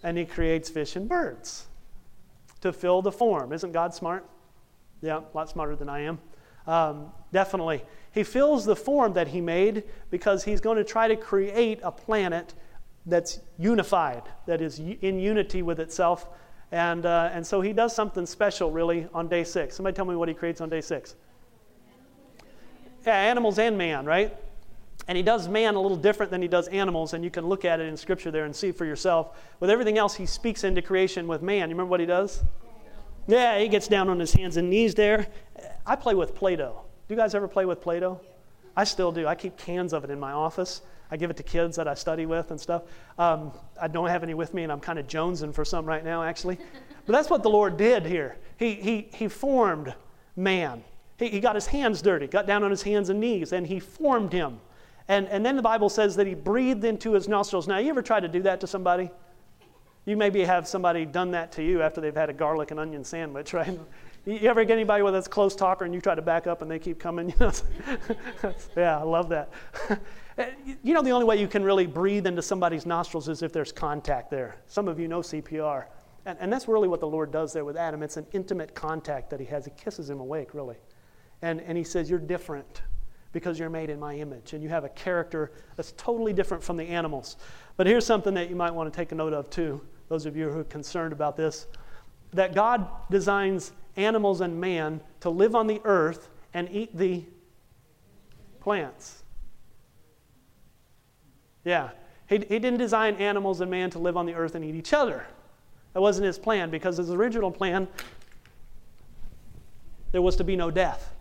and 0.02 0.18
he 0.18 0.24
creates 0.24 0.68
fish 0.68 0.96
and 0.96 1.08
birds 1.08 1.66
to 2.60 2.72
fill 2.72 3.02
the 3.02 3.12
form. 3.12 3.52
Isn't 3.52 3.72
God 3.72 3.94
smart? 3.94 4.24
Yeah, 5.02 5.20
a 5.20 5.36
lot 5.36 5.48
smarter 5.48 5.76
than 5.76 5.88
I 5.88 6.00
am. 6.00 6.18
Um, 6.66 7.12
definitely. 7.32 7.82
He 8.12 8.22
fills 8.22 8.64
the 8.64 8.76
form 8.76 9.14
that 9.14 9.28
he 9.28 9.40
made 9.40 9.84
because 10.10 10.44
he's 10.44 10.60
going 10.60 10.76
to 10.76 10.84
try 10.84 11.08
to 11.08 11.16
create 11.16 11.80
a 11.82 11.90
planet 11.90 12.54
that's 13.06 13.40
unified, 13.58 14.22
that 14.46 14.60
is 14.60 14.78
in 14.78 15.18
unity 15.18 15.62
with 15.62 15.80
itself. 15.80 16.28
And, 16.70 17.06
uh, 17.06 17.30
and 17.32 17.46
so 17.46 17.60
he 17.60 17.72
does 17.72 17.94
something 17.94 18.26
special, 18.26 18.70
really, 18.70 19.08
on 19.14 19.28
day 19.28 19.42
six. 19.42 19.76
Somebody 19.76 19.96
tell 19.96 20.04
me 20.04 20.14
what 20.14 20.28
he 20.28 20.34
creates 20.34 20.60
on 20.60 20.68
day 20.68 20.80
six. 20.80 21.16
Yeah, 23.06 23.14
animals 23.14 23.58
and 23.58 23.78
man, 23.78 24.04
right? 24.04 24.36
And 25.10 25.16
he 25.16 25.24
does 25.24 25.48
man 25.48 25.74
a 25.74 25.80
little 25.80 25.96
different 25.96 26.30
than 26.30 26.40
he 26.40 26.46
does 26.46 26.68
animals, 26.68 27.14
and 27.14 27.24
you 27.24 27.32
can 27.32 27.44
look 27.44 27.64
at 27.64 27.80
it 27.80 27.88
in 27.88 27.96
Scripture 27.96 28.30
there 28.30 28.44
and 28.44 28.54
see 28.54 28.70
for 28.70 28.84
yourself. 28.84 29.36
With 29.58 29.68
everything 29.68 29.98
else, 29.98 30.14
he 30.14 30.24
speaks 30.24 30.62
into 30.62 30.82
creation 30.82 31.26
with 31.26 31.42
man. 31.42 31.68
You 31.68 31.74
remember 31.74 31.90
what 31.90 31.98
he 31.98 32.06
does? 32.06 32.44
Yeah, 33.26 33.58
he 33.58 33.66
gets 33.66 33.88
down 33.88 34.08
on 34.08 34.20
his 34.20 34.32
hands 34.32 34.56
and 34.56 34.70
knees 34.70 34.94
there. 34.94 35.26
I 35.84 35.96
play 35.96 36.14
with 36.14 36.36
Play 36.36 36.54
Doh. 36.54 36.82
Do 37.08 37.14
you 37.14 37.20
guys 37.20 37.34
ever 37.34 37.48
play 37.48 37.64
with 37.64 37.80
Play 37.80 37.98
Doh? 37.98 38.20
I 38.76 38.84
still 38.84 39.10
do. 39.10 39.26
I 39.26 39.34
keep 39.34 39.56
cans 39.56 39.92
of 39.92 40.04
it 40.04 40.10
in 40.10 40.20
my 40.20 40.30
office. 40.30 40.82
I 41.10 41.16
give 41.16 41.28
it 41.28 41.36
to 41.38 41.42
kids 41.42 41.74
that 41.74 41.88
I 41.88 41.94
study 41.94 42.24
with 42.24 42.52
and 42.52 42.60
stuff. 42.60 42.82
Um, 43.18 43.50
I 43.82 43.88
don't 43.88 44.10
have 44.10 44.22
any 44.22 44.34
with 44.34 44.54
me, 44.54 44.62
and 44.62 44.70
I'm 44.70 44.78
kind 44.78 45.00
of 45.00 45.08
jonesing 45.08 45.52
for 45.52 45.64
some 45.64 45.86
right 45.86 46.04
now, 46.04 46.22
actually. 46.22 46.56
But 47.06 47.14
that's 47.14 47.28
what 47.28 47.42
the 47.42 47.50
Lord 47.50 47.76
did 47.76 48.06
here. 48.06 48.36
He, 48.58 48.74
he, 48.74 49.08
he 49.12 49.26
formed 49.26 49.92
man. 50.36 50.84
He, 51.18 51.30
he 51.30 51.40
got 51.40 51.56
his 51.56 51.66
hands 51.66 52.00
dirty, 52.00 52.28
got 52.28 52.46
down 52.46 52.62
on 52.62 52.70
his 52.70 52.82
hands 52.82 53.10
and 53.10 53.18
knees, 53.18 53.52
and 53.52 53.66
he 53.66 53.80
formed 53.80 54.32
him. 54.32 54.60
And, 55.10 55.26
and 55.26 55.44
then 55.44 55.56
the 55.56 55.62
Bible 55.62 55.88
says 55.88 56.14
that 56.16 56.28
he 56.28 56.34
breathed 56.34 56.84
into 56.84 57.14
his 57.14 57.26
nostrils. 57.26 57.66
Now, 57.66 57.78
you 57.78 57.90
ever 57.90 58.00
try 58.00 58.20
to 58.20 58.28
do 58.28 58.42
that 58.42 58.60
to 58.60 58.68
somebody? 58.68 59.10
You 60.04 60.16
maybe 60.16 60.44
have 60.44 60.68
somebody 60.68 61.04
done 61.04 61.32
that 61.32 61.50
to 61.52 61.64
you 61.64 61.82
after 61.82 62.00
they've 62.00 62.14
had 62.14 62.30
a 62.30 62.32
garlic 62.32 62.70
and 62.70 62.78
onion 62.78 63.02
sandwich, 63.02 63.52
right? 63.54 63.76
You 64.24 64.48
ever 64.48 64.64
get 64.64 64.74
anybody 64.74 65.02
with 65.02 65.12
that's 65.12 65.26
close 65.26 65.56
talker 65.56 65.84
and 65.84 65.92
you 65.92 66.00
try 66.00 66.14
to 66.14 66.22
back 66.22 66.46
up 66.46 66.62
and 66.62 66.70
they 66.70 66.78
keep 66.78 67.00
coming? 67.00 67.34
yeah, 68.76 69.00
I 69.00 69.02
love 69.02 69.28
that. 69.30 69.50
Eh, 70.38 70.52
you 70.84 70.94
know, 70.94 71.02
the 71.02 71.10
only 71.10 71.26
way 71.26 71.38
you 71.38 71.48
can 71.48 71.64
really 71.64 71.86
breathe 71.86 72.24
into 72.24 72.40
somebody's 72.40 72.86
nostrils 72.86 73.28
is 73.28 73.42
if 73.42 73.52
there's 73.52 73.72
contact 73.72 74.30
there. 74.30 74.56
Some 74.68 74.86
of 74.86 75.00
you 75.00 75.08
know 75.08 75.22
CPR. 75.22 75.86
And, 76.24 76.38
and 76.40 76.52
that's 76.52 76.68
really 76.68 76.86
what 76.86 77.00
the 77.00 77.08
Lord 77.08 77.32
does 77.32 77.52
there 77.52 77.64
with 77.64 77.76
Adam. 77.76 78.00
It's 78.04 78.16
an 78.16 78.26
intimate 78.32 78.72
contact 78.76 79.28
that 79.30 79.40
he 79.40 79.46
has. 79.46 79.64
He 79.64 79.72
kisses 79.72 80.08
him 80.08 80.20
awake, 80.20 80.54
really. 80.54 80.76
And, 81.42 81.60
and 81.62 81.76
he 81.76 81.82
says, 81.82 82.08
You're 82.08 82.20
different 82.20 82.82
because 83.32 83.58
you're 83.58 83.70
made 83.70 83.90
in 83.90 84.00
my 84.00 84.14
image 84.14 84.52
and 84.52 84.62
you 84.62 84.68
have 84.68 84.84
a 84.84 84.88
character 84.90 85.52
that's 85.76 85.92
totally 85.92 86.32
different 86.32 86.62
from 86.62 86.76
the 86.76 86.84
animals. 86.84 87.36
But 87.76 87.86
here's 87.86 88.04
something 88.04 88.34
that 88.34 88.50
you 88.50 88.56
might 88.56 88.72
want 88.72 88.92
to 88.92 88.96
take 88.96 89.12
a 89.12 89.14
note 89.14 89.32
of 89.32 89.48
too, 89.50 89.80
those 90.08 90.26
of 90.26 90.36
you 90.36 90.50
who 90.50 90.60
are 90.60 90.64
concerned 90.64 91.12
about 91.12 91.36
this 91.36 91.66
that 92.32 92.54
God 92.54 92.86
designs 93.10 93.72
animals 93.96 94.40
and 94.40 94.60
man 94.60 95.00
to 95.20 95.30
live 95.30 95.54
on 95.54 95.66
the 95.66 95.80
earth 95.84 96.28
and 96.54 96.68
eat 96.70 96.96
the 96.96 97.24
plants. 98.60 99.24
Yeah, 101.64 101.90
he, 102.28 102.36
he 102.36 102.58
didn't 102.58 102.78
design 102.78 103.16
animals 103.16 103.60
and 103.60 103.70
man 103.70 103.90
to 103.90 103.98
live 103.98 104.16
on 104.16 104.26
the 104.26 104.34
earth 104.34 104.54
and 104.54 104.64
eat 104.64 104.74
each 104.74 104.92
other. 104.92 105.26
That 105.92 106.00
wasn't 106.00 106.26
his 106.26 106.38
plan 106.38 106.70
because 106.70 106.96
his 106.96 107.10
original 107.10 107.50
plan, 107.50 107.88
there 110.12 110.22
was 110.22 110.36
to 110.36 110.44
be 110.44 110.56
no 110.56 110.70
death 110.70 111.14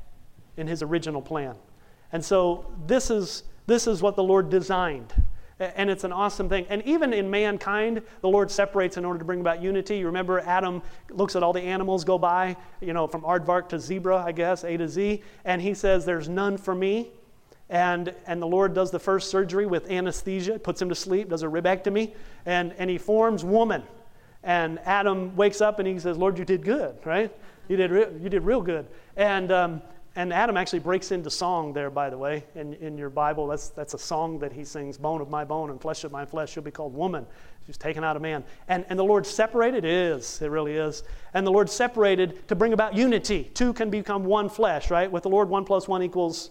in 0.57 0.68
his 0.68 0.84
original 0.84 1.22
plan. 1.22 1.55
And 2.12 2.24
so 2.24 2.66
this 2.88 3.10
is, 3.10 3.43
this 3.68 3.88
is 3.88 4.01
what 4.01 4.16
the 4.16 4.24
Lord 4.24 4.49
designed. 4.49 5.14
And 5.60 5.89
it's 5.89 6.05
an 6.05 6.14
awesome 6.14 6.47
thing. 6.47 6.66
And 6.70 6.82
even 6.84 7.12
in 7.12 7.30
mankind, 7.30 8.01
the 8.22 8.30
Lord 8.30 8.49
separates 8.49 8.95
in 8.95 9.03
order 9.03 9.20
to 9.20 9.26
bring 9.26 9.41
about 9.41 9.62
unity. 9.62 9.97
You 9.97 10.05
remember 10.05 10.39
Adam 10.39 10.82
looks 11.10 11.36
at 11.36 11.43
all 11.43 11.51
the 11.51 11.62
animals 11.62 12.05
go 12.05 12.18
by, 12.18 12.55
you 12.80 12.93
know, 12.93 13.07
from 13.07 13.24
aardvark 13.24 13.68
to 13.70 13.80
zebra, 13.80 14.24
I 14.24 14.32
guess, 14.32 14.64
A 14.64 14.78
to 14.78 14.88
Z, 14.88 15.22
and 15.43 15.62
he 15.62 15.74
says, 15.74 16.05
There's 16.05 16.30
none 16.30 16.57
for 16.57 16.74
me. 16.74 17.10
And, 17.70 18.16
and 18.26 18.41
the 18.41 18.47
Lord 18.47 18.74
does 18.74 18.89
the 18.89 18.99
first 18.99 19.30
surgery 19.30 19.66
with 19.66 19.91
anesthesia, 19.91 20.57
puts 20.57 20.82
him 20.82 20.89
to 20.89 20.95
sleep, 20.95 21.30
does 21.30 21.43
a 21.43 21.47
ribectomy, 21.47 22.14
and, 22.45 22.74
and 22.78 22.89
he 22.89 22.97
forms 22.97 23.43
woman. 23.43 23.84
And 24.43 24.80
Adam 24.86 25.36
wakes 25.36 25.62
up 25.62 25.80
and 25.80 25.88
he 25.88 25.99
says, 25.99 26.18
Lord, 26.18 26.39
you 26.39 26.45
did 26.45 26.64
good, 26.64 26.95
right? 27.05 27.32
You 27.68 27.76
did, 27.76 27.91
re- 27.91 28.07
you 28.22 28.30
did 28.30 28.43
real 28.43 28.62
good. 28.62 28.88
And 29.18 29.51
um, 29.51 29.82
and 30.16 30.34
Adam 30.34 30.57
actually 30.57 30.80
breaks 30.80 31.12
into 31.12 31.30
song 31.30 31.72
there, 31.72 31.89
by 31.89 32.10
the 32.10 32.18
way, 32.18 32.43
in, 32.55 32.74
in 32.76 32.97
your 32.97 33.10
Bible. 33.10 33.47
That's, 33.47 33.70
that's 33.70 33.93
a 33.93 33.99
song 33.99 34.39
that 34.39 34.51
he 34.51 34.66
sings 34.66 34.97
Bone 34.97 35.22
of 35.22 35.30
my 35.30 35.45
bone 35.45 35.70
and 35.70 35.80
flesh 35.80 36.03
of 36.03 36.12
my 36.12 36.26
flesh. 36.26 36.51
She'll 36.51 36.64
be 36.64 36.72
called 36.72 36.93
woman. 36.93 37.26
She's 37.66 37.78
taken 37.78 38.03
out 38.03 38.16
of 38.16 38.22
man. 38.22 38.43
And, 38.68 38.86
and 38.89 38.97
the 38.97 39.03
Lord 39.03 39.26
separated? 39.26 39.86
It 39.86 39.91
is. 39.91 40.41
It 40.41 40.47
really 40.47 40.76
is. 40.76 41.03
And 41.34 41.45
the 41.45 41.51
Lord 41.51 41.70
separated 41.70 42.47
to 42.47 42.55
bring 42.55 42.74
about 42.74 42.95
unity. 42.95 43.51
Two 43.53 43.72
can 43.74 43.89
become 43.89 44.24
one 44.26 44.49
flesh, 44.49 44.89
right? 44.89 45.12
With 45.12 45.24
the 45.24 45.30
Lord, 45.30 45.47
one 45.47 45.66
plus 45.66 45.88
one 45.88 46.01
equals 46.01 46.49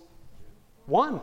one. 0.86 1.20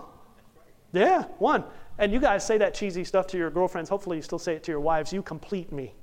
Yeah, 0.91 1.23
one. 1.39 1.63
And 1.97 2.11
you 2.11 2.19
guys 2.19 2.45
say 2.45 2.57
that 2.57 2.73
cheesy 2.73 3.05
stuff 3.05 3.27
to 3.27 3.37
your 3.37 3.49
girlfriends. 3.49 3.89
Hopefully, 3.89 4.17
you 4.17 4.21
still 4.21 4.39
say 4.39 4.55
it 4.55 4.63
to 4.63 4.71
your 4.71 4.81
wives. 4.81 5.13
You 5.13 5.21
complete 5.21 5.71
me. 5.71 5.93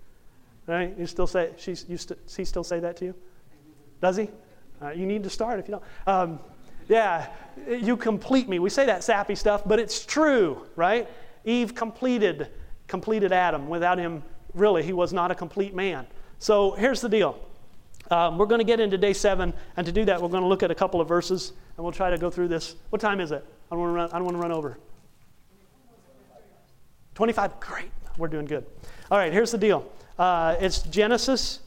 Right? 0.66 0.97
You 0.97 1.07
still 1.07 1.26
say, 1.26 1.53
she's, 1.57 1.85
you 1.89 1.97
st- 1.97 2.18
he 2.35 2.45
still 2.45 2.64
say 2.64 2.80
that 2.80 2.97
to 2.99 3.05
you? 3.05 3.14
Does 4.01 4.16
he? 4.16 4.30
Uh, 4.83 4.91
you 4.91 5.07
need 5.07 5.22
to 5.22 5.30
start 5.30 5.61
if 5.61 5.68
you 5.68 5.72
don't. 5.72 5.85
Um, 6.07 6.41
yeah, 6.89 7.28
you 7.68 7.97
complete 7.97 8.49
me. 8.49 8.59
We 8.59 8.70
say 8.70 8.87
that 8.87 9.05
sappy 9.05 9.35
stuff, 9.35 9.62
but 9.64 9.78
it's 9.78 10.05
true, 10.05 10.66
right? 10.76 11.09
Eve 11.45 11.74
completed 11.74 12.49
completed 12.93 13.33
Adam. 13.33 13.70
Without 13.70 13.97
him, 13.97 14.22
really, 14.53 14.83
he 14.83 14.93
was 14.93 15.14
not 15.14 15.30
a 15.30 15.35
complete 15.35 15.74
man. 15.74 16.07
So 16.39 16.72
here's 16.72 17.01
the 17.01 17.09
deal. 17.09 17.39
Um, 18.11 18.37
we're 18.37 18.47
going 18.47 18.59
to 18.59 18.66
get 18.66 18.80
into 18.80 18.99
day 18.99 19.14
seven, 19.14 19.55
and 19.78 19.87
to 19.87 19.93
do 19.93 20.05
that, 20.05 20.20
we're 20.20 20.28
going 20.28 20.43
to 20.43 20.49
look 20.49 20.62
at 20.62 20.70
a 20.70 20.74
couple 20.74 21.01
of 21.01 21.09
verses, 21.09 21.53
and 21.76 21.85
we'll 21.85 21.93
try 21.93 22.11
to 22.11 22.18
go 22.18 22.28
through 22.28 22.49
this. 22.49 22.76
What 22.91 23.01
time 23.01 23.18
is 23.18 23.33
it? 23.33 23.43
I 23.70 23.74
don't 23.74 23.80
want 23.80 23.91
to 23.91 23.95
run, 23.95 24.11
I 24.11 24.16
don't 24.16 24.24
want 24.24 24.37
to 24.37 24.43
run 24.43 24.53
over. 24.53 24.78
25. 27.14 27.61
Great. 27.61 27.91
We're 28.18 28.28
doing 28.28 28.45
good. 28.45 28.66
All 29.11 29.16
right, 29.16 29.33
here's 29.33 29.51
the 29.51 29.59
deal. 29.59 29.91
Uh, 30.18 30.57
it's 30.61 30.83
Genesis. 30.83 31.61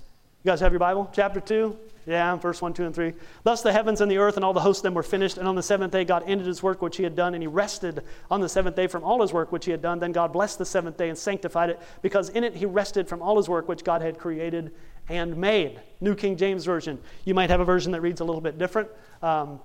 You 0.43 0.51
guys 0.51 0.59
have 0.59 0.71
your 0.71 0.79
Bible? 0.79 1.09
Chapter 1.11 1.39
2, 1.39 1.75
yeah, 2.07 2.35
verse 2.35 2.61
1, 2.61 2.73
2, 2.73 2.85
and 2.85 2.93
3. 2.93 3.13
Thus 3.43 3.63
the 3.63 3.71
heavens 3.71 3.99
and 3.99 4.11
the 4.11 4.19
earth 4.19 4.35
and 4.35 4.45
all 4.45 4.53
the 4.53 4.59
hosts 4.59 4.81
of 4.81 4.83
them 4.83 4.93
were 4.93 5.03
finished, 5.03 5.37
and 5.37 5.47
on 5.47 5.55
the 5.55 5.63
seventh 5.63 5.91
day 5.91 6.05
God 6.05 6.23
ended 6.27 6.45
his 6.45 6.61
work 6.61 6.81
which 6.81 6.97
he 6.97 7.03
had 7.03 7.15
done, 7.15 7.33
and 7.33 7.41
he 7.41 7.47
rested 7.47 8.03
on 8.29 8.41
the 8.41 8.49
seventh 8.49 8.75
day 8.75 8.85
from 8.85 9.03
all 9.03 9.21
his 9.21 9.33
work 9.33 9.51
which 9.51 9.65
he 9.65 9.71
had 9.71 9.81
done. 9.81 9.97
Then 9.99 10.11
God 10.11 10.31
blessed 10.31 10.59
the 10.59 10.65
seventh 10.65 10.97
day 10.97 11.09
and 11.09 11.17
sanctified 11.17 11.71
it, 11.71 11.79
because 12.03 12.29
in 12.29 12.43
it 12.43 12.55
he 12.55 12.65
rested 12.65 13.07
from 13.07 13.21
all 13.23 13.37
his 13.37 13.49
work 13.49 13.67
which 13.67 13.83
God 13.83 14.01
had 14.03 14.19
created 14.19 14.71
and 15.09 15.35
made. 15.35 15.79
New 15.99 16.13
King 16.13 16.37
James 16.37 16.63
Version. 16.63 16.99
You 17.25 17.33
might 17.33 17.49
have 17.49 17.59
a 17.59 17.65
version 17.65 17.91
that 17.93 18.01
reads 18.01 18.21
a 18.21 18.23
little 18.23 18.41
bit 18.41 18.59
different, 18.59 18.89
um, 19.23 19.59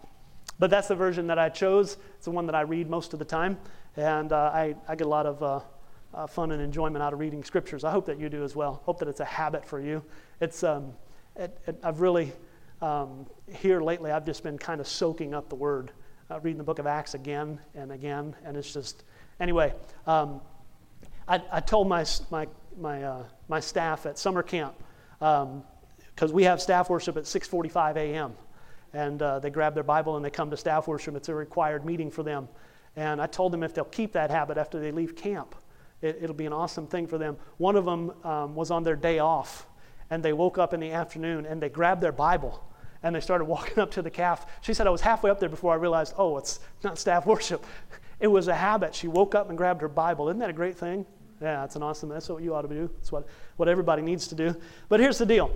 but 0.59 0.71
that's 0.71 0.89
the 0.89 0.95
version 0.95 1.27
that 1.27 1.39
I 1.39 1.51
chose. 1.51 1.99
It's 2.17 2.25
the 2.25 2.31
one 2.31 2.47
that 2.47 2.55
I 2.55 2.63
read 2.63 2.89
most 2.89 3.13
of 3.13 3.19
the 3.19 3.25
time, 3.27 3.59
and 3.97 4.33
uh, 4.33 4.51
I, 4.55 4.75
I 4.89 4.95
get 4.95 5.07
a 5.07 5.11
lot 5.11 5.27
of 5.27 5.43
uh, 5.43 5.61
uh, 6.15 6.27
fun 6.27 6.53
and 6.53 6.63
enjoyment 6.63 7.03
out 7.03 7.13
of 7.13 7.19
reading 7.19 7.45
scriptures. 7.45 7.85
I 7.85 7.91
hope 7.91 8.07
that 8.07 8.19
you 8.19 8.31
do 8.31 8.45
as 8.45 8.57
well. 8.57 8.81
Hope 8.85 8.99
that 9.01 9.09
it's 9.09 9.21
a 9.21 9.27
habit 9.27 9.67
for 9.67 9.79
you. 9.79 10.03
It's. 10.41 10.65
Um, 10.65 10.95
it, 11.37 11.59
it, 11.67 11.79
I've 11.83 12.01
really, 12.01 12.33
um, 12.83 13.27
here 13.49 13.81
lately, 13.81 14.11
I've 14.11 14.27
just 14.27 14.43
been 14.43 14.59
kind 14.59 14.81
of 14.81 14.89
soaking 14.89 15.35
up 15.35 15.49
the 15.49 15.55
word, 15.55 15.93
uh, 16.31 16.41
reading 16.41 16.59
the 16.59 16.65
book 16.65 16.79
of 16.79 16.87
Acts 16.87 17.15
again 17.15 17.59
and 17.75 17.93
again, 17.93 18.35
and 18.45 18.57
it's 18.57 18.73
just, 18.73 19.05
anyway, 19.39 19.75
um, 20.07 20.41
I, 21.29 21.43
I, 21.53 21.61
told 21.61 21.89
my, 21.89 22.05
my, 22.31 22.49
my, 22.79 23.03
uh, 23.03 23.25
my 23.49 23.61
staff 23.61 24.07
at 24.07 24.19
summer 24.19 24.43
camp, 24.43 24.75
because 25.19 25.45
um, 25.45 26.33
we 26.33 26.45
have 26.45 26.61
staff 26.61 26.91
worship 26.91 27.17
at 27.17 27.25
6.45 27.25 27.97
a.m., 27.97 28.33
and 28.93 29.23
uh, 29.23 29.39
they 29.39 29.51
grab 29.51 29.75
their 29.75 29.85
Bible 29.85 30.17
and 30.17 30.25
they 30.25 30.31
come 30.31 30.51
to 30.51 30.57
staff 30.57 30.89
worship. 30.89 31.15
It's 31.15 31.29
a 31.29 31.35
required 31.35 31.85
meeting 31.85 32.11
for 32.11 32.23
them. 32.23 32.49
And 32.97 33.21
I 33.21 33.27
told 33.27 33.53
them 33.53 33.63
if 33.63 33.73
they'll 33.73 33.85
keep 33.85 34.13
that 34.13 34.31
habit 34.31 34.59
after 34.59 34.81
they 34.81 34.91
leave 34.91 35.15
camp, 35.15 35.55
it, 36.03 36.21
will 36.23 36.35
be 36.35 36.47
an 36.47 36.53
awesome 36.53 36.87
thing 36.87 37.07
for 37.07 37.19
them. 37.19 37.37
One 37.59 37.77
of 37.77 37.85
them 37.85 38.13
um, 38.25 38.55
was 38.55 38.71
on 38.71 38.83
their 38.83 38.97
day 38.97 39.19
off 39.19 39.67
and 40.11 40.23
they 40.23 40.33
woke 40.33 40.59
up 40.59 40.75
in 40.75 40.81
the 40.81 40.91
afternoon 40.91 41.47
and 41.47 41.63
they 41.63 41.69
grabbed 41.69 42.03
their 42.03 42.13
Bible 42.13 42.63
and 43.03 43.15
they 43.15 43.21
started 43.21 43.45
walking 43.47 43.79
up 43.79 43.91
to 43.93 44.03
the 44.03 44.11
calf. 44.11 44.47
She 44.61 44.75
said, 44.75 44.87
I 44.87 44.91
was 44.91 45.01
halfway 45.01 45.31
up 45.31 45.41
there 45.41 45.49
before 45.49 45.73
I 45.73 45.77
realized, 45.77 46.15
oh, 46.19 46.37
it's 46.37 46.61
not 46.83 46.99
staff 46.99 47.27
worship. 47.27 47.65
It 48.21 48.27
was 48.27 48.49
a 48.49 48.55
habit. 48.55 48.95
She 48.95 49.09
woke 49.09 49.35
up 49.35 49.49
and 49.49 49.57
grabbed 49.57 49.81
her 49.81 49.89
Bible. 49.89 50.29
Isn't 50.29 50.41
that 50.41 50.51
a 50.51 50.53
great 50.53 50.77
thing? 50.77 51.07
Yeah, 51.41 51.63
that's 51.63 51.75
an 51.75 51.83
awesome, 51.83 52.11
that's 52.11 52.29
what 52.29 52.43
you 52.43 52.55
ought 52.55 52.63
to 52.63 52.69
do. 52.69 52.91
That's 52.99 53.11
what, 53.11 53.27
what 53.57 53.67
everybody 53.67 54.03
needs 54.03 54.29
to 54.29 54.35
do. 54.35 54.55
But 54.91 55.01
here's 55.01 55.17
the 55.17 55.25
deal. 55.25 55.51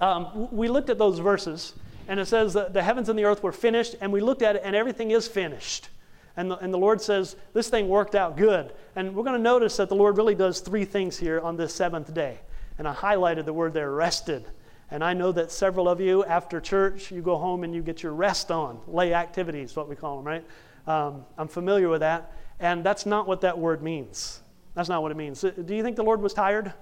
Um, 0.00 0.48
we 0.50 0.66
looked 0.66 0.90
at 0.90 0.98
those 0.98 1.20
verses, 1.20 1.72
and 2.08 2.18
it 2.18 2.26
says 2.26 2.52
that 2.54 2.74
the 2.74 2.82
heavens 2.82 3.08
and 3.08 3.16
the 3.16 3.24
earth 3.24 3.44
were 3.44 3.52
finished, 3.52 3.94
and 4.00 4.12
we 4.12 4.20
looked 4.20 4.42
at 4.42 4.56
it, 4.56 4.62
and 4.64 4.74
everything 4.74 5.12
is 5.12 5.28
finished. 5.28 5.88
And 6.36 6.50
the, 6.50 6.56
and 6.58 6.74
the 6.74 6.78
Lord 6.78 7.00
says, 7.00 7.36
this 7.52 7.68
thing 7.68 7.88
worked 7.88 8.16
out 8.16 8.36
good. 8.36 8.72
And 8.96 9.14
we're 9.14 9.22
going 9.22 9.36
to 9.36 9.42
notice 9.42 9.76
that 9.76 9.88
the 9.88 9.94
Lord 9.94 10.16
really 10.16 10.34
does 10.34 10.58
three 10.58 10.84
things 10.84 11.16
here 11.16 11.38
on 11.38 11.56
this 11.56 11.72
seventh 11.72 12.12
day. 12.12 12.40
And 12.78 12.88
I 12.88 12.94
highlighted 12.94 13.44
the 13.44 13.52
word 13.52 13.72
there, 13.72 13.90
rested. 13.90 14.44
And 14.90 15.02
I 15.02 15.12
know 15.12 15.32
that 15.32 15.50
several 15.50 15.88
of 15.88 16.00
you, 16.00 16.24
after 16.24 16.60
church, 16.60 17.10
you 17.10 17.22
go 17.22 17.36
home 17.36 17.64
and 17.64 17.74
you 17.74 17.82
get 17.82 18.02
your 18.02 18.12
rest 18.12 18.50
on, 18.50 18.80
lay 18.86 19.14
activities, 19.14 19.74
what 19.74 19.88
we 19.88 19.96
call 19.96 20.16
them, 20.16 20.26
right? 20.26 20.44
Um, 20.86 21.24
I'm 21.38 21.48
familiar 21.48 21.88
with 21.88 22.00
that. 22.00 22.32
And 22.60 22.84
that's 22.84 23.06
not 23.06 23.26
what 23.26 23.40
that 23.40 23.58
word 23.58 23.82
means. 23.82 24.40
That's 24.74 24.88
not 24.88 25.02
what 25.02 25.10
it 25.10 25.16
means. 25.16 25.40
Do 25.40 25.74
you 25.74 25.82
think 25.82 25.96
the 25.96 26.04
Lord 26.04 26.20
was 26.20 26.34
tired? 26.34 26.72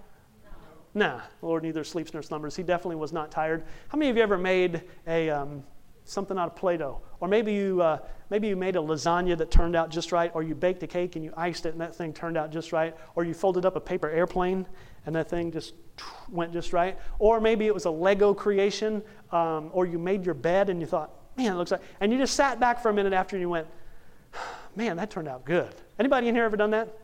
No. 0.94 1.06
Nah, 1.06 1.20
the 1.40 1.46
Lord 1.46 1.62
neither 1.62 1.84
sleeps 1.84 2.12
nor 2.12 2.22
slumbers. 2.22 2.56
He 2.56 2.62
definitely 2.62 2.96
was 2.96 3.12
not 3.12 3.30
tired. 3.30 3.64
How 3.88 3.98
many 3.98 4.10
of 4.10 4.16
you 4.16 4.22
ever 4.22 4.38
made 4.38 4.82
a 5.06 5.30
um, 5.30 5.62
something 6.04 6.38
out 6.38 6.48
of 6.48 6.56
Play-Doh, 6.56 7.00
or 7.20 7.28
maybe 7.28 7.52
you 7.52 7.80
uh, 7.80 7.98
maybe 8.30 8.48
you 8.48 8.56
made 8.56 8.76
a 8.76 8.80
lasagna 8.80 9.36
that 9.38 9.50
turned 9.50 9.76
out 9.76 9.90
just 9.90 10.12
right, 10.12 10.30
or 10.34 10.42
you 10.42 10.54
baked 10.54 10.82
a 10.82 10.86
cake 10.86 11.16
and 11.16 11.24
you 11.24 11.32
iced 11.36 11.66
it 11.66 11.72
and 11.72 11.80
that 11.80 11.94
thing 11.94 12.12
turned 12.12 12.36
out 12.36 12.50
just 12.50 12.72
right, 12.72 12.96
or 13.14 13.24
you 13.24 13.34
folded 13.34 13.64
up 13.64 13.76
a 13.76 13.80
paper 13.80 14.10
airplane 14.10 14.66
and 15.06 15.14
that 15.14 15.28
thing 15.28 15.50
just 15.50 15.74
went 16.30 16.52
just 16.52 16.72
right. 16.72 16.98
Or 17.18 17.40
maybe 17.40 17.66
it 17.66 17.74
was 17.74 17.84
a 17.84 17.90
Lego 17.90 18.34
creation, 18.34 19.02
um, 19.30 19.70
or 19.72 19.86
you 19.86 19.98
made 19.98 20.24
your 20.24 20.34
bed 20.34 20.68
and 20.70 20.80
you 20.80 20.86
thought, 20.86 21.10
man, 21.36 21.52
it 21.52 21.56
looks 21.56 21.70
like, 21.70 21.82
and 22.00 22.12
you 22.12 22.18
just 22.18 22.34
sat 22.34 22.60
back 22.60 22.80
for 22.80 22.90
a 22.90 22.92
minute 22.92 23.12
after 23.12 23.36
and 23.36 23.40
you 23.40 23.48
went, 23.48 23.66
man, 24.76 24.96
that 24.96 25.10
turned 25.10 25.28
out 25.28 25.44
good. 25.44 25.74
Anybody 25.98 26.28
in 26.28 26.34
here 26.34 26.44
ever 26.44 26.56
done 26.56 26.70
that? 26.70 26.98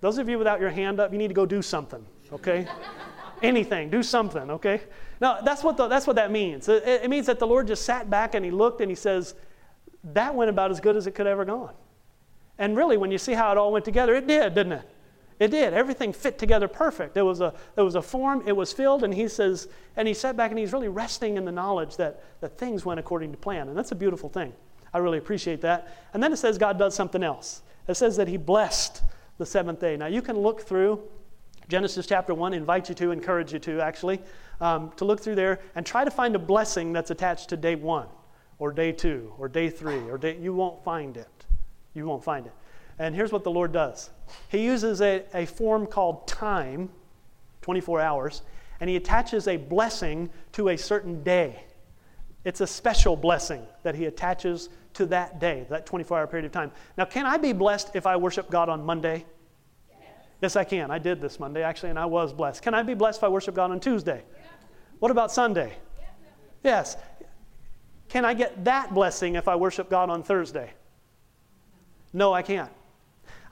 Those 0.00 0.18
of 0.18 0.28
you 0.28 0.38
without 0.38 0.60
your 0.60 0.70
hand 0.70 1.00
up, 1.00 1.12
you 1.12 1.18
need 1.18 1.28
to 1.28 1.34
go 1.34 1.46
do 1.46 1.60
something, 1.60 2.04
okay? 2.32 2.68
Anything, 3.42 3.90
do 3.90 4.02
something, 4.02 4.50
okay? 4.50 4.80
Now, 5.20 5.40
that's 5.40 5.64
what, 5.64 5.76
the, 5.76 5.88
that's 5.88 6.06
what 6.06 6.16
that 6.16 6.30
means. 6.30 6.68
It, 6.68 6.84
it 6.86 7.10
means 7.10 7.26
that 7.26 7.38
the 7.38 7.46
Lord 7.46 7.66
just 7.66 7.84
sat 7.84 8.08
back 8.08 8.34
and 8.34 8.44
he 8.44 8.50
looked 8.50 8.80
and 8.80 8.90
he 8.90 8.94
says, 8.94 9.34
that 10.04 10.34
went 10.34 10.50
about 10.50 10.70
as 10.70 10.80
good 10.80 10.96
as 10.96 11.06
it 11.06 11.14
could 11.14 11.26
ever 11.26 11.44
gone. 11.44 11.74
And 12.58 12.76
really, 12.76 12.96
when 12.96 13.10
you 13.10 13.18
see 13.18 13.34
how 13.34 13.52
it 13.52 13.58
all 13.58 13.72
went 13.72 13.84
together, 13.84 14.14
it 14.14 14.26
did, 14.26 14.54
didn't 14.54 14.72
it? 14.72 14.88
It 15.38 15.48
did. 15.48 15.72
Everything 15.72 16.12
fit 16.12 16.38
together 16.38 16.66
perfect. 16.66 17.14
There 17.14 17.24
was 17.24 17.40
a, 17.40 17.54
there 17.76 17.84
was 17.84 17.94
a 17.94 18.02
form, 18.02 18.42
it 18.46 18.56
was 18.56 18.72
filled, 18.72 19.04
and 19.04 19.14
he 19.14 19.28
says, 19.28 19.68
and 19.96 20.08
he 20.08 20.14
sat 20.14 20.36
back 20.36 20.50
and 20.50 20.58
he's 20.58 20.72
really 20.72 20.88
resting 20.88 21.36
in 21.36 21.44
the 21.44 21.52
knowledge 21.52 21.96
that, 21.96 22.24
that 22.40 22.58
things 22.58 22.84
went 22.84 22.98
according 22.98 23.30
to 23.32 23.38
plan. 23.38 23.68
And 23.68 23.76
that's 23.76 23.92
a 23.92 23.96
beautiful 23.96 24.28
thing. 24.28 24.52
I 24.92 24.98
really 24.98 25.18
appreciate 25.18 25.60
that. 25.60 25.96
And 26.12 26.22
then 26.22 26.32
it 26.32 26.38
says 26.38 26.58
God 26.58 26.78
does 26.78 26.94
something 26.94 27.22
else. 27.22 27.62
It 27.86 27.94
says 27.94 28.16
that 28.16 28.26
he 28.26 28.36
blessed 28.36 29.02
the 29.38 29.46
seventh 29.46 29.80
day. 29.80 29.96
Now 29.96 30.06
you 30.06 30.22
can 30.22 30.38
look 30.38 30.62
through 30.62 31.02
Genesis 31.68 32.06
chapter 32.06 32.34
1, 32.34 32.54
invite 32.54 32.88
you 32.88 32.94
to, 32.96 33.10
encourage 33.10 33.52
you 33.52 33.58
to 33.60 33.80
actually, 33.80 34.20
um, 34.60 34.90
to 34.96 35.04
look 35.04 35.20
through 35.20 35.34
there 35.34 35.60
and 35.74 35.84
try 35.84 36.02
to 36.04 36.10
find 36.10 36.34
a 36.34 36.38
blessing 36.38 36.92
that's 36.92 37.10
attached 37.10 37.50
to 37.50 37.56
day 37.56 37.74
one 37.74 38.08
or 38.58 38.72
day 38.72 38.90
two 38.90 39.32
or 39.38 39.48
day 39.48 39.68
three 39.68 40.08
or 40.10 40.18
day, 40.18 40.36
you 40.38 40.54
won't 40.54 40.82
find 40.82 41.16
it. 41.16 41.46
You 41.94 42.06
won't 42.06 42.24
find 42.24 42.46
it. 42.46 42.52
And 42.98 43.14
here's 43.14 43.32
what 43.32 43.44
the 43.44 43.50
Lord 43.50 43.72
does 43.72 44.10
He 44.48 44.64
uses 44.64 45.00
a, 45.00 45.24
a 45.34 45.46
form 45.46 45.86
called 45.86 46.26
time, 46.26 46.90
24 47.62 48.00
hours, 48.00 48.42
and 48.80 48.90
He 48.90 48.96
attaches 48.96 49.48
a 49.48 49.56
blessing 49.56 50.30
to 50.52 50.68
a 50.70 50.76
certain 50.76 51.22
day. 51.22 51.64
It's 52.44 52.60
a 52.60 52.66
special 52.66 53.16
blessing 53.16 53.66
that 53.82 53.94
He 53.94 54.06
attaches 54.06 54.68
to 54.94 55.06
that 55.06 55.38
day, 55.38 55.66
that 55.70 55.86
24 55.86 56.18
hour 56.18 56.26
period 56.26 56.46
of 56.46 56.52
time. 56.52 56.72
Now, 56.96 57.04
can 57.04 57.26
I 57.26 57.36
be 57.36 57.52
blessed 57.52 57.90
if 57.94 58.06
I 58.06 58.16
worship 58.16 58.50
God 58.50 58.68
on 58.68 58.84
Monday? 58.84 59.24
Yes, 60.40 60.54
I 60.54 60.64
can. 60.64 60.90
I 60.90 60.98
did 60.98 61.20
this 61.20 61.40
Monday, 61.40 61.62
actually, 61.62 61.90
and 61.90 61.98
I 61.98 62.06
was 62.06 62.32
blessed. 62.32 62.62
Can 62.62 62.72
I 62.72 62.82
be 62.82 62.94
blessed 62.94 63.18
if 63.18 63.24
I 63.24 63.28
worship 63.28 63.56
God 63.56 63.72
on 63.72 63.80
Tuesday? 63.80 64.22
Yeah. 64.32 64.46
What 65.00 65.10
about 65.10 65.32
Sunday? 65.32 65.76
Yeah. 65.98 66.04
Yes. 66.62 66.96
Can 68.08 68.24
I 68.24 68.34
get 68.34 68.64
that 68.64 68.94
blessing 68.94 69.34
if 69.34 69.48
I 69.48 69.56
worship 69.56 69.90
God 69.90 70.10
on 70.10 70.22
Thursday? 70.22 70.70
No, 72.12 72.32
I 72.32 72.42
can't. 72.42 72.70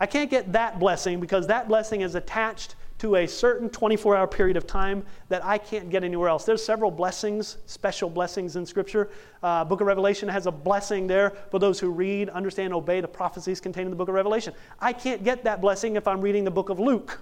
I 0.00 0.06
can't 0.06 0.30
get 0.30 0.52
that 0.52 0.78
blessing 0.78 1.20
because 1.20 1.46
that 1.46 1.68
blessing 1.68 2.02
is 2.02 2.14
attached 2.14 2.74
to 2.98 3.16
a 3.16 3.26
certain 3.26 3.68
24 3.68 4.16
hour 4.16 4.26
period 4.26 4.56
of 4.56 4.66
time 4.66 5.04
that 5.28 5.44
I 5.44 5.58
can't 5.58 5.90
get 5.90 6.02
anywhere 6.02 6.28
else. 6.28 6.44
There's 6.44 6.64
several 6.64 6.90
blessings, 6.90 7.58
special 7.66 8.08
blessings 8.08 8.56
in 8.56 8.64
Scripture. 8.64 9.10
Uh, 9.42 9.64
book 9.64 9.80
of 9.80 9.86
Revelation 9.86 10.28
has 10.28 10.46
a 10.46 10.50
blessing 10.50 11.06
there 11.06 11.30
for 11.50 11.58
those 11.58 11.78
who 11.78 11.90
read, 11.90 12.30
understand, 12.30 12.72
obey 12.72 13.00
the 13.00 13.08
prophecies 13.08 13.60
contained 13.60 13.86
in 13.86 13.90
the 13.90 13.96
book 13.96 14.08
of 14.08 14.14
Revelation. 14.14 14.54
I 14.80 14.92
can't 14.92 15.24
get 15.24 15.44
that 15.44 15.60
blessing 15.60 15.96
if 15.96 16.08
I'm 16.08 16.20
reading 16.20 16.44
the 16.44 16.50
book 16.50 16.70
of 16.70 16.80
Luke. 16.80 17.20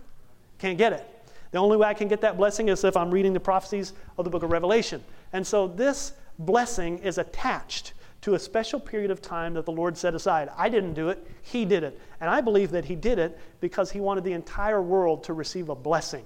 Can't 0.59 0.79
get 0.79 0.93
it. 0.93 1.11
The 1.51 1.59
only 1.59 1.77
way 1.77 1.87
I 1.87 1.95
can 1.95 2.09
get 2.09 2.21
that 2.23 2.37
blessing 2.37 2.69
is 2.69 2.83
if 2.85 2.97
I'm 2.97 3.11
reading 3.11 3.33
the 3.33 3.41
prophecies 3.41 3.93
of 4.19 4.25
the 4.25 4.31
book 4.31 4.43
of 4.43 4.51
Revelation. 4.51 5.03
And 5.33 5.47
so 5.47 5.69
this 5.69 6.13
blessing 6.39 6.99
is 6.99 7.19
attached 7.19 7.93
to 8.25 8.33
a 8.33 8.39
special 8.39 8.81
period 8.81 9.11
of 9.11 9.21
time 9.21 9.53
that 9.53 9.67
the 9.67 9.71
Lord 9.71 9.99
set 9.99 10.15
aside. 10.15 10.49
I 10.57 10.71
didn't 10.71 10.95
do 10.95 11.11
it, 11.11 11.27
He 11.43 11.67
did 11.67 11.85
it. 11.85 12.01
And 12.23 12.31
I 12.31 12.41
believe 12.41 12.71
that 12.71 12.87
He 12.87 12.97
did 12.97 13.19
it 13.19 13.39
because 13.61 13.91
He 13.91 14.01
wanted 14.01 14.25
the 14.25 14.33
entire 14.33 14.81
world 14.81 15.25
to 15.25 15.35
receive 15.35 15.69
a 15.69 15.75
blessing. 15.75 16.25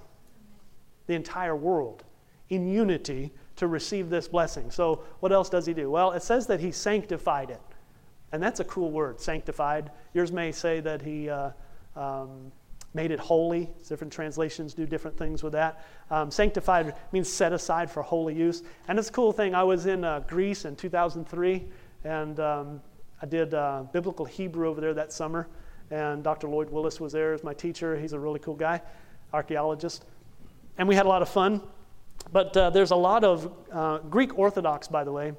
The 1.08 1.14
entire 1.14 1.56
world 1.56 2.04
in 2.50 2.68
unity 2.68 3.32
to 3.56 3.66
receive 3.66 4.10
this 4.10 4.28
blessing. 4.28 4.70
So, 4.70 5.02
what 5.18 5.32
else 5.32 5.50
does 5.50 5.66
He 5.66 5.74
do? 5.74 5.90
Well, 5.90 6.12
it 6.12 6.22
says 6.22 6.46
that 6.46 6.60
He 6.60 6.70
sanctified 6.70 7.50
it. 7.50 7.60
And 8.30 8.40
that's 8.40 8.60
a 8.60 8.64
cool 8.64 8.92
word, 8.92 9.20
sanctified. 9.20 9.90
Yours 10.14 10.30
may 10.30 10.52
say 10.52 10.78
that 10.78 11.02
He. 11.02 11.28
Uh, 11.28 11.50
um, 11.96 12.52
made 12.94 13.10
it 13.10 13.20
holy. 13.20 13.68
Different 13.86 14.12
translations 14.12 14.74
do 14.74 14.86
different 14.86 15.16
things 15.16 15.42
with 15.42 15.52
that. 15.52 15.84
Um, 16.10 16.30
sanctified 16.30 16.94
means 17.12 17.30
set 17.30 17.52
aside 17.52 17.90
for 17.90 18.02
holy 18.02 18.34
use. 18.34 18.62
And 18.88 18.98
it's 18.98 19.08
a 19.08 19.12
cool 19.12 19.30
thing. 19.30 19.54
I 19.54 19.62
was 19.62 19.86
in 19.86 20.04
uh, 20.04 20.20
Greece 20.20 20.64
in 20.64 20.74
2003 20.74 21.66
and 22.04 22.38
um, 22.40 22.80
I 23.20 23.26
did 23.26 23.54
uh, 23.54 23.84
biblical 23.92 24.24
Hebrew 24.24 24.68
over 24.68 24.80
there 24.80 24.94
that 24.94 25.12
summer. 25.12 25.48
And 25.90 26.22
Dr. 26.22 26.48
Lloyd 26.48 26.70
Willis 26.70 27.00
was 27.00 27.12
there 27.12 27.32
as 27.32 27.42
my 27.42 27.54
teacher. 27.54 27.96
He's 27.96 28.12
a 28.12 28.18
really 28.18 28.38
cool 28.40 28.54
guy, 28.54 28.80
archaeologist. 29.32 30.04
And 30.76 30.86
we 30.86 30.94
had 30.94 31.06
a 31.06 31.08
lot 31.08 31.22
of 31.22 31.28
fun. 31.28 31.62
But 32.32 32.56
uh, 32.56 32.70
there's 32.70 32.90
a 32.90 32.96
lot 32.96 33.24
of 33.24 33.52
uh, 33.72 33.98
Greek 33.98 34.38
Orthodox, 34.38 34.86
by 34.86 35.04
the 35.04 35.12
way, 35.12 35.32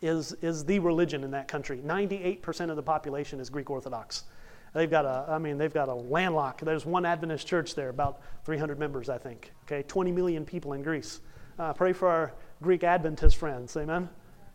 is, 0.00 0.32
is 0.40 0.64
the 0.64 0.78
religion 0.78 1.24
in 1.24 1.30
that 1.32 1.48
country. 1.48 1.80
98% 1.84 2.70
of 2.70 2.76
the 2.76 2.82
population 2.82 3.38
is 3.38 3.50
Greek 3.50 3.68
Orthodox. 3.70 4.24
They've 4.72 4.90
got 4.90 5.04
a, 5.04 5.26
I 5.28 5.38
mean, 5.38 5.58
they've 5.58 5.72
got 5.72 5.88
a 5.88 5.94
landlock. 5.94 6.60
There's 6.60 6.86
one 6.86 7.04
Adventist 7.04 7.46
church 7.46 7.74
there, 7.74 7.88
about 7.88 8.20
300 8.44 8.78
members, 8.78 9.08
I 9.08 9.18
think. 9.18 9.52
Okay, 9.64 9.82
20 9.82 10.12
million 10.12 10.44
people 10.44 10.74
in 10.74 10.82
Greece. 10.82 11.20
Uh, 11.58 11.72
pray 11.72 11.92
for 11.92 12.08
our 12.08 12.32
Greek 12.62 12.84
Adventist 12.84 13.36
friends, 13.36 13.76
amen? 13.76 14.08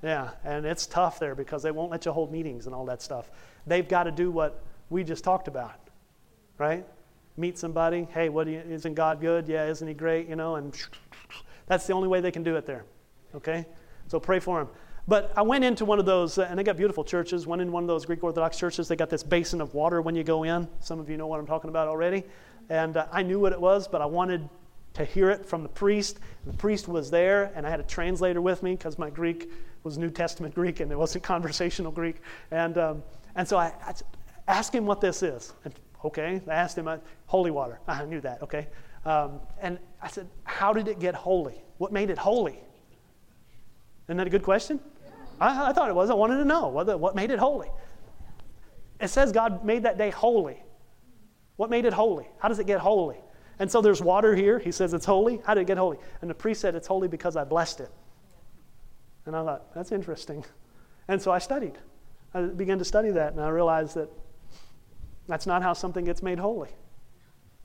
Yeah, 0.04 0.32
and 0.44 0.66
it's 0.66 0.88
tough 0.88 1.20
there 1.20 1.36
because 1.36 1.62
they 1.62 1.72
won't 1.72 1.92
let 1.92 2.06
you 2.06 2.12
hold 2.12 2.32
meetings 2.32 2.66
and 2.66 2.74
all 2.74 2.86
that 2.86 3.02
stuff. 3.02 3.30
They've 3.68 3.88
got 3.88 4.04
to 4.04 4.12
do 4.12 4.32
what 4.32 4.64
we 4.90 5.04
just 5.04 5.24
talked 5.24 5.48
about, 5.48 5.80
right? 6.58 6.86
Meet 7.38 7.60
somebody. 7.60 8.08
Hey, 8.12 8.30
what 8.30 8.48
you, 8.48 8.60
isn't 8.60 8.96
God 8.96 9.22
good? 9.22 9.48
Yeah, 9.48 9.68
isn't 9.68 9.88
He 9.88 9.94
great? 9.94 10.28
You 10.28 10.36
know, 10.36 10.56
and 10.56 10.76
that's 11.68 11.86
the 11.86 11.94
only 11.94 12.08
way 12.08 12.20
they 12.20 12.32
can 12.32 12.44
do 12.44 12.56
it 12.56 12.66
there. 12.66 12.84
Okay, 13.36 13.66
so 14.08 14.20
pray 14.20 14.40
for 14.40 14.60
them. 14.60 14.70
But 15.08 15.34
I 15.36 15.42
went 15.42 15.64
into 15.64 15.86
one 15.86 16.00
of 16.00 16.06
those, 16.06 16.38
and 16.38 16.58
they 16.58 16.64
got 16.64 16.78
beautiful 16.78 17.04
churches. 17.04 17.48
Went 17.48 17.62
in 17.62 17.72
one 17.72 17.84
of 17.84 17.88
those 17.88 18.06
Greek 18.06 18.24
Orthodox 18.24 18.58
churches. 18.58 18.88
They 18.88 18.96
got 18.96 19.10
this 19.10 19.24
basin 19.24 19.62
of 19.62 19.74
water 19.74 20.02
when 20.02 20.16
you 20.16 20.24
go 20.24 20.44
in. 20.44 20.68
Some 20.80 21.00
of 21.00 21.10
you 21.10 21.18
know 21.18 21.28
what 21.28 21.40
I'm 21.40 21.48
talking 21.48 21.70
about 21.70 21.88
already. 21.88 22.24
And 22.70 22.98
uh, 22.98 23.08
I 23.12 23.24
knew 23.24 23.40
what 23.40 23.52
it 23.52 23.60
was, 23.60 23.88
but 23.88 24.02
I 24.02 24.06
wanted 24.06 24.48
to 24.94 25.06
hear 25.06 25.30
it 25.30 25.46
from 25.46 25.64
the 25.64 25.70
priest. 25.70 26.20
The 26.46 26.54
priest 26.54 26.88
was 26.88 27.10
there, 27.10 27.52
and 27.56 27.66
I 27.66 27.70
had 27.70 27.80
a 27.80 27.84
translator 27.84 28.42
with 28.42 28.64
me 28.64 28.74
because 28.74 28.98
my 28.98 29.10
Greek 29.10 29.50
was 29.84 29.98
New 29.98 30.10
Testament 30.10 30.54
Greek 30.54 30.80
and 30.80 30.92
it 30.92 30.98
wasn't 30.98 31.24
conversational 31.36 31.92
Greek. 31.92 32.18
And, 32.52 32.78
um, 32.78 33.04
and 33.36 33.48
so 33.48 33.58
I, 33.58 33.74
I 33.86 33.94
asked 34.48 34.74
him 34.74 34.86
what 34.86 35.02
this 35.02 35.24
is. 35.24 35.54
And, 35.64 35.74
okay, 36.06 36.42
I 36.48 36.54
asked 36.54 36.78
him, 36.78 36.88
uh, 36.88 36.98
holy 37.26 37.52
water. 37.52 37.80
I 37.88 38.06
knew 38.06 38.22
that, 38.22 38.42
okay. 38.42 38.68
Um, 39.06 39.40
and 39.60 39.80
I 40.02 40.08
said, 40.08 40.28
how 40.44 40.74
did 40.74 40.88
it 40.88 41.00
get 41.00 41.16
holy? 41.16 41.64
What 41.78 41.92
made 41.92 42.10
it 42.10 42.18
holy? 42.18 42.60
Isn't 44.08 44.18
that 44.18 44.28
a 44.28 44.30
good 44.30 44.44
question? 44.44 44.80
I, 45.40 45.70
I 45.70 45.74
thought 45.74 45.90
it 45.90 45.96
was. 45.96 46.10
I 46.10 46.14
wanted 46.14 46.38
to 46.38 46.46
know 46.46 46.68
what, 46.68 47.00
what 47.00 47.16
made 47.16 47.32
it 47.32 47.40
holy. 47.40 47.70
It 49.00 49.08
says 49.08 49.32
God 49.32 49.66
made 49.66 49.84
that 49.84 49.98
day 49.98 50.12
holy. 50.12 50.62
What 51.56 51.70
made 51.70 51.86
it 51.86 51.94
holy? 51.94 52.28
How 52.38 52.48
does 52.48 52.60
it 52.60 52.68
get 52.68 52.80
holy? 52.80 53.18
And 53.60 53.72
so 53.72 53.82
there's 53.82 54.02
water 54.02 54.36
here. 54.36 54.60
He 54.60 54.72
says 54.72 54.94
it's 54.94 55.06
holy. 55.06 55.42
How 55.46 55.54
did 55.54 55.62
it 55.62 55.68
get 55.68 55.78
holy? 55.78 55.98
And 56.22 56.30
the 56.30 56.36
priest 56.36 56.62
said 56.62 56.76
it's 56.76 56.88
holy 56.88 57.08
because 57.08 57.36
I 57.36 57.44
blessed 57.44 57.82
it. 57.82 57.92
And 59.26 59.36
I 59.36 59.44
thought, 59.44 59.74
that's 59.74 59.92
interesting. 59.92 60.44
And 61.08 61.22
so 61.22 61.32
I 61.32 61.40
studied. 61.40 61.78
I 62.34 62.44
began 62.44 62.80
to 62.80 62.86
study 62.86 63.12
that, 63.12 63.34
and 63.34 63.42
I 63.42 63.50
realized 63.50 63.96
that 63.96 64.10
that's 65.28 65.46
not 65.46 65.62
how 65.62 65.74
something 65.74 66.06
gets 66.06 66.24
made 66.24 66.40
holy. 66.40 66.70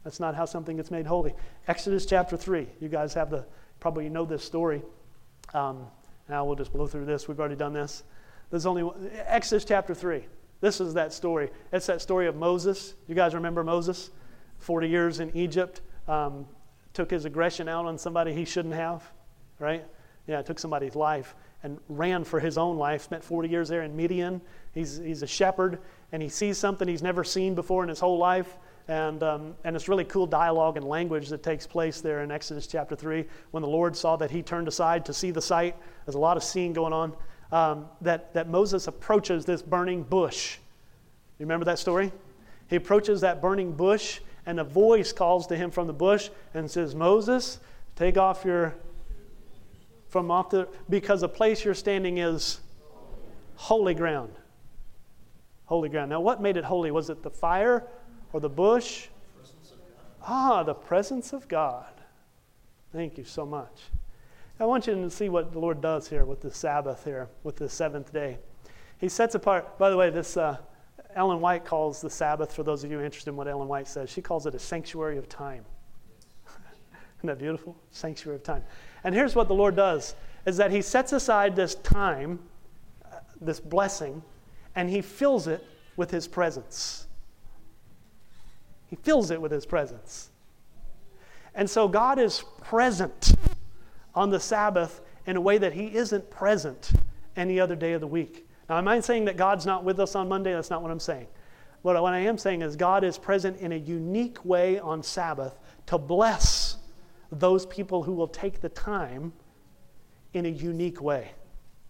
That's 0.05 0.20
not 0.20 0.34
how 0.34 0.45
something 0.45 0.76
gets 0.76 0.91
made 0.91 1.07
holy. 1.07 1.34
Exodus 1.68 2.07
chapter 2.07 2.37
3. 2.37 2.66
You 2.80 2.89
guys 2.89 3.14
have 3.14 3.30
the, 3.30 3.45
probably 3.80 4.09
know 4.09 4.24
this 4.24 4.45
story. 4.45 4.82
Um, 5.55 5.87
now 6.28 6.45
we'll 6.45 6.57
just 6.57 6.72
blow 6.72 6.87
through 6.87 7.07
this. 7.07 7.28
We've 7.28 7.39
already 7.39 7.57
done 7.57 7.72
this. 7.72 8.03
There's 8.51 8.66
only 8.66 8.82
one, 8.82 9.11
Exodus 9.26 9.64
chapter 9.64 9.95
3. 9.95 10.24
This 10.61 10.80
is 10.80 10.95
that 10.95 11.12
story. 11.12 11.51
It's 11.72 11.87
that 11.87 12.01
story 12.01 12.26
of 12.26 12.37
Moses. 12.37 12.95
You 13.09 13.14
guys 13.14 13.34
remember 13.34 13.62
Moses? 13.62 14.11
40 14.59 14.88
years 14.88 15.20
in 15.20 15.36
Egypt. 15.36 15.80
Um, 16.09 16.46
took 16.92 17.11
his 17.11 17.24
aggression 17.26 17.68
out 17.68 17.84
on 17.84 17.98
somebody 17.98 18.32
he 18.32 18.44
shouldn't 18.44 18.74
have, 18.74 19.02
right? 19.59 19.84
Yeah, 20.26 20.40
took 20.42 20.59
somebody's 20.59 20.96
life 20.96 21.34
and 21.62 21.78
ran 21.88 22.24
for 22.24 22.40
his 22.40 22.57
own 22.57 22.76
life. 22.78 23.02
Spent 23.02 23.22
40 23.22 23.48
years 23.48 23.68
there 23.68 23.82
in 23.82 23.94
Midian. 23.94 24.40
He's, 24.72 24.98
he's 24.98 25.22
a 25.22 25.26
shepherd 25.26 25.78
and 26.12 26.22
he 26.22 26.28
sees 26.28 26.59
something 26.59 26.86
he's 26.88 27.02
never 27.02 27.24
seen 27.24 27.54
before 27.54 27.82
in 27.82 27.88
his 27.88 28.00
whole 28.00 28.18
life. 28.18 28.57
And, 28.88 29.22
um, 29.22 29.57
and 29.64 29.74
it's 29.74 29.88
really 29.88 30.04
cool 30.04 30.26
dialogue 30.26 30.76
and 30.76 30.86
language 30.86 31.28
that 31.28 31.42
takes 31.42 31.66
place 31.66 32.00
there 32.00 32.22
in 32.22 32.30
Exodus 32.30 32.66
chapter 32.66 32.94
3 32.94 33.24
when 33.50 33.62
the 33.62 33.68
Lord 33.68 33.96
saw 33.96 34.16
that 34.16 34.30
he 34.30 34.42
turned 34.42 34.68
aside 34.68 35.04
to 35.07 35.12
see 35.12 35.32
the 35.32 35.42
sight. 35.42 35.76
There's 36.04 36.14
a 36.14 36.20
lot 36.20 36.36
of 36.36 36.44
seeing 36.44 36.72
going 36.72 36.92
on. 36.92 37.12
Um, 37.52 37.86
that, 38.00 38.32
that 38.34 38.48
Moses 38.48 38.88
approaches 38.88 39.44
this 39.44 39.62
burning 39.62 40.02
bush. 40.02 40.59
You 41.38 41.46
remember 41.46 41.64
that 41.66 41.78
story? 41.78 42.12
He 42.68 42.76
approaches 42.76 43.20
that 43.20 43.40
burning 43.40 43.72
bush, 43.72 44.20
and 44.47 44.61
a 44.61 44.64
voice 44.64 45.12
calls 45.12 45.47
to 45.49 45.57
him 45.57 45.70
from 45.70 45.86
the 45.86 45.92
bush 45.92 46.30
and 46.55 46.70
says, 46.70 46.94
Moses, 46.94 47.59
take 47.97 48.16
off 48.16 48.44
your 48.44 48.74
from 50.09 50.30
off 50.30 50.51
the 50.51 50.68
because 50.88 51.20
the 51.20 51.28
place 51.28 51.64
you're 51.64 51.74
standing 51.74 52.18
is 52.18 52.61
holy 53.57 53.92
ground. 53.92 54.32
Holy 55.64 55.88
ground. 55.88 56.11
Now, 56.11 56.20
what 56.20 56.40
made 56.40 56.57
it 56.57 56.64
holy? 56.64 56.92
Was 56.92 57.11
it 57.11 57.22
the 57.22 57.30
fire 57.30 57.84
or 58.32 58.40
the 58.40 58.49
bush? 58.49 59.09
Ah, 60.22 60.62
the 60.62 60.74
presence 60.74 61.32
of 61.32 61.49
God. 61.49 61.92
Thank 62.92 63.18
you 63.18 63.24
so 63.24 63.44
much. 63.44 63.82
I 64.59 64.64
want 64.64 64.86
you 64.86 64.94
to 64.94 65.11
see 65.11 65.28
what 65.28 65.53
the 65.53 65.59
Lord 65.59 65.80
does 65.80 66.09
here 66.09 66.24
with 66.24 66.40
the 66.40 66.51
Sabbath 66.51 67.05
here, 67.05 67.28
with 67.42 67.57
the 67.57 67.68
seventh 67.68 68.12
day. 68.12 68.38
He 68.99 69.09
sets 69.09 69.34
apart, 69.34 69.78
by 69.78 69.90
the 69.90 69.97
way, 69.97 70.09
this 70.09 70.36
uh, 70.36 70.57
Ellen 71.16 71.40
White 71.40 71.64
calls 71.64 72.02
the 72.02 72.10
Sabbath, 72.10 72.54
for 72.54 72.62
those 72.62 72.84
of 72.84 72.90
you 72.90 73.00
interested 73.00 73.30
in 73.30 73.36
what 73.36 73.48
Ellen 73.48 73.68
White 73.68 73.88
says, 73.88 74.10
she 74.10 74.20
calls 74.20 74.46
it 74.46 74.54
a 74.54 74.58
sanctuary 74.58 75.16
of 75.16 75.28
time. 75.30 75.64
Isn't 77.18 77.26
that 77.28 77.38
beautiful? 77.38 77.74
Sanctuary 77.90 78.36
of 78.36 78.42
time. 78.42 78.62
And 79.02 79.14
here's 79.14 79.34
what 79.34 79.48
the 79.48 79.54
Lord 79.54 79.74
does 79.74 80.14
is 80.44 80.58
that 80.58 80.70
he 80.70 80.82
sets 80.82 81.12
aside 81.12 81.56
this 81.56 81.74
time, 81.76 82.38
uh, 83.04 83.16
this 83.40 83.58
blessing, 83.58 84.22
and 84.76 84.90
he 84.90 85.00
fills 85.00 85.48
it 85.48 85.64
with 85.96 86.10
his 86.10 86.28
presence. 86.28 87.06
He 88.88 88.96
fills 88.96 89.30
it 89.30 89.40
with 89.40 89.50
his 89.50 89.64
presence. 89.66 90.30
And 91.54 91.68
so 91.68 91.88
God 91.88 92.18
is 92.18 92.44
present 92.60 93.34
on 94.14 94.28
the 94.28 94.38
Sabbath 94.38 95.00
in 95.26 95.36
a 95.36 95.40
way 95.40 95.56
that 95.56 95.72
he 95.72 95.86
isn't 95.86 96.30
present 96.30 96.92
any 97.34 97.58
other 97.58 97.74
day 97.74 97.94
of 97.94 98.02
the 98.02 98.06
week. 98.06 98.45
Now, 98.68 98.78
am 98.78 98.88
I 98.88 99.00
saying 99.00 99.26
that 99.26 99.36
God's 99.36 99.66
not 99.66 99.84
with 99.84 100.00
us 100.00 100.14
on 100.14 100.28
Monday? 100.28 100.52
That's 100.52 100.70
not 100.70 100.82
what 100.82 100.90
I'm 100.90 101.00
saying. 101.00 101.26
What, 101.82 102.00
what 102.02 102.12
I 102.12 102.18
am 102.20 102.36
saying 102.36 102.62
is 102.62 102.74
God 102.74 103.04
is 103.04 103.16
present 103.16 103.58
in 103.60 103.72
a 103.72 103.76
unique 103.76 104.44
way 104.44 104.78
on 104.80 105.02
Sabbath 105.02 105.58
to 105.86 105.98
bless 105.98 106.78
those 107.30 107.66
people 107.66 108.02
who 108.02 108.12
will 108.12 108.28
take 108.28 108.60
the 108.60 108.68
time 108.68 109.32
in 110.34 110.46
a 110.46 110.50
unique 110.50 111.00
way. 111.00 111.30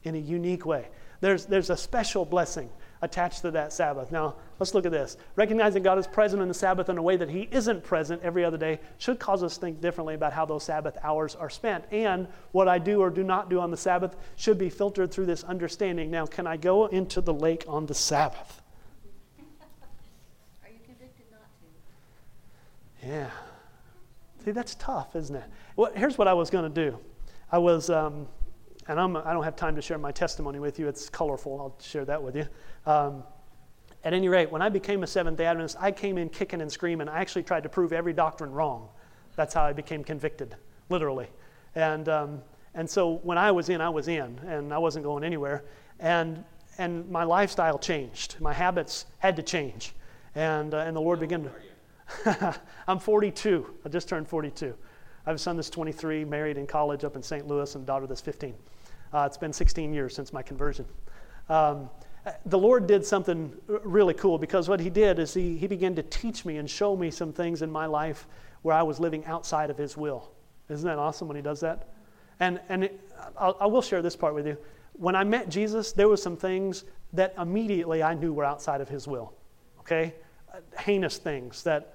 In 0.05 0.15
a 0.15 0.19
unique 0.19 0.67
way. 0.67 0.89
There's, 1.21 1.47
there's 1.47 1.71
a 1.71 1.77
special 1.77 2.25
blessing 2.25 2.69
attached 3.03 3.43
to 3.43 3.51
that 3.51 3.73
Sabbath. 3.73 4.11
Now, 4.11 4.37
let's 4.59 4.75
look 4.75 4.87
at 4.87 4.93
this. 4.93 5.17
Recognizing 5.37 5.83
God 5.83 5.99
is 5.99 6.07
present 6.07 6.41
in 6.43 6.49
the 6.49 6.55
Sabbath 6.55 6.89
in 6.89 6.99
a 6.99 7.03
way 7.03 7.17
that 7.17 7.29
He 7.29 7.49
isn't 7.51 7.85
present 7.85 8.23
every 8.23 8.45
other 8.45 8.57
day 8.57 8.81
should 8.99 9.19
cause 9.19 9.43
us 9.43 9.55
to 9.55 9.61
think 9.61 9.81
differently 9.81 10.15
about 10.15 10.33
how 10.33 10.47
those 10.47 10.65
Sabbath 10.65 10.97
hours 11.03 11.35
are 11.35 11.51
spent. 11.51 11.85
And 11.91 12.27
what 12.53 12.69
I 12.69 12.79
do 12.79 13.01
or 13.01 13.11
do 13.11 13.23
not 13.23 13.51
do 13.51 13.61
on 13.61 13.71
the 13.71 13.77
Sabbath 13.77 14.17
should 14.37 14.59
be 14.59 14.71
filtered 14.71 15.11
through 15.11 15.27
this 15.27 15.45
understanding. 15.45 16.11
Now, 16.11 16.27
can 16.27 16.47
I 16.47 16.57
go 16.57 16.87
into 16.87 17.21
the 17.21 17.35
lake 17.35 17.65
on 17.69 17.87
the 17.87 17.95
Sabbath? 17.95 18.63
Are 20.65 20.71
you 20.71 20.79
convicted 20.85 21.27
not 21.31 21.49
to? 23.03 23.07
Yeah. 23.07 23.31
See, 24.45 24.53
that's 24.53 24.75
tough, 24.77 25.17
isn't 25.17 25.37
it? 25.37 25.45
Well, 25.75 25.93
here's 25.95 26.17
what 26.17 26.29
I 26.29 26.35
was 26.35 26.51
going 26.51 26.73
to 26.73 26.91
do. 26.91 26.99
I 27.51 27.59
was, 27.59 27.91
um, 27.91 28.27
and 28.89 29.01
I'm, 29.01 29.17
I 29.17 29.33
don't 29.33 29.45
have 29.45 29.57
time 29.57 29.75
to 29.77 29.83
share 29.83 29.99
my 29.99 30.13
testimony 30.13 30.59
with 30.59 30.79
you. 30.79 30.89
It's 30.89 31.09
colorful. 31.09 31.61
I'll 31.61 31.77
share 31.85 32.05
that 32.05 32.23
with 32.23 32.37
you. 32.37 32.47
Um, 32.87 33.25
at 34.05 34.13
any 34.13 34.29
rate, 34.29 34.51
when 34.51 34.63
I 34.63 34.69
became 34.69 35.03
a 35.03 35.07
Seventh 35.07 35.39
day 35.39 35.47
Adventist, 35.47 35.77
I 35.81 35.91
came 35.91 36.19
in 36.19 36.29
kicking 36.29 36.61
and 36.61 36.71
screaming. 36.71 37.09
I 37.09 37.21
actually 37.21 37.43
tried 37.43 37.65
to 37.65 37.69
prove 37.69 37.93
every 37.93 38.13
doctrine 38.13 38.53
wrong. 38.53 38.89
That's 39.35 39.53
how 39.53 39.65
I 39.65 39.73
became 39.73 40.05
convicted, 40.05 40.55
literally. 40.89 41.29
And, 41.75 42.09
um, 42.09 42.43
and 42.75 42.89
so 42.89 43.17
when 43.25 43.39
I 43.39 43.51
was 43.51 43.69
in, 43.69 43.81
I 43.81 43.89
was 43.89 44.07
in, 44.07 44.39
and 44.47 44.73
I 44.73 44.79
wasn't 44.79 45.05
going 45.05 45.25
anywhere. 45.25 45.65
And, 45.99 46.45
and 46.79 47.09
my 47.11 47.25
lifestyle 47.25 47.79
changed. 47.79 48.37
My 48.41 48.53
habits 48.53 49.07
had 49.19 49.35
to 49.37 49.43
change. 49.43 49.93
And, 50.37 50.75
uh, 50.75 50.79
and 50.79 50.95
the 50.95 51.01
Lord 51.01 51.19
began 51.19 51.43
to. 51.45 52.61
I'm 52.87 53.01
42. 53.01 53.67
I 53.85 53.89
just 53.89 54.09
turned 54.09 54.29
42. 54.29 54.75
I 55.27 55.31
have 55.31 55.37
a 55.37 55.39
son 55.39 55.57
that's 55.57 55.71
23, 55.71 56.25
married 56.25 56.57
in 56.57 56.67
college 56.67 57.03
up 57.03 57.17
in 57.17 57.23
St. 57.23 57.49
Louis, 57.49 57.75
and 57.75 57.83
a 57.83 57.87
daughter 57.87 58.07
that's 58.07 58.21
15. 58.21 58.55
Uh, 59.13 59.25
it's 59.27 59.39
been 59.39 59.53
16 59.53 59.93
years 59.93 60.15
since 60.15 60.33
my 60.33 60.43
conversion. 60.43 60.87
Um, 61.49 61.91
the 62.45 62.59
Lord 62.59 62.87
did 62.87 63.05
something 63.05 63.53
really 63.67 64.15
cool 64.15 64.39
because 64.39 64.69
what 64.69 64.81
He 64.81 64.91
did 64.91 65.19
is 65.19 65.33
He, 65.33 65.57
he 65.57 65.67
began 65.67 65.95
to 65.95 66.03
teach 66.03 66.45
me 66.45 66.57
and 66.57 66.69
show 66.69 66.97
me 66.97 67.11
some 67.11 67.33
things 67.33 67.63
in 67.63 67.71
my 67.71 67.87
life 67.87 68.27
where 68.63 68.75
I 68.75 68.83
was 68.83 68.99
living 68.99 69.25
outside 69.27 69.71
of 69.71 69.79
His 69.79 69.97
will. 69.97 70.31
Isn't 70.69 70.87
that 70.87 70.99
awesome 70.99 71.29
when 71.29 71.37
He 71.37 71.43
does 71.43 71.61
that? 71.61 71.89
And, 72.41 72.61
and 72.69 72.85
it, 72.85 73.01
I 73.39 73.67
will 73.67 73.83
share 73.83 74.03
this 74.03 74.17
part 74.17 74.35
with 74.35 74.47
you. 74.47 74.59
When 74.95 75.15
I 75.15 75.25
met 75.25 75.49
Jesus, 75.49 75.93
there 75.93 76.09
were 76.09 76.17
some 76.17 76.37
things 76.37 76.85
that 77.13 77.35
immediately 77.39 78.03
I 78.03 78.15
knew 78.15 78.33
were 78.33 78.45
outside 78.45 78.81
of 78.81 78.89
His 78.89 79.07
will. 79.07 79.33
Okay? 79.81 80.15
Heinous 80.79 81.19
things 81.19 81.63
that, 81.63 81.95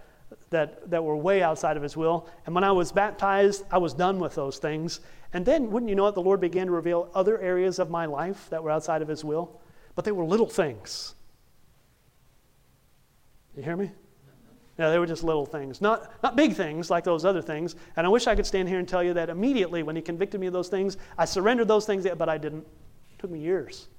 that, 0.50 0.90
that 0.90 1.04
were 1.04 1.16
way 1.16 1.44
outside 1.44 1.78
of 1.78 1.84
His 1.84 1.98
will. 1.98 2.28
And 2.46 2.56
when 2.56 2.64
I 2.64 2.72
was 2.72 2.92
baptized, 2.92 3.66
I 3.70 3.78
was 3.78 3.94
done 3.94 4.20
with 4.20 4.34
those 4.34 4.58
things. 4.58 5.02
And 5.34 5.46
then, 5.46 5.72
wouldn't 5.72 5.90
you 5.90 5.96
know 5.96 6.08
it, 6.08 6.16
the 6.16 6.22
Lord 6.22 6.42
began 6.42 6.68
to 6.68 6.74
reveal 6.74 7.10
other 7.14 7.40
areas 7.40 7.80
of 7.80 7.90
my 7.90 8.06
life 8.06 8.50
that 8.50 8.64
were 8.64 8.72
outside 8.72 9.02
of 9.02 9.08
His 9.08 9.24
will 9.24 9.62
but 9.96 10.06
they 10.06 10.12
were 10.12 10.26
little 10.26 10.48
things. 10.48 11.16
You 13.56 13.64
hear 13.64 13.76
me? 13.76 13.92
Yeah, 14.78 14.90
they 14.90 14.98
were 14.98 15.06
just 15.06 15.24
little 15.24 15.46
things, 15.46 15.82
not, 15.82 16.12
not 16.24 16.36
big 16.36 16.54
things 16.54 16.90
like 16.90 17.04
those 17.04 17.26
other 17.26 17.42
things. 17.42 17.76
And 17.98 18.08
I 18.08 18.10
wish 18.10 18.26
I 18.26 18.36
could 18.36 18.46
stand 18.46 18.68
here 18.70 18.80
and 18.80 18.88
tell 18.88 19.04
you 19.04 19.14
that 19.14 19.30
immediately 19.30 19.84
when 19.84 19.96
he 19.96 20.02
convicted 20.02 20.40
me 20.40 20.48
of 20.48 20.54
those 20.54 20.70
things, 20.70 20.98
I 21.18 21.26
surrendered 21.26 21.68
those 21.68 21.86
things, 21.86 22.08
but 22.18 22.30
I 22.30 22.38
didn't. 22.38 22.66
It 23.14 23.20
took 23.20 23.30
me 23.30 23.40
years 23.40 23.90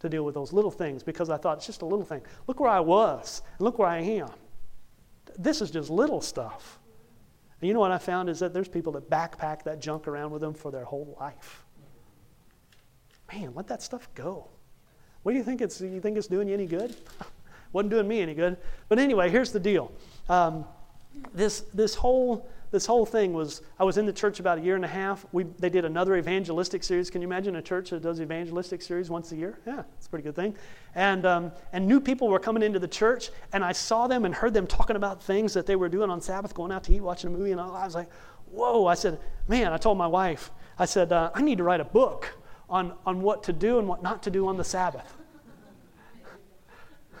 to 0.00 0.08
deal 0.08 0.24
with 0.24 0.34
those 0.34 0.52
little 0.52 0.70
things 0.70 1.02
because 1.02 1.28
I 1.30 1.36
thought 1.36 1.58
it's 1.58 1.66
just 1.66 1.82
a 1.82 1.86
little 1.86 2.04
thing. 2.04 2.22
Look 2.46 2.58
where 2.58 2.70
I 2.70 2.80
was, 2.80 3.42
and 3.58 3.64
look 3.64 3.78
where 3.78 3.88
I 3.88 3.98
am. 3.98 4.30
This 5.38 5.60
is 5.60 5.70
just 5.70 5.90
little 5.90 6.20
stuff. 6.20 6.77
And 7.60 7.68
you 7.68 7.74
know 7.74 7.80
what 7.80 7.90
I 7.90 7.98
found 7.98 8.28
is 8.28 8.38
that 8.38 8.54
there's 8.54 8.68
people 8.68 8.92
that 8.92 9.10
backpack 9.10 9.64
that 9.64 9.80
junk 9.80 10.06
around 10.06 10.30
with 10.30 10.40
them 10.40 10.54
for 10.54 10.70
their 10.70 10.84
whole 10.84 11.16
life. 11.20 11.64
Man, 13.32 13.52
let 13.54 13.66
that 13.66 13.82
stuff 13.82 14.08
go. 14.14 14.48
What 15.22 15.32
do 15.32 15.38
you 15.38 15.44
think 15.44 15.60
it's, 15.60 15.80
you 15.80 16.00
think 16.00 16.16
it's 16.16 16.28
doing 16.28 16.48
you 16.48 16.54
any 16.54 16.66
good? 16.66 16.96
Wasn't 17.72 17.90
doing 17.90 18.08
me 18.08 18.20
any 18.20 18.34
good. 18.34 18.56
But 18.88 18.98
anyway, 18.98 19.28
here's 19.28 19.52
the 19.52 19.60
deal. 19.60 19.92
Um, 20.28 20.64
this, 21.34 21.60
this, 21.74 21.94
whole, 21.94 22.48
this 22.70 22.84
whole 22.84 23.06
thing 23.06 23.32
was, 23.32 23.62
I 23.78 23.84
was 23.84 23.96
in 23.96 24.04
the 24.04 24.12
church 24.12 24.40
about 24.40 24.58
a 24.58 24.60
year 24.60 24.76
and 24.76 24.84
a 24.84 24.88
half. 24.88 25.24
We, 25.32 25.44
they 25.58 25.70
did 25.70 25.84
another 25.84 26.16
evangelistic 26.16 26.84
series. 26.84 27.08
Can 27.08 27.22
you 27.22 27.28
imagine 27.28 27.56
a 27.56 27.62
church 27.62 27.90
that 27.90 28.02
does 28.02 28.20
evangelistic 28.20 28.82
series 28.82 29.08
once 29.08 29.32
a 29.32 29.36
year? 29.36 29.58
Yeah, 29.66 29.84
it's 29.96 30.06
a 30.06 30.10
pretty 30.10 30.24
good 30.24 30.36
thing. 30.36 30.54
And, 30.94 31.24
um, 31.24 31.52
and 31.72 31.86
new 31.86 32.00
people 32.00 32.28
were 32.28 32.38
coming 32.38 32.62
into 32.62 32.78
the 32.78 32.88
church, 32.88 33.30
and 33.54 33.64
I 33.64 33.72
saw 33.72 34.06
them 34.06 34.26
and 34.26 34.34
heard 34.34 34.52
them 34.52 34.66
talking 34.66 34.96
about 34.96 35.22
things 35.22 35.54
that 35.54 35.64
they 35.64 35.76
were 35.76 35.88
doing 35.88 36.10
on 36.10 36.20
Sabbath, 36.20 36.52
going 36.52 36.70
out 36.70 36.84
to 36.84 36.94
eat, 36.94 37.00
watching 37.00 37.34
a 37.34 37.36
movie, 37.36 37.52
and 37.52 37.60
all. 37.60 37.74
I 37.74 37.86
was 37.86 37.94
like, 37.94 38.10
whoa. 38.50 38.86
I 38.86 38.94
said, 38.94 39.18
man, 39.48 39.72
I 39.72 39.78
told 39.78 39.96
my 39.96 40.06
wife, 40.06 40.50
I 40.78 40.84
said, 40.84 41.12
uh, 41.12 41.30
I 41.34 41.40
need 41.40 41.58
to 41.58 41.64
write 41.64 41.80
a 41.80 41.84
book 41.84 42.36
on, 42.68 42.92
on 43.06 43.22
what 43.22 43.42
to 43.44 43.54
do 43.54 43.78
and 43.78 43.88
what 43.88 44.02
not 44.02 44.22
to 44.24 44.30
do 44.30 44.46
on 44.46 44.58
the 44.58 44.64
Sabbath. 44.64 45.16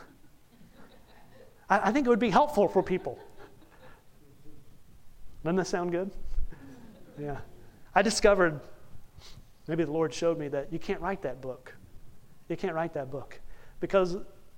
I, 1.70 1.88
I 1.88 1.92
think 1.92 2.06
it 2.06 2.10
would 2.10 2.18
be 2.18 2.30
helpful 2.30 2.68
for 2.68 2.82
people. 2.82 3.18
Doesn't 5.44 5.56
that 5.56 5.66
sound 5.66 5.92
good? 5.92 6.10
Yeah. 7.18 7.38
I 7.94 8.02
discovered, 8.02 8.60
maybe 9.66 9.84
the 9.84 9.92
Lord 9.92 10.12
showed 10.12 10.38
me 10.38 10.48
that 10.48 10.72
you 10.72 10.78
can't 10.78 11.00
write 11.00 11.22
that 11.22 11.40
book. 11.40 11.74
You 12.48 12.56
can't 12.56 12.74
write 12.74 12.94
that 12.94 13.10
book. 13.10 13.40
Because, 13.80 14.16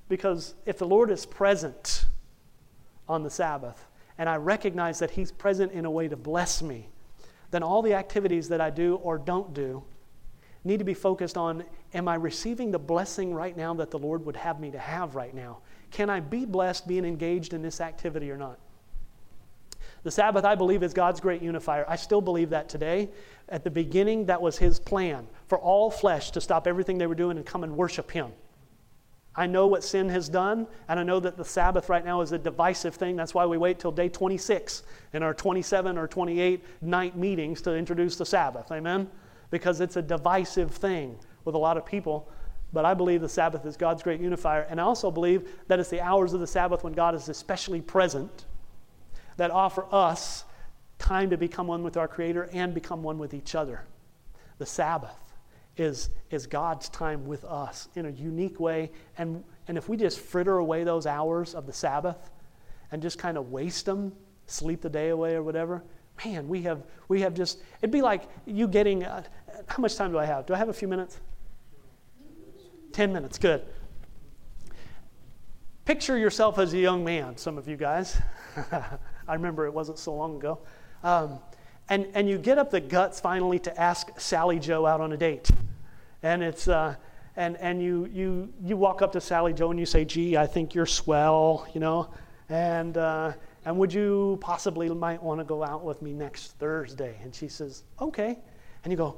because 0.08 0.54
if 0.66 0.78
the 0.78 0.86
Lord 0.86 1.10
is 1.10 1.26
present 1.26 2.06
on 3.08 3.22
the 3.22 3.30
Sabbath, 3.30 3.86
and 4.18 4.28
I 4.28 4.36
recognize 4.36 4.98
that 4.98 5.10
He's 5.10 5.32
present 5.32 5.72
in 5.72 5.84
a 5.84 5.90
way 5.90 6.08
to 6.08 6.16
bless 6.16 6.62
me, 6.62 6.88
then 7.50 7.62
all 7.62 7.82
the 7.82 7.94
activities 7.94 8.48
that 8.48 8.60
I 8.60 8.70
do 8.70 8.96
or 8.96 9.18
don't 9.18 9.52
do 9.54 9.82
need 10.62 10.78
to 10.78 10.84
be 10.84 10.94
focused 10.94 11.36
on 11.36 11.64
am 11.94 12.06
I 12.06 12.14
receiving 12.14 12.70
the 12.70 12.78
blessing 12.78 13.34
right 13.34 13.56
now 13.56 13.74
that 13.74 13.90
the 13.90 13.98
Lord 13.98 14.24
would 14.26 14.36
have 14.36 14.60
me 14.60 14.70
to 14.70 14.78
have 14.78 15.14
right 15.16 15.34
now? 15.34 15.58
Can 15.90 16.10
I 16.10 16.20
be 16.20 16.44
blessed 16.44 16.86
being 16.86 17.04
engaged 17.04 17.54
in 17.54 17.62
this 17.62 17.80
activity 17.80 18.30
or 18.30 18.36
not? 18.36 18.58
The 20.02 20.10
Sabbath, 20.10 20.44
I 20.44 20.54
believe, 20.54 20.82
is 20.82 20.94
God's 20.94 21.20
great 21.20 21.42
unifier. 21.42 21.84
I 21.88 21.96
still 21.96 22.20
believe 22.20 22.50
that 22.50 22.68
today. 22.68 23.10
At 23.48 23.64
the 23.64 23.70
beginning, 23.70 24.26
that 24.26 24.40
was 24.40 24.56
His 24.56 24.78
plan 24.78 25.26
for 25.48 25.58
all 25.58 25.90
flesh 25.90 26.30
to 26.32 26.40
stop 26.40 26.66
everything 26.66 26.98
they 26.98 27.06
were 27.06 27.14
doing 27.14 27.36
and 27.36 27.44
come 27.44 27.64
and 27.64 27.76
worship 27.76 28.10
Him. 28.10 28.32
I 29.34 29.46
know 29.46 29.66
what 29.66 29.84
sin 29.84 30.08
has 30.08 30.28
done, 30.28 30.66
and 30.88 30.98
I 30.98 31.02
know 31.02 31.20
that 31.20 31.36
the 31.36 31.44
Sabbath 31.44 31.88
right 31.88 32.04
now 32.04 32.20
is 32.20 32.32
a 32.32 32.38
divisive 32.38 32.94
thing. 32.94 33.14
That's 33.14 33.34
why 33.34 33.46
we 33.46 33.58
wait 33.58 33.78
till 33.78 33.92
day 33.92 34.08
26 34.08 34.82
in 35.12 35.22
our 35.22 35.34
27 35.34 35.96
or 35.96 36.08
28 36.08 36.64
night 36.82 37.16
meetings 37.16 37.62
to 37.62 37.74
introduce 37.74 38.16
the 38.16 38.26
Sabbath. 38.26 38.72
Amen? 38.72 39.08
Because 39.50 39.80
it's 39.80 39.96
a 39.96 40.02
divisive 40.02 40.72
thing 40.72 41.16
with 41.44 41.54
a 41.54 41.58
lot 41.58 41.76
of 41.76 41.86
people. 41.86 42.28
But 42.72 42.84
I 42.84 42.94
believe 42.94 43.20
the 43.20 43.28
Sabbath 43.28 43.64
is 43.66 43.76
God's 43.76 44.02
great 44.02 44.20
unifier. 44.20 44.62
And 44.62 44.80
I 44.80 44.84
also 44.84 45.10
believe 45.10 45.48
that 45.68 45.78
it's 45.78 45.90
the 45.90 46.00
hours 46.00 46.32
of 46.32 46.40
the 46.40 46.46
Sabbath 46.46 46.84
when 46.84 46.92
God 46.92 47.14
is 47.14 47.28
especially 47.28 47.80
present 47.80 48.46
that 49.40 49.50
offer 49.50 49.86
us 49.90 50.44
time 50.98 51.30
to 51.30 51.38
become 51.38 51.66
one 51.66 51.82
with 51.82 51.96
our 51.96 52.06
Creator 52.06 52.50
and 52.52 52.74
become 52.74 53.02
one 53.02 53.16
with 53.16 53.32
each 53.32 53.54
other. 53.54 53.86
The 54.58 54.66
Sabbath 54.66 55.16
is, 55.78 56.10
is 56.30 56.46
God's 56.46 56.90
time 56.90 57.24
with 57.24 57.42
us 57.46 57.88
in 57.94 58.04
a 58.04 58.10
unique 58.10 58.60
way. 58.60 58.90
And, 59.16 59.42
and 59.66 59.78
if 59.78 59.88
we 59.88 59.96
just 59.96 60.20
fritter 60.20 60.58
away 60.58 60.84
those 60.84 61.06
hours 61.06 61.54
of 61.54 61.66
the 61.66 61.72
Sabbath 61.72 62.28
and 62.92 63.00
just 63.00 63.18
kind 63.18 63.38
of 63.38 63.50
waste 63.50 63.86
them, 63.86 64.12
sleep 64.44 64.82
the 64.82 64.90
day 64.90 65.08
away 65.08 65.36
or 65.36 65.42
whatever, 65.42 65.82
man, 66.22 66.46
we 66.46 66.60
have, 66.60 66.82
we 67.08 67.22
have 67.22 67.32
just, 67.32 67.62
it'd 67.80 67.90
be 67.90 68.02
like 68.02 68.24
you 68.44 68.68
getting, 68.68 69.04
uh, 69.04 69.22
how 69.68 69.80
much 69.80 69.96
time 69.96 70.10
do 70.12 70.18
I 70.18 70.26
have? 70.26 70.44
Do 70.44 70.52
I 70.52 70.58
have 70.58 70.68
a 70.68 70.74
few 70.74 70.86
minutes? 70.86 71.18
10 72.92 73.10
minutes, 73.10 73.38
good. 73.38 73.62
Picture 75.86 76.18
yourself 76.18 76.58
as 76.58 76.74
a 76.74 76.78
young 76.78 77.02
man, 77.02 77.38
some 77.38 77.56
of 77.56 77.66
you 77.66 77.78
guys. 77.78 78.20
I 79.30 79.34
remember 79.34 79.64
it 79.64 79.72
wasn't 79.72 79.98
so 79.98 80.12
long 80.12 80.36
ago. 80.36 80.58
Um, 81.04 81.38
and, 81.88 82.08
and 82.14 82.28
you 82.28 82.36
get 82.36 82.58
up 82.58 82.70
the 82.70 82.80
guts 82.80 83.20
finally 83.20 83.60
to 83.60 83.80
ask 83.80 84.18
Sally 84.18 84.58
Joe 84.58 84.86
out 84.86 85.00
on 85.00 85.12
a 85.12 85.16
date. 85.16 85.50
And 86.22 86.42
it's, 86.42 86.66
uh, 86.66 86.96
and, 87.36 87.56
and 87.58 87.80
you, 87.80 88.06
you, 88.12 88.52
you 88.62 88.76
walk 88.76 89.02
up 89.02 89.12
to 89.12 89.20
Sally 89.20 89.52
Joe 89.52 89.70
and 89.70 89.78
you 89.78 89.86
say, 89.86 90.04
gee, 90.04 90.36
I 90.36 90.46
think 90.46 90.74
you're 90.74 90.84
swell, 90.84 91.66
you 91.72 91.80
know, 91.80 92.10
and, 92.48 92.96
uh, 92.96 93.32
and 93.64 93.78
would 93.78 93.92
you 93.92 94.38
possibly 94.40 94.88
might 94.88 95.22
want 95.22 95.38
to 95.38 95.44
go 95.44 95.62
out 95.62 95.84
with 95.84 96.02
me 96.02 96.12
next 96.12 96.58
Thursday? 96.58 97.16
And 97.22 97.32
she 97.32 97.46
says, 97.46 97.84
okay. 98.00 98.36
And 98.82 98.90
you 98.90 98.96
go, 98.96 99.16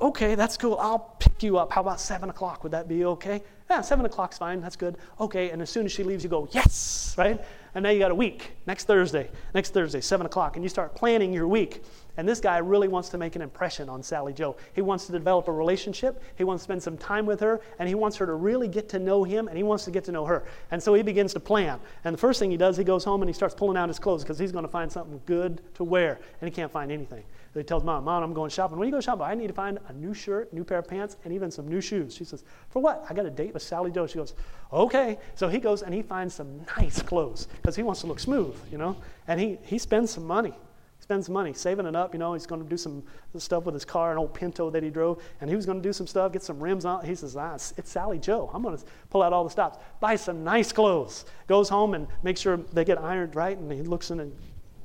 okay, 0.00 0.34
that's 0.34 0.56
cool. 0.56 0.76
I'll 0.78 1.14
pick 1.18 1.42
you 1.42 1.58
up. 1.58 1.72
How 1.72 1.80
about 1.80 2.00
7 2.00 2.30
o'clock? 2.30 2.62
Would 2.62 2.72
that 2.72 2.88
be 2.88 3.04
okay? 3.04 3.42
Yeah, 3.70 3.80
7 3.80 4.04
o'clock's 4.04 4.38
fine. 4.38 4.60
That's 4.60 4.76
good. 4.76 4.96
Okay. 5.20 5.50
And 5.50 5.60
as 5.62 5.70
soon 5.70 5.84
as 5.86 5.92
she 5.92 6.02
leaves, 6.02 6.24
you 6.24 6.30
go, 6.30 6.48
yes, 6.52 7.14
right? 7.18 7.40
And 7.74 7.82
now 7.82 7.90
you 7.90 7.98
got 7.98 8.10
a 8.10 8.14
week. 8.14 8.52
Next 8.66 8.84
Thursday, 8.84 9.30
next 9.54 9.74
Thursday, 9.74 10.00
7 10.00 10.26
o'clock. 10.26 10.56
And 10.56 10.64
you 10.64 10.68
start 10.68 10.94
planning 10.94 11.32
your 11.32 11.46
week. 11.46 11.82
And 12.18 12.28
this 12.28 12.40
guy 12.40 12.58
really 12.58 12.88
wants 12.88 13.08
to 13.10 13.18
make 13.18 13.36
an 13.36 13.42
impression 13.42 13.88
on 13.88 14.02
Sally 14.02 14.32
Joe. 14.32 14.56
He 14.74 14.82
wants 14.82 15.06
to 15.06 15.12
develop 15.12 15.46
a 15.46 15.52
relationship. 15.52 16.20
He 16.36 16.42
wants 16.42 16.62
to 16.62 16.64
spend 16.64 16.82
some 16.82 16.98
time 16.98 17.26
with 17.26 17.38
her. 17.38 17.60
And 17.78 17.88
he 17.88 17.94
wants 17.94 18.16
her 18.16 18.26
to 18.26 18.34
really 18.34 18.66
get 18.66 18.88
to 18.90 18.98
know 18.98 19.22
him. 19.22 19.46
And 19.46 19.56
he 19.56 19.62
wants 19.62 19.84
to 19.84 19.92
get 19.92 20.02
to 20.04 20.12
know 20.12 20.24
her. 20.24 20.44
And 20.72 20.82
so 20.82 20.94
he 20.94 21.02
begins 21.02 21.32
to 21.34 21.40
plan. 21.40 21.78
And 22.04 22.12
the 22.12 22.18
first 22.18 22.40
thing 22.40 22.50
he 22.50 22.56
does, 22.56 22.76
he 22.76 22.82
goes 22.82 23.04
home 23.04 23.22
and 23.22 23.28
he 23.28 23.32
starts 23.32 23.54
pulling 23.54 23.76
out 23.76 23.88
his 23.88 24.00
clothes 24.00 24.24
because 24.24 24.36
he's 24.36 24.50
going 24.50 24.64
to 24.64 24.70
find 24.70 24.90
something 24.90 25.20
good 25.26 25.62
to 25.74 25.84
wear. 25.84 26.18
And 26.40 26.50
he 26.50 26.54
can't 26.54 26.72
find 26.72 26.90
anything. 26.90 27.22
So 27.54 27.60
he 27.60 27.64
tells 27.64 27.84
mom, 27.84 28.04
Mom, 28.04 28.24
I'm 28.24 28.34
going 28.34 28.50
shopping. 28.50 28.78
When 28.78 28.88
you 28.88 28.92
go 28.92 29.00
shopping, 29.00 29.22
I 29.22 29.34
need 29.34 29.46
to 29.46 29.54
find 29.54 29.78
a 29.86 29.92
new 29.92 30.12
shirt, 30.12 30.52
new 30.52 30.64
pair 30.64 30.78
of 30.78 30.88
pants, 30.88 31.16
and 31.24 31.32
even 31.32 31.52
some 31.52 31.68
new 31.68 31.80
shoes. 31.80 32.16
She 32.16 32.24
says, 32.24 32.42
For 32.70 32.82
what? 32.82 33.06
I 33.08 33.14
got 33.14 33.26
a 33.26 33.30
date 33.30 33.54
with 33.54 33.62
Sally 33.62 33.92
Joe. 33.92 34.08
She 34.08 34.16
goes, 34.16 34.34
Okay. 34.72 35.18
So 35.36 35.48
he 35.48 35.58
goes 35.58 35.82
and 35.82 35.94
he 35.94 36.02
finds 36.02 36.34
some 36.34 36.62
nice 36.76 37.00
clothes 37.00 37.46
because 37.62 37.76
he 37.76 37.84
wants 37.84 38.00
to 38.00 38.08
look 38.08 38.18
smooth, 38.18 38.56
you 38.72 38.76
know? 38.76 38.96
And 39.28 39.38
he, 39.38 39.58
he 39.62 39.78
spends 39.78 40.10
some 40.10 40.26
money. 40.26 40.54
He 40.98 41.02
spends 41.02 41.28
money 41.28 41.52
saving 41.52 41.86
it 41.86 41.96
up. 41.96 42.12
You 42.12 42.18
know, 42.18 42.34
he's 42.34 42.46
going 42.46 42.62
to 42.62 42.68
do 42.68 42.76
some 42.76 43.02
stuff 43.36 43.64
with 43.64 43.74
his 43.74 43.84
car, 43.84 44.12
an 44.12 44.18
old 44.18 44.34
Pinto 44.34 44.68
that 44.70 44.82
he 44.82 44.90
drove, 44.90 45.22
and 45.40 45.48
he 45.48 45.56
was 45.56 45.64
going 45.64 45.80
to 45.80 45.88
do 45.88 45.92
some 45.92 46.06
stuff, 46.06 46.32
get 46.32 46.42
some 46.42 46.60
rims 46.60 46.84
on. 46.84 47.04
He 47.04 47.14
says, 47.14 47.36
ah, 47.36 47.54
it's, 47.54 47.72
Sally 47.84 48.18
Joe. 48.18 48.50
I'm 48.52 48.62
going 48.62 48.76
to 48.76 48.84
pull 49.10 49.22
out 49.22 49.32
all 49.32 49.44
the 49.44 49.50
stops, 49.50 49.78
buy 50.00 50.16
some 50.16 50.44
nice 50.44 50.72
clothes, 50.72 51.24
goes 51.46 51.68
home 51.68 51.94
and 51.94 52.06
makes 52.22 52.40
sure 52.40 52.58
they 52.72 52.84
get 52.84 52.98
ironed 52.98 53.34
right, 53.36 53.56
and 53.56 53.70
he 53.70 53.82
looks 53.82 54.10
in 54.10 54.20
and 54.20 54.36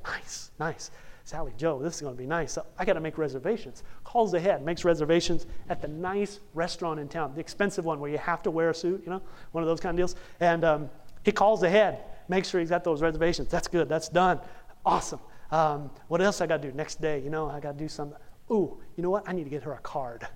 nice, 0.05 0.51
nice. 0.59 0.91
Sally 1.25 1.53
Joe, 1.57 1.79
this 1.81 1.95
is 1.95 2.01
going 2.01 2.13
to 2.13 2.21
be 2.21 2.27
nice. 2.27 2.51
So 2.53 2.65
I 2.77 2.83
got 2.85 2.93
to 2.93 2.99
make 2.99 3.17
reservations. 3.17 3.83
Calls 4.03 4.33
ahead, 4.33 4.63
makes 4.63 4.83
reservations 4.83 5.45
at 5.69 5.81
the 5.81 5.87
nice 5.87 6.41
restaurant 6.53 6.99
in 6.99 7.07
town, 7.07 7.33
the 7.33 7.39
expensive 7.39 7.85
one 7.85 7.99
where 7.99 8.11
you 8.11 8.17
have 8.17 8.43
to 8.43 8.51
wear 8.51 8.69
a 8.69 8.75
suit, 8.75 9.01
you 9.05 9.09
know, 9.09 9.21
one 9.53 9.63
of 9.63 9.69
those 9.69 9.79
kind 9.79 9.97
of 9.97 9.97
deals. 9.97 10.15
And 10.41 10.65
um, 10.65 10.89
he 11.23 11.31
calls 11.31 11.63
ahead, 11.63 12.03
makes 12.27 12.49
sure 12.49 12.59
he's 12.59 12.69
got 12.69 12.83
those 12.83 13.01
reservations. 13.01 13.47
That's 13.47 13.69
good. 13.69 13.87
That's 13.87 14.09
done. 14.09 14.41
Awesome. 14.85 15.21
Um, 15.53 15.91
what 16.07 16.19
else 16.19 16.41
I 16.41 16.47
got 16.47 16.63
to 16.63 16.71
do 16.71 16.75
next 16.75 16.99
day? 16.99 17.19
You 17.19 17.29
know, 17.29 17.47
I 17.47 17.59
got 17.59 17.73
to 17.73 17.77
do 17.77 17.87
something. 17.87 18.17
Ooh, 18.49 18.81
you 18.97 19.03
know 19.03 19.11
what? 19.11 19.29
I 19.29 19.33
need 19.33 19.43
to 19.43 19.51
get 19.51 19.61
her 19.63 19.73
a 19.73 19.79
card. 19.79 20.27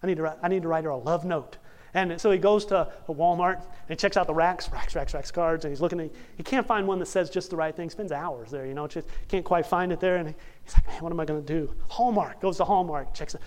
I 0.00 0.06
need 0.06 0.16
to 0.18 0.22
write, 0.22 0.36
I 0.44 0.48
need 0.48 0.62
to 0.62 0.68
write 0.68 0.84
her 0.84 0.90
a 0.90 0.96
love 0.96 1.24
note. 1.24 1.58
And 1.92 2.20
so 2.20 2.30
he 2.30 2.38
goes 2.38 2.64
to 2.66 2.88
Walmart 3.08 3.56
and 3.56 3.88
he 3.88 3.96
checks 3.96 4.16
out 4.16 4.28
the 4.28 4.34
racks, 4.34 4.70
racks, 4.70 4.94
racks, 4.94 5.12
racks 5.12 5.32
cards, 5.32 5.64
and 5.64 5.72
he's 5.72 5.80
looking 5.80 6.08
He 6.36 6.44
can't 6.44 6.64
find 6.64 6.86
one 6.86 7.00
that 7.00 7.06
says 7.06 7.30
just 7.30 7.50
the 7.50 7.56
right 7.56 7.74
thing. 7.74 7.90
Spends 7.90 8.12
hours 8.12 8.52
there, 8.52 8.64
you 8.64 8.74
know, 8.74 8.86
just 8.86 9.08
can't 9.26 9.44
quite 9.44 9.66
find 9.66 9.90
it 9.90 9.98
there. 9.98 10.18
And 10.18 10.32
he's 10.62 10.74
like, 10.74 10.86
man, 10.86 11.02
what 11.02 11.10
am 11.10 11.18
I 11.18 11.24
going 11.24 11.44
to 11.44 11.52
do? 11.52 11.74
Hallmark. 11.88 12.40
Goes 12.40 12.58
to 12.58 12.64
Hallmark, 12.64 13.12
checks 13.12 13.34
it. 13.34 13.40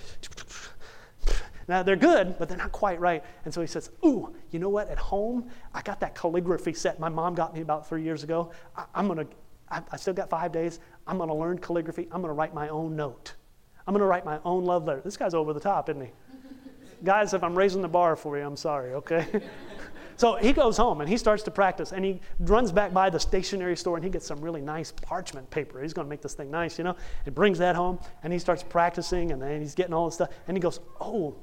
Now 1.70 1.84
they're 1.84 1.96
good, 1.96 2.38
but 2.38 2.50
they're 2.50 2.58
not 2.58 2.74
quite 2.74 3.00
right. 3.00 3.24
And 3.46 3.54
so 3.54 3.62
he 3.62 3.68
says, 3.68 3.90
Ooh, 4.06 4.36
you 4.52 4.60
know 4.60 4.70
what? 4.70 4.90
At 4.90 4.98
home, 4.98 5.50
I 5.74 5.82
got 5.82 6.02
that 6.02 6.16
calligraphy 6.16 6.74
set 6.74 7.00
my 7.00 7.10
mom 7.10 7.36
got 7.36 7.54
me 7.54 7.62
about 7.62 7.88
three 7.88 8.04
years 8.04 8.24
ago. 8.24 8.52
I, 8.76 8.86
am 8.96 9.08
going 9.08 9.26
to, 9.80 9.86
I 9.92 9.98
still 9.98 10.14
got 10.14 10.30
five 10.30 10.52
days. 10.52 10.80
I'm 11.08 11.18
going 11.18 11.30
to 11.30 11.36
learn 11.36 11.58
calligraphy. 11.58 12.08
I'm 12.12 12.22
going 12.22 12.30
to 12.30 12.34
write 12.34 12.54
my 12.54 12.70
own 12.70 12.96
note. 12.96 13.34
I'm 13.86 13.94
going 13.94 14.02
to 14.02 14.08
write 14.08 14.26
my 14.26 14.40
own 14.46 14.64
love 14.66 14.86
letter. 14.86 15.02
This 15.04 15.18
guy's 15.18 15.34
over 15.34 15.54
the 15.54 15.60
top, 15.60 15.90
isn't 15.90 16.02
he? 16.02 16.12
Guys, 17.04 17.34
if 17.34 17.44
I'm 17.44 17.58
raising 17.58 17.82
the 17.82 17.88
bar 17.90 18.16
for 18.16 18.38
you, 18.38 18.46
I'm 18.46 18.56
sorry, 18.56 18.94
okay? 18.94 19.28
so 20.16 20.36
he 20.36 20.54
goes 20.54 20.78
home 20.78 21.02
and 21.02 21.10
he 21.10 21.18
starts 21.18 21.44
to 21.44 21.52
practice 21.52 21.92
and 21.92 22.06
he 22.06 22.22
runs 22.40 22.72
back 22.72 22.94
by 22.94 23.10
the 23.10 23.20
stationery 23.20 23.76
store 23.76 23.98
and 23.98 24.06
he 24.06 24.10
gets 24.10 24.26
some 24.26 24.40
really 24.40 24.62
nice 24.62 24.92
parchment 24.92 25.50
paper. 25.50 25.82
He's 25.82 25.92
going 25.92 26.06
to 26.06 26.10
make 26.10 26.22
this 26.22 26.34
thing 26.34 26.50
nice, 26.50 26.78
you 26.78 26.86
know? 26.86 26.96
He 27.26 27.32
brings 27.32 27.58
that 27.58 27.76
home 27.76 28.00
and 28.24 28.32
he 28.32 28.40
starts 28.40 28.64
practicing 28.64 29.32
and 29.32 29.42
then 29.42 29.60
he's 29.60 29.76
getting 29.76 29.94
all 29.94 30.06
this 30.06 30.16
stuff. 30.16 30.30
And 30.48 30.56
he 30.56 30.62
goes, 30.62 30.80
Oh, 31.02 31.36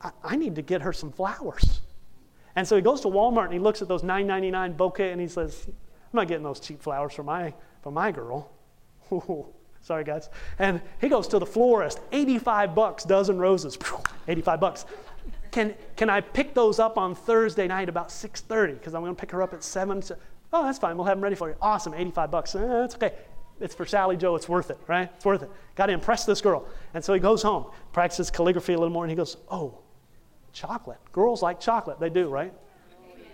I, 0.00 0.12
I 0.22 0.36
need 0.36 0.54
to 0.54 0.62
get 0.62 0.82
her 0.82 0.92
some 0.92 1.10
flowers. 1.10 1.80
And 2.54 2.68
so 2.68 2.76
he 2.76 2.82
goes 2.82 3.00
to 3.00 3.08
Walmart 3.08 3.46
and 3.46 3.54
he 3.54 3.58
looks 3.58 3.82
at 3.82 3.88
those 3.88 4.02
$9.99 4.02 4.76
bouquet 4.76 5.10
and 5.10 5.20
he 5.20 5.26
says, 5.26 5.66
not 6.14 6.28
getting 6.28 6.44
those 6.44 6.60
cheap 6.60 6.82
flowers 6.82 7.14
for 7.14 7.22
my, 7.22 7.54
for 7.82 7.90
my 7.90 8.12
girl. 8.12 8.50
Sorry, 9.82 10.04
guys. 10.04 10.28
And 10.58 10.80
he 11.00 11.08
goes 11.08 11.26
to 11.28 11.38
the 11.38 11.46
florist, 11.46 12.00
85 12.12 12.74
bucks, 12.74 13.04
dozen 13.04 13.38
roses, 13.38 13.76
85 14.28 14.60
bucks. 14.60 14.86
Can, 15.50 15.74
can 15.96 16.08
I 16.08 16.20
pick 16.20 16.54
those 16.54 16.78
up 16.78 16.96
on 16.96 17.14
Thursday 17.14 17.66
night 17.66 17.88
about 17.88 18.08
6.30? 18.08 18.74
Because 18.74 18.94
I'm 18.94 19.02
going 19.02 19.14
to 19.14 19.20
pick 19.20 19.30
her 19.32 19.42
up 19.42 19.52
at 19.52 19.62
7. 19.62 20.00
So, 20.00 20.16
oh, 20.52 20.64
that's 20.64 20.78
fine. 20.78 20.96
We'll 20.96 21.06
have 21.06 21.18
them 21.18 21.24
ready 21.24 21.36
for 21.36 21.48
you. 21.48 21.56
Awesome, 21.60 21.94
85 21.94 22.30
bucks. 22.30 22.54
Eh, 22.54 22.66
that's 22.66 22.94
okay. 22.94 23.12
It's 23.60 23.74
for 23.74 23.84
Sally 23.84 24.16
Joe. 24.16 24.34
It's 24.34 24.48
worth 24.48 24.70
it, 24.70 24.78
right? 24.86 25.10
It's 25.14 25.24
worth 25.24 25.42
it. 25.42 25.50
Got 25.74 25.86
to 25.86 25.92
impress 25.92 26.24
this 26.24 26.40
girl. 26.40 26.66
And 26.94 27.04
so 27.04 27.12
he 27.12 27.20
goes 27.20 27.42
home, 27.42 27.66
practices 27.92 28.30
calligraphy 28.30 28.72
a 28.72 28.78
little 28.78 28.92
more, 28.92 29.04
and 29.04 29.10
he 29.10 29.16
goes, 29.16 29.36
oh, 29.50 29.78
chocolate. 30.52 30.98
Girls 31.12 31.42
like 31.42 31.60
chocolate. 31.60 32.00
They 32.00 32.10
do, 32.10 32.28
right? 32.28 32.52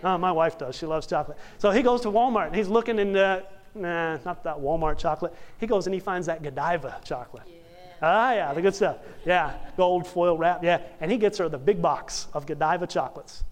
Oh, 0.03 0.17
my 0.17 0.31
wife 0.31 0.57
does. 0.57 0.75
She 0.75 0.85
loves 0.85 1.07
chocolate. 1.07 1.37
So 1.57 1.71
he 1.71 1.81
goes 1.81 2.01
to 2.01 2.09
Walmart, 2.09 2.47
and 2.47 2.55
he's 2.55 2.69
looking 2.69 2.99
in 2.99 3.13
the 3.13 3.45
nah, 3.75 4.17
not 4.25 4.43
that 4.43 4.57
Walmart 4.57 4.97
chocolate. 4.97 5.33
He 5.59 5.67
goes 5.67 5.87
and 5.87 5.93
he 5.93 5.99
finds 5.99 6.27
that 6.27 6.41
Godiva 6.41 6.99
chocolate. 7.03 7.43
Yeah. 7.47 7.55
Ah, 8.01 8.33
yeah, 8.33 8.53
the 8.53 8.61
good 8.61 8.75
stuff. 8.75 8.97
Yeah, 9.25 9.55
gold 9.75 10.07
foil 10.07 10.37
wrap. 10.37 10.63
Yeah, 10.63 10.81
and 11.01 11.11
he 11.11 11.17
gets 11.17 11.37
her 11.37 11.49
the 11.49 11.57
big 11.57 11.81
box 11.81 12.27
of 12.33 12.45
Godiva 12.45 12.87
chocolates. 12.87 13.43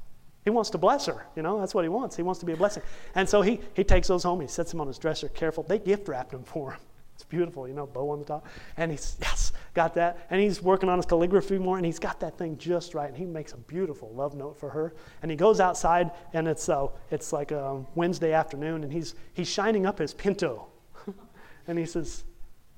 He 0.46 0.50
wants 0.50 0.70
to 0.70 0.78
bless 0.78 1.08
her, 1.08 1.26
you 1.36 1.44
know, 1.44 1.60
that's 1.60 1.76
what 1.76 1.84
he 1.84 1.90
wants. 1.90 2.16
He 2.16 2.24
wants 2.24 2.40
to 2.40 2.46
be 2.46 2.54
a 2.54 2.58
blessing. 2.58 2.82
And 3.16 3.28
so 3.28 3.42
he, 3.42 3.60
he 3.74 3.84
takes 3.84 4.08
those 4.08 4.24
home, 4.24 4.40
he 4.40 4.48
sets 4.48 4.72
them 4.72 4.80
on 4.80 4.88
his 4.88 4.98
dresser, 4.98 5.28
careful. 5.28 5.64
They 5.64 5.78
gift 5.78 6.08
wrapped 6.08 6.32
them 6.32 6.44
for 6.44 6.72
him. 6.72 6.80
It's 7.18 7.24
beautiful, 7.24 7.68
you 7.68 7.74
know, 7.74 7.88
bow 7.88 8.12
on 8.12 8.20
the 8.20 8.26
top. 8.26 8.46
And 8.78 8.92
he's, 8.92 9.18
yes, 9.20 9.52
got 9.74 9.96
that. 9.96 10.28
And 10.30 10.40
he's 10.40 10.62
working 10.62 10.88
on 10.88 11.00
his 11.00 11.08
calligraphy 11.08 11.58
more, 11.58 11.78
and 11.78 11.84
he's 11.84 11.98
got 11.98 12.20
that 12.20 12.38
thing 12.38 12.60
just 12.60 12.94
right. 12.94 13.08
And 13.08 13.18
he 13.18 13.26
makes 13.26 13.54
a 13.54 13.58
beautiful 13.58 14.14
love 14.14 14.36
note 14.36 14.56
for 14.56 14.70
her. 14.70 14.94
And 15.24 15.32
he 15.32 15.36
goes 15.36 15.60
outside, 15.60 16.12
and 16.34 16.48
it's, 16.48 16.70
uh, 16.70 16.86
it's 17.10 17.34
like 17.34 17.50
a 17.50 17.84
Wednesday 17.96 18.34
afternoon, 18.34 18.84
and 18.84 18.94
he's, 18.94 19.16
he's 19.34 19.50
shining 19.50 19.88
up 19.88 19.98
his 19.98 20.14
Pinto. 20.14 20.68
and 21.68 21.80
he 21.80 21.88
says, 21.88 22.24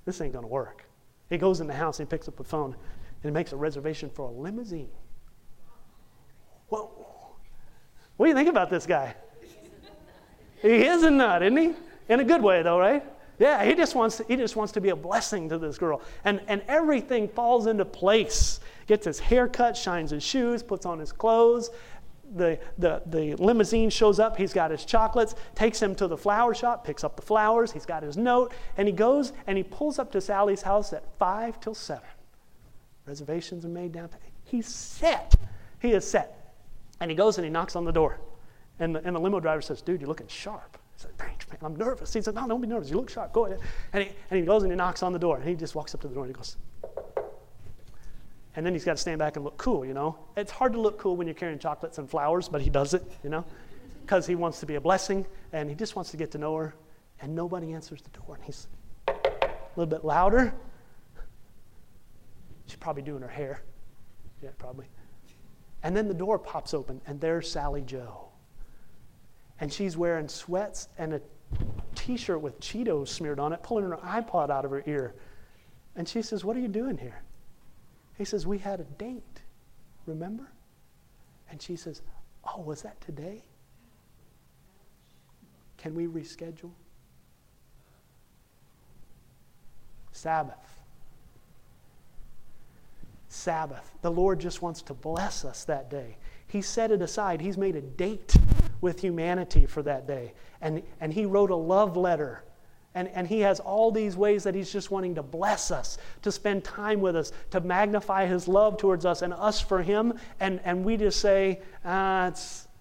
This 0.06 0.22
ain't 0.22 0.32
going 0.32 0.45
to 0.45 0.48
work. 0.48 0.86
He 1.30 1.38
goes 1.38 1.60
in 1.60 1.68
the 1.68 1.74
house, 1.74 1.99
and 1.99 2.07
he 2.07 2.10
picks 2.10 2.30
up 2.30 2.38
the 2.38 2.44
phone, 2.45 2.72
and 2.72 3.24
he 3.24 3.32
makes 3.32 3.52
a 3.52 3.57
reservation 3.57 4.10
for 4.10 4.30
a 4.30 4.32
limousine. 4.32 4.88
Well, 6.70 7.36
what 8.16 8.26
do 8.26 8.30
you 8.30 8.36
think 8.36 8.48
about 8.48 8.70
this 8.70 8.86
guy? 8.86 9.16
he 10.61 10.86
is 10.86 11.03
a 11.03 11.11
nut, 11.11 11.44
isn't 11.44 11.57
he? 11.57 11.74
In 12.07 12.22
a 12.22 12.24
good 12.24 12.41
way, 12.41 12.64
though, 12.64 12.80
right? 12.80 13.03
Yeah, 13.40 13.64
he 13.64 13.74
just 13.74 13.95
wants 13.95 14.18
to, 14.18 14.26
he 14.28 14.36
just 14.36 14.57
wants 14.57 14.74
to 14.74 14.82
be 14.82 14.90
a 14.90 14.95
blessing 14.95 15.48
to 15.49 15.57
this 15.57 15.78
girl. 15.78 16.02
And, 16.26 16.41
and 16.48 16.61
everything 16.68 17.30
falls 17.30 17.68
into 17.68 17.86
place. 17.86 18.60
Gets 18.86 19.06
his 19.06 19.20
hair 19.20 19.48
cut, 19.48 19.78
shines 19.78 20.11
his 20.11 20.24
shoes, 20.24 20.61
puts 20.61 20.86
on 20.86 20.99
his 20.99 21.14
clothes. 21.14 21.70
the, 22.36 22.60
the, 22.78 23.02
the 23.06 23.36
limousine 23.36 23.90
shows 23.90 24.20
up. 24.20 24.36
He's 24.36 24.53
got 24.53 24.72
his 24.72 24.84
chocolates, 24.84 25.36
takes 25.56 25.82
him 25.82 25.95
to 25.95 26.07
the 26.07 26.18
flower 26.18 26.53
shop, 26.53 26.86
picks 26.86 27.03
up 27.06 27.16
the 27.16 27.22
flowers. 27.22 27.72
He's 27.72 27.86
got 27.86 28.03
his 28.03 28.18
note, 28.18 28.53
and 28.78 28.88
he 28.88 28.91
goes 28.94 29.32
and 29.48 29.57
he 29.57 29.64
pulls 29.64 29.99
up 29.99 30.11
to 30.11 30.22
Sally's 30.22 30.61
house 30.61 30.91
at 30.91 31.03
5 31.18 31.61
till 31.61 31.74
7. 31.74 32.03
Reservations 33.06 33.64
are 33.66 33.70
made 33.70 33.94
downtown. 33.94 34.20
He's 34.44 34.68
set. 34.68 35.34
He 35.82 35.94
is 35.94 36.06
set. 36.06 36.53
And 36.99 37.10
he 37.10 37.16
goes 37.16 37.38
and 37.38 37.45
he 37.45 37.49
knocks 37.49 37.76
on 37.76 37.86
the 37.86 37.94
door. 37.94 38.20
And 38.80 38.95
the, 38.95 39.02
and 39.06 39.16
the 39.16 39.20
limo 39.20 39.40
driver 39.40 39.61
says, 39.61 39.82
Dude, 39.82 40.02
you're 40.02 40.07
looking 40.07 40.28
sharp. 40.28 40.78
Thanks, 41.20 41.48
man. 41.50 41.60
I'm 41.62 41.76
nervous. 41.76 42.14
He 42.14 42.22
said, 42.22 42.34
No, 42.34 42.48
don't 42.48 42.62
be 42.62 42.68
nervous. 42.68 42.90
You 42.90 42.96
look 42.98 43.10
sharp. 43.10 43.34
Go 43.34 43.46
ahead. 43.46 43.60
And 43.94 44.04
he, 44.04 44.10
and 44.32 44.40
he 44.40 44.46
goes 44.46 44.64
and 44.64 44.72
he 44.72 44.76
knocks 44.76 45.04
on 45.04 45.14
the 45.14 45.20
door. 45.20 45.38
And 45.38 45.48
he 45.48 45.54
just 45.54 45.76
walks 45.76 45.94
up 45.94 46.02
to 46.02 46.08
the 46.08 46.14
door 46.14 46.24
and 46.24 46.34
he 46.34 46.38
goes, 46.38 46.56
and 48.56 48.66
then 48.66 48.74
he's 48.74 48.84
got 48.84 48.94
to 48.94 49.02
stand 49.02 49.20
back 49.20 49.36
and 49.36 49.46
look 49.46 49.58
cool, 49.58 49.86
you 49.86 49.94
know. 49.94 50.18
It's 50.36 50.52
hard 50.52 50.74
to 50.74 50.82
look 50.82 50.98
cool 50.98 51.16
when 51.16 51.28
you're 51.28 51.36
carrying 51.36 51.60
chocolates 51.60 51.98
and 51.98 52.10
flowers, 52.10 52.50
but 52.50 52.62
he 52.62 52.70
does 52.70 52.94
it, 52.94 53.04
you 53.24 53.30
know, 53.30 53.46
because 54.02 54.26
he 54.26 54.36
wants 54.36 54.60
to 54.62 54.66
be 54.66 54.76
a 54.76 54.82
blessing 54.82 55.26
and 55.54 55.70
he 55.70 55.76
just 55.76 55.96
wants 55.96 56.12
to 56.12 56.18
get 56.18 56.32
to 56.32 56.38
know 56.38 56.56
her. 56.56 56.76
And 57.22 57.36
nobody 57.36 57.74
answers 57.74 58.02
the 58.02 58.10
door. 58.10 58.36
And 58.36 58.44
he's 58.44 58.68
a 59.08 59.14
little 59.76 59.90
bit 59.90 60.06
louder. 60.06 60.54
She's 62.66 62.78
probably 62.78 63.02
doing 63.02 63.22
her 63.22 63.28
hair. 63.28 63.62
Yeah, 64.41 64.50
probably. 64.58 64.88
And 65.84 65.96
then 65.96 66.08
the 66.08 66.14
door 66.14 66.40
pops 66.40 66.74
open, 66.74 67.02
and 67.08 67.20
there's 67.20 67.50
Sally 67.50 67.82
Joe. 67.82 68.28
And 69.60 69.72
she's 69.72 69.98
wearing 69.98 70.27
sweats 70.27 70.88
and 70.98 71.14
a 71.14 71.22
t 71.95 72.18
shirt 72.18 72.41
with 72.41 72.60
Cheetos 72.60 73.10
smeared 73.10 73.40
on 73.40 73.53
it, 73.53 73.61
pulling 73.61 73.84
her 73.86 73.98
iPod 73.98 74.49
out 74.49 74.65
of 74.65 74.72
her 74.72 74.84
ear. 74.86 75.15
And 75.95 76.07
she 76.07 76.22
says, 76.22 76.45
What 76.45 76.56
are 76.56 76.60
you 76.60 76.68
doing 76.68 76.98
here? 76.98 77.22
He 78.18 78.26
says, 78.26 78.48
We 78.48 78.57
had 78.57 78.80
a 78.80 78.84
date, 78.84 79.41
remember? 80.06 80.49
And 81.49 81.61
she 81.61 81.76
says, 81.76 82.02
Oh, 82.45 82.61
was 82.61 82.81
that 82.84 82.99
today? 83.02 83.44
Can 85.77 85.95
we 85.95 86.07
reschedule? 86.07 86.72
Sabbath. 90.11 90.80
Sabbath. 93.30 93.91
The 94.02 94.11
Lord 94.11 94.40
just 94.40 94.61
wants 94.61 94.81
to 94.84 94.94
bless 94.94 95.45
us 95.45 95.64
that 95.65 95.90
day. 95.90 96.18
He 96.48 96.61
set 96.61 96.91
it 96.91 97.02
aside. 97.02 97.40
He's 97.40 97.57
made 97.57 97.76
a 97.76 97.81
date 97.81 98.36
with 98.81 98.99
humanity 98.99 99.65
for 99.65 99.84
that 99.84 100.07
day. 100.07 100.34
And, 100.61 100.84
and 100.99 101.14
He 101.14 101.26
wrote 101.26 101.51
a 101.51 101.56
love 101.56 101.97
letter 101.97 102.43
and, 102.95 103.07
and 103.10 103.27
he 103.27 103.39
has 103.41 103.60
all 103.60 103.91
these 103.91 104.18
ways 104.18 104.43
that 104.43 104.56
he's 104.56 104.72
just 104.72 104.89
wanting 104.89 105.14
to 105.15 105.23
bless 105.23 105.69
us, 105.69 105.99
to 106.23 106.31
spend 106.31 106.64
time 106.64 107.01
with 107.01 107.15
us, 107.15 107.31
to 107.51 107.61
magnify 107.61 108.26
his 108.26 108.47
love 108.47 108.77
towards 108.77 109.06
us 109.06 109.22
and 109.22 109.34
us 109.34 109.61
for 109.61 109.81
him. 109.81 110.14
And, 110.39 110.60
and 110.64 110.84
we 110.84 110.97
just 110.97 111.19
say, 111.19 111.61
ah, 111.85 112.31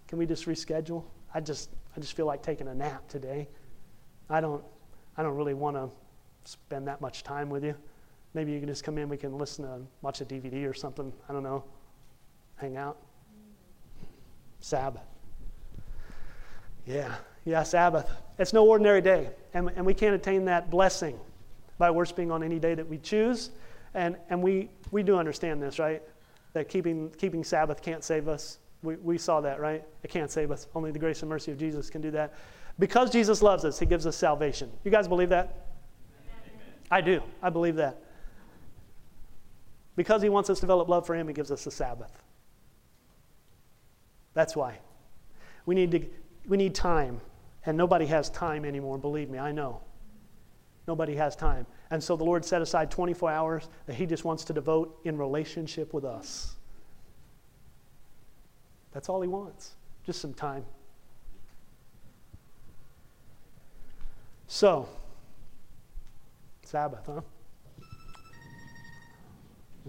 can 0.06 0.18
we 0.18 0.24
just 0.24 0.46
reschedule? 0.46 1.04
I 1.34 1.40
just, 1.40 1.70
I 1.94 2.00
just 2.00 2.14
feel 2.14 2.26
like 2.26 2.42
taking 2.42 2.68
a 2.68 2.74
nap 2.74 3.06
today. 3.08 3.48
I 4.30 4.40
don't, 4.40 4.64
I 5.16 5.22
don't 5.22 5.36
really 5.36 5.54
want 5.54 5.76
to 5.76 5.90
spend 6.44 6.88
that 6.88 7.02
much 7.02 7.22
time 7.22 7.50
with 7.50 7.62
you. 7.62 7.74
Maybe 8.32 8.52
you 8.52 8.60
can 8.60 8.68
just 8.68 8.84
come 8.84 8.96
in, 8.96 9.08
we 9.08 9.16
can 9.18 9.36
listen 9.36 9.64
to, 9.66 9.80
watch 10.00 10.22
a 10.22 10.24
DVD 10.24 10.68
or 10.68 10.74
something. 10.74 11.12
I 11.28 11.32
don't 11.32 11.42
know. 11.42 11.64
Hang 12.56 12.76
out. 12.76 12.98
Sabbath. 14.60 15.02
Yeah, 16.88 17.14
yeah, 17.44 17.62
Sabbath. 17.64 18.10
It's 18.38 18.54
no 18.54 18.66
ordinary 18.66 19.02
day, 19.02 19.28
and, 19.52 19.70
and 19.76 19.84
we 19.84 19.92
can't 19.92 20.14
attain 20.14 20.46
that 20.46 20.70
blessing 20.70 21.18
by 21.76 21.90
worshiping 21.90 22.30
on 22.30 22.42
any 22.42 22.58
day 22.58 22.74
that 22.74 22.88
we 22.88 22.96
choose. 22.96 23.50
And, 23.94 24.16
and 24.30 24.42
we, 24.42 24.70
we 24.90 25.02
do 25.02 25.16
understand 25.18 25.62
this, 25.62 25.78
right? 25.78 26.02
That 26.54 26.68
keeping, 26.68 27.10
keeping 27.18 27.44
Sabbath 27.44 27.82
can't 27.82 28.02
save 28.02 28.26
us. 28.26 28.58
We, 28.82 28.96
we 28.96 29.18
saw 29.18 29.40
that, 29.42 29.60
right? 29.60 29.84
It 30.02 30.10
can't 30.10 30.30
save 30.30 30.50
us. 30.50 30.66
Only 30.74 30.90
the 30.90 30.98
grace 30.98 31.20
and 31.20 31.28
mercy 31.28 31.52
of 31.52 31.58
Jesus 31.58 31.90
can 31.90 32.00
do 32.00 32.10
that. 32.12 32.34
Because 32.78 33.10
Jesus 33.10 33.42
loves 33.42 33.64
us, 33.64 33.78
He 33.78 33.86
gives 33.86 34.06
us 34.06 34.16
salvation. 34.16 34.70
You 34.84 34.90
guys 34.90 35.08
believe 35.08 35.28
that? 35.28 35.66
Amen. 36.22 36.60
I 36.90 37.00
do. 37.02 37.22
I 37.42 37.50
believe 37.50 37.76
that. 37.76 38.02
Because 39.94 40.22
He 40.22 40.30
wants 40.30 40.48
us 40.48 40.58
to 40.58 40.62
develop 40.62 40.88
love 40.88 41.06
for 41.06 41.14
Him, 41.14 41.28
He 41.28 41.34
gives 41.34 41.50
us 41.50 41.64
the 41.64 41.70
Sabbath. 41.70 42.22
That's 44.32 44.56
why. 44.56 44.78
We 45.66 45.74
need, 45.74 45.90
to, 45.90 46.06
we 46.48 46.56
need 46.56 46.74
time 46.74 47.20
and 47.66 47.76
nobody 47.76 48.06
has 48.06 48.30
time 48.30 48.64
anymore, 48.64 48.98
believe 48.98 49.28
me, 49.28 49.38
I 49.38 49.52
know. 49.52 49.82
Nobody 50.86 51.14
has 51.16 51.36
time. 51.36 51.66
And 51.90 52.02
so 52.02 52.16
the 52.16 52.24
Lord 52.24 52.44
set 52.44 52.62
aside 52.62 52.90
24 52.90 53.30
hours 53.30 53.68
that 53.86 53.94
He 53.94 54.06
just 54.06 54.24
wants 54.24 54.42
to 54.44 54.54
devote 54.54 54.98
in 55.04 55.18
relationship 55.18 55.92
with 55.92 56.04
us. 56.04 56.56
That's 58.92 59.10
all 59.10 59.20
He 59.20 59.28
wants, 59.28 59.74
just 60.06 60.20
some 60.20 60.32
time. 60.32 60.64
So, 64.46 64.88
Sabbath, 66.64 67.04
huh? 67.04 67.20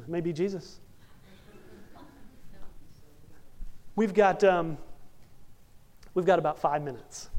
Maybe 0.05 0.33
Jesus. 0.33 0.79
We've 3.95 4.13
got, 4.13 4.43
um, 4.43 4.77
we've 6.19 6.25
got 6.25 6.37
about 6.37 6.59
five 6.59 6.83
minutes. 6.83 7.29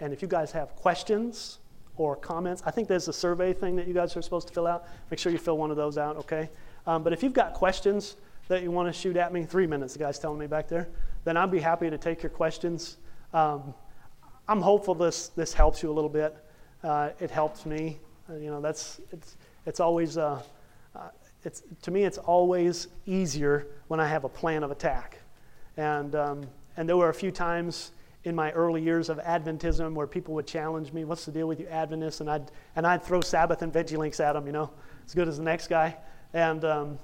And 0.00 0.12
if 0.12 0.22
you 0.22 0.28
guys 0.28 0.50
have 0.52 0.74
questions 0.74 1.58
or 1.96 2.16
comments, 2.16 2.62
I 2.64 2.70
think 2.70 2.88
there's 2.88 3.08
a 3.08 3.12
survey 3.12 3.52
thing 3.52 3.76
that 3.76 3.86
you 3.86 3.92
guys 3.92 4.16
are 4.16 4.22
supposed 4.22 4.48
to 4.48 4.54
fill 4.54 4.66
out. 4.66 4.86
Make 5.10 5.20
sure 5.20 5.30
you 5.30 5.38
fill 5.38 5.58
one 5.58 5.70
of 5.70 5.76
those 5.76 5.98
out, 5.98 6.16
okay? 6.16 6.48
Um, 6.86 7.02
but 7.02 7.12
if 7.12 7.22
you've 7.22 7.34
got 7.34 7.52
questions 7.52 8.16
that 8.48 8.62
you 8.62 8.70
want 8.70 8.88
to 8.88 8.98
shoot 8.98 9.18
at 9.18 9.34
me, 9.34 9.44
three 9.44 9.66
minutes, 9.66 9.92
the 9.92 9.98
guy's 9.98 10.18
telling 10.18 10.38
me 10.38 10.46
back 10.46 10.66
there, 10.66 10.88
then 11.24 11.36
I'd 11.36 11.50
be 11.50 11.58
happy 11.58 11.90
to 11.90 11.98
take 11.98 12.22
your 12.22 12.30
questions. 12.30 12.96
Um, 13.34 13.74
I'm 14.48 14.62
hopeful 14.62 14.94
this, 14.94 15.28
this 15.28 15.52
helps 15.52 15.82
you 15.82 15.90
a 15.90 15.92
little 15.92 16.08
bit. 16.08 16.34
Uh, 16.82 17.10
it 17.20 17.30
helps 17.30 17.66
me. 17.66 18.00
Uh, 18.30 18.36
you 18.36 18.50
know, 18.50 18.62
that's, 18.62 18.98
it's, 19.12 19.36
it's 19.66 19.78
always, 19.78 20.16
uh, 20.16 20.40
uh, 20.96 21.08
it's, 21.44 21.62
to 21.82 21.90
me, 21.90 22.04
it's 22.04 22.18
always 22.18 22.88
easier 23.04 23.66
when 23.88 24.00
I 24.00 24.08
have 24.08 24.24
a 24.24 24.28
plan 24.30 24.62
of 24.62 24.70
attack. 24.70 25.18
And, 25.76 26.14
um, 26.14 26.46
and 26.80 26.88
there 26.88 26.96
were 26.96 27.10
a 27.10 27.14
few 27.14 27.30
times 27.30 27.92
in 28.24 28.34
my 28.34 28.50
early 28.52 28.80
years 28.80 29.10
of 29.10 29.18
Adventism 29.18 29.92
where 29.92 30.06
people 30.06 30.32
would 30.32 30.46
challenge 30.46 30.94
me, 30.94 31.04
what's 31.04 31.26
the 31.26 31.30
deal 31.30 31.46
with 31.46 31.60
you 31.60 31.66
Adventists? 31.66 32.22
And 32.22 32.30
I'd, 32.30 32.50
and 32.74 32.86
I'd 32.86 33.02
throw 33.02 33.20
Sabbath 33.20 33.60
and 33.60 33.70
veggie 33.70 33.98
links 33.98 34.18
at 34.18 34.32
them, 34.32 34.46
you 34.46 34.52
know, 34.52 34.70
as 35.04 35.12
good 35.12 35.28
as 35.28 35.36
the 35.36 35.42
next 35.42 35.66
guy. 35.66 35.94
And, 36.32 36.64
um, 36.64 36.98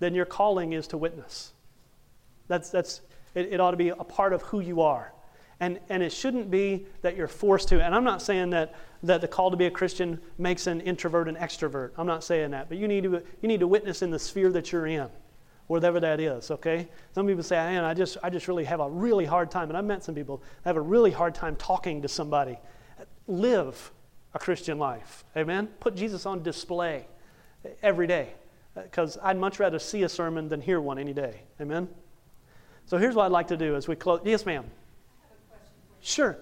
then 0.01 0.15
your 0.15 0.27
calling 0.27 0.75
is 0.75 0.87
to 0.89 0.99
witness. 0.99 1.55
That's, 2.47 2.69
that's, 2.69 3.01
it, 3.35 3.55
it 3.55 3.59
ought 3.59 3.71
to 3.71 3.79
be 3.79 3.89
a 3.89 3.97
part 3.97 4.35
of 4.35 4.43
who 4.43 4.61
you 4.61 4.83
are. 4.83 5.15
And, 5.61 5.79
and 5.91 6.03
it 6.03 6.11
shouldn't 6.11 6.51
be 6.51 6.87
that 7.03 7.17
you're 7.17 7.29
forced 7.29 7.69
to. 7.69 7.85
And 7.85 7.95
I'm 7.95 8.05
not 8.05 8.23
saying 8.23 8.51
that, 8.51 8.75
that 9.03 9.21
the 9.21 9.29
call 9.29 9.51
to 9.51 9.57
be 9.59 9.67
a 9.67 9.71
Christian 9.71 10.19
makes 10.39 10.67
an 10.67 10.81
introvert 10.81 11.29
an 11.29 11.37
extrovert. 11.37 11.91
I'm 11.99 12.07
not 12.07 12.25
saying 12.25 12.53
that. 12.53 12.71
But 12.71 12.79
you 12.79 12.89
need, 12.89 13.05
to, 13.05 13.23
you 13.43 13.49
need 13.49 13.61
to 13.61 13.69
witness 13.69 14.01
in 14.01 14.11
the 14.11 14.19
sphere 14.19 14.51
that 14.53 14.73
you're 14.73 14.87
in, 14.87 15.09
whatever 15.67 16.01
that 16.01 16.19
is, 16.19 16.51
okay? 16.51 16.89
Some 17.15 17.27
people 17.27 17.43
say, 17.43 17.57
man, 17.57 17.85
I 17.85 17.93
just, 17.93 18.17
I 18.23 18.31
just 18.31 18.49
really 18.49 18.65
have 18.65 18.81
a 18.81 18.89
really 18.89 19.27
hard 19.27 19.51
time. 19.51 19.69
And 19.69 19.77
I've 19.77 19.85
met 19.85 20.03
some 20.03 20.15
people 20.15 20.43
that 20.63 20.71
have 20.71 20.77
a 20.77 20.81
really 20.81 21.11
hard 21.11 21.35
time 21.35 21.57
talking 21.57 22.01
to 22.03 22.09
somebody. 22.09 22.59
Live 23.27 23.93
a 24.33 24.39
Christian 24.39 24.79
life. 24.79 25.25
Amen? 25.37 25.69
Put 25.79 25.95
Jesus 25.95 26.25
on 26.25 26.43
display 26.43 27.07
every 27.83 28.07
day. 28.07 28.33
Because 28.75 29.19
I'd 29.23 29.37
much 29.37 29.59
rather 29.59 29.79
see 29.79 30.05
a 30.05 30.09
sermon 30.09 30.49
than 30.49 30.63
hear 30.63 30.81
one 30.81 30.99
any 30.99 31.13
day. 31.13 31.43
Amen? 31.61 31.89
So 32.87 32.97
here's 32.97 33.15
what 33.15 33.27
I'd 33.27 33.33
like 33.33 33.49
to 33.49 33.57
do 33.59 33.77
as 33.77 33.87
we 33.87 33.95
close. 33.95 34.21
Yes, 34.25 34.47
ma'am. 34.47 34.65
Sure. 36.03 36.37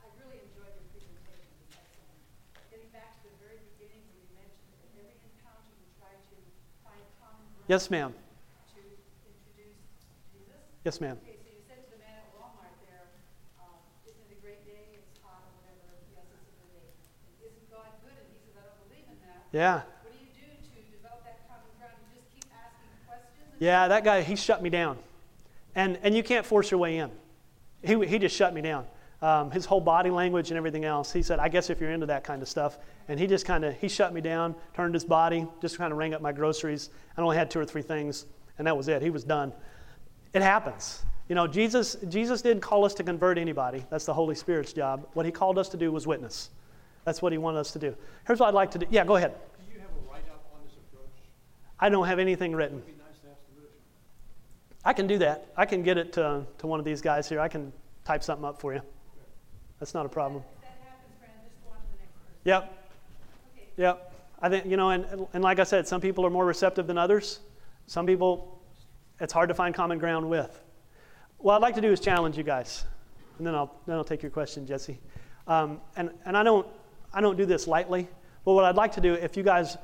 I 0.00 0.06
really 0.22 0.38
enjoyed 0.46 0.70
your 0.78 0.86
presentation. 1.26 2.06
Getting 2.70 2.90
back 2.94 3.18
to 3.22 3.28
the 3.28 3.38
very 3.42 3.58
beginning 3.74 4.00
where 4.14 4.22
you 4.24 4.30
mentioned 4.38 4.70
that 4.78 4.94
every 4.94 5.10
encounter 5.26 5.74
you 5.74 5.86
try 5.98 6.14
to 6.14 6.36
find 6.86 7.02
common 7.18 7.42
ground 7.50 7.66
Yes, 7.66 7.90
ma'am. 7.90 8.14
to 8.14 8.80
introduce 9.26 9.78
Jesus. 10.30 10.54
Yes, 10.86 10.96
ma'am. 11.02 11.18
Okay, 11.26 11.34
so 11.42 11.50
you 11.50 11.60
said 11.66 11.82
to 11.82 11.98
the 11.98 12.00
man 12.00 12.14
at 12.14 12.30
Walmart 12.38 12.72
there, 12.86 13.10
um, 13.58 13.74
isn't 14.06 14.22
it 14.22 14.38
a 14.38 14.40
great 14.40 14.62
day? 14.62 15.02
It's 15.02 15.18
hot 15.18 15.42
or 15.44 15.50
whatever. 15.58 15.90
Yes, 16.14 16.30
it's 16.30 16.46
a 16.46 16.56
good 16.62 16.70
day. 16.78 17.50
Isn't 17.50 17.66
God 17.74 17.90
good? 18.06 18.14
And 18.16 18.30
he 18.30 18.38
says, 18.38 18.54
I 18.54 18.62
don't 18.70 18.80
believe 18.86 19.06
in 19.10 19.18
that. 19.26 19.50
Yeah. 19.50 19.82
What 20.06 20.14
do 20.14 20.22
you 20.22 20.30
do 20.30 20.46
to 20.46 20.78
develop 20.94 21.26
that 21.26 21.42
common 21.50 21.68
ground? 21.82 21.98
You 22.06 22.22
just 22.22 22.30
keep 22.30 22.46
asking 22.54 22.86
questions? 23.10 23.50
Yeah, 23.58 23.90
that 23.90 24.06
guy, 24.06 24.22
he 24.22 24.38
shut 24.38 24.62
me 24.62 24.70
down. 24.70 25.02
And, 25.74 25.98
and 26.06 26.14
you 26.14 26.22
can't 26.22 26.46
force 26.46 26.70
your 26.70 26.78
way 26.78 27.02
in. 27.02 27.10
He, 27.84 28.06
he 28.06 28.18
just 28.18 28.34
shut 28.34 28.54
me 28.54 28.60
down. 28.60 28.86
Um, 29.22 29.50
his 29.50 29.64
whole 29.64 29.80
body 29.80 30.10
language 30.10 30.50
and 30.50 30.58
everything 30.58 30.84
else. 30.84 31.12
He 31.12 31.22
said, 31.22 31.38
I 31.38 31.48
guess 31.48 31.70
if 31.70 31.80
you're 31.80 31.92
into 31.92 32.06
that 32.06 32.24
kind 32.24 32.42
of 32.42 32.48
stuff. 32.48 32.78
And 33.08 33.18
he 33.18 33.26
just 33.26 33.46
kind 33.46 33.64
of, 33.64 33.74
he 33.78 33.88
shut 33.88 34.12
me 34.12 34.20
down, 34.20 34.54
turned 34.74 34.92
his 34.92 35.04
body, 35.04 35.46
just 35.62 35.78
kind 35.78 35.92
of 35.92 35.98
rang 35.98 36.12
up 36.12 36.20
my 36.20 36.32
groceries. 36.32 36.90
I 37.16 37.22
only 37.22 37.36
had 37.36 37.50
two 37.50 37.58
or 37.60 37.64
three 37.64 37.82
things, 37.82 38.26
and 38.58 38.66
that 38.66 38.76
was 38.76 38.88
it. 38.88 39.00
He 39.00 39.10
was 39.10 39.24
done. 39.24 39.52
It 40.34 40.42
happens. 40.42 41.04
You 41.28 41.34
know, 41.34 41.46
Jesus, 41.46 41.96
Jesus 42.08 42.42
didn't 42.42 42.60
call 42.60 42.84
us 42.84 42.92
to 42.94 43.02
convert 43.02 43.38
anybody. 43.38 43.84
That's 43.88 44.04
the 44.04 44.12
Holy 44.12 44.34
Spirit's 44.34 44.74
job. 44.74 45.06
What 45.14 45.24
he 45.24 45.32
called 45.32 45.58
us 45.58 45.70
to 45.70 45.78
do 45.78 45.90
was 45.90 46.06
witness. 46.06 46.50
That's 47.04 47.22
what 47.22 47.32
he 47.32 47.38
wanted 47.38 47.60
us 47.60 47.70
to 47.72 47.78
do. 47.78 47.96
Here's 48.26 48.40
what 48.40 48.48
I'd 48.48 48.54
like 48.54 48.70
to 48.72 48.78
do. 48.78 48.86
Yeah, 48.90 49.04
go 49.04 49.16
ahead. 49.16 49.32
Do 49.32 49.72
you 49.72 49.80
have 49.80 49.88
a 49.88 50.10
write-up 50.10 50.44
on 50.54 50.60
this 50.66 50.74
approach? 50.76 51.08
I 51.80 51.88
don't 51.88 52.06
have 52.06 52.18
anything 52.18 52.54
written. 52.54 52.78
It'd 52.78 52.86
be 52.86 53.02
nice 53.02 53.18
to 53.20 53.28
have 53.28 53.36
some 53.46 53.56
literature. 53.56 53.78
I 54.84 54.92
can 54.92 55.06
do 55.06 55.18
that. 55.18 55.48
I 55.56 55.64
can 55.64 55.82
get 55.82 55.96
it 55.96 56.12
to, 56.14 56.44
to 56.58 56.66
one 56.66 56.78
of 56.78 56.84
these 56.84 57.00
guys 57.00 57.28
here. 57.28 57.40
I 57.40 57.48
can 57.48 57.72
type 58.04 58.22
something 58.22 58.44
up 58.44 58.60
for 58.60 58.74
you. 58.74 58.82
That's 59.80 59.94
not 59.94 60.04
a 60.04 60.08
problem. 60.08 60.42
if 60.42 60.62
that 60.62 60.78
happens, 60.84 61.14
Fran, 61.18 61.30
just 61.42 61.64
go 61.64 61.70
on 61.70 61.76
to 61.76 61.86
the 61.92 61.98
next 61.98 62.12
person. 62.12 62.40
Yep. 62.44 62.78
Yep. 63.76 64.12
I 64.42 64.48
think, 64.50 64.66
you 64.66 64.76
know, 64.76 64.90
and, 64.90 65.26
and 65.32 65.42
like 65.42 65.58
I 65.58 65.64
said, 65.64 65.88
some 65.88 66.00
people 66.00 66.26
are 66.26 66.30
more 66.30 66.44
receptive 66.44 66.86
than 66.86 66.98
others. 66.98 67.40
Some 67.86 68.06
people, 68.06 68.60
it's 69.20 69.32
hard 69.32 69.48
to 69.48 69.54
find 69.54 69.74
common 69.74 69.98
ground 69.98 70.28
with. 70.28 70.62
What 71.38 71.54
I'd 71.54 71.62
like 71.62 71.74
to 71.76 71.80
do 71.80 71.90
is 71.92 72.00
challenge 72.00 72.36
you 72.36 72.44
guys. 72.44 72.84
And 73.38 73.46
then 73.46 73.54
I'll, 73.54 73.74
then 73.86 73.96
I'll 73.96 74.04
take 74.04 74.22
your 74.22 74.30
question, 74.30 74.66
Jesse. 74.66 74.98
Um, 75.46 75.80
and 75.96 76.10
and 76.24 76.36
I, 76.36 76.42
don't, 76.42 76.66
I 77.12 77.20
don't 77.20 77.36
do 77.36 77.46
this 77.46 77.66
lightly. 77.66 78.08
But 78.44 78.52
what 78.52 78.64
I'd 78.64 78.76
like 78.76 78.92
to 78.92 79.00
do, 79.00 79.14
if 79.14 79.36
you 79.36 79.42
guys, 79.42 79.76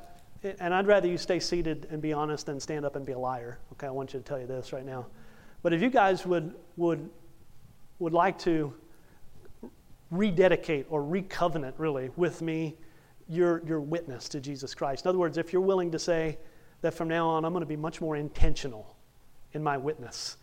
and 0.43 0.73
I'd 0.73 0.87
rather 0.87 1.07
you 1.07 1.17
stay 1.17 1.39
seated 1.39 1.87
and 1.91 2.01
be 2.01 2.13
honest 2.13 2.47
than 2.47 2.59
stand 2.59 2.85
up 2.85 2.95
and 2.95 3.05
be 3.05 3.11
a 3.11 3.19
liar. 3.19 3.59
Okay, 3.73 3.87
I 3.87 3.91
want 3.91 4.13
you 4.13 4.19
to 4.19 4.25
tell 4.25 4.39
you 4.39 4.47
this 4.47 4.73
right 4.73 4.85
now. 4.85 5.07
But 5.61 5.73
if 5.73 5.81
you 5.81 5.89
guys 5.89 6.25
would, 6.25 6.55
would, 6.77 7.09
would 7.99 8.13
like 8.13 8.39
to 8.39 8.73
rededicate 10.09 10.87
or 10.89 11.03
recovenant, 11.03 11.75
really, 11.77 12.09
with 12.15 12.41
me 12.41 12.75
your, 13.29 13.61
your 13.65 13.79
witness 13.79 14.27
to 14.29 14.39
Jesus 14.39 14.73
Christ. 14.73 15.05
In 15.05 15.09
other 15.09 15.19
words, 15.19 15.37
if 15.37 15.53
you're 15.53 15.61
willing 15.61 15.91
to 15.91 15.99
say 15.99 16.37
that 16.81 16.93
from 16.93 17.07
now 17.07 17.27
on 17.29 17.45
I'm 17.45 17.53
going 17.53 17.61
to 17.61 17.67
be 17.67 17.77
much 17.77 18.01
more 18.01 18.15
intentional 18.15 18.95
in 19.53 19.63
my 19.63 19.77
witness, 19.77 20.37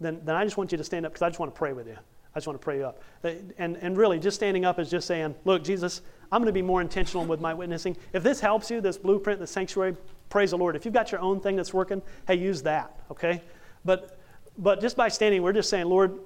then, 0.00 0.20
then 0.24 0.36
I 0.36 0.44
just 0.44 0.56
want 0.56 0.72
you 0.72 0.78
to 0.78 0.84
stand 0.84 1.04
up 1.06 1.12
because 1.12 1.22
I 1.22 1.28
just 1.28 1.40
want 1.40 1.54
to 1.54 1.58
pray 1.58 1.72
with 1.72 1.86
you. 1.86 1.98
I 2.34 2.38
just 2.38 2.46
want 2.46 2.60
to 2.60 2.64
pray 2.64 2.78
you 2.78 2.86
up. 2.86 3.00
And, 3.58 3.76
and 3.76 3.96
really, 3.96 4.18
just 4.18 4.36
standing 4.36 4.64
up 4.64 4.78
is 4.78 4.90
just 4.90 5.06
saying, 5.06 5.34
Look, 5.44 5.62
Jesus, 5.62 6.02
I'm 6.32 6.40
going 6.40 6.46
to 6.46 6.52
be 6.52 6.62
more 6.62 6.80
intentional 6.80 7.24
with 7.24 7.40
my 7.40 7.54
witnessing. 7.54 7.96
If 8.12 8.22
this 8.22 8.40
helps 8.40 8.70
you, 8.70 8.80
this 8.80 8.98
blueprint, 8.98 9.38
the 9.38 9.46
sanctuary, 9.46 9.96
praise 10.30 10.50
the 10.50 10.58
Lord. 10.58 10.74
If 10.74 10.84
you've 10.84 10.94
got 10.94 11.12
your 11.12 11.20
own 11.20 11.40
thing 11.40 11.54
that's 11.54 11.72
working, 11.72 12.02
hey, 12.26 12.34
use 12.34 12.62
that, 12.62 12.98
okay? 13.10 13.40
But, 13.84 14.18
but 14.58 14.80
just 14.80 14.96
by 14.96 15.08
standing, 15.08 15.42
we're 15.42 15.52
just 15.52 15.70
saying, 15.70 15.86
Lord, 15.86 16.18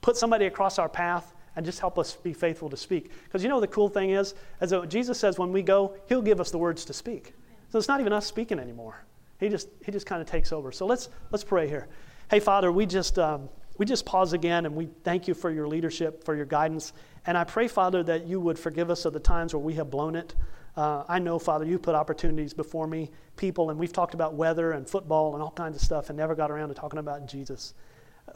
put 0.00 0.16
somebody 0.16 0.46
across 0.46 0.78
our 0.78 0.88
path 0.88 1.32
and 1.54 1.64
just 1.64 1.80
help 1.80 1.98
us 1.98 2.14
be 2.14 2.32
faithful 2.32 2.68
to 2.68 2.76
speak. 2.76 3.10
Because 3.24 3.42
you 3.42 3.48
know 3.48 3.60
the 3.60 3.68
cool 3.68 3.88
thing 3.88 4.10
is, 4.10 4.34
as 4.60 4.74
Jesus 4.88 5.18
says, 5.18 5.38
when 5.38 5.52
we 5.52 5.62
go, 5.62 5.94
He'll 6.08 6.22
give 6.22 6.40
us 6.40 6.50
the 6.50 6.58
words 6.58 6.84
to 6.84 6.92
speak. 6.92 7.34
So 7.70 7.78
it's 7.78 7.88
not 7.88 8.00
even 8.00 8.12
us 8.12 8.26
speaking 8.26 8.58
anymore. 8.58 9.04
He 9.40 9.48
just 9.48 9.68
He 9.84 9.92
just 9.92 10.06
kind 10.06 10.20
of 10.20 10.28
takes 10.28 10.52
over. 10.52 10.70
So 10.70 10.86
let's 10.86 11.08
let's 11.30 11.44
pray 11.44 11.66
here. 11.66 11.88
Hey 12.30 12.40
Father, 12.40 12.70
we 12.70 12.86
just 12.86 13.18
um, 13.18 13.48
we 13.78 13.86
just 13.86 14.06
pause 14.06 14.32
again 14.32 14.66
and 14.66 14.74
we 14.74 14.88
thank 15.04 15.28
you 15.28 15.34
for 15.34 15.50
your 15.50 15.68
leadership, 15.68 16.24
for 16.24 16.34
your 16.34 16.46
guidance, 16.46 16.92
and 17.26 17.36
I 17.36 17.44
pray, 17.44 17.68
Father, 17.68 18.02
that 18.04 18.26
you 18.26 18.40
would 18.40 18.58
forgive 18.58 18.90
us 18.90 19.04
of 19.04 19.12
the 19.12 19.20
times 19.20 19.52
where 19.54 19.62
we 19.62 19.74
have 19.74 19.90
blown 19.90 20.14
it. 20.14 20.34
Uh, 20.76 21.04
I 21.08 21.18
know, 21.18 21.38
Father, 21.38 21.64
you 21.64 21.78
put 21.78 21.94
opportunities 21.94 22.52
before 22.52 22.86
me, 22.86 23.10
people, 23.36 23.70
and 23.70 23.78
we've 23.78 23.92
talked 23.92 24.14
about 24.14 24.34
weather 24.34 24.72
and 24.72 24.88
football 24.88 25.34
and 25.34 25.42
all 25.42 25.50
kinds 25.50 25.76
of 25.76 25.82
stuff, 25.82 26.10
and 26.10 26.16
never 26.16 26.34
got 26.34 26.50
around 26.50 26.68
to 26.68 26.74
talking 26.74 26.98
about 26.98 27.26
Jesus. 27.26 27.74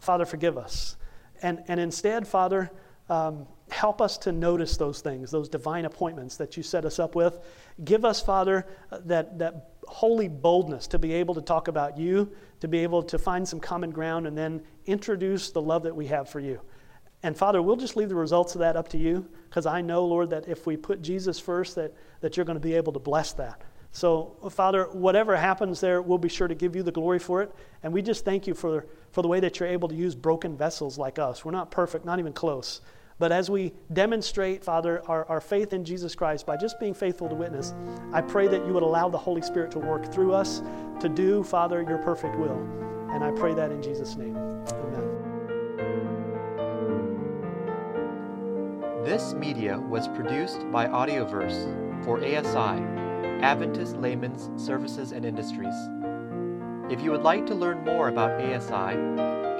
Father, 0.00 0.24
forgive 0.24 0.56
us, 0.56 0.96
and 1.42 1.62
and 1.68 1.78
instead, 1.78 2.26
Father 2.26 2.70
um, 3.10 3.46
help 3.70 4.00
us 4.00 4.18
to 4.18 4.32
notice 4.32 4.76
those 4.76 5.00
things, 5.00 5.30
those 5.30 5.48
divine 5.48 5.84
appointments 5.84 6.36
that 6.36 6.56
you 6.56 6.62
set 6.62 6.84
us 6.84 6.98
up 6.98 7.14
with. 7.14 7.40
Give 7.84 8.04
us, 8.04 8.20
Father, 8.20 8.66
uh, 8.90 8.98
that, 9.06 9.38
that 9.38 9.70
holy 9.86 10.28
boldness 10.28 10.86
to 10.88 10.98
be 10.98 11.12
able 11.14 11.34
to 11.34 11.40
talk 11.40 11.68
about 11.68 11.98
you, 11.98 12.30
to 12.60 12.68
be 12.68 12.78
able 12.78 13.02
to 13.04 13.18
find 13.18 13.48
some 13.48 13.60
common 13.60 13.90
ground, 13.90 14.26
and 14.26 14.36
then 14.36 14.62
introduce 14.86 15.50
the 15.50 15.62
love 15.62 15.82
that 15.84 15.94
we 15.94 16.06
have 16.06 16.28
for 16.28 16.40
you. 16.40 16.60
And 17.22 17.36
Father, 17.36 17.60
we'll 17.60 17.76
just 17.76 17.96
leave 17.96 18.08
the 18.08 18.14
results 18.14 18.54
of 18.54 18.60
that 18.60 18.76
up 18.76 18.88
to 18.88 18.98
you, 18.98 19.28
because 19.48 19.66
I 19.66 19.80
know, 19.80 20.04
Lord, 20.04 20.30
that 20.30 20.48
if 20.48 20.66
we 20.66 20.76
put 20.76 21.02
Jesus 21.02 21.38
first, 21.38 21.74
that, 21.74 21.92
that 22.20 22.36
you're 22.36 22.46
going 22.46 22.56
to 22.56 22.60
be 22.60 22.74
able 22.74 22.92
to 22.92 22.98
bless 22.98 23.32
that. 23.34 23.62
So, 23.92 24.36
Father, 24.50 24.84
whatever 24.92 25.36
happens 25.36 25.80
there, 25.80 26.00
we'll 26.00 26.18
be 26.18 26.28
sure 26.28 26.46
to 26.46 26.54
give 26.54 26.76
you 26.76 26.82
the 26.82 26.92
glory 26.92 27.18
for 27.18 27.42
it. 27.42 27.52
And 27.82 27.92
we 27.92 28.02
just 28.02 28.24
thank 28.24 28.46
you 28.46 28.54
for, 28.54 28.86
for 29.10 29.20
the 29.20 29.28
way 29.28 29.40
that 29.40 29.58
you're 29.58 29.68
able 29.68 29.88
to 29.88 29.94
use 29.94 30.14
broken 30.14 30.56
vessels 30.56 30.96
like 30.96 31.18
us. 31.18 31.44
We're 31.44 31.50
not 31.50 31.72
perfect, 31.72 32.04
not 32.04 32.20
even 32.20 32.32
close. 32.32 32.80
But 33.20 33.30
as 33.32 33.50
we 33.50 33.74
demonstrate, 33.92 34.64
Father, 34.64 35.02
our, 35.06 35.26
our 35.26 35.42
faith 35.42 35.74
in 35.74 35.84
Jesus 35.84 36.14
Christ 36.14 36.46
by 36.46 36.56
just 36.56 36.80
being 36.80 36.94
faithful 36.94 37.28
to 37.28 37.34
witness, 37.34 37.74
I 38.14 38.22
pray 38.22 38.48
that 38.48 38.66
you 38.66 38.72
would 38.72 38.82
allow 38.82 39.10
the 39.10 39.18
Holy 39.18 39.42
Spirit 39.42 39.70
to 39.72 39.78
work 39.78 40.10
through 40.10 40.32
us 40.32 40.62
to 41.00 41.08
do, 41.10 41.44
Father, 41.44 41.84
your 41.86 41.98
perfect 41.98 42.38
will. 42.38 42.58
And 43.10 43.22
I 43.22 43.30
pray 43.32 43.52
that 43.52 43.70
in 43.72 43.82
Jesus' 43.82 44.16
name. 44.16 44.38
Amen. 44.38 45.06
This 49.04 49.34
media 49.34 49.78
was 49.78 50.08
produced 50.08 50.60
by 50.72 50.86
Audioverse 50.86 52.04
for 52.06 52.24
ASI, 52.24 52.82
Adventist 53.44 53.98
Laymen's 53.98 54.48
Services 54.56 55.12
and 55.12 55.26
Industries. 55.26 55.74
If 56.90 57.02
you 57.02 57.10
would 57.10 57.22
like 57.22 57.44
to 57.48 57.54
learn 57.54 57.84
more 57.84 58.08
about 58.08 58.40
ASI, 58.40 58.96